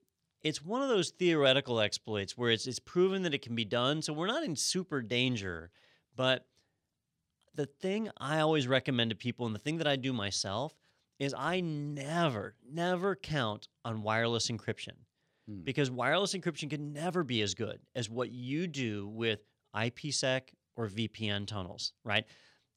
it's 0.41 0.63
one 0.63 0.81
of 0.81 0.89
those 0.89 1.11
theoretical 1.11 1.79
exploits 1.79 2.37
where 2.37 2.51
it's 2.51 2.67
it's 2.67 2.79
proven 2.79 3.23
that 3.23 3.33
it 3.33 3.41
can 3.41 3.55
be 3.55 3.65
done. 3.65 4.01
So 4.01 4.13
we're 4.13 4.27
not 4.27 4.43
in 4.43 4.55
super 4.55 5.01
danger. 5.01 5.71
But 6.15 6.45
the 7.53 7.65
thing 7.65 8.09
I 8.17 8.39
always 8.39 8.67
recommend 8.67 9.11
to 9.11 9.15
people 9.15 9.45
and 9.45 9.55
the 9.55 9.59
thing 9.59 9.77
that 9.77 9.87
I 9.87 9.95
do 9.95 10.13
myself 10.13 10.75
is 11.19 11.33
I 11.37 11.61
never, 11.61 12.55
never 12.69 13.15
count 13.15 13.69
on 13.85 14.01
wireless 14.01 14.49
encryption 14.49 14.93
Hmm. 15.47 15.61
because 15.63 15.91
wireless 15.91 16.33
encryption 16.33 16.69
can 16.69 16.91
never 16.91 17.23
be 17.23 17.41
as 17.43 17.53
good 17.53 17.79
as 17.93 18.09
what 18.09 18.31
you 18.31 18.65
do 18.67 19.07
with 19.07 19.41
IPsec 19.75 20.49
or 20.75 20.87
VPN 20.87 21.45
tunnels, 21.45 21.93
right? 22.03 22.25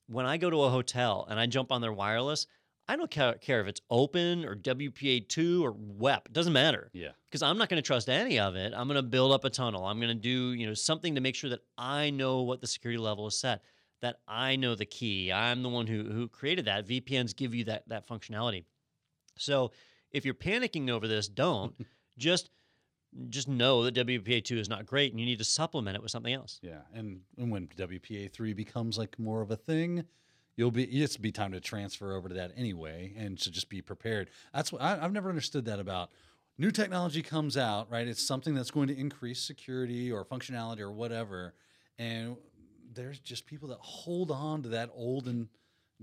When 0.06 0.26
I 0.26 0.36
go 0.36 0.50
to 0.50 0.62
a 0.64 0.70
hotel 0.70 1.26
and 1.30 1.40
I 1.40 1.46
jump 1.46 1.72
on 1.72 1.80
their 1.80 1.92
wireless, 1.92 2.46
I 2.89 2.97
don't 2.97 3.11
ca- 3.11 3.34
care 3.34 3.61
if 3.61 3.66
it's 3.66 3.82
open 3.91 4.45
or 4.45 4.57
WPA2 4.57 5.62
or 5.62 5.72
WEP. 5.76 6.26
It 6.26 6.32
doesn't 6.32 6.53
matter 6.53 6.91
yeah. 6.95 7.11
because 7.26 7.43
I'm 7.43 7.59
not 7.59 7.68
going 7.68 7.80
to 7.80 7.86
trust 7.86 8.09
any 8.09 8.39
of 8.39 8.57
it. 8.57 8.72
I'm 8.74 8.89
going 8.89 8.97
to 8.97 9.03
build 9.03 9.32
up 9.32 9.45
a 9.45 9.51
tunnel. 9.51 9.84
I'm 9.84 10.01
going 10.01 10.09
to 10.09 10.14
do, 10.14 10.53
you 10.53 10.66
know, 10.66 10.74
something 10.74 11.14
to 11.14 11.20
make 11.20 11.34
sure 11.34 11.51
that 11.51 11.61
I 11.76 12.11
know 12.11 12.43
what 12.43 12.62
the 12.62 12.66
security 12.66 12.99
level 12.99 13.26
is 13.26 13.39
set, 13.39 13.62
that 14.01 14.16
I 14.26 14.57
know 14.57 14.74
the 14.74 14.86
key. 14.86 15.30
I'm 15.30 15.62
the 15.62 15.68
one 15.68 15.86
who 15.86 16.05
who 16.05 16.28
created 16.28 16.64
that. 16.64 16.89
VPNs 16.89 17.36
give 17.36 17.55
you 17.55 17.64
that 17.64 17.89
that 17.89 18.09
functionality. 18.09 18.64
So, 19.36 19.72
if 20.11 20.24
you're 20.24 20.34
panicking 20.34 20.89
over 20.89 21.07
this, 21.07 21.28
don't. 21.28 21.74
just 22.18 22.51
just 23.28 23.49
know 23.49 23.84
that 23.84 23.95
WPA2 23.95 24.59
is 24.59 24.68
not 24.68 24.84
great 24.84 25.12
and 25.12 25.20
you 25.20 25.26
need 25.26 25.39
to 25.39 25.45
supplement 25.45 25.97
it 25.97 26.03
with 26.03 26.11
something 26.11 26.32
else. 26.32 26.61
Yeah, 26.62 26.80
and, 26.93 27.20
and 27.39 27.51
when 27.51 27.68
WPA 27.68 28.30
three 28.32 28.53
becomes 28.53 28.99
like 28.99 29.18
more 29.18 29.41
of 29.41 29.51
a 29.51 29.57
thing, 29.57 30.05
you'll 30.59 30.72
be 30.72 30.84
it's 30.84 31.16
be 31.16 31.32
time 31.32 31.52
to 31.52 31.61
transfer 31.61 32.14
over 32.14 32.28
to 32.28 32.34
that 32.34 32.52
anyway, 32.56 33.14
and 33.16 33.38
to 33.38 33.50
just 33.50 33.70
be 33.70 33.80
prepared. 33.80 34.28
That's 34.52 34.70
what 34.70 34.82
I, 34.82 35.02
I've 35.02 35.12
never 35.12 35.30
understood 35.30 35.64
that 35.66 35.78
about 35.78 36.11
new 36.59 36.70
technology 36.70 37.22
comes 37.22 37.56
out, 37.56 37.90
right? 37.90 38.06
It's 38.06 38.22
something 38.22 38.54
that's 38.54 38.72
going 38.72 38.88
to 38.88 38.98
increase 38.98 39.40
security 39.40 40.12
or 40.12 40.24
functionality 40.24 40.80
or 40.80 40.90
whatever, 40.90 41.54
and 41.98 42.36
there's 42.92 43.20
just 43.20 43.46
people 43.46 43.68
that 43.68 43.78
hold 43.80 44.30
on 44.30 44.62
to 44.64 44.68
that 44.70 44.90
old 44.94 45.28
and 45.28 45.48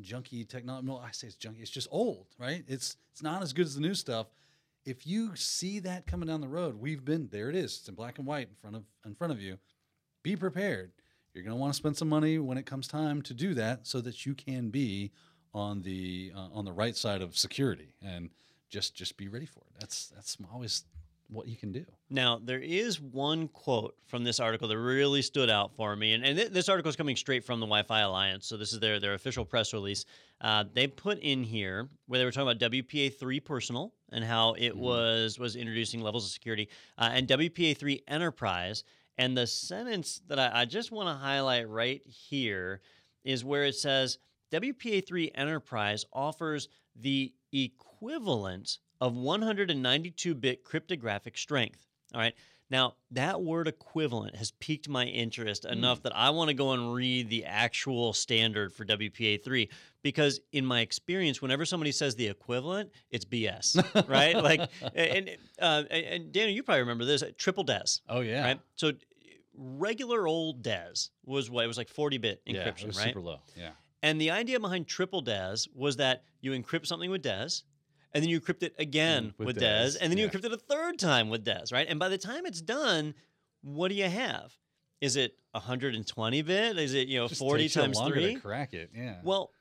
junky 0.02 0.48
technology. 0.48 0.88
No, 0.88 0.98
I 0.98 1.12
say 1.12 1.28
it's 1.28 1.36
junky. 1.36 1.62
It's 1.62 1.70
just 1.70 1.90
old, 1.92 2.28
right? 2.40 2.64
It's 2.68 2.96
it's 3.12 3.22
not 3.22 3.44
as 3.44 3.54
good 3.54 3.66
as 3.66 3.76
the 3.76 3.82
new 3.82 3.94
stuff. 3.94 4.28
If 4.86 5.06
you 5.06 5.36
see 5.36 5.80
that 5.80 6.08
coming 6.08 6.28
down 6.28 6.42
the 6.42 6.48
road, 6.48 6.80
we've 6.80 7.04
been 7.04 7.28
there. 7.32 7.50
It 7.50 7.56
is. 7.56 7.78
It's 7.80 7.90
in 7.90 7.96
black 7.96 8.20
and 8.20 8.26
white 8.26 8.48
in 8.48 8.56
front 8.56 8.78
of 8.78 8.84
in 9.06 9.16
front 9.16 9.34
of 9.34 9.42
you. 9.42 9.58
Be 10.24 10.38
prepared. 10.38 10.92
You're 11.36 11.44
going 11.44 11.56
to 11.56 11.60
want 11.60 11.74
to 11.74 11.78
spend 11.78 11.98
some 11.98 12.08
money 12.08 12.40
when 12.40 12.58
it 12.58 12.66
comes 12.66 12.88
time 12.88 13.22
to 13.24 13.34
do 13.34 13.54
that, 13.56 13.86
so 13.86 14.00
that 14.02 14.26
you 14.26 14.34
can 14.34 14.70
be 14.70 15.12
on 15.54 15.82
the 15.82 16.32
uh, 16.36 16.48
on 16.54 16.64
the 16.66 16.72
right 16.72 16.96
side 16.96 17.22
of 17.22 17.38
security 17.38 17.94
and 18.02 18.30
just 18.70 18.96
just 18.96 19.18
be 19.18 19.28
ready 19.28 19.46
for 19.46 19.60
it. 19.60 19.74
That's 19.80 20.08
that's 20.16 20.38
always 20.52 20.86
what 21.28 21.48
you 21.48 21.58
can 21.58 21.72
do. 21.72 21.84
Now, 22.10 22.40
there 22.42 22.60
is 22.60 23.02
one 23.02 23.48
quote 23.48 23.96
from 24.06 24.24
this 24.24 24.40
article 24.40 24.68
that 24.68 24.78
really 24.78 25.24
stood 25.24 25.50
out 25.50 25.76
for 25.76 25.96
me. 25.96 26.14
And, 26.14 26.24
and 26.24 26.38
th- 26.38 26.52
this 26.52 26.70
article 26.70 26.88
is 26.90 26.96
coming 26.96 27.16
straight 27.16 27.44
from 27.44 27.60
the 27.60 27.66
Wi 27.66 27.82
Fi 27.82 28.02
Alliance. 28.02 28.46
So, 28.46 28.58
this 28.58 28.72
is 28.74 28.80
their, 28.80 29.00
their 29.00 29.16
official 29.16 29.44
press 29.44 29.74
release. 29.74 30.06
Uh, 30.40 30.66
they 30.74 30.86
put 30.86 31.18
in 31.20 31.44
here 31.44 31.90
where 32.06 32.20
they 32.20 32.26
were 32.26 32.32
talking 32.32 32.48
about 32.52 32.72
WPA3 32.72 33.44
Personal 33.44 33.92
and 34.12 34.24
how 34.24 34.54
it 34.54 34.74
Mhm. 34.74 34.82
was, 34.82 35.40
was 35.40 35.56
introducing 35.56 36.00
levels 36.02 36.26
of 36.26 36.32
security, 36.32 36.70
uh, 37.00 37.10
and 37.12 37.28
WPA3 37.28 38.04
Enterprise. 38.08 38.84
And 39.18 39.38
the 39.38 39.48
sentence 39.48 40.22
that 40.28 40.40
I, 40.40 40.62
I 40.62 40.66
just 40.66 40.92
want 40.92 41.08
to 41.08 41.14
highlight 41.14 41.70
right 41.70 42.02
here 42.06 42.82
is 43.24 43.46
where 43.46 43.64
it 43.64 43.76
says 43.76 44.20
WPA3 44.52 45.32
Enterprise 45.36 46.06
offers 46.14 46.68
the 46.96 47.34
equivalent 47.52 48.78
of 49.02 49.16
192 49.16 50.36
bit 50.36 50.64
cryptographic 50.64 51.38
strength. 51.38 51.86
All 52.14 52.22
right. 52.22 52.36
Now, 52.70 52.96
that 53.12 53.42
word 53.42 53.68
equivalent 53.68 54.36
has 54.36 54.52
piqued 54.52 54.90
my 54.90 55.06
interest 55.06 55.66
enough 55.66 56.02
that 56.04 56.16
I 56.16 56.32
want 56.32 56.48
to 56.48 56.56
go 56.56 56.72
and 56.72 56.94
read 56.94 57.30
the 57.30 57.46
actual 57.46 58.12
standard 58.12 58.74
for 58.74 58.86
WPA3 58.86 59.70
because, 60.02 60.40
in 60.52 60.66
my 60.66 60.82
experience, 60.82 61.42
whenever 61.42 61.64
somebody 61.66 61.92
says 61.92 62.16
the 62.16 62.28
equivalent, 62.28 62.90
it's 63.12 63.24
BS, 63.26 64.08
right? 64.08 64.36
like, 64.36 64.68
and, 64.96 65.30
uh, 65.60 65.84
and, 65.92 66.32
Daniel, 66.32 66.56
you 66.56 66.64
probably 66.64 66.82
remember 66.82 67.06
this 67.06 67.24
triple 67.38 67.64
DES, 67.64 68.02
Oh 68.10 68.22
yeah, 68.22 68.44
right? 68.44 68.60
So, 68.76 68.94
regular 69.58 70.28
old 70.28 70.64
DES 70.64 71.12
was 71.26 71.50
what? 71.50 71.64
It 71.64 71.68
was 71.68 71.78
like 71.78 71.90
40 71.90 72.18
bit 72.18 72.42
yeah, 72.46 72.64
encryption, 72.64 72.88
was 72.88 72.98
right? 72.98 73.08
super 73.08 73.22
low. 73.22 73.40
Yeah, 73.56 73.72
And 74.02 74.20
the 74.20 74.32
idea 74.32 74.60
behind 74.60 74.88
triple 74.88 75.22
DES 75.22 75.68
was 75.74 75.98
that 75.98 76.24
you 76.42 76.52
encrypt 76.52 76.88
something 76.88 77.12
with 77.12 77.22
DES, 77.22 77.64
and 78.16 78.24
then 78.24 78.30
you 78.30 78.40
encrypt 78.42 78.64
it 78.64 78.74
again 78.80 79.26
mm, 79.26 79.38
with 79.38 79.48
with, 79.48 79.60
DES, 79.60 79.94
DES, 79.94 79.96
and 79.98 80.12
then 80.12 80.18
you 80.18 80.28
encrypt 80.28 80.46
it 80.46 80.52
a 80.54 80.58
third 80.58 80.98
time 80.98 81.30
with 81.30 81.44
DES, 81.44 81.72
right? 81.72 81.86
And 81.88 82.00
by 82.00 82.10
the 82.10 82.18
time 82.18 82.46
it's 82.46 82.62
done, 82.62 83.14
what 83.62 83.90
do 83.90 83.96
you 83.96 84.10
have? 84.10 84.58
Is 85.02 85.16
it 85.18 85.38
120 85.52 86.42
bit? 86.42 86.78
Is 86.80 86.94
it 86.94 87.08
you 87.08 87.20
know 87.20 87.28
Just 87.28 87.40
40 87.40 87.64
takes 87.64 87.74
times 87.74 88.00
three? 88.00 88.36
to 88.36 88.40
crack 88.40 88.74
it. 88.74 88.90
Yeah. 88.96 89.18
Well, 89.24 89.52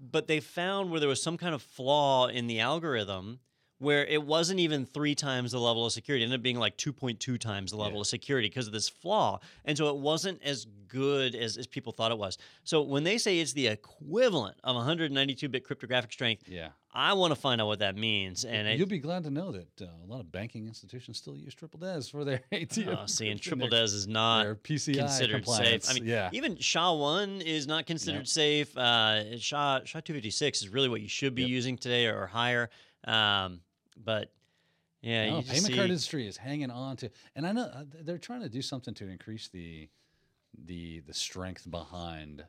but 0.00 0.26
they 0.26 0.40
found 0.40 0.90
where 0.90 0.98
there 0.98 1.08
was 1.08 1.22
some 1.22 1.36
kind 1.36 1.54
of 1.54 1.62
flaw 1.62 2.26
in 2.28 2.46
the 2.46 2.60
algorithm 2.60 3.40
where 3.78 4.04
it 4.04 4.22
wasn't 4.22 4.60
even 4.60 4.84
three 4.84 5.14
times 5.14 5.52
the 5.52 5.58
level 5.58 5.86
of 5.86 5.92
security. 5.92 6.22
It 6.22 6.26
ended 6.26 6.40
up 6.40 6.42
being 6.42 6.58
like 6.58 6.76
2.2 6.76 7.38
times 7.38 7.70
the 7.70 7.78
level 7.78 7.94
Yeah. 7.94 8.00
of 8.02 8.06
security 8.08 8.48
because 8.48 8.66
of 8.66 8.74
this 8.74 8.90
flaw. 8.90 9.40
And 9.64 9.76
so 9.76 9.88
it 9.88 9.96
wasn't 9.96 10.42
as 10.42 10.66
good 10.86 11.34
as, 11.34 11.56
as 11.56 11.66
people 11.66 11.92
thought 11.92 12.12
it 12.12 12.18
was. 12.18 12.36
So 12.62 12.82
when 12.82 13.04
they 13.04 13.16
say 13.16 13.38
it's 13.38 13.54
the 13.54 13.68
equivalent 13.68 14.58
of 14.64 14.76
192 14.76 15.48
bit 15.48 15.64
cryptographic 15.64 16.12
strength, 16.12 16.44
yeah, 16.46 16.68
I 16.92 17.12
want 17.12 17.32
to 17.32 17.40
find 17.40 17.60
out 17.60 17.68
what 17.68 17.78
that 17.78 17.96
means. 17.96 18.44
And 18.44 18.76
you'll 18.78 18.88
be 18.88 18.98
glad 18.98 19.22
to 19.24 19.30
know 19.30 19.52
that 19.52 19.80
uh, 19.80 19.86
a 20.04 20.06
lot 20.06 20.18
of 20.20 20.32
banking 20.32 20.66
institutions 20.66 21.18
still 21.18 21.36
use 21.36 21.54
triple 21.54 21.78
DES 21.78 22.08
for 22.08 22.24
their 22.24 22.40
ATM. 22.52 22.98
oh, 23.02 23.06
see, 23.06 23.28
and 23.28 23.40
triple 23.40 23.68
DES 23.68 23.92
is 23.92 24.08
not 24.08 24.42
their 24.42 24.56
PCI 24.56 24.96
considered 24.96 25.46
safe. 25.46 25.88
I 25.88 25.94
mean, 25.94 26.04
yeah, 26.04 26.30
even 26.32 26.56
SHA 26.56 26.94
one 26.94 27.40
is 27.42 27.66
not 27.68 27.86
considered 27.86 28.18
Yep. 28.18 28.26
safe. 28.26 28.76
Uh, 28.76 29.38
SHA 29.38 29.82
SHA 29.84 30.00
two 30.00 30.14
fifty 30.14 30.30
six 30.30 30.62
is 30.62 30.68
really 30.68 30.88
what 30.88 31.00
you 31.00 31.08
should 31.08 31.34
be 31.34 31.42
Yep. 31.42 31.50
using 31.50 31.76
today 31.76 32.06
or, 32.06 32.26
higher. 32.26 32.68
Um, 33.04 33.60
but 33.96 34.32
yeah, 35.00 35.30
no, 35.30 35.42
payment 35.42 35.66
see, 35.66 35.74
card 35.74 35.90
industry 35.90 36.26
is 36.26 36.36
hanging 36.36 36.70
on 36.70 36.96
to, 36.98 37.10
and 37.36 37.46
I 37.46 37.52
know 37.52 37.62
uh, 37.72 37.84
they're 38.02 38.18
trying 38.18 38.42
to 38.42 38.48
do 38.48 38.62
something 38.62 38.94
to 38.94 39.08
increase 39.08 39.48
the 39.48 39.88
the 40.66 41.00
the 41.06 41.14
strength 41.14 41.70
behind 41.70 42.44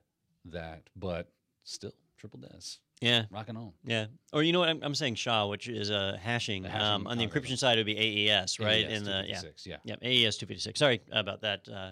that, 0.45 0.89
but 0.95 1.31
still 1.63 1.93
triple 2.17 2.39
DES, 2.39 2.79
yeah, 3.01 3.25
rocking 3.31 3.57
on. 3.57 3.73
yeah. 3.83 4.05
Or 4.31 4.43
you 4.43 4.53
know 4.53 4.59
what 4.59 4.69
I'm, 4.69 4.79
I'm 4.83 4.95
saying 4.95 5.15
SHA, 5.15 5.47
which 5.47 5.67
is 5.67 5.91
uh, 5.91 6.17
hashing. 6.21 6.63
The 6.63 6.69
hashing 6.69 6.87
um, 6.87 7.07
on 7.07 7.17
the 7.17 7.27
encryption 7.27 7.57
side, 7.57 7.77
it 7.77 7.81
would 7.81 7.85
be 7.87 8.29
AES, 8.29 8.59
right? 8.59 8.85
AES 8.85 8.97
In 8.99 9.03
the 9.03 9.23
yeah, 9.27 9.41
yeah. 9.83 9.95
yeah, 10.01 10.27
AES 10.27 10.37
two 10.37 10.45
fifty 10.45 10.61
six. 10.61 10.79
Sorry 10.79 11.01
about 11.11 11.41
that. 11.41 11.67
Uh, 11.67 11.91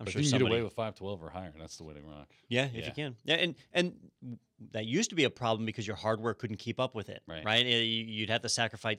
I'm 0.00 0.06
But 0.06 0.10
sure 0.12 0.20
if 0.20 0.26
you 0.26 0.30
can 0.32 0.38
get 0.38 0.44
somebody. 0.44 0.54
away 0.56 0.62
with 0.64 0.72
five 0.74 0.94
twelve 0.94 1.22
or 1.22 1.30
higher. 1.30 1.52
That's 1.58 1.76
the 1.76 1.84
way 1.84 1.94
to 1.94 2.00
rock. 2.00 2.28
Yeah, 2.48 2.66
if 2.66 2.74
Yeah. 2.74 2.86
you 2.86 2.92
can. 2.92 3.16
Yeah, 3.24 3.34
and 3.36 3.54
and 3.72 3.94
that 4.72 4.86
used 4.86 5.10
to 5.10 5.16
be 5.16 5.24
a 5.24 5.30
problem 5.30 5.66
because 5.66 5.86
your 5.86 5.96
hardware 5.96 6.34
couldn't 6.34 6.56
keep 6.58 6.78
up 6.78 6.94
with 6.94 7.08
it. 7.08 7.22
Right. 7.26 7.64
You- 7.66 7.74
You'd 7.76 8.30
have 8.30 8.42
to 8.42 8.48
sacrifice 8.48 8.98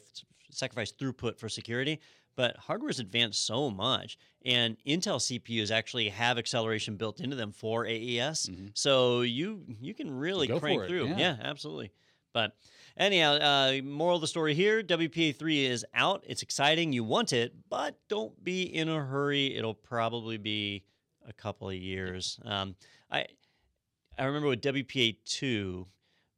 sacrifice 0.51 0.91
throughput 0.93 1.37
for 1.37 1.49
security. 1.49 1.99
But 2.35 2.57
hardware's 2.57 2.99
advanced 2.99 3.45
so 3.45 3.69
much, 3.69 4.17
and 4.43 4.77
Intel 4.85 5.19
CPUs 5.19 5.71
actually 5.71 6.09
have 6.09 6.37
acceleration 6.37 6.97
built 6.97 7.19
into 7.21 7.35
them 7.35 7.51
for 7.51 7.85
AES. 7.85 8.47
Mhm. 8.47 8.71
So 8.73 9.21
you 9.21 9.63
you 9.81 9.93
can 9.93 10.11
really 10.11 10.47
go 10.47 10.59
crank 10.59 10.85
through. 10.87 11.07
yeah. 11.15 11.37
absolutely. 11.41 11.91
But 12.33 12.57
anyhow, 12.97 13.35
uh, 13.35 13.81
moral 13.83 14.15
of 14.15 14.21
the 14.21 14.27
story 14.27 14.53
here: 14.53 14.83
WPA 14.83 15.31
three 15.31 15.65
is 15.65 15.85
out. 15.93 16.23
It's 16.27 16.41
exciting. 16.41 16.91
You 16.91 17.05
want 17.05 17.31
it, 17.31 17.53
but 17.69 17.97
don't 18.09 18.43
be 18.43 18.63
in 18.63 18.89
a 18.89 18.99
hurry. 19.03 19.55
It'll 19.55 19.73
probably 19.73 20.37
be 20.37 20.83
a 21.25 21.31
couple 21.31 21.69
of 21.69 21.75
years. 21.75 22.37
Um, 22.43 22.75
I 23.09 23.27
I 24.17 24.25
remember 24.25 24.49
with 24.49 24.61
WPA 24.61 25.17
two, 25.23 25.87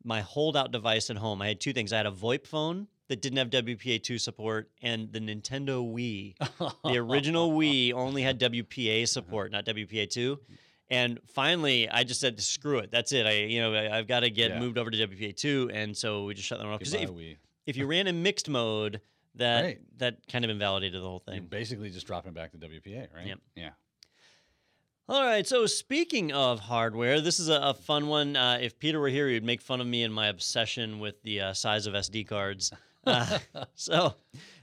my 0.03 0.21
holdout 0.21 0.71
device 0.71 1.09
at 1.09 1.17
home. 1.17 1.41
I 1.41 1.47
had 1.47 1.59
two 1.59 1.73
things. 1.73 1.91
I 1.91 1.97
had 1.97 2.05
a 2.05 2.11
VoIP 2.11 2.45
phone 2.45 2.87
that 3.09 3.21
didn't 3.21 3.37
have 3.37 3.49
WPA 3.49 4.03
two 4.03 4.17
support, 4.17 4.69
and 4.81 5.11
the 5.13 5.19
Nintendo 5.19 5.81
Wii. 5.85 6.35
The 6.83 6.97
original 6.97 7.51
Wii 7.51 7.93
only 7.93 8.21
had 8.21 8.39
WPA 8.39 9.07
support, 9.07 9.51
not 9.51 9.65
WPA 9.65 10.09
two. 10.09 10.39
And 10.89 11.19
finally, 11.27 11.89
I 11.89 12.03
just 12.03 12.19
said, 12.21 12.39
"Screw 12.41 12.79
it, 12.79 12.91
that's 12.91 13.11
it." 13.11 13.25
I, 13.25 13.31
you 13.43 13.59
know, 13.61 13.73
I, 13.73 13.97
I've 13.97 14.07
got 14.07 14.21
to 14.21 14.29
get 14.29 14.51
Yeah. 14.51 14.59
moved 14.59 14.77
over 14.77 14.89
to 14.89 14.97
WPA 15.07 15.35
two, 15.35 15.69
and 15.73 15.95
so 15.95 16.23
we 16.25 16.33
just 16.33 16.47
shut 16.47 16.59
that 16.59 16.65
one 16.65 16.73
off. 16.75 16.79
Goodbye, 16.81 16.99
if, 16.99 17.09
Wii. 17.11 17.37
if 17.65 17.75
you 17.77 17.85
ran 17.87 18.07
in 18.07 18.23
mixed 18.23 18.47
mode, 18.49 19.01
that 19.35 19.63
Right. 19.63 19.79
that 19.97 20.27
kind 20.27 20.45
of 20.45 20.51
invalidated 20.51 21.01
the 21.01 21.05
whole 21.05 21.21
You're 21.27 21.35
thing. 21.35 21.47
basically 21.47 21.89
just 21.89 22.07
dropping 22.07 22.31
back 22.33 22.51
to 22.53 22.57
WPA, 22.57 23.07
right? 23.13 23.27
Yep. 23.27 23.39
Yeah. 23.55 23.69
All 25.09 25.23
right. 25.25 25.47
So 25.47 25.65
speaking 25.65 26.31
of 26.33 26.59
hardware, 26.59 27.21
this 27.21 27.39
is 27.39 27.47
a, 27.49 27.59
a 27.61 27.73
fun 27.73 28.07
one. 28.07 28.35
Uh, 28.35 28.57
if 28.61 28.77
Peter 28.77 28.99
were 28.99 29.07
here, 29.09 29.29
he'd 29.29 29.43
make 29.43 29.61
fun 29.61 29.79
of 29.79 29.87
me 29.87 30.03
and 30.03 30.13
my 30.13 30.27
obsession 30.27 30.99
with 30.99 31.21
the 31.23 31.39
uh, 31.41 31.53
size 31.53 31.85
of 31.87 31.93
SD 31.93 32.27
cards. 32.27 32.71
Uh, 33.07 33.39
so 33.75 34.15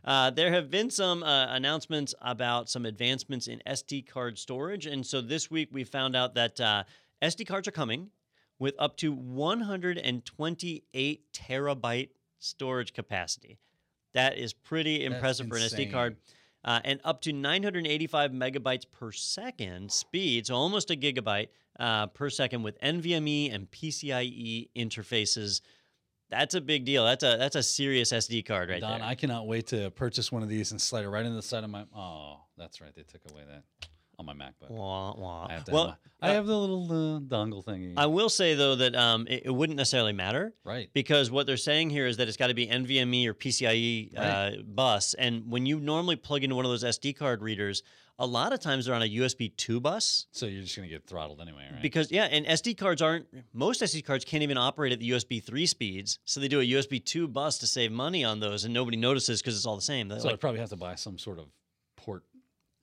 uh, 0.04 0.30
there 0.30 0.52
have 0.52 0.70
been 0.70 0.90
some 0.90 1.22
uh, 1.22 1.54
announcements 1.54 2.14
about 2.20 2.68
some 2.68 2.84
advancements 2.86 3.46
in 3.48 3.62
SD 3.66 4.06
card 4.06 4.38
storage, 4.38 4.86
and 4.86 5.04
so 5.04 5.20
this 5.20 5.50
week 5.50 5.68
we 5.72 5.84
found 5.84 6.16
out 6.16 6.34
that 6.34 6.58
uh, 6.60 6.84
SD 7.22 7.46
cards 7.46 7.68
are 7.68 7.72
coming 7.72 8.10
with 8.58 8.74
up 8.78 8.96
to 8.98 9.12
128 9.12 11.32
terabyte 11.32 12.10
storage 12.38 12.92
capacity. 12.92 13.58
That 14.12 14.36
is 14.38 14.52
pretty 14.52 15.04
impressive 15.04 15.48
for 15.48 15.56
an 15.56 15.62
SD 15.62 15.90
card 15.90 16.16
uh, 16.64 16.80
and 16.84 17.00
up 17.04 17.20
to 17.22 17.32
985 17.32 18.32
megabytes 18.32 18.84
per 18.90 19.12
second 19.12 19.92
speed, 19.92 20.46
so 20.46 20.54
almost 20.54 20.90
a 20.90 20.96
gigabyte 20.96 21.48
uh, 21.78 22.06
per 22.08 22.30
second 22.30 22.62
with 22.62 22.80
NVMe 22.80 23.54
and 23.54 23.70
PCIe 23.70 24.70
interfaces. 24.74 25.60
That's 26.34 26.54
a 26.54 26.60
big 26.60 26.84
deal. 26.84 27.04
That's 27.04 27.24
a 27.24 27.36
that's 27.38 27.56
a 27.56 27.62
serious 27.62 28.12
SD 28.12 28.44
card 28.46 28.68
right 28.68 28.80
there. 28.80 28.90
Don, 28.90 29.00
there. 29.00 29.08
I 29.08 29.14
cannot 29.14 29.46
wait 29.46 29.68
to 29.68 29.90
purchase 29.90 30.30
one 30.32 30.42
of 30.42 30.48
these 30.48 30.70
and 30.72 30.80
slide 30.80 31.04
it 31.04 31.08
right 31.08 31.24
into 31.24 31.36
the 31.36 31.42
side 31.42 31.64
of 31.64 31.70
my. 31.70 31.84
Oh, 31.96 32.40
that's 32.56 32.80
right. 32.80 32.94
They 32.94 33.02
took 33.02 33.22
away 33.30 33.42
that 33.48 33.88
on 34.18 34.26
my 34.26 34.34
MacBook. 34.34 34.70
Wah, 34.70 35.14
wah. 35.14 35.46
I 35.48 35.52
have, 35.54 35.64
to 35.64 35.72
well, 35.72 35.86
have 35.86 35.98
my- 36.20 36.28
I 36.28 36.30
uh, 36.30 36.34
have 36.34 36.46
the 36.46 36.58
little 36.58 36.84
uh, 36.86 37.20
dongle 37.20 37.64
thingy. 37.64 37.94
I 37.96 38.06
will 38.06 38.30
say 38.30 38.54
though 38.54 38.76
that 38.76 38.94
um, 38.94 39.26
it, 39.28 39.42
it 39.46 39.50
wouldn't 39.50 39.76
necessarily 39.76 40.12
matter 40.12 40.54
right. 40.64 40.88
because 40.94 41.30
what 41.30 41.46
they're 41.46 41.56
saying 41.56 41.90
here 41.90 42.06
is 42.06 42.16
that 42.16 42.28
it's 42.28 42.36
got 42.36 42.46
to 42.46 42.54
be 42.54 42.66
NVMe 42.66 43.26
or 43.26 43.34
PCIe 43.34 44.16
uh, 44.16 44.62
bus, 44.66 45.14
and 45.14 45.50
when 45.50 45.66
you 45.66 45.80
normally 45.80 46.16
plug 46.16 46.42
into 46.42 46.56
one 46.56 46.64
of 46.64 46.70
those 46.70 46.84
SD 46.84 47.16
card 47.16 47.42
readers, 47.42 47.82
a 48.18 48.26
lot 48.26 48.52
of 48.52 48.60
times 48.60 48.86
they're 48.86 48.94
on 48.94 49.02
a 49.02 49.16
USB 49.16 49.54
two 49.56 49.80
bus. 49.80 50.26
So 50.32 50.46
you're 50.46 50.62
just 50.62 50.76
gonna 50.76 50.88
get 50.88 51.06
throttled 51.06 51.40
anyway, 51.40 51.68
right? 51.70 51.82
Because 51.82 52.10
yeah, 52.10 52.24
and 52.24 52.46
SD 52.46 52.78
cards 52.78 53.02
aren't 53.02 53.26
most 53.52 53.82
SD 53.82 54.04
cards 54.04 54.24
can't 54.24 54.42
even 54.42 54.56
operate 54.56 54.92
at 54.92 55.00
the 55.00 55.10
USB 55.10 55.42
three 55.42 55.66
speeds, 55.66 56.18
so 56.24 56.40
they 56.40 56.48
do 56.48 56.60
a 56.60 56.64
USB 56.64 57.04
two 57.04 57.26
bus 57.28 57.58
to 57.58 57.66
save 57.66 57.92
money 57.92 58.24
on 58.24 58.40
those, 58.40 58.64
and 58.64 58.72
nobody 58.72 58.96
notices 58.96 59.42
because 59.42 59.56
it's 59.56 59.66
all 59.66 59.76
the 59.76 59.82
same. 59.82 60.08
They're 60.08 60.20
so 60.20 60.28
I 60.28 60.32
like, 60.32 60.40
probably 60.40 60.60
have 60.60 60.70
to 60.70 60.76
buy 60.76 60.94
some 60.94 61.18
sort 61.18 61.38
of 61.38 61.46
port 61.46 61.63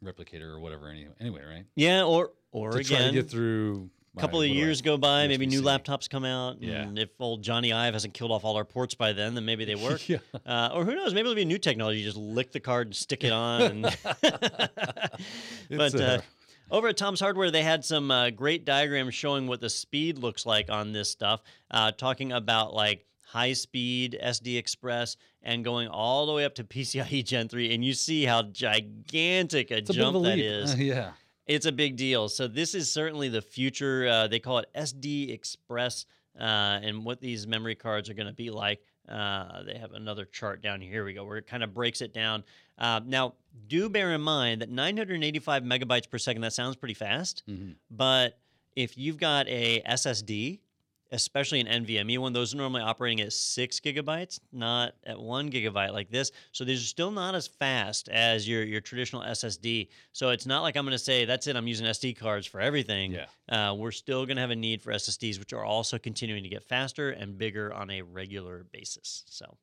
replicator 0.04 0.44
or 0.54 0.60
whatever. 0.60 0.90
Anyway, 0.90 1.12
anyway, 1.20 1.42
right? 1.48 1.66
yeah, 1.76 2.04
or 2.04 2.32
or 2.52 2.72
to 2.72 2.84
try 2.84 2.98
to 2.98 3.04
again, 3.04 3.14
get 3.14 3.30
through 3.30 3.90
A 4.18 4.20
couple 4.20 4.40
of 4.42 4.44
what 4.44 4.54
do 4.54 4.54
I- 4.54 4.56
years 4.58 4.82
go 4.82 4.98
by, 4.98 5.28
maybe 5.28 5.46
new 5.46 5.62
laptops 5.62 6.10
come 6.10 6.26
out, 6.26 6.62
Yeah. 6.62 6.82
and 6.84 7.00
if 7.00 7.10
old 7.20 7.44
Jony 7.44 7.74
Ive 7.74 7.94
hasn't 7.94 8.14
killed 8.14 8.32
off 8.32 8.44
all 8.44 8.58
our 8.58 8.66
ports 8.66 8.94
by 8.96 9.14
then, 9.14 9.36
then 9.36 9.46
maybe 9.46 9.64
they 9.64 9.76
work. 9.90 10.08
yeah. 10.10 10.18
Uh, 10.46 10.70
or 10.74 10.84
who 10.86 10.96
knows? 10.96 11.14
Maybe 11.14 11.24
there'll 11.24 11.36
be 11.36 11.44
a 11.44 11.46
new 11.46 11.58
technology. 11.60 12.00
You 12.00 12.06
just 12.06 12.18
lick 12.18 12.52
the 12.52 12.60
card 12.60 12.88
and 12.88 12.96
stick 12.96 13.24
it 13.24 13.32
on. 13.32 13.62
And 13.62 13.84
but 15.70 15.96
uh, 15.96 16.04
uh, 16.04 16.22
over 16.70 16.88
at 16.90 16.98
Tom's 16.98 17.20
Hardware, 17.20 17.52
they 17.52 17.64
had 17.64 17.84
some 17.86 18.12
uh, 18.12 18.30
great 18.32 18.66
diagrams 18.66 19.14
showing 19.14 19.48
what 19.48 19.62
the 19.62 19.70
speed 19.70 20.18
looks 20.18 20.46
like 20.46 20.70
on 20.70 20.92
this 20.92 21.10
stuff, 21.10 21.42
uh, 21.70 21.92
talking 21.92 22.32
about 22.32 22.74
like 22.74 23.06
high 23.32 23.54
speed 23.54 24.18
SD 24.22 24.58
Express 24.58 25.16
and 25.42 25.64
going 25.64 25.88
all 25.88 26.26
the 26.26 26.34
way 26.34 26.44
up 26.44 26.54
to 26.56 26.64
PCIe 26.74 27.24
Gen 27.24 27.48
3. 27.48 27.74
And 27.74 27.84
you 27.86 27.94
see 27.94 28.26
how 28.26 28.44
gigantic 28.44 29.72
a 29.72 29.78
it's 29.78 29.90
jump 29.92 30.18
a 30.18 30.20
that 30.20 30.36
leap. 30.38 30.70
Uh, 30.70 30.76
yeah. 30.78 31.12
It's 31.48 31.66
a 31.66 31.72
big 31.72 31.96
deal. 31.96 32.30
So 32.30 32.48
this 32.48 32.76
is 32.76 32.92
certainly 32.92 33.30
the 33.30 33.42
future. 33.42 34.08
Uh, 34.08 34.28
they 34.28 34.40
call 34.40 34.60
it 34.60 34.70
SD 34.76 35.32
Express, 35.34 36.06
uh, 36.40 36.44
and 36.44 37.04
what 37.06 37.20
these 37.20 37.48
memory 37.48 37.76
cards 37.76 38.10
are 38.10 38.14
going 38.14 38.28
to 38.28 38.34
be 38.34 38.50
like. 38.50 38.82
Uh, 39.10 39.64
they 39.64 39.76
have 39.78 39.92
another 39.94 40.26
chart 40.26 40.62
down 40.62 40.80
here. 40.80 40.92
Here 40.92 41.06
we 41.06 41.14
go, 41.14 41.26
where 41.26 41.38
it 41.38 41.48
kind 41.48 41.64
of 41.64 41.74
breaks 41.74 42.02
it 42.02 42.14
down. 42.14 42.44
Uh, 42.78 43.02
now, 43.06 43.34
do 43.68 43.90
bear 43.90 44.14
in 44.14 44.22
mind 44.22 44.62
that 44.62 44.70
985 44.70 45.64
megabytes 45.64 46.10
per 46.10 46.18
second. 46.18 46.42
That 46.44 46.54
sounds 46.54 46.76
pretty 46.76 46.94
fast, 46.94 47.44
Mhm. 47.50 47.76
but 47.90 48.38
if 48.76 48.98
you've 48.98 49.18
got 49.18 49.48
a 49.50 49.82
SSD, 49.86 50.60
especially 51.12 51.60
an 51.60 51.86
NVMe 51.86 52.18
one, 52.18 52.34
those 52.34 52.54
are 52.54 52.58
normally 52.58 52.82
operating 52.82 53.22
at 53.22 53.34
six 53.34 53.80
gigabytes, 53.80 54.40
not 54.52 54.94
at 55.06 55.20
one 55.20 55.52
gigabyte 55.52 55.92
like 55.94 56.10
this. 56.10 56.32
So 56.52 56.64
these 56.64 56.82
are 56.82 56.86
still 56.86 57.12
not 57.12 57.36
as 57.36 57.48
fast 57.48 58.10
as 58.10 58.48
your 58.48 58.64
your 58.64 58.82
traditional 58.82 59.22
SSD. 59.22 59.90
So 60.14 60.30
it's 60.30 60.46
not 60.46 60.62
like 60.62 60.76
I'm 60.78 60.86
going 60.86 60.94
to 60.94 61.00
say 61.00 61.26
that's 61.26 61.48
it. 61.48 61.56
I'm 61.56 61.68
using 61.68 61.86
SD 61.86 62.18
cards 62.18 62.48
for 62.48 62.62
everything. 62.62 63.12
Yeah. 63.14 63.26
Uh, 63.50 63.74
we're 63.74 63.92
still 63.92 64.26
going 64.26 64.38
to 64.38 64.42
have 64.42 64.52
a 64.52 64.56
need 64.56 64.82
for 64.82 64.92
SSDs, 64.92 65.40
which 65.40 65.54
are 65.54 65.66
also 65.66 65.98
continuing 65.98 66.44
to 66.44 66.50
get 66.50 66.64
faster 66.64 67.12
and 67.12 67.38
bigger 67.38 67.74
on 67.74 67.90
a 67.90 68.02
regular 68.02 68.66
basis. 68.72 69.24
So, 69.28 69.58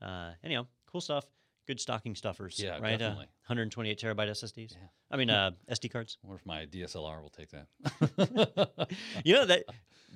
uh, 0.00 0.30
anyhow, 0.42 0.66
cool 0.90 1.00
stuff. 1.00 1.24
Good 1.66 1.80
stocking 1.80 2.14
stuffers, 2.14 2.60
Yeah, 2.62 2.78
right? 2.78 2.98
definitely. 2.98 3.24
Uh, 3.24 3.43
128 3.46 3.98
terabyte 4.00 4.30
SSDs. 4.30 4.72
Yeah. 4.72 4.78
I 5.10 5.16
mean, 5.16 5.28
uh, 5.30 5.50
SD 5.70 5.90
cards. 5.92 6.16
Or 6.26 6.34
if 6.36 6.46
my 6.46 6.64
DSLR 6.66 7.20
will 7.22 7.30
take 7.30 7.50
that. 7.50 8.88
You 9.24 9.34
know 9.34 9.46
that 9.46 9.64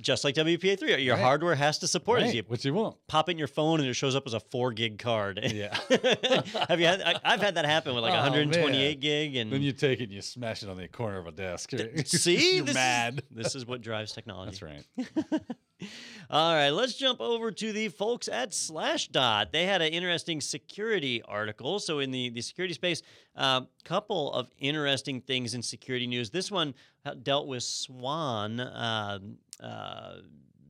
just 0.01 0.23
like 0.23 0.37
WPA3, 0.37 1.05
your 1.05 1.17
Right. 1.17 1.23
hardware 1.25 1.55
has 1.57 1.79
to 1.81 1.89
support 1.89 2.21
it. 2.21 2.27
Right, 2.27 2.35
You 2.37 2.43
What 2.47 2.65
you 2.65 2.73
want? 2.73 2.97
pop 3.09 3.29
it 3.29 3.33
in 3.33 3.39
your 3.39 3.49
phone 3.49 3.81
and 3.81 3.89
it 3.89 3.95
shows 3.95 4.15
up 4.15 4.25
as 4.27 4.33
a 4.35 4.39
four 4.41 4.73
gig 4.73 4.99
card. 4.99 5.41
Yeah. 5.53 5.77
have 6.69 6.79
you 6.81 6.87
had? 6.87 7.03
I, 7.03 7.15
I've 7.25 7.41
had 7.43 7.57
that 7.57 7.65
happen 7.65 7.95
with 7.95 8.05
like 8.05 8.13
Oh, 8.15 8.19
128 8.19 8.73
man. 8.95 9.01
gig, 9.01 9.37
and 9.37 9.53
then 9.53 9.63
you 9.63 9.73
take 9.73 10.01
it 10.01 10.05
and 10.05 10.13
you 10.13 10.23
smash 10.23 10.63
it 10.63 10.69
on 10.69 10.77
the 10.77 10.87
corner 10.89 11.19
of 11.19 11.27
a 11.27 11.33
desk. 11.33 11.71
see, 12.07 12.57
You're 12.57 12.65
this 12.67 12.75
mad. 12.75 13.19
Is, 13.19 13.37
this 13.45 13.55
is 13.57 13.67
what 13.67 13.81
drives 13.81 14.13
technology. 14.13 14.59
That's 14.59 14.63
right. 14.63 15.43
All 16.31 16.55
right, 16.55 16.71
let's 16.71 16.95
jump 16.95 17.21
over 17.21 17.51
to 17.53 17.73
the 17.73 17.89
folks 17.89 18.29
at 18.29 18.51
Slashdot. 18.51 19.53
They 19.53 19.65
had 19.65 19.81
an 19.81 19.93
interesting 19.93 20.41
security 20.41 21.23
article. 21.23 21.79
So, 21.79 22.01
in 22.01 22.11
the, 22.11 22.29
the 22.31 22.41
security 22.43 22.75
space, 22.75 23.03
a 23.37 23.41
uh, 23.41 23.61
couple 23.85 24.33
of 24.33 24.49
interesting 24.59 25.21
things 25.21 25.55
in 25.55 25.63
security 25.63 26.07
news. 26.07 26.31
This 26.31 26.51
one 26.51 26.75
uh, 27.05 27.15
dealt 27.15 27.47
with 27.47 27.63
Swann 27.63 28.61
um 28.61 29.39
uh, 29.63 30.17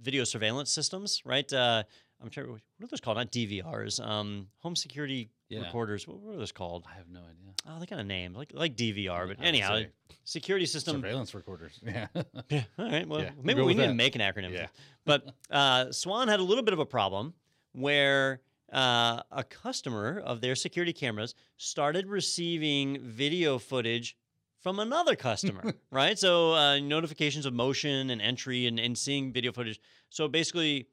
video 0.00 0.24
surveillance 0.24 0.70
systems, 0.70 1.22
right? 1.24 1.50
Uh, 1.52 1.82
I'm 2.22 2.30
sure, 2.30 2.46
what 2.50 2.60
are 2.82 2.86
those 2.86 3.00
called? 3.00 3.16
Not 3.16 3.30
DVRs, 3.30 4.04
um, 4.04 4.48
home 4.58 4.74
security 4.74 5.30
Yeah. 5.48 5.60
recorders. 5.60 6.06
What 6.08 6.34
are 6.34 6.38
those 6.38 6.52
called? 6.52 6.84
I 6.90 6.96
have 6.96 7.08
no 7.08 7.20
idea. 7.20 7.52
Oh, 7.68 7.78
they 7.78 7.86
got 7.86 7.98
a 7.98 8.04
name, 8.04 8.34
like 8.34 8.52
like 8.54 8.76
DVR, 8.76 9.28
but 9.28 9.44
anyhow, 9.44 9.82
security 10.24 10.66
system. 10.66 10.96
Surveillance 10.96 11.34
recorders. 11.34 11.78
Yeah. 11.84 12.06
Yeah. 12.48 12.64
All 12.78 12.90
right. 12.90 13.06
Well, 13.06 13.20
Yeah, 13.20 13.30
we'll 13.36 13.44
maybe 13.44 13.60
we 13.60 13.66
with 13.68 13.76
need 13.76 13.86
to 13.88 13.94
make 13.94 14.14
an 14.14 14.20
acronym. 14.20 14.52
Yeah. 14.52 14.66
But 15.04 15.26
uh, 15.50 15.92
Swann 15.92 16.28
had 16.28 16.40
a 16.40 16.42
little 16.42 16.64
bit 16.64 16.72
of 16.74 16.80
a 16.80 16.86
problem 16.86 17.34
where 17.72 18.40
uh, 18.72 19.22
a 19.30 19.44
customer 19.44 20.20
of 20.24 20.40
their 20.40 20.54
security 20.54 20.92
cameras 20.92 21.34
started 21.56 22.06
receiving 22.06 23.00
video 23.00 23.58
footage 23.58 24.16
from 24.60 24.78
another 24.78 25.16
customer, 25.16 25.74
right? 25.90 26.18
So 26.18 26.54
uh, 26.54 26.78
notifications 26.78 27.46
of 27.46 27.54
motion 27.54 28.10
and 28.10 28.20
entry 28.20 28.66
and, 28.66 28.78
and 28.78 28.96
seeing 28.96 29.32
video 29.32 29.52
footage. 29.52 29.80
So 30.10 30.28
basically, 30.28 30.88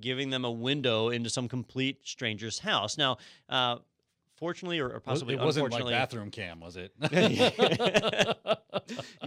giving 0.00 0.30
them 0.30 0.44
a 0.44 0.50
window 0.50 1.08
into 1.08 1.30
some 1.30 1.48
complete 1.48 1.98
stranger's 2.04 2.58
house. 2.58 2.98
Now, 2.98 3.16
uh, 3.48 3.76
fortunately, 4.38 4.78
or, 4.78 4.90
or 4.90 5.00
possibly 5.00 5.34
it 5.34 5.40
wasn't 5.40 5.72
like 5.72 5.84
bathroom 5.86 6.30
cam, 6.30 6.60
was 6.60 6.76
it? 6.76 6.92
it 7.00 8.36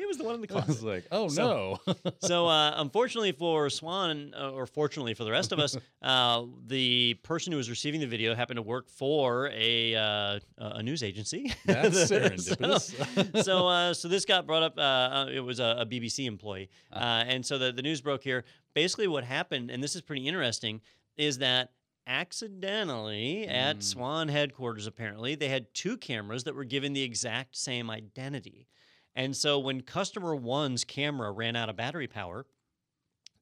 was 0.08 0.18
the 0.18 0.24
one 0.24 0.36
in 0.36 0.42
the 0.42 0.48
I 0.50 0.52
closet. 0.52 0.68
was 0.68 0.84
like, 0.84 1.06
oh 1.12 1.28
So- 1.28 1.80
no. 1.88 1.94
so 2.22 2.48
uh, 2.48 2.74
unfortunately 2.78 3.32
for 3.32 3.70
Swann, 3.70 4.34
uh, 4.40 4.52
or 4.52 4.66
fortunately 4.66 5.14
for 5.14 5.24
the 5.24 5.32
rest 5.32 5.52
of 5.52 5.60
us, 5.60 5.78
uh, 6.02 6.44
the 6.68 7.16
person 7.24 7.52
who 7.52 7.58
was 7.58 7.70
receiving 7.70 8.00
the 8.00 8.08
video 8.08 8.36
happened 8.36 8.58
to 8.58 8.62
work 8.62 8.90
for 8.90 9.50
a 9.54 9.96
uh, 9.96 10.40
a 10.58 10.84
news 10.84 11.04
agency. 11.04 11.52
That's 11.66 12.08
So- 12.08 12.20
serendipitous. 12.20 13.44
so 13.44 13.68
uh, 13.68 13.94
so 13.94 14.08
this 14.08 14.26
got 14.26 14.46
brought 14.48 14.64
up. 14.64 14.78
Uh, 14.78 14.82
uh, 14.82 15.30
it 15.32 15.40
was 15.42 15.60
a, 15.60 15.78
a 15.80 15.86
BBC 15.86 16.26
employee, 16.26 16.70
uh, 16.94 17.24
and 17.28 17.46
so 17.46 17.58
the, 17.58 17.72
the 17.72 17.82
news 17.82 18.02
broke 18.02 18.24
here. 18.24 18.44
Basically, 18.74 19.08
what 19.08 19.24
happened, 19.24 19.70
and 19.70 19.84
this 19.84 19.96
is 19.96 20.02
pretty 20.02 20.28
interesting, 20.28 20.82
is 21.18 21.40
that 21.40 21.72
accidentally 22.12 23.48
at 23.48 23.78
Mm. 23.78 23.84
Swann 23.84 24.28
headquarters, 24.28 24.86
apparently 24.86 25.34
they 25.36 25.48
had 25.48 25.74
two 25.74 25.98
cameras 25.98 26.44
that 26.44 26.56
were 26.56 26.66
given 26.66 26.94
the 26.94 27.04
exact 27.04 27.56
same 27.56 27.90
identity, 27.90 28.68
and 29.16 29.36
so 29.36 29.58
when 29.58 29.82
customer 29.82 30.36
one's 30.36 30.84
camera 30.84 31.32
ran 31.32 31.56
out 31.56 31.70
of 31.70 31.76
battery 31.78 32.08
power, 32.08 32.46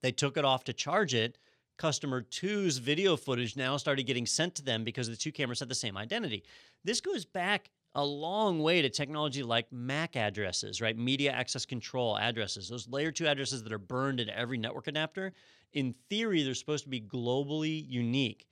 they 0.02 0.12
took 0.12 0.38
it 0.38 0.46
off 0.46 0.64
to 0.66 0.74
charge 0.74 1.14
it. 1.14 1.38
Customer 1.78 2.22
two's 2.22 2.78
video 2.78 3.16
footage 3.16 3.56
now 3.56 3.78
started 3.78 4.04
getting 4.04 4.26
sent 4.26 4.56
to 4.56 4.64
them 4.64 4.84
because 4.84 5.08
the 5.08 5.16
two 5.16 5.32
cameras 5.32 5.60
had 5.60 5.70
the 5.70 5.76
same 5.76 5.98
identity. 5.98 6.44
This 6.84 7.02
goes 7.02 7.26
back 7.26 7.72
a 7.96 8.06
long 8.06 8.60
way 8.60 8.82
to 8.82 8.90
technology 8.90 9.44
like 9.44 9.72
MAC 9.72 10.16
addresses, 10.16 10.80
right? 10.82 10.98
Media 10.98 11.32
access 11.32 11.66
control 11.66 12.18
addresses, 12.18 12.70
those 12.70 12.88
layer 12.88 13.12
two 13.12 13.28
addresses 13.28 13.64
that 13.64 13.74
are 13.74 13.80
burned 13.80 14.20
into 14.20 14.38
every 14.38 14.58
network 14.58 14.88
adapter. 14.88 15.34
In 15.74 15.96
theory, 16.10 16.44
they're 16.44 16.54
supposed 16.54 16.84
to 16.84 16.90
be 16.90 17.02
globally 17.02 17.84
unique, 17.88 18.46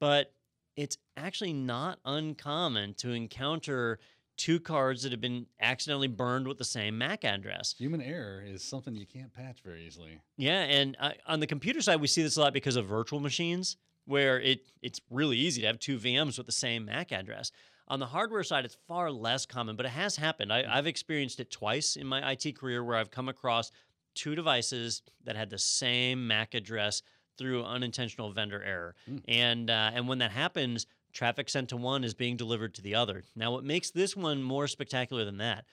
but 0.00 0.32
it's 0.76 0.98
actually 1.16 1.52
not 1.52 1.98
uncommon 2.04 2.94
to 2.94 3.12
encounter 3.12 3.98
two 4.36 4.60
cards 4.60 5.02
that 5.02 5.12
have 5.12 5.20
been 5.20 5.46
accidentally 5.60 6.08
burned 6.08 6.46
with 6.46 6.58
the 6.58 6.64
same 6.64 6.98
MAC 6.98 7.24
address. 7.24 7.74
Human 7.78 8.02
error 8.02 8.42
is 8.44 8.62
something 8.62 8.94
you 8.94 9.06
can't 9.06 9.32
patch 9.32 9.62
very 9.64 9.86
easily. 9.86 10.20
Yeah, 10.36 10.62
and 10.62 10.96
uh, 11.00 11.12
on 11.26 11.40
the 11.40 11.46
computer 11.46 11.80
side, 11.80 12.00
we 12.00 12.06
see 12.06 12.22
this 12.22 12.36
a 12.36 12.40
lot 12.40 12.52
because 12.52 12.76
of 12.76 12.86
virtual 12.86 13.20
machines, 13.20 13.76
where 14.04 14.38
it 14.40 14.60
it's 14.82 15.00
really 15.10 15.38
easy 15.38 15.62
to 15.62 15.66
have 15.66 15.78
two 15.78 15.98
VMs 15.98 16.36
with 16.36 16.46
the 16.46 16.52
same 16.52 16.84
MAC 16.84 17.12
address. 17.12 17.50
On 17.88 18.00
the 18.00 18.06
hardware 18.06 18.42
side, 18.42 18.64
it's 18.64 18.76
far 18.88 19.10
less 19.10 19.46
common, 19.46 19.76
but 19.76 19.86
it 19.86 19.90
has 19.90 20.16
happened. 20.16 20.52
I, 20.52 20.64
I've 20.68 20.88
experienced 20.88 21.40
it 21.40 21.50
twice 21.50 21.96
in 21.96 22.06
my 22.06 22.32
IT 22.32 22.58
career, 22.58 22.84
where 22.84 22.96
I've 22.96 23.10
come 23.10 23.28
across 23.28 23.70
two 24.14 24.34
devices 24.34 25.02
that 25.24 25.36
had 25.36 25.50
the 25.50 25.58
same 25.58 26.26
MAC 26.26 26.54
address 26.54 27.02
through 27.36 27.64
unintentional 27.64 28.32
vendor 28.32 28.62
error, 28.62 28.94
Hmm. 29.06 29.18
and 29.28 29.70
uh, 29.70 29.90
and 29.94 30.08
when 30.08 30.18
that 30.18 30.30
happens, 30.32 30.86
traffic 31.12 31.48
sent 31.48 31.68
to 31.70 31.76
one 31.76 32.04
is 32.04 32.14
being 32.14 32.36
delivered 32.36 32.74
to 32.74 32.82
the 32.82 32.94
other. 32.94 33.22
Now, 33.34 33.52
what 33.52 33.64
makes 33.64 33.90
this 33.90 34.16
one 34.16 34.42
more 34.42 34.66
spectacular 34.68 35.24
than 35.24 35.38
that? 35.38 35.64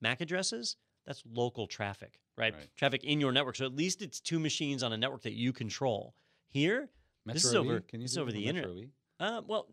MAC 0.00 0.20
addresses. 0.20 0.76
That's 1.06 1.22
local 1.30 1.66
traffic, 1.68 2.20
right? 2.36 2.52
Right. 2.54 2.68
Traffic 2.76 3.04
in 3.04 3.20
your 3.20 3.30
network. 3.32 3.56
So 3.56 3.64
at 3.64 3.76
least 3.76 4.02
it's 4.02 4.20
two 4.20 4.40
machines 4.40 4.82
on 4.82 4.92
a 4.92 4.96
network 4.96 5.22
that 5.22 5.34
you 5.34 5.52
control. 5.52 6.14
Here, 6.48 6.88
Metro 7.24 7.34
This 7.34 7.44
is 7.44 7.54
over- 7.54 7.80
Can 7.80 8.00
you 8.00 8.04
this 8.04 8.12
is 8.12 8.18
over 8.18 8.32
the 8.32 8.46
internet. 8.46 8.70
Metro 8.74 8.88
uh, 9.38 9.42
well, 9.46 9.68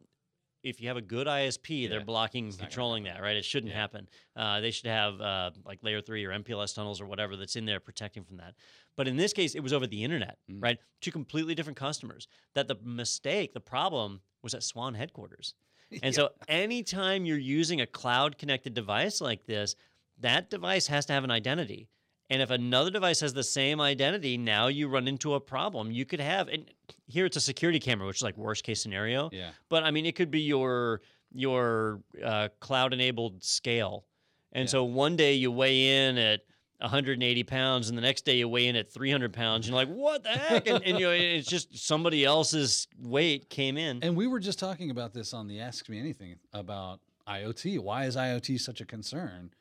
if 0.64 0.80
you 0.82 0.88
have 0.88 0.98
a 0.98 1.02
good 1.02 1.28
ISP, 1.28 1.90
they're 1.90 2.04
blocking 2.06 2.48
it's 2.48 2.58
controlling 2.58 3.04
that, 3.04 3.22
right? 3.22 3.36
It 3.36 3.46
shouldn't 3.46 3.72
Yeah. 3.74 3.80
happen. 3.80 4.08
Uh, 4.36 4.62
they 4.62 4.72
should 4.72 4.88
have 4.88 5.20
uh, 5.20 5.52
like 5.66 5.84
layer 5.84 6.02
three 6.02 6.24
or 6.26 6.32
MPLS 6.32 6.74
tunnels 6.74 7.02
or 7.02 7.06
whatever 7.06 7.36
that's 7.36 7.56
in 7.56 7.66
there 7.66 7.80
protecting 7.80 8.24
from 8.24 8.38
that. 8.38 8.56
But 8.96 9.08
in 9.08 9.18
this 9.18 9.34
case, 9.34 9.56
it 9.56 9.60
was 9.62 9.74
over 9.74 9.86
the 9.88 10.04
internet, 10.04 10.38
Mm. 10.50 10.64
right? 10.64 10.78
Two 11.02 11.12
completely 11.12 11.54
different 11.56 11.78
customers. 11.78 12.28
That 12.56 12.68
the 12.68 12.76
mistake, 12.84 13.54
the 13.54 13.60
problem 13.60 14.22
was 14.42 14.54
at 14.54 14.64
Swann 14.64 14.94
headquarters. 14.96 15.54
And 16.02 16.16
so 16.16 16.30
anytime 16.48 17.26
you're 17.26 17.38
using 17.38 17.80
a 17.82 17.86
cloud 17.86 18.38
connected 18.40 18.74
device 18.74 19.22
like 19.22 19.46
this, 19.46 19.76
that 20.20 20.50
device 20.50 20.88
has 20.88 21.06
to 21.08 21.14
have 21.14 21.24
an 21.24 21.30
identity. 21.32 21.88
And 22.34 22.42
if 22.42 22.50
another 22.50 22.90
device 22.90 23.20
has 23.20 23.32
the 23.32 23.44
same 23.44 23.80
identity, 23.80 24.40
now 24.40 24.66
you 24.66 24.88
run 24.88 25.08
into 25.08 25.36
a 25.36 25.40
problem. 25.40 25.92
You 25.92 26.04
could 26.04 26.20
have, 26.20 26.48
and 26.48 26.66
here 27.06 27.28
it's 27.28 27.38
a 27.38 27.42
security 27.42 27.80
camera, 27.80 28.08
which 28.08 28.18
is 28.18 28.22
like 28.24 28.36
worst 28.38 28.64
case 28.64 28.82
scenario. 28.82 29.30
Yeah. 29.32 29.52
But 29.70 29.84
I 29.84 29.92
mean, 29.92 30.08
it 30.08 30.16
could 30.16 30.32
be 30.32 30.42
your 30.42 31.02
your 31.32 32.02
uh, 32.26 32.48
cloud 32.60 32.92
enabled 32.92 33.44
scale. 33.44 34.06
And 34.52 34.64
Yeah. 34.64 34.72
so 34.72 34.84
one 34.84 35.16
day 35.16 35.34
you 35.34 35.52
weigh 35.52 36.08
in 36.08 36.18
at 36.18 36.42
180 36.80 37.44
pounds, 37.44 37.90
and 37.90 37.96
the 37.98 38.02
next 38.02 38.26
day 38.26 38.38
you 38.38 38.50
weigh 38.50 38.68
in 38.68 38.76
at 38.76 38.92
300 38.92 39.32
pounds. 39.32 39.68
You're 39.68 39.76
like, 39.76 39.90
what 39.90 40.24
the 40.24 40.30
heck? 40.30 40.68
And, 40.68 40.84
and 40.84 41.00
you 41.00 41.06
know, 41.06 41.12
it's 41.12 41.48
just 41.48 41.78
somebody 41.78 42.26
else's 42.26 42.88
weight 43.00 43.48
came 43.52 43.78
in. 43.78 44.00
And 44.04 44.16
we 44.16 44.26
were 44.26 44.40
just 44.40 44.58
talking 44.58 44.90
about 44.90 45.14
this 45.14 45.36
on 45.36 45.48
the 45.48 45.60
Ask 45.60 45.88
Me 45.88 46.00
Anything 46.00 46.38
about 46.52 47.00
IoT. 47.28 47.78
Why 47.80 48.06
is 48.06 48.16
IoT 48.16 48.60
such 48.60 48.82
a 48.82 48.86
concern? 48.86 49.52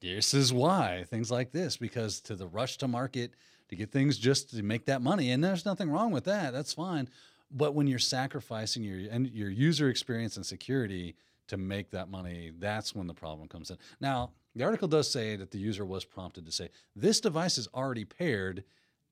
This 0.00 0.32
is 0.34 0.52
why 0.52 1.04
things 1.08 1.30
like 1.30 1.50
this, 1.50 1.76
because 1.76 2.20
to 2.22 2.36
the 2.36 2.46
rush 2.46 2.76
to 2.78 2.88
market 2.88 3.32
to 3.68 3.76
get 3.76 3.90
things 3.90 4.16
just 4.16 4.50
to 4.50 4.62
make 4.62 4.86
that 4.86 5.02
money, 5.02 5.30
and 5.30 5.42
there's 5.42 5.66
nothing 5.66 5.90
wrong 5.90 6.10
with 6.10 6.24
that. 6.24 6.52
That's 6.52 6.72
fine. 6.72 7.08
But 7.50 7.74
when 7.74 7.86
you're 7.86 7.98
sacrificing 7.98 8.82
your 8.82 9.10
and 9.10 9.26
your 9.28 9.50
user 9.50 9.88
experience 9.88 10.36
and 10.36 10.46
security 10.46 11.16
to 11.48 11.56
make 11.56 11.90
that 11.90 12.10
money, 12.10 12.52
that's 12.58 12.94
when 12.94 13.06
the 13.06 13.14
problem 13.14 13.48
comes 13.48 13.70
in. 13.70 13.78
Now, 14.00 14.30
the 14.54 14.64
article 14.64 14.88
does 14.88 15.10
say 15.10 15.36
that 15.36 15.50
the 15.50 15.58
user 15.58 15.84
was 15.84 16.04
prompted 16.04 16.44
to 16.46 16.52
say 16.52 16.70
this 16.96 17.20
device 17.20 17.58
is 17.58 17.68
already 17.74 18.04
paired 18.04 18.64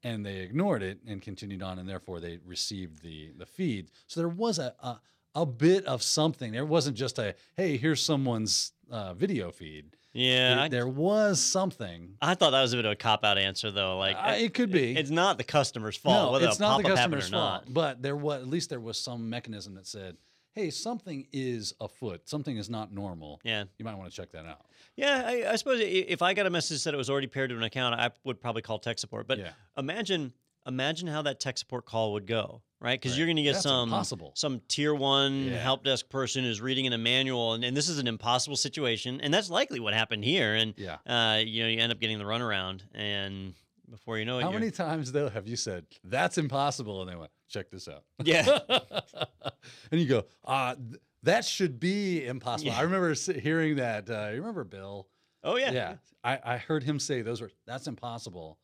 and 0.02 0.24
they 0.24 0.38
ignored 0.38 0.82
it 0.82 0.98
and 1.06 1.22
continued 1.22 1.62
on 1.62 1.78
and 1.78 1.88
therefore 1.88 2.20
they 2.20 2.38
received 2.44 3.02
the 3.02 3.32
the 3.36 3.46
feed 3.46 3.90
so 4.06 4.20
there 4.20 4.28
was 4.28 4.58
a 4.58 4.74
a, 4.80 5.00
a 5.34 5.46
bit 5.46 5.84
of 5.86 6.02
something 6.02 6.52
there 6.52 6.66
wasn't 6.66 6.96
just 6.96 7.18
a 7.18 7.34
hey 7.56 7.76
here's 7.76 8.02
someone's 8.02 8.72
uh, 8.90 9.14
video 9.14 9.50
feed 9.50 9.95
Yeah, 10.16 10.68
there, 10.68 10.88
was 10.88 11.40
something 11.40 12.16
I 12.22 12.34
thought 12.34 12.51
that 12.51 12.62
was 12.62 12.72
a 12.72 12.76
bit 12.76 12.84
of 12.84 12.93
a 12.93 12.97
cop 12.97 13.24
out 13.24 13.38
answer 13.38 13.70
though. 13.70 13.98
Like 13.98 14.16
Uh, 14.16 14.34
it 14.38 14.55
could 14.55 14.70
be. 14.70 14.97
It's 14.97 15.10
not 15.10 15.38
the 15.38 15.44
customer's 15.44 15.97
fault 15.97 16.26
no 16.26 16.32
whether 16.32 16.47
it's 16.47 16.59
a 16.59 16.62
not 16.62 16.82
the 16.82 16.88
customer's 16.88 17.28
fault 17.28 17.64
not. 17.66 17.72
but 17.74 18.02
there 18.02 18.16
was 18.16 18.40
at 18.43 18.48
least 18.48 18.70
there 18.70 18.80
was 18.80 18.98
some 18.98 19.28
mechanism 19.28 19.74
that 19.74 19.86
said 19.86 20.16
hey 20.55 20.70
something 20.70 21.26
is 21.32 21.74
afoot 21.80 22.28
something 22.28 22.56
is 22.56 22.70
not 22.70 22.93
normal 22.93 23.40
Yeah. 23.44 23.64
you 23.78 23.84
might 23.84 23.94
want 23.97 24.10
to 24.10 24.16
check 24.16 24.32
that 24.32 24.47
out 24.47 24.64
Yeah, 24.97 25.22
I, 25.26 25.52
I 25.52 25.56
suppose 25.56 25.80
if 25.82 26.22
I 26.22 26.32
got 26.32 26.47
a 26.47 26.51
message 26.51 26.84
that 26.84 26.94
it 26.94 26.97
was 26.97 27.10
already 27.10 27.26
paired 27.26 27.51
to 27.51 27.56
an 27.56 27.62
account, 27.62 27.94
I 27.94 28.10
would 28.24 28.40
probably 28.40 28.62
call 28.62 28.78
tech 28.78 28.98
support. 28.98 29.26
But 29.28 29.38
Yeah. 29.38 29.51
imagine, 29.76 30.32
imagine 30.66 31.09
how 31.09 31.22
that 31.22 31.40
tech 31.40 31.59
support 31.59 31.86
call 31.86 32.12
would 32.14 32.26
go, 32.26 32.62
right? 32.80 32.98
Because 33.01 33.12
Right. 33.12 33.18
you're 33.18 33.26
going 33.26 33.36
to 33.36 33.43
get 33.43 33.52
That's 33.55 33.62
some 33.64 33.88
impossible. 33.88 34.32
some 34.34 34.60
tier 34.68 34.94
one 34.94 35.44
Yeah. 35.44 35.59
help 35.59 35.84
desk 35.84 36.09
person 36.09 36.44
who's 36.44 36.60
reading 36.60 36.84
in 36.84 36.93
a 36.93 36.98
manual, 36.98 37.55
and, 37.55 37.64
and 37.64 37.76
this 37.76 37.88
is 37.88 37.98
an 37.98 38.06
impossible 38.06 38.56
situation, 38.56 39.20
and 39.20 39.32
that's 39.32 39.48
likely 39.51 39.80
what 39.80 39.94
happened 39.94 40.24
here. 40.24 40.55
And 40.55 40.74
yeah 40.76 40.97
uh, 41.06 41.38
you 41.38 41.62
know, 41.62 41.68
you 41.68 41.80
end 41.80 41.93
up 41.93 42.01
getting 42.01 42.18
the 42.18 42.24
runaround, 42.24 42.82
and 42.94 43.55
before 43.90 44.18
you 44.18 44.24
know 44.24 44.38
it, 44.38 44.43
how 44.43 44.51
many 44.51 44.70
times 44.72 45.12
though 45.12 45.28
have 45.28 45.47
you 45.47 45.55
said 45.56 45.86
that's 46.02 46.38
impossible 46.38 47.02
and 47.02 47.10
they 47.10 47.14
went 47.14 47.30
check 47.48 47.70
this 47.70 47.86
out 47.86 48.02
Yeah. 48.24 48.59
and 49.90 50.01
you 50.01 50.06
go, 50.06 50.24
uh, 50.44 50.74
th- 50.74 51.01
that 51.22 51.44
should 51.44 51.78
be 51.80 52.24
impossible. 52.26 52.72
Yeah. 52.72 52.78
I 52.78 52.82
remember 52.82 53.14
hearing 53.14 53.76
that. 53.76 54.09
Uh, 54.10 54.30
you 54.32 54.38
remember 54.40 54.64
Bill? 54.64 55.09
Oh 55.44 55.56
yeah, 55.56 55.94
I, 56.24 56.38
I 56.44 56.56
heard 56.56 56.82
him 56.82 56.98
say 56.98 57.22
those 57.22 57.40
were 57.40 57.51
That's 57.66 57.86
impossible. 57.86 58.59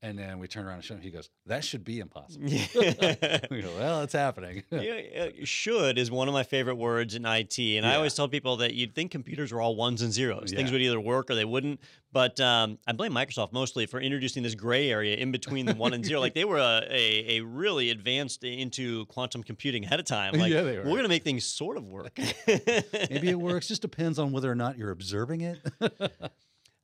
And 0.00 0.16
then 0.16 0.38
we 0.38 0.46
turn 0.46 0.64
around 0.64 0.76
and 0.76 0.84
show 0.84 0.94
him. 0.94 1.00
He 1.00 1.10
goes, 1.10 1.28
that 1.46 1.64
should 1.64 1.82
be 1.82 1.98
impossible. 1.98 2.46
Yeah. 2.48 2.66
we 3.50 3.62
go, 3.62 3.70
well, 3.76 4.02
it's 4.02 4.12
happening. 4.12 4.62
yeah, 4.70 5.30
should 5.42 5.98
is 5.98 6.08
one 6.08 6.28
of 6.28 6.34
my 6.34 6.44
favorite 6.44 6.76
words 6.76 7.16
in 7.16 7.24
IT, 7.26 7.58
and 7.58 7.84
I 7.84 7.96
always 7.96 8.14
tell 8.14 8.28
people 8.28 8.58
that 8.58 8.74
you'd 8.74 8.94
think 8.94 9.10
computers 9.10 9.50
were 9.50 9.60
all 9.60 9.74
ones 9.74 10.00
and 10.02 10.12
zeros. 10.12 10.52
Things 10.52 10.70
would 10.70 10.80
either 10.82 11.00
work 11.00 11.30
or 11.30 11.34
they 11.34 11.44
wouldn't. 11.44 11.80
But 12.12 12.38
um, 12.40 12.78
I 12.86 12.92
blame 12.92 13.12
Microsoft 13.12 13.52
mostly 13.52 13.86
for 13.86 14.00
introducing 14.00 14.44
this 14.44 14.54
gray 14.54 14.88
area 14.88 15.16
in 15.16 15.32
between 15.32 15.66
the 15.66 15.74
one 15.74 15.92
and 15.92 16.04
zero. 16.04 16.20
Like 16.20 16.32
they 16.32 16.44
were 16.44 16.58
a, 16.58 16.82
a, 16.88 17.38
a 17.38 17.40
really 17.40 17.90
advanced 17.90 18.44
into 18.44 19.04
quantum 19.06 19.42
computing 19.42 19.84
ahead 19.84 19.98
of 19.98 20.06
time. 20.06 20.34
Like 20.34 20.52
Yeah, 20.52 20.62
they 20.62 20.78
were. 20.78 20.84
we're 20.84 20.90
were. 20.90 20.96
going 20.96 21.02
to 21.02 21.08
make 21.08 21.24
things 21.24 21.44
sort 21.44 21.76
of 21.76 21.84
work. 21.84 22.16
Maybe 22.46 23.28
it 23.30 23.38
works. 23.38 23.66
Just 23.66 23.82
depends 23.82 24.18
on 24.18 24.30
whether 24.32 24.50
or 24.50 24.54
not 24.54 24.78
you're 24.78 24.90
observing 24.92 25.40
it. 25.40 25.58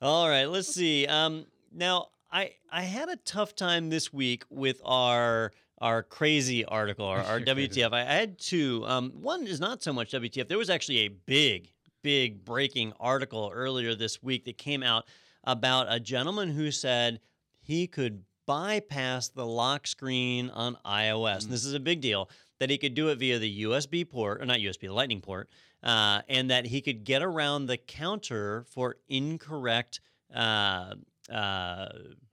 All 0.03 0.29
right, 0.29 0.47
let's 0.47 0.69
see. 0.69 1.07
Um, 1.07 1.47
now 1.73 2.09
I 2.35 2.51
I 2.71 2.83
had 2.83 3.09
a 3.09 3.17
tough 3.17 3.55
time 3.55 3.89
this 3.89 4.13
week 4.13 4.45
with 4.51 4.83
our 4.85 5.53
our 5.79 6.03
crazy 6.03 6.65
article, 6.65 7.07
our, 7.07 7.19
our. 7.23 7.41
WTF. 7.41 7.93
I 7.93 8.05
had 8.05 8.39
two. 8.39 8.85
Um, 8.87 9.13
one 9.13 9.47
is 9.47 9.61
not 9.61 9.83
so 9.83 9.93
much 9.93 10.11
WTF. 10.11 10.49
There 10.49 10.59
was 10.59 10.71
actually 10.71 10.99
a 11.01 11.09
big, 11.09 11.71
big 12.03 12.45
breaking 12.45 12.93
article 12.99 13.51
earlier 13.55 13.95
this 13.95 14.23
week 14.23 14.45
that 14.47 14.59
came 14.59 14.83
out 14.83 15.05
about 15.45 15.87
a 15.89 16.01
gentleman 16.01 16.51
who 16.51 16.71
said 16.71 17.21
he 17.61 17.87
could 17.87 18.25
bypass 18.47 19.29
the 19.29 19.47
lock 19.47 19.87
screen 19.87 20.51
on 20.51 20.77
iOS. 20.85 21.39
Mm. 21.39 21.45
And 21.45 21.53
this 21.53 21.65
is 21.65 21.75
a 21.75 21.81
big 21.81 22.01
deal 22.01 22.29
that 22.59 22.69
he 22.69 22.79
could 22.79 22.95
do 22.95 23.09
it 23.09 23.19
via 23.19 23.39
the 23.39 23.63
USB 23.65 24.09
port, 24.09 24.41
or 24.41 24.47
not 24.47 24.59
USB, 24.59 24.81
the 24.81 24.89
Lightning 24.89 25.21
port, 25.21 25.49
uh, 25.83 26.23
and 26.29 26.51
that 26.51 26.67
he 26.67 26.81
could 26.81 27.05
get 27.05 27.23
around 27.23 27.67
the 27.67 27.77
counter 27.77 28.65
for 28.71 28.97
incorrect 29.09 30.01
uh, 30.35 30.95
uh, 31.33 31.87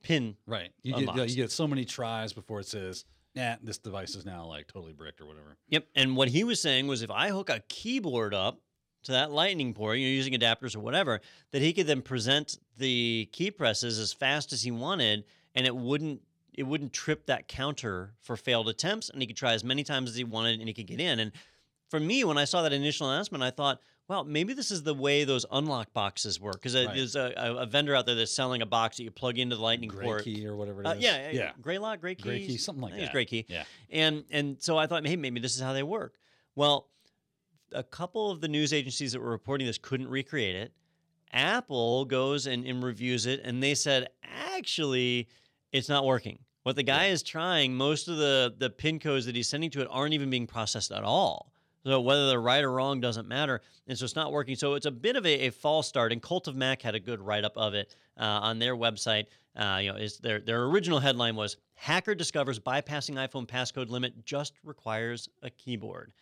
pin. 0.03 0.35
right. 0.45 0.71
You 0.83 1.05
get, 1.05 1.29
you 1.29 1.35
get 1.35 1.51
so 1.51 1.67
many 1.67 1.85
tries 1.85 2.33
before 2.33 2.59
it 2.59 2.67
says, 2.67 3.05
nah, 3.35 3.55
this 3.61 3.77
device 3.77 4.15
is 4.15 4.25
now 4.25 4.45
like 4.45 4.67
totally 4.67 4.93
bricked 4.93 5.21
or 5.21 5.25
whatever. 5.25 5.57
Yep. 5.69 5.87
And 5.95 6.15
what 6.15 6.29
he 6.29 6.43
was 6.43 6.61
saying 6.61 6.87
was 6.87 7.01
if 7.01 7.11
I 7.11 7.29
hook 7.29 7.49
a 7.49 7.61
keyboard 7.69 8.33
up 8.33 8.59
to 9.03 9.13
that 9.13 9.31
lightning 9.31 9.73
port, 9.73 9.97
you 9.97 10.07
know, 10.07 10.11
using 10.11 10.33
adapters 10.33 10.75
or 10.75 10.79
whatever, 10.79 11.21
that 11.51 11.61
he 11.61 11.73
could 11.73 11.87
then 11.87 12.01
present 12.01 12.57
the 12.77 13.29
key 13.31 13.51
presses 13.51 13.99
as 13.99 14.13
fast 14.13 14.53
as 14.53 14.63
he 14.63 14.71
wanted, 14.71 15.23
and 15.55 15.65
it 15.65 15.75
wouldn't 15.75 16.21
it 16.53 16.63
wouldn't 16.63 16.91
trip 16.91 17.25
that 17.27 17.47
counter 17.47 18.13
for 18.19 18.35
failed 18.35 18.67
attempts, 18.67 19.09
and 19.09 19.21
he 19.21 19.27
could 19.27 19.37
try 19.37 19.53
as 19.53 19.63
many 19.63 19.83
times 19.83 20.09
as 20.09 20.15
he 20.17 20.23
wanted, 20.23 20.59
and 20.59 20.67
he 20.67 20.73
could 20.73 20.87
get 20.87 20.99
in. 20.99 21.19
And 21.19 21.31
for 21.89 21.99
me, 21.99 22.23
when 22.23 22.37
I 22.37 22.45
saw 22.45 22.61
that 22.63 22.73
initial 22.73 23.09
announcement, 23.09 23.43
I 23.43 23.51
thought, 23.51 23.79
well, 24.11 24.25
maybe 24.25 24.51
this 24.51 24.71
is 24.71 24.83
the 24.83 24.93
way 24.93 25.23
those 25.23 25.45
unlock 25.53 25.93
boxes 25.93 26.37
work, 26.37 26.55
because 26.55 26.75
Right. 26.75 26.93
there's 26.93 27.15
a, 27.15 27.31
a, 27.37 27.65
vendor 27.65 27.95
out 27.95 28.05
there 28.05 28.13
that's 28.13 28.33
selling 28.33 28.61
a 28.61 28.65
box 28.65 28.97
that 28.97 29.03
you 29.03 29.11
plug 29.11 29.39
into 29.39 29.55
the 29.55 29.61
lightning 29.61 29.87
Gray 29.87 30.03
port. 30.03 30.25
key 30.25 30.45
or 30.45 30.53
whatever 30.53 30.81
it 30.81 30.85
is. 30.85 30.91
Uh, 30.91 30.95
is. 30.97 31.01
yeah, 31.01 31.31
Yeah. 31.31 31.51
Greylock, 31.61 32.01
Gray 32.01 32.15
Key, 32.15 32.23
Gray 32.23 32.45
key, 32.45 32.57
something 32.57 32.81
like 32.81 32.91
that. 32.91 33.03
It's 33.03 33.11
Gray 33.13 33.23
Key. 33.23 33.45
Yeah. 33.47 33.63
And 33.89 34.25
and 34.29 34.61
so 34.61 34.77
I 34.77 34.85
thought, 34.85 35.07
hey, 35.07 35.15
maybe 35.15 35.39
this 35.39 35.55
is 35.55 35.61
how 35.61 35.71
they 35.71 35.81
work. 35.81 36.15
Well, 36.55 36.89
a 37.71 37.83
couple 37.83 38.29
of 38.31 38.41
the 38.41 38.49
news 38.49 38.73
agencies 38.73 39.13
that 39.13 39.21
were 39.21 39.29
reporting 39.29 39.65
this 39.65 39.77
couldn't 39.77 40.09
recreate 40.09 40.57
it. 40.57 40.73
Apple 41.31 42.03
goes 42.03 42.47
and, 42.47 42.65
and 42.65 42.83
reviews 42.83 43.25
it, 43.25 43.39
and 43.45 43.63
they 43.63 43.75
said 43.75 44.09
actually 44.23 45.29
it's 45.71 45.87
not 45.87 46.05
working. 46.05 46.39
What 46.63 46.75
the 46.75 46.83
guy 46.83 47.05
is 47.07 47.23
trying, 47.23 47.75
most 47.75 48.09
of 48.09 48.17
the 48.17 48.53
the 48.57 48.69
pin 48.69 48.99
codes 48.99 49.25
that 49.27 49.37
he's 49.37 49.47
sending 49.47 49.69
to 49.69 49.79
it 49.79 49.87
aren't 49.89 50.13
even 50.13 50.29
being 50.29 50.47
processed 50.47 50.91
at 50.91 51.05
all. 51.05 51.50
So 51.83 51.99
whether 52.01 52.27
they're 52.27 52.41
right 52.41 52.63
or 52.63 52.71
wrong 52.71 53.01
doesn't 53.01 53.27
matter, 53.27 53.61
and 53.87 53.97
so 53.97 54.05
it's 54.05 54.15
not 54.15 54.31
working. 54.31 54.55
So 54.55 54.75
it's 54.75 54.85
a 54.85 54.91
bit 54.91 55.15
of 55.15 55.25
a, 55.25 55.47
a 55.47 55.49
false 55.49 55.87
start. 55.87 56.11
And 56.11 56.21
Cult 56.21 56.47
of 56.47 56.55
Mac 56.55 56.81
had 56.81 56.93
a 56.95 56.99
good 56.99 57.19
write 57.19 57.43
up 57.43 57.57
of 57.57 57.73
it 57.73 57.95
uh, 58.19 58.23
on 58.23 58.59
their 58.59 58.75
website. 58.75 59.25
Uh, 59.55 59.79
you 59.81 59.91
know, 59.91 59.97
is 59.97 60.17
their 60.19 60.39
their 60.39 60.63
original 60.63 60.99
headline 60.99 61.35
was 61.35 61.57
"Hacker 61.73 62.15
discovers 62.15 62.59
bypassing 62.59 63.15
iPhone 63.15 63.47
passcode 63.47 63.89
limit 63.89 64.25
just 64.25 64.53
requires 64.63 65.27
a 65.41 65.49
keyboard." 65.49 66.13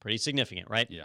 Pretty 0.00 0.18
significant, 0.18 0.68
right? 0.68 0.86
Yeah. 0.90 1.04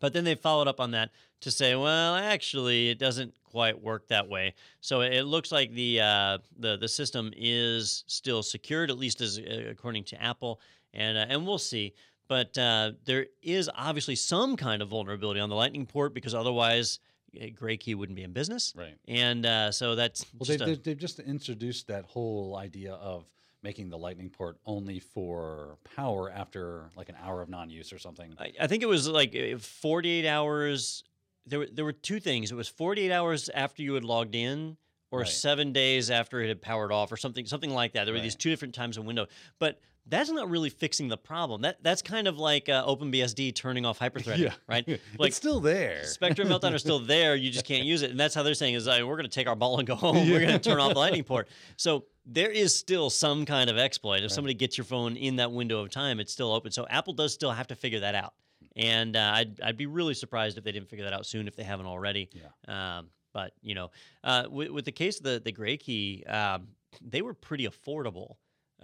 But 0.00 0.12
then 0.12 0.24
they 0.24 0.34
followed 0.34 0.68
up 0.68 0.80
on 0.80 0.90
that 0.92 1.10
to 1.40 1.50
say, 1.50 1.74
well, 1.74 2.14
actually, 2.14 2.90
it 2.90 2.98
doesn't 2.98 3.34
quite 3.44 3.82
work 3.82 4.08
that 4.08 4.28
way. 4.28 4.54
So 4.80 5.00
it 5.00 5.22
looks 5.22 5.52
like 5.52 5.72
the 5.72 6.00
uh, 6.00 6.38
the 6.58 6.76
the 6.76 6.88
system 6.88 7.32
is 7.36 8.04
still 8.06 8.42
secured, 8.42 8.90
at 8.90 8.98
least 8.98 9.20
as 9.20 9.38
according 9.38 10.04
to 10.04 10.22
Apple, 10.22 10.60
and 10.92 11.16
uh, 11.16 11.26
and 11.28 11.46
we'll 11.46 11.58
see. 11.58 11.94
But 12.28 12.56
uh, 12.58 12.92
there 13.04 13.26
is 13.42 13.70
obviously 13.74 14.16
some 14.16 14.56
kind 14.56 14.82
of 14.82 14.88
vulnerability 14.88 15.40
on 15.40 15.48
the 15.48 15.54
Lightning 15.56 15.86
port 15.86 16.12
because 16.14 16.34
otherwise, 16.34 16.98
uh, 17.40 17.46
Gray 17.54 17.76
Key 17.76 17.94
wouldn't 17.94 18.16
be 18.16 18.22
in 18.24 18.32
business. 18.32 18.72
Right. 18.76 18.96
And 19.06 19.46
uh, 19.46 19.70
so 19.70 19.94
that's 19.94 20.24
Well, 20.38 20.44
just 20.46 20.58
they, 20.58 20.64
a- 20.64 20.68
they, 20.68 20.74
they've 20.74 20.98
just 20.98 21.20
introduced 21.20 21.86
that 21.88 22.04
whole 22.04 22.56
idea 22.56 22.94
of 22.94 23.24
making 23.62 23.88
the 23.90 23.98
lightning 23.98 24.28
port 24.30 24.58
only 24.66 24.98
for 25.00 25.76
power 25.96 26.30
after 26.30 26.90
like 26.96 27.08
an 27.08 27.16
hour 27.22 27.42
of 27.42 27.48
non-use 27.48 27.92
or 27.92 27.98
something. 27.98 28.34
I, 28.38 28.52
I 28.60 28.66
think 28.66 28.82
it 28.82 28.86
was 28.86 29.08
like 29.08 29.34
uh, 29.36 29.58
48 29.58 30.26
hours. 30.26 31.04
There 31.46 31.60
were 31.60 31.66
there 31.72 31.84
were 31.84 31.92
two 31.92 32.18
things. 32.20 32.50
It 32.50 32.54
was 32.56 32.68
48 32.68 33.12
hours 33.12 33.48
after 33.50 33.82
you 33.82 33.94
had 33.94 34.04
logged 34.04 34.34
in, 34.34 34.76
or 35.12 35.20
Right. 35.20 35.28
seven 35.28 35.72
days 35.72 36.10
after 36.10 36.40
it 36.40 36.48
had 36.48 36.60
powered 36.60 36.90
off, 36.90 37.12
or 37.12 37.16
something 37.16 37.46
something 37.46 37.70
like 37.70 37.92
that. 37.92 38.04
There 38.04 38.14
were 38.14 38.20
these 38.20 38.34
two 38.34 38.50
different 38.50 38.74
times 38.74 38.96
in 38.96 39.04
window, 39.06 39.26
but 39.60 39.80
that's 40.08 40.30
not 40.30 40.48
really 40.48 40.70
fixing 40.70 41.08
the 41.08 41.16
problem. 41.16 41.62
That 41.62 41.82
that's 41.82 42.02
kind 42.02 42.28
of 42.28 42.38
like 42.38 42.68
uh, 42.68 42.86
OpenBSD 42.86 43.54
turning 43.54 43.84
off 43.84 43.98
hyperthreading, 43.98 44.52
right? 44.68 44.86
Like 45.18 45.28
it's 45.28 45.36
still 45.36 45.60
there. 45.60 46.04
Spectre 46.04 46.42
and 46.42 46.50
Meltdown 46.50 46.74
are 46.74 46.78
still 46.78 46.98
there. 46.98 47.34
You 47.34 47.50
just 47.50 47.64
can't 47.64 47.84
use 47.84 48.02
it, 48.02 48.10
and 48.10 48.20
that's 48.20 48.34
how 48.34 48.42
they're 48.42 48.54
saying 48.54 48.74
is 48.74 48.86
uh, 48.86 49.00
we're 49.00 49.16
going 49.16 49.28
to 49.28 49.34
take 49.34 49.48
our 49.48 49.56
ball 49.56 49.78
and 49.78 49.86
go 49.86 49.94
home. 50.06 50.30
We're 50.30 50.40
going 50.40 50.52
to 50.52 50.58
turn 50.58 50.78
off 50.78 50.92
the 50.92 50.98
Lightning 50.98 51.24
port. 51.24 51.48
So 51.76 52.04
there 52.24 52.50
is 52.50 52.76
still 52.76 53.10
some 53.10 53.46
kind 53.46 53.70
of 53.70 53.78
exploit. 53.78 54.22
If 54.22 54.32
somebody 54.32 54.54
gets 54.54 54.76
your 54.76 54.84
phone 54.84 55.16
in 55.16 55.36
that 55.36 55.52
window 55.52 55.80
of 55.80 55.90
time, 55.90 56.20
it's 56.20 56.32
still 56.32 56.52
open. 56.52 56.70
So 56.70 56.86
Apple 56.88 57.12
does 57.12 57.32
still 57.32 57.50
have 57.50 57.66
to 57.68 57.74
figure 57.74 58.00
that 58.00 58.14
out, 58.14 58.34
and 58.76 59.16
uh, 59.16 59.32
I'd 59.34 59.60
I'd 59.60 59.76
be 59.76 59.86
really 59.86 60.14
surprised 60.14 60.58
if 60.58 60.64
they 60.64 60.72
didn't 60.72 60.88
figure 60.88 61.04
that 61.04 61.14
out 61.14 61.26
soon 61.26 61.48
if 61.48 61.56
they 61.56 61.64
haven't 61.64 61.86
already. 61.86 62.28
Yeah. 62.32 62.98
Um, 62.98 63.08
but 63.32 63.52
you 63.60 63.74
know, 63.74 63.90
uh, 64.24 64.44
with, 64.50 64.70
with 64.70 64.84
the 64.84 64.92
case 64.92 65.18
of 65.18 65.24
the 65.24 65.40
the 65.44 65.52
Gray 65.52 65.76
Key, 65.76 66.24
um, 66.26 66.68
they 67.00 67.22
were 67.22 67.34
pretty 67.34 67.66
affordable. 67.66 68.36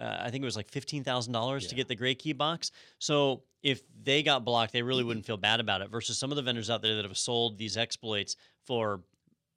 Uh, 0.03 0.17
I 0.21 0.29
think 0.29 0.41
it 0.41 0.45
was 0.45 0.55
like 0.55 0.69
fifteen 0.69 1.03
thousand 1.03 1.31
dollars 1.33 1.67
to 1.67 1.75
get 1.75 1.87
the 1.87 1.95
Gray 1.95 2.15
Key 2.15 2.33
box. 2.33 2.71
So 2.99 3.43
if 3.61 3.81
they 4.03 4.21
got 4.23 4.43
blocked, 4.43 4.73
they 4.73 4.81
really 4.81 5.03
wouldn't 5.03 5.25
feel 5.25 5.37
bad 5.37 5.59
about 5.61 5.81
it. 5.81 5.89
Versus 5.89 6.17
some 6.17 6.31
of 6.31 6.35
the 6.35 6.41
vendors 6.41 6.69
out 6.69 6.81
there 6.81 6.95
that 6.97 7.05
have 7.05 7.17
sold 7.17 7.57
these 7.57 7.77
exploits 7.77 8.35
for 8.65 9.01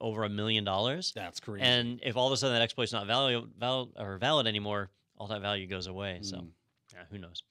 over 0.01 0.25
a 0.25 0.29
million 0.29 0.63
dollars. 0.63 1.13
That's 1.15 1.41
crazy. 1.41 1.65
And 1.65 2.01
if 2.05 2.17
all 2.17 2.27
of 2.29 2.33
a 2.33 2.37
sudden 2.37 2.55
that 2.55 2.63
exploit's 2.63 2.93
not 2.93 3.07
valid, 3.07 3.45
val- 3.59 3.91
or 3.99 4.19
valid 4.19 4.47
anymore, 4.47 4.91
all 5.19 5.27
that 5.29 5.41
value 5.41 5.67
goes 5.67 5.87
away. 5.87 6.19
So 6.23 6.37
Mm. 6.37 6.49
yeah, 6.93 7.03
who 7.11 7.19
knows? 7.19 7.43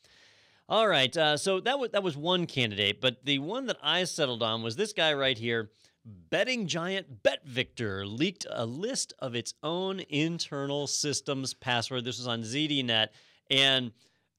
All 0.70 0.88
right, 0.88 1.16
uh, 1.18 1.38
so 1.38 1.60
that 1.60 1.78
was 1.78 1.92
that 1.92 2.02
was 2.04 2.16
one 2.18 2.48
candidate, 2.48 3.00
but 3.02 3.24
the 3.26 3.38
one 3.40 3.66
that 3.68 3.78
I 3.84 4.04
settled 4.06 4.42
on 4.42 4.64
was 4.64 4.76
this 4.76 4.94
guy 4.94 5.14
right 5.14 5.38
here, 5.38 5.70
Betting 6.06 6.68
giant 6.68 7.24
BetVictor 7.24 8.06
leaked 8.06 8.46
a 8.50 8.66
list 8.66 9.14
of 9.20 9.34
its 9.34 9.56
own 9.64 10.02
internal 10.02 10.86
systems 10.86 11.54
password. 11.54 12.06
This 12.06 12.20
was 12.20 12.28
on 12.28 12.42
ZDNet. 12.42 13.08
And 13.50 13.92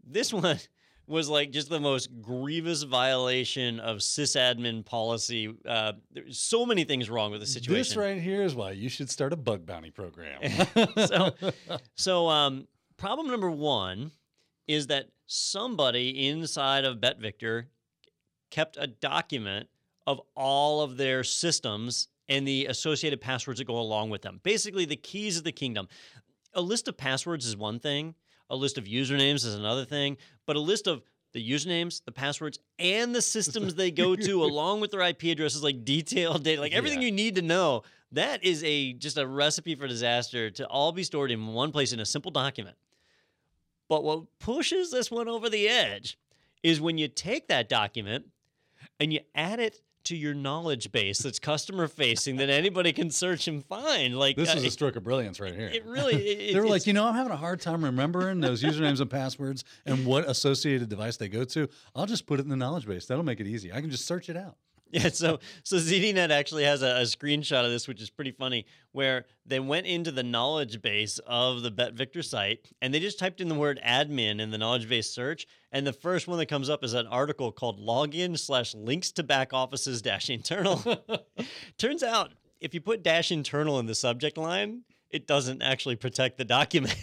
this 0.04 0.32
one 0.32 0.58
was 1.08 1.28
like 1.28 1.50
just 1.50 1.68
the 1.68 1.80
most 1.80 2.20
grievous 2.20 2.82
violation 2.82 3.80
of 3.80 3.98
sysadmin 3.98 4.84
policy. 4.84 5.54
Uh, 5.66 5.92
there's 6.12 6.38
so 6.38 6.66
many 6.66 6.84
things 6.84 7.08
wrong 7.08 7.30
with 7.30 7.40
the 7.40 7.46
situation. 7.46 7.74
This 7.74 7.96
right 7.96 8.20
here 8.20 8.42
is 8.42 8.54
why 8.54 8.72
you 8.72 8.88
should 8.88 9.10
start 9.10 9.32
a 9.32 9.36
bug 9.36 9.66
bounty 9.66 9.90
program. 9.90 10.40
so, 11.06 11.34
so 11.94 12.28
um, 12.28 12.66
problem 12.96 13.28
number 13.28 13.50
one 13.50 14.10
is 14.66 14.88
that 14.88 15.10
somebody 15.26 16.28
inside 16.28 16.84
of 16.84 16.98
BetVictor 16.98 17.66
kept 18.50 18.76
a 18.78 18.86
document 18.86 19.68
of 20.06 20.20
all 20.34 20.80
of 20.82 20.96
their 20.96 21.24
systems 21.24 22.08
and 22.28 22.46
the 22.46 22.66
associated 22.66 23.20
passwords 23.20 23.58
that 23.58 23.66
go 23.66 23.78
along 23.78 24.10
with 24.10 24.22
them. 24.22 24.40
Basically, 24.42 24.84
the 24.84 24.96
keys 24.96 25.36
of 25.38 25.44
the 25.44 25.52
kingdom. 25.52 25.88
A 26.54 26.60
list 26.60 26.88
of 26.88 26.96
passwords 26.96 27.46
is 27.46 27.56
one 27.56 27.78
thing, 27.78 28.14
a 28.50 28.56
list 28.56 28.78
of 28.78 28.84
usernames 28.84 29.44
is 29.44 29.54
another 29.54 29.84
thing, 29.84 30.16
but 30.46 30.56
a 30.56 30.60
list 30.60 30.86
of 30.86 31.02
the 31.32 31.50
usernames, 31.50 32.02
the 32.04 32.12
passwords, 32.12 32.58
and 32.78 33.14
the 33.14 33.20
systems 33.20 33.74
they 33.74 33.90
go 33.90 34.16
to, 34.16 34.42
along 34.44 34.80
with 34.80 34.90
their 34.90 35.02
IP 35.02 35.24
addresses, 35.24 35.62
like 35.62 35.84
detailed 35.84 36.42
data, 36.44 36.60
like 36.60 36.72
everything 36.72 37.00
Yeah. 37.02 37.06
you 37.06 37.12
need 37.12 37.34
to 37.34 37.42
know. 37.42 37.82
That 38.12 38.42
is 38.44 38.62
a 38.64 38.92
just 38.94 39.18
a 39.18 39.26
recipe 39.26 39.74
for 39.74 39.86
disaster 39.86 40.48
to 40.52 40.66
all 40.68 40.92
be 40.92 41.02
stored 41.02 41.30
in 41.30 41.46
one 41.48 41.72
place 41.72 41.92
in 41.92 42.00
a 42.00 42.06
simple 42.06 42.30
document. 42.30 42.76
But 43.88 44.02
what 44.04 44.22
pushes 44.38 44.90
this 44.90 45.10
one 45.10 45.28
over 45.28 45.48
the 45.50 45.68
edge 45.68 46.18
is 46.62 46.80
when 46.80 46.98
you 46.98 47.08
take 47.08 47.48
that 47.48 47.68
document 47.68 48.26
and 48.98 49.12
you 49.12 49.20
add 49.34 49.60
it 49.60 49.80
to 50.06 50.16
your 50.16 50.34
knowledge 50.34 50.92
base 50.92 51.18
that's 51.18 51.38
customer 51.38 51.88
facing 51.88 52.36
that 52.36 52.48
anybody 52.48 52.92
can 52.92 53.10
search 53.10 53.48
and 53.48 53.64
find. 53.64 54.18
Like 54.18 54.36
This 54.36 54.54
uh, 54.54 54.58
is 54.58 54.64
a 54.64 54.70
stroke 54.70 54.96
of 54.96 55.04
brilliance 55.04 55.40
right 55.40 55.54
here. 55.54 55.68
it 55.68 55.84
really 55.84 56.14
it, 56.14 56.54
they 56.54 56.60
were 56.60 56.68
like, 56.68 56.86
you 56.86 56.92
know, 56.92 57.06
I'm 57.06 57.14
having 57.14 57.32
a 57.32 57.36
hard 57.36 57.60
time 57.60 57.84
remembering 57.84 58.40
those 58.40 58.62
usernames 58.62 59.00
and 59.00 59.10
passwords 59.10 59.64
and 59.84 60.06
what 60.06 60.28
associated 60.28 60.88
device 60.88 61.16
they 61.16 61.28
go 61.28 61.44
to. 61.44 61.68
I'll 61.94 62.06
just 62.06 62.26
put 62.26 62.40
it 62.40 62.44
in 62.44 62.48
the 62.48 62.56
knowledge 62.56 62.86
base. 62.86 63.06
That'll 63.06 63.24
make 63.24 63.40
it 63.40 63.46
easy. 63.46 63.72
I 63.72 63.80
can 63.80 63.90
just 63.90 64.06
search 64.06 64.28
it 64.28 64.36
out. 64.36 64.56
Yeah, 64.92 65.08
so 65.08 65.40
so 65.64 65.76
ZDNet 65.76 66.30
actually 66.30 66.62
has 66.62 66.82
a, 66.82 66.86
a 66.86 67.02
screenshot 67.02 67.64
of 67.64 67.70
this, 67.70 67.88
which 67.88 68.00
is 68.00 68.08
pretty 68.08 68.30
funny, 68.30 68.66
where 68.92 69.26
they 69.44 69.58
went 69.58 69.86
into 69.86 70.12
the 70.12 70.22
knowledge 70.22 70.80
base 70.80 71.18
of 71.26 71.62
the 71.62 71.72
BetVictor 71.72 72.24
site 72.24 72.70
and 72.80 72.94
they 72.94 73.00
just 73.00 73.18
typed 73.18 73.40
in 73.40 73.48
the 73.48 73.54
word 73.56 73.80
admin 73.84 74.40
in 74.40 74.52
the 74.52 74.58
knowledge 74.58 74.88
base 74.88 75.10
search, 75.10 75.46
and 75.72 75.84
the 75.84 75.92
first 75.92 76.28
one 76.28 76.38
that 76.38 76.46
comes 76.46 76.70
up 76.70 76.84
is 76.84 76.94
an 76.94 77.08
article 77.08 77.50
called 77.50 77.80
"Login 77.80 78.38
slash 78.38 78.74
Links 78.74 79.10
to 79.12 79.24
Back 79.24 79.52
Offices 79.52 80.02
dash 80.02 80.30
Internal." 80.30 80.80
Turns 81.78 82.04
out, 82.04 82.32
if 82.60 82.72
you 82.72 82.80
put 82.80 83.02
dash 83.02 83.32
internal 83.32 83.80
in 83.80 83.86
the 83.86 83.94
subject 83.94 84.38
line, 84.38 84.82
it 85.10 85.26
doesn't 85.26 85.62
actually 85.62 85.96
protect 85.96 86.38
the 86.38 86.44
document. 86.44 86.96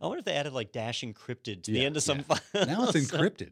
I 0.00 0.06
wonder 0.06 0.18
if 0.18 0.24
they 0.24 0.34
added 0.34 0.52
like 0.52 0.72
dash 0.72 1.02
encrypted 1.02 1.62
to 1.64 1.72
the 1.72 1.84
end 1.84 1.96
of 1.96 2.02
some 2.02 2.18
yeah. 2.18 2.36
file. 2.36 2.66
Now 2.66 2.88
it's 2.88 2.98
encrypted. 2.98 3.50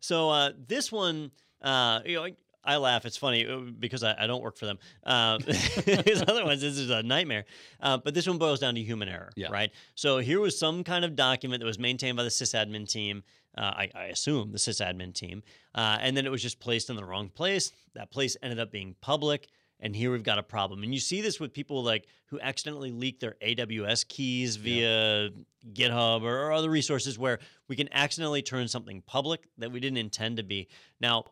so 0.00 0.30
uh, 0.30 0.52
this 0.66 0.92
one, 0.92 1.30
uh, 1.62 2.00
you 2.04 2.16
know, 2.16 2.24
I, 2.24 2.34
I 2.64 2.76
laugh. 2.76 3.04
It's 3.06 3.16
funny 3.16 3.46
uh, 3.46 3.58
because 3.78 4.02
I, 4.04 4.14
I 4.18 4.26
don't 4.26 4.42
work 4.42 4.56
for 4.56 4.66
them. 4.66 4.78
Um, 5.04 5.42
his 5.42 6.22
other 6.26 6.44
ones, 6.44 6.60
this 6.60 6.78
is 6.78 6.90
a 6.90 7.02
nightmare. 7.02 7.44
Uh, 7.80 7.98
but 7.98 8.14
this 8.14 8.26
one 8.26 8.38
boils 8.38 8.60
down 8.60 8.74
to 8.76 8.80
human 8.82 9.08
error, 9.08 9.30
Yeah. 9.36 9.48
right? 9.50 9.70
So 9.94 10.18
here 10.18 10.40
was 10.40 10.58
some 10.58 10.84
kind 10.84 11.04
of 11.04 11.16
document 11.16 11.60
that 11.60 11.66
was 11.66 11.78
maintained 11.78 12.16
by 12.16 12.22
the 12.24 12.28
sysadmin 12.30 12.88
team. 12.88 13.22
Uh, 13.58 13.60
I, 13.62 13.90
I 13.94 14.04
assume 14.04 14.50
the 14.52 14.58
sysadmin 14.58 15.12
team, 15.12 15.42
uh, 15.74 15.98
and 16.00 16.16
then 16.16 16.24
it 16.24 16.30
was 16.30 16.40
just 16.40 16.58
placed 16.58 16.88
in 16.88 16.96
the 16.96 17.04
wrong 17.04 17.28
place. 17.28 17.70
That 17.94 18.10
place 18.10 18.34
ended 18.42 18.58
up 18.58 18.72
being 18.72 18.94
public, 19.02 19.48
and 19.78 19.94
here 19.94 20.10
we've 20.10 20.22
got 20.22 20.38
a 20.38 20.42
problem. 20.42 20.82
And 20.82 20.94
you 20.94 21.00
see 21.00 21.20
this 21.20 21.38
with 21.38 21.52
people 21.52 21.82
like 21.82 22.06
who 22.26 22.40
accidentally 22.40 22.92
leak 22.92 23.20
their 23.20 23.36
AWS 23.42 24.08
keys 24.08 24.56
via 24.56 25.28
GitHub 25.74 26.22
or, 26.22 26.46
or 26.46 26.52
other 26.52 26.70
resources 26.70 27.18
where 27.18 27.40
we 27.68 27.76
can 27.76 27.90
accidentally 27.92 28.40
turn 28.40 28.68
something 28.68 29.02
public 29.02 29.46
that 29.58 29.70
we 29.70 29.80
didn't 29.80 29.98
intend 29.98 30.38
to 30.38 30.42
be. 30.42 30.68
Now, 30.98 31.24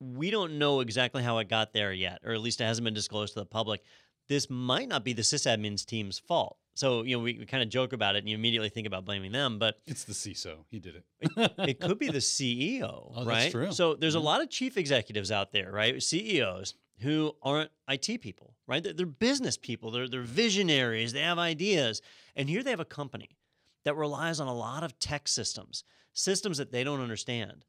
we 0.00 0.30
don't 0.30 0.58
know 0.58 0.80
exactly 0.80 1.22
how 1.22 1.38
it 1.38 1.48
got 1.48 1.72
there 1.72 1.92
yet, 1.92 2.20
or 2.24 2.32
at 2.32 2.40
least 2.40 2.60
it 2.60 2.64
hasn't 2.64 2.84
been 2.84 2.94
disclosed 2.94 3.34
to 3.34 3.40
the 3.40 3.46
public. 3.46 3.82
This 4.28 4.48
might 4.48 4.88
not 4.88 5.04
be 5.04 5.12
the 5.12 5.22
sysadmins 5.22 5.84
team's 5.84 6.18
fault. 6.18 6.56
So, 6.74 7.02
you 7.02 7.16
know, 7.16 7.22
we, 7.22 7.38
we 7.38 7.46
kind 7.46 7.62
of 7.62 7.68
joke 7.68 7.92
about 7.92 8.16
it 8.16 8.20
and 8.20 8.28
you 8.28 8.34
immediately 8.34 8.68
think 8.68 8.86
about 8.86 9.04
blaming 9.04 9.30
them, 9.30 9.58
but 9.58 9.76
It's 9.86 10.04
the 10.04 10.12
CISO. 10.12 10.64
He 10.70 10.80
did 10.80 10.96
it. 10.96 11.52
it 11.58 11.80
could 11.80 11.98
be 11.98 12.08
the 12.08 12.18
CEO, 12.18 12.82
Oh, 13.14 13.24
that's 13.24 13.26
right? 13.26 13.50
true. 13.50 13.72
So 13.72 13.94
there's 13.94 14.14
a 14.14 14.18
mm-hmm. 14.18 14.26
lot 14.26 14.42
of 14.42 14.50
chief 14.50 14.76
executives 14.76 15.30
out 15.30 15.52
there, 15.52 15.70
right? 15.70 16.02
CEOs 16.02 16.74
who 17.00 17.34
aren't 17.42 17.70
IT 17.88 18.20
people, 18.20 18.54
right? 18.66 18.82
They're, 18.82 18.92
they're 18.92 19.06
business 19.06 19.56
people. 19.56 19.90
They're 19.90 20.08
they're 20.08 20.22
visionaries. 20.22 21.12
They 21.12 21.20
have 21.20 21.38
ideas, 21.38 22.02
and 22.36 22.48
here 22.48 22.62
they 22.62 22.70
have 22.70 22.80
a 22.80 22.84
company 22.84 23.36
that 23.84 23.96
relies 23.96 24.40
on 24.40 24.48
a 24.48 24.54
lot 24.54 24.82
of 24.82 24.98
tech 24.98 25.28
systems, 25.28 25.84
systems 26.12 26.58
that 26.58 26.72
they 26.72 26.84
don't 26.84 27.00
understand. 27.00 27.64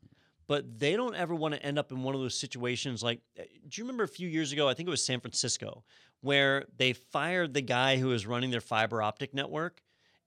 But 0.48 0.80
they 0.80 0.96
don't 0.96 1.16
ever 1.16 1.34
want 1.34 1.56
to 1.56 1.66
end 1.66 1.80
up 1.80 1.92
in 1.92 2.04
one 2.04 2.14
of 2.14 2.22
those 2.22 2.38
situations 2.38 3.02
like, 3.02 3.20
uh, 3.40 3.44
do 3.68 3.82
you 3.82 3.84
remember 3.84 4.04
a 4.04 4.08
few 4.08 4.28
years 4.28 4.52
ago? 4.52 4.70
I 4.70 4.74
think 4.74 4.88
it 4.88 4.92
was 4.92 5.04
San 5.04 5.20
Francisco, 5.20 5.84
where 6.22 6.66
they 6.78 6.94
fired 6.94 7.54
the 7.54 7.62
guy 7.62 7.98
who 7.98 8.08
was 8.08 8.28
running 8.28 8.52
their 8.52 8.62
fiber 8.62 9.02
optic 9.02 9.34
network. 9.34 9.82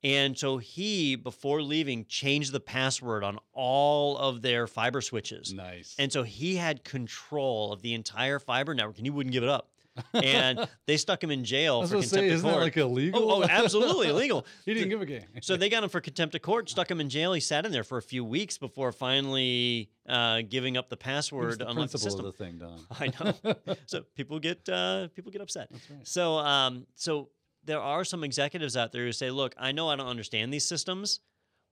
And 0.05 0.39
so 0.39 0.59
he, 0.59 1.17
before 1.17 1.61
leaving, 1.61 2.05
changed 2.07 2.53
the 2.53 2.61
password 2.61 3.25
on 3.25 3.39
all 3.53 4.17
of 4.17 4.43
their 4.43 4.67
fiber 4.67 5.01
switches. 5.01 5.53
nice. 5.53 5.97
And 5.99 6.13
so 6.13 6.23
he 6.23 6.57
had 6.57 6.85
control 6.85 7.73
of 7.73 7.83
the 7.83 7.95
entire 7.95 8.39
fiber 8.39 8.75
network 8.75 8.99
and 8.99 9.07
he 9.07 9.11
wouldn't 9.11 9.33
give 9.33 9.43
it 9.43 9.49
up. 9.49 9.71
And 10.15 10.69
they 10.87 10.97
stuck 10.97 11.23
him 11.23 11.31
in 11.31 11.45
jail 11.45 11.87
for 11.87 11.97
to 11.97 12.03
say, 12.03 12.17
contempt 12.17 12.27
of 12.27 12.35
isn't 12.35 12.47
that 12.47 12.53
court. 12.53 12.63
like 12.65 12.77
illegal? 12.77 13.31
oh, 13.31 13.43
oh, 13.43 13.47
absolutely 13.49 14.09
illegal. 14.11 14.47
he 14.65 14.75
didn't 14.75 14.89
give 14.89 15.01
a 15.03 15.07
game. 15.07 15.25
So 15.43 15.57
they 15.57 15.69
got 15.69 15.83
him 15.83 15.89
for 15.91 16.01
contempt 16.01 16.35
of 16.35 16.43
court, 16.43 16.69
stuck 16.71 16.91
him 16.91 17.01
in 17.01 17.09
jail. 17.09 17.33
He 17.33 17.41
sat 17.41 17.65
in 17.67 17.73
there 17.73 17.85
for 17.85 17.99
a 17.99 18.03
few 18.03 18.25
weeks 18.25 18.59
before 18.59 18.93
finally 18.93 19.91
uh, 20.09 20.43
giving 20.49 20.77
up 20.77 20.89
the 20.89 20.97
password 20.97 21.59
the 21.59 21.67
the 21.67 21.99
system. 21.99 22.25
of 22.25 22.37
the 22.37 22.45
thing, 22.45 22.59
Don. 22.59 22.81
I 23.01 23.13
know. 23.21 23.55
so 23.87 24.03
people 24.15 24.39
get 24.39 24.69
uh, 24.69 25.09
people 25.15 25.31
get 25.31 25.41
upset. 25.41 25.69
Right. 25.71 26.07
So 26.07 26.39
um, 26.39 26.87
so 26.95 27.31
there 27.65 27.81
are 27.81 28.05
some 28.05 28.25
executives 28.25 28.77
out 28.77 28.93
there 28.93 29.05
who 29.05 29.13
say, 29.13 29.31
look, 29.31 29.55
I 29.59 29.73
know 29.73 29.89
I 29.89 29.97
don't 29.97 30.07
understand 30.09 30.53
these 30.53 30.67
systems, 30.67 31.21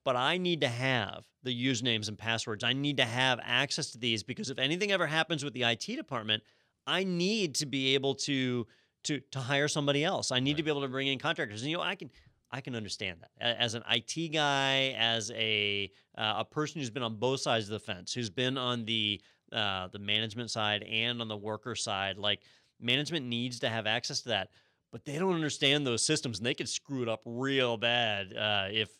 but 0.05 0.15
I 0.15 0.37
need 0.39 0.61
to 0.61 0.69
have 0.69 1.25
the 1.43 1.51
usernames 1.51 2.09
and 2.09 2.19
passwords. 2.19 2.63
I 2.63 2.73
need 2.73 2.99
to 2.99 3.05
have 3.05 3.41
access 3.43 3.91
to 3.93 3.99
these 3.99 4.23
because 4.23 4.51
if 4.51 4.59
anything 4.59 4.93
ever 4.93 5.07
happens 5.07 5.43
with 5.43 5.55
the 5.55 5.63
IT 5.63 5.87
department, 5.87 6.43
I 6.87 7.05
need 7.05 7.57
to 7.57 7.67
be 7.67 7.95
able 7.95 8.15
to 8.17 8.67
to 9.05 9.21
to 9.33 9.39
hire 9.39 9.69
somebody 9.69 10.05
else. 10.05 10.33
I 10.33 10.41
need 10.41 10.57
to 10.57 10.63
be 10.63 10.71
able 10.71 10.83
to 10.83 10.89
bring 10.89 11.09
in 11.09 11.19
contractors. 11.19 11.63
And 11.63 11.71
you 11.71 11.77
know, 11.77 11.83
I 11.83 11.95
can 11.95 12.11
I 12.51 12.61
can 12.61 12.75
understand 12.75 13.21
that 13.23 13.59
as 13.59 13.75
an 13.75 13.83
IT 13.91 14.33
guy, 14.33 14.95
as 14.99 15.31
a 15.33 15.91
uh, 16.17 16.35
a 16.39 16.45
person 16.45 16.81
who's 16.81 16.91
been 16.91 17.03
on 17.03 17.17
both 17.17 17.41
sides 17.41 17.67
of 17.67 17.71
the 17.71 17.81
fence, 17.81 18.13
who's 18.13 18.31
been 18.31 18.57
on 18.57 18.85
the 18.85 19.21
uh, 19.53 19.89
the 19.89 19.99
management 19.99 20.51
side 20.51 20.83
and 20.85 21.21
on 21.21 21.29
the 21.29 21.37
worker 21.37 21.75
side. 21.75 22.19
Like 22.19 22.41
management 22.81 23.27
needs 23.27 23.61
to 23.61 23.69
have 23.69 23.87
access 23.87 24.21
to 24.23 24.29
that, 24.31 24.51
but 24.93 25.05
they 25.05 25.19
don't 25.19 25.35
understand 25.35 25.87
those 25.87 26.05
systems, 26.05 26.39
and 26.39 26.47
they 26.47 26.55
could 26.55 26.69
screw 26.69 27.03
it 27.03 27.09
up 27.09 27.21
real 27.25 27.77
bad 27.77 28.33
uh, 28.37 28.69
if 28.71 28.91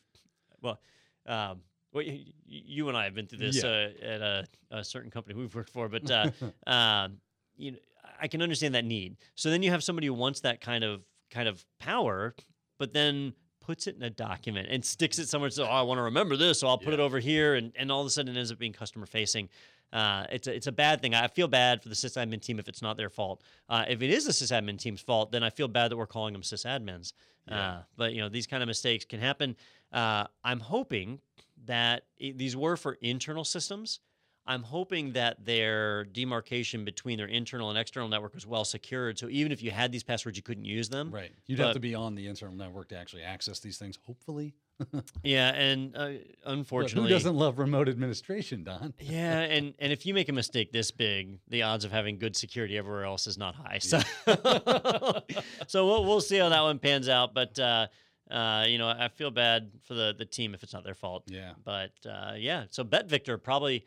well. 0.61 0.81
Um, 1.27 1.61
well, 1.93 2.05
you, 2.05 2.27
you 2.47 2.89
and 2.89 2.97
I 2.97 3.05
have 3.05 3.15
been 3.15 3.27
through 3.27 3.39
this 3.39 3.63
Yeah. 3.63 3.71
uh, 3.71 3.89
at 4.03 4.21
a, 4.21 4.47
a 4.71 4.85
certain 4.85 5.11
company 5.11 5.35
we've 5.35 5.55
worked 5.55 5.71
for, 5.71 5.89
but 5.89 6.11
uh, 6.11 6.31
um, 6.67 7.17
you 7.57 7.73
know, 7.73 7.79
I 8.21 8.29
can 8.29 8.43
understand 8.43 8.75
that 8.75 8.85
need. 8.85 9.17
So 9.35 9.51
then 9.51 9.63
you 9.63 9.71
have 9.71 9.83
somebody 9.85 10.07
who 10.07 10.15
wants 10.15 10.41
that 10.41 10.61
kind 10.61 10.85
of 10.85 11.03
kind 11.31 11.49
of 11.49 11.65
power, 11.79 12.35
but 12.79 12.93
then 12.93 13.35
puts 13.61 13.87
it 13.87 13.97
in 13.97 14.03
a 14.03 14.11
document 14.11 14.69
and 14.71 14.85
sticks 14.85 15.19
it 15.19 15.29
somewhere. 15.29 15.51
So 15.51 15.65
oh, 15.65 15.69
I 15.69 15.83
want 15.83 15.99
to 15.99 16.03
remember 16.03 16.37
this, 16.37 16.61
so 16.61 16.69
I'll 16.69 16.79
put 16.79 16.95
it 16.95 17.01
over 17.01 17.19
here, 17.19 17.57
and, 17.57 17.73
and 17.77 17.91
all 17.91 18.01
of 18.01 18.07
a 18.07 18.11
sudden 18.11 18.35
it 18.35 18.39
ends 18.39 18.53
up 18.53 18.59
being 18.59 18.73
customer 18.73 19.07
facing. 19.07 19.49
Uh, 19.93 20.25
it's 20.31 20.47
a, 20.47 20.55
it's 20.55 20.67
a 20.67 20.73
bad 20.73 21.01
thing. 21.01 21.15
I 21.15 21.29
feel 21.29 21.49
bad 21.49 21.83
for 21.83 21.89
the 21.89 21.95
sysadmin 21.95 22.41
team 22.41 22.59
if 22.59 22.69
it's 22.69 22.83
not 22.83 22.97
their 22.97 23.11
fault. 23.11 23.43
Uh, 23.69 23.85
if 23.89 24.03
it 24.03 24.11
is 24.11 24.25
the 24.25 24.33
sysadmin 24.33 24.79
team's 24.79 25.01
fault, 25.01 25.33
then 25.33 25.43
I 25.43 25.51
feel 25.51 25.69
bad 25.69 25.91
that 25.91 25.97
we're 25.97 26.07
calling 26.07 26.33
them 26.33 26.43
sysadmins. 26.43 27.13
Yeah. 27.49 27.61
Uh, 27.61 27.83
but 27.97 28.13
you 28.13 28.21
know 28.21 28.29
these 28.29 28.47
kind 28.47 28.63
of 28.63 28.67
mistakes 28.67 29.05
can 29.05 29.21
happen. 29.21 29.57
Uh, 29.93 30.25
I'm 30.45 30.61
hoping 30.61 31.21
that 31.65 32.05
i 32.21 32.33
these 32.37 32.57
were 32.57 32.77
for 32.77 32.95
internal 33.01 33.45
systems. 33.45 34.01
I'm 34.47 34.63
hoping 34.63 35.13
that 35.15 35.45
their 35.45 36.05
demarcation 36.05 36.85
between 36.85 37.19
their 37.19 37.27
internal 37.27 37.69
and 37.71 37.79
external 37.79 38.09
network 38.09 38.35
was 38.35 38.47
well 38.47 38.65
secured. 38.65 39.19
So 39.19 39.29
even 39.29 39.51
if 39.53 39.63
you 39.63 39.71
had 39.73 39.91
these 39.93 40.05
passwords, 40.05 40.37
you 40.37 40.43
couldn't 40.43 40.65
use 40.65 40.89
them. 40.89 41.11
Right. 41.11 41.33
You'd 41.47 41.59
But- 41.59 41.65
have 41.67 41.75
to 41.75 41.81
be 41.81 41.95
on 41.95 42.15
the 42.15 42.27
internal 42.29 42.55
network 42.57 42.89
to 42.91 42.97
actually 42.97 43.23
access 43.23 43.59
these 43.61 43.79
things, 43.79 43.99
hopefully. 44.07 44.55
Yeah, 45.23 45.55
and 45.55 45.97
uh, 45.97 46.09
But 46.45 46.53
unfortunately, 46.53 47.09
who 47.09 47.15
doesn't 47.15 47.35
love 47.35 47.59
remote 47.59 47.89
administration, 47.89 48.63
Don? 48.63 48.93
Yeah, 49.01 49.41
and 49.41 49.73
and 49.79 49.91
if 49.91 50.05
you 50.05 50.13
make 50.13 50.29
a 50.29 50.33
mistake 50.35 50.71
this 50.71 50.91
big, 50.91 51.39
the 51.49 51.63
odds 51.63 51.87
of 51.87 51.93
having 51.93 52.19
good 52.19 52.37
security 52.37 52.77
everywhere 52.77 53.05
else 53.05 53.27
is 53.27 53.39
not 53.39 53.55
high. 53.55 53.79
So, 53.79 54.01
so 55.67 55.87
we'll 55.87 56.05
we'll 56.05 56.21
see 56.21 56.37
how 56.39 56.49
that 56.51 56.61
one 56.61 56.79
pans 56.79 57.09
out. 57.09 57.35
But 57.35 57.59
uh, 57.59 57.87
uh, 58.31 58.65
you 58.69 58.79
know, 58.79 58.89
I 58.89 59.09
feel 59.09 59.31
bad 59.31 59.71
for 59.85 59.95
the 59.95 60.15
the 60.17 60.25
team 60.27 60.55
if 60.55 60.63
it's 60.63 60.73
not 60.73 60.85
their 60.85 60.95
fault. 60.95 61.25
Yeah. 61.27 61.53
But 61.65 61.93
uh, 62.09 62.35
yeah, 62.37 62.65
so 62.71 62.85
Bet 62.85 63.09
Victor 63.09 63.39
probably 63.39 63.85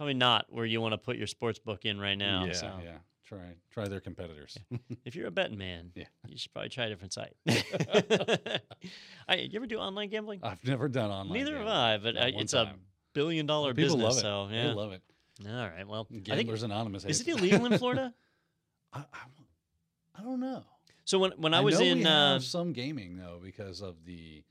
probably 0.00 0.14
not 0.14 0.46
where 0.48 0.64
you 0.64 0.80
want 0.80 0.92
to 0.92 0.98
put 0.98 1.18
your 1.18 1.26
sports 1.26 1.58
book 1.58 1.84
in 1.84 2.00
right 2.00 2.16
now. 2.16 2.46
yeah, 2.46 2.52
so. 2.54 2.72
yeah. 2.82 2.92
try 3.22 3.36
try 3.70 3.86
their 3.86 4.00
competitors. 4.00 4.56
If 5.04 5.14
you're 5.14 5.26
a 5.26 5.30
betting 5.30 5.58
man, 5.58 5.90
Yeah. 5.94 6.04
you 6.26 6.38
should 6.38 6.50
probably 6.54 6.70
try 6.70 6.86
a 6.86 6.88
different 6.88 7.12
site. 7.12 7.34
I, 9.28 9.34
you 9.34 9.50
ever 9.56 9.66
do 9.66 9.76
online 9.76 10.08
gambling? 10.08 10.40
I've 10.42 10.64
never 10.64 10.88
done 10.88 11.10
online. 11.10 11.38
Neither 11.38 11.58
have. 11.58 11.66
I, 11.66 11.98
but 11.98 12.14
Not 12.14 12.22
uh, 12.24 12.30
it's 12.38 12.54
a 12.54 12.72
billion 13.12 13.44
dollar 13.44 13.74
People 13.74 13.96
business. 13.98 14.02
love 14.02 14.16
it. 14.16 14.20
So 14.22 14.46
They 14.48 14.56
yeah. 14.68 14.72
love 14.72 14.92
it. 14.92 15.02
All 15.46 15.52
right. 15.52 15.86
Well, 15.86 16.08
I 16.10 16.16
Gamblers 16.16 16.62
Anonymous. 16.62 17.04
is 17.04 17.20
it 17.20 17.28
illegal 17.28 17.66
in 17.66 17.76
Florida? 17.78 18.14
I, 18.94 19.00
I, 19.00 19.18
I 20.18 20.22
don't 20.22 20.40
know. 20.40 20.62
So 21.04 21.18
when 21.18 21.32
when 21.32 21.52
I 21.52 21.60
was 21.60 21.78
know 21.78 21.84
in 21.84 22.06
uh, 22.06 22.40
some 22.40 22.72
gaming 22.72 23.18
though 23.18 23.38
because 23.42 23.82
of 23.82 24.02
the 24.06 24.44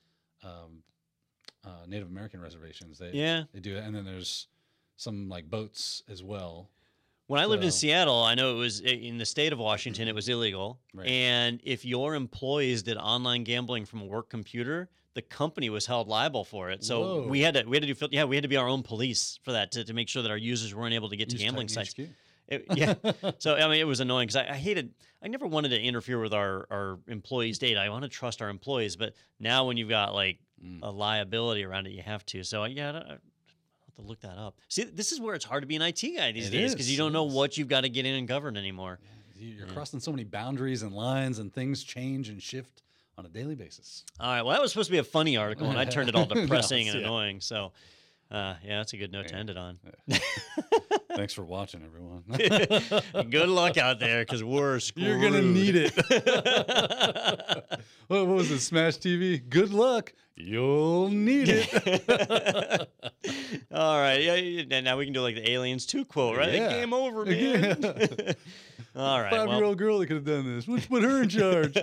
um, 0.44 0.84
uh, 1.66 1.86
Native 1.88 2.08
American 2.08 2.40
reservations. 2.40 3.00
They 3.00 3.12
yeah, 3.14 3.46
they 3.52 3.60
do 3.60 3.78
it, 3.78 3.84
and 3.84 3.96
then 3.96 4.06
there's 4.06 4.48
some 5.00 5.30
like 5.30 5.50
boats 5.50 6.04
as 6.10 6.22
well. 6.24 6.70
when 7.28 7.40
I 7.40 7.46
lived 7.46 7.64
in 7.64 7.72
Seattle, 7.72 8.24
I 8.24 8.36
know 8.36 8.56
it 8.56 8.60
was 8.60 8.80
in 8.82 9.18
the 9.18 9.26
state 9.26 9.54
of 9.54 9.60
Washington. 9.60 10.08
It 10.08 10.16
was 10.16 10.28
illegal, 10.30 10.80
Right. 10.94 11.08
and 11.08 11.60
if 11.64 11.86
your 11.86 12.16
employees 12.16 12.84
did 12.84 12.98
online 12.98 13.44
gambling 13.44 13.86
from 13.86 14.02
a 14.02 14.06
work 14.06 14.30
computer, 14.30 14.90
the 15.14 15.22
company 15.22 15.70
was 15.70 15.86
held 15.86 16.08
liable 16.08 16.44
for 16.46 16.70
it. 16.70 16.84
So 16.84 17.02
Whoa. 17.02 17.28
we 17.28 17.42
had 17.42 17.54
to 17.56 17.64
we 17.64 17.78
had 17.78 17.84
to 17.88 17.94
do 17.94 18.08
yeah 18.12 18.24
we 18.26 18.36
had 18.36 18.44
to 18.44 18.48
be 18.50 18.58
our 18.58 18.68
own 18.68 18.84
police 18.84 19.40
for 19.44 19.52
that 19.54 19.72
to, 19.74 19.84
to 19.84 19.94
make 19.94 20.10
sure 20.10 20.22
that 20.24 20.32
our 20.32 20.38
users 20.38 20.74
weren't 20.76 20.94
able 20.94 21.10
to 21.10 21.16
get 21.18 21.30
to 21.30 21.36
Use 21.36 21.44
gambling 21.44 21.68
sites. 21.68 21.94
It- 22.48 22.66
yeah. 22.76 22.96
So 23.38 23.56
I 23.56 23.68
mean, 23.68 23.80
it 23.80 23.88
was 23.88 24.00
annoying 24.00 24.28
because 24.28 24.38
I, 24.38 24.50
I 24.50 24.56
hated. 24.56 24.92
I 25.22 25.28
never 25.28 25.46
wanted 25.46 25.70
to 25.70 25.80
interfere 25.80 26.20
with 26.20 26.34
our 26.34 26.66
our 26.72 27.00
employees' 27.08 27.60
data. 27.60 27.80
I 27.80 27.90
want 27.90 28.04
to 28.04 28.10
trust 28.10 28.42
our 28.42 28.50
employees, 28.50 28.96
but 28.96 29.14
now 29.40 29.66
when 29.68 29.78
you've 29.78 29.90
got 29.90 30.14
like 30.14 30.40
Mm. 30.66 30.80
a 30.84 30.90
liability 30.92 31.64
around 31.64 31.88
it, 31.88 31.92
you 31.92 32.02
have 32.02 32.26
to. 32.26 32.44
So 32.44 32.66
yeah, 32.66 32.90
I, 32.90 32.92
don't- 32.92 33.06
I 33.06 33.12
have 33.12 33.89
to 34.00 34.08
look 34.08 34.20
that 34.22 34.38
up. 34.38 34.56
See, 34.68 34.84
this 34.84 35.12
is 35.12 35.20
where 35.20 35.36
it's 35.36 35.46
hard 35.46 35.64
to 35.64 35.68
be 35.68 35.76
an 35.76 35.82
IT 35.82 36.02
guy 36.16 36.32
these 36.32 36.48
It 36.48 36.52
days 36.52 36.74
because 36.74 36.90
you 36.92 36.98
don't 36.98 37.14
know 37.14 37.24
what 37.26 37.58
you've 37.58 37.68
got 37.68 37.82
to 37.82 37.90
get 37.90 38.06
in 38.06 38.16
and 38.16 38.28
govern 38.28 38.58
anymore. 38.58 39.00
You- 39.38 39.50
You're 39.50 39.68
Yeah. 39.68 39.74
crossing 39.74 40.00
so 40.00 40.12
many 40.12 40.24
boundaries 40.24 40.82
and 40.82 40.92
lines, 40.94 41.40
and 41.40 41.54
things 41.54 41.84
change 41.84 42.30
and 42.30 42.42
shift 42.42 42.82
on 43.18 43.26
a 43.26 43.30
daily 43.30 43.56
basis. 43.56 44.04
All 44.20 44.32
right. 44.32 44.42
Well, 44.42 44.54
that 44.54 44.62
was 44.62 44.72
supposed 44.72 44.88
to 44.88 44.92
be 44.94 44.98
a 44.98 45.04
funny 45.04 45.38
article, 45.38 45.70
and 45.70 45.78
I 45.78 45.86
turned 45.86 46.10
it 46.10 46.16
all 46.16 46.26
No, 46.28 46.42
depressing 46.42 46.88
and 46.90 47.00
yeah. 47.00 47.06
annoying. 47.06 47.42
So. 47.42 47.72
Uh, 48.32 48.54
yeah, 48.64 48.78
that's 48.78 48.94
a 48.94 48.98
good 48.98 49.12
note 49.12 49.28
to 49.28 49.34
end 49.34 49.50
it 49.50 49.58
on. 49.58 49.80
Thanks 51.16 51.34
for 51.34 51.44
watching, 51.44 51.82
everyone. 51.84 52.22
good 53.32 53.50
luck 53.50 53.76
out 53.80 54.00
there, 54.00 54.22
because 54.24 54.44
we're 54.44 54.80
screwed. 54.80 55.08
You're 55.08 55.20
gonna 55.20 55.42
need 55.42 55.76
it. 55.76 55.96
what 58.08 58.28
was 58.28 58.52
it? 58.52 58.60
Smash 58.60 59.00
TV. 59.00 59.42
Good 59.50 59.74
luck. 59.74 60.14
You'll 60.42 61.10
need 61.10 61.48
it. 61.50 61.70
All 63.72 64.00
right. 64.00 64.22
Yeah, 64.22 64.36
yeah, 64.36 64.64
yeah, 64.68 64.80
now 64.80 64.98
we 64.98 65.04
can 65.06 65.14
do 65.14 65.22
like 65.22 65.36
the 65.36 65.50
Aliens 65.52 65.86
2 65.86 66.06
quote, 66.06 66.38
right? 66.38 66.54
Yeah. 66.54 66.70
Game 66.70 66.94
over, 66.94 67.26
man. 67.26 67.84
All 68.96 69.20
right. 69.22 69.30
Five 69.30 69.48
year 69.50 69.58
Well, 69.60 69.66
old 69.66 69.78
girl 69.78 70.00
that 70.00 70.08
could 70.08 70.16
have 70.16 70.26
done 70.26 70.56
this. 70.56 70.68
Let's 70.68 70.86
put 70.86 71.04
her 71.04 71.22
in 71.24 71.30
charge. 71.30 71.78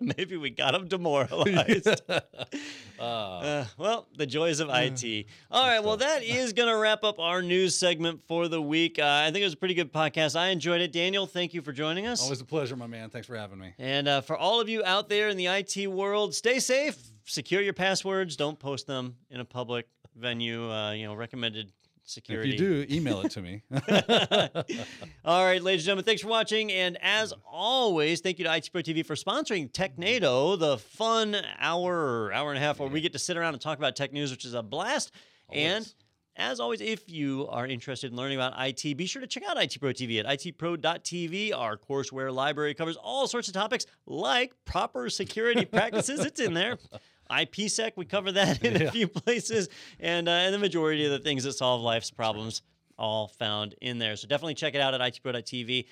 maybe 0.00 0.36
we 0.36 0.50
got 0.50 0.72
them 0.72 0.86
demoralized. 0.86 2.00
Ah, 2.08 3.40
Uh, 3.40 3.64
well, 3.76 4.06
the 4.16 4.26
joys 4.26 4.60
of 4.60 4.68
IT. 4.70 5.26
All 5.50 5.66
right. 5.66 5.82
Well, 5.82 5.96
that 5.96 6.22
is 6.22 6.52
going 6.52 6.68
to 6.68 6.76
wrap 6.76 7.04
up 7.04 7.18
our 7.18 7.42
news 7.42 7.74
segment 7.74 8.20
for 8.28 8.48
the 8.48 8.60
week. 8.62 8.98
Uh, 8.98 9.04
I 9.24 9.30
think 9.30 9.42
it 9.42 9.44
was 9.46 9.54
a 9.54 9.58
pretty 9.58 9.74
good 9.74 9.92
podcast. 9.92 10.36
I 10.38 10.48
enjoyed 10.48 10.80
it. 10.82 10.92
Daniel, 10.92 11.26
thank 11.26 11.54
you 11.54 11.62
for 11.62 11.72
joining 11.72 12.06
us. 12.06 12.22
always 12.22 12.40
a 12.40 12.44
pleasure, 12.44 12.76
my 12.76 12.86
man. 12.86 13.08
Thanks 13.10 13.26
for 13.26 13.36
having 13.36 13.58
me. 13.58 13.72
And 13.78 14.06
uh, 14.08 14.20
for 14.20 14.36
all 14.36 14.60
of 14.60 14.68
you 14.68 14.84
out 14.84 15.08
there 15.08 15.28
in 15.30 15.36
the 15.36 15.46
IT 15.46 15.86
world, 15.88 16.34
stay 16.34 16.58
safe. 16.60 16.96
Secure 17.26 17.60
your 17.60 17.72
passwords. 17.72 18.36
Don't 18.36 18.58
post 18.58 18.86
them 18.86 19.16
in 19.30 19.40
a 19.40 19.44
public 19.44 19.86
venue. 20.14 20.70
Uh, 20.70 20.92
you 20.92 21.06
know, 21.06 21.14
recommended 21.14 21.72
security. 22.04 22.54
If 22.54 22.60
you 22.60 22.84
do, 22.84 22.94
email 22.94 23.20
it 23.20 23.32
to 23.32 23.42
me. 23.42 23.62
All 25.24 25.44
right, 25.44 25.62
ladies 25.62 25.82
and 25.82 25.86
gentlemen, 25.86 26.04
thanks 26.04 26.22
for 26.22 26.28
watching. 26.28 26.72
And 26.72 26.96
as 27.02 27.34
always, 27.50 28.20
thank 28.20 28.38
you 28.38 28.44
to 28.44 28.56
IT 28.56 28.70
Pro 28.72 28.82
TV 28.82 29.04
for 29.04 29.14
sponsoring 29.14 29.70
TechNado, 29.70 30.58
the 30.58 30.78
fun 30.78 31.36
hour 31.58 31.94
or 31.94 32.32
hour 32.32 32.50
and 32.50 32.58
a 32.58 32.60
half 32.60 32.78
where 32.78 32.88
we 32.88 33.00
get 33.00 33.12
to 33.12 33.18
sit 33.18 33.36
around 33.36 33.54
and 33.54 33.60
talk 33.60 33.78
about 33.78 33.96
tech 33.96 34.12
news, 34.12 34.30
which 34.30 34.44
is 34.44 34.54
a 34.54 34.62
blast. 34.62 35.12
And 35.52 35.92
as 36.36 36.60
always, 36.60 36.80
if 36.80 37.08
you 37.08 37.48
are 37.48 37.66
interested 37.66 38.10
in 38.10 38.16
learning 38.16 38.36
about 38.38 38.54
IT, 38.58 38.96
be 38.96 39.06
sure 39.06 39.20
to 39.20 39.26
check 39.26 39.42
out 39.48 39.60
IT 39.60 39.76
Pro 39.80 39.90
TV 39.90 40.20
at 40.20 40.26
itpro.tv. 40.26 41.54
Our 41.56 41.76
courseware 41.76 42.32
library 42.32 42.74
covers 42.74 42.96
all 42.96 43.26
sorts 43.26 43.48
of 43.48 43.54
topics 43.54 43.86
like 44.06 44.52
proper 44.64 45.08
security 45.08 45.64
practices. 45.64 46.20
It's 46.24 46.40
in 46.40 46.54
there. 46.54 46.78
IPsec, 47.30 47.92
we 47.96 48.04
cover 48.04 48.32
that 48.32 48.62
in 48.64 48.82
a 48.82 48.90
few 48.90 49.08
places, 49.08 49.68
and 50.00 50.28
uh, 50.28 50.32
and 50.32 50.54
the 50.54 50.58
majority 50.58 51.04
of 51.04 51.10
the 51.10 51.18
things 51.18 51.44
that 51.44 51.52
solve 51.52 51.80
life's 51.80 52.10
problems 52.10 52.62
all 52.98 53.28
found 53.28 53.74
in 53.80 53.98
there. 53.98 54.16
So 54.16 54.26
definitely 54.26 54.54
check 54.54 54.74
it 54.74 54.80
out 54.80 54.94
at 54.94 55.00
itpro.tv. 55.00 55.86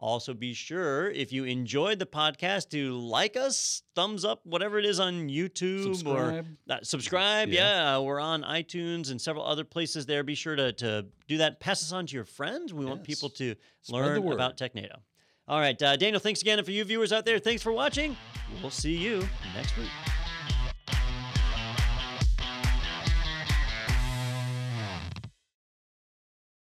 Also, 0.00 0.32
be 0.32 0.54
sure 0.54 1.10
if 1.10 1.32
you 1.32 1.42
enjoyed 1.42 1.98
the 1.98 2.06
podcast 2.06 2.70
to 2.70 2.92
like 2.92 3.36
us, 3.36 3.82
thumbs 3.96 4.24
up, 4.24 4.40
whatever 4.44 4.78
it 4.78 4.84
is 4.84 5.00
on 5.00 5.28
YouTube 5.28 5.82
Subscribe. 5.82 6.46
or 6.68 6.74
uh, 6.74 6.78
subscribe. 6.82 7.48
Yeah. 7.48 7.94
Yeah. 7.94 7.98
we're 7.98 8.20
on 8.20 8.42
iTunes 8.44 9.10
and 9.10 9.20
several 9.20 9.44
other 9.44 9.64
places 9.64 10.06
there. 10.06 10.22
Be 10.22 10.36
sure 10.36 10.54
to, 10.54 10.72
to 10.74 11.06
do 11.26 11.38
that. 11.38 11.58
Pass 11.58 11.82
us 11.82 11.90
on 11.90 12.06
to 12.06 12.14
your 12.14 12.24
friends. 12.24 12.72
We 12.72 12.86
want 12.86 13.02
people 13.02 13.28
to 13.30 13.56
Spread 13.82 14.22
learn 14.22 14.32
about 14.32 14.56
TechNado. 14.56 14.98
All 15.48 15.58
right, 15.58 15.80
uh, 15.82 15.96
Daniel, 15.96 16.20
thanks 16.20 16.42
again. 16.42 16.58
And 16.58 16.66
for 16.66 16.72
you 16.72 16.84
viewers 16.84 17.10
out 17.12 17.24
there, 17.24 17.38
thanks 17.38 17.62
for 17.62 17.72
watching. 17.72 18.16
We'll 18.60 18.70
see 18.70 18.94
you 18.94 19.26
next 19.56 19.76
week. 19.78 19.88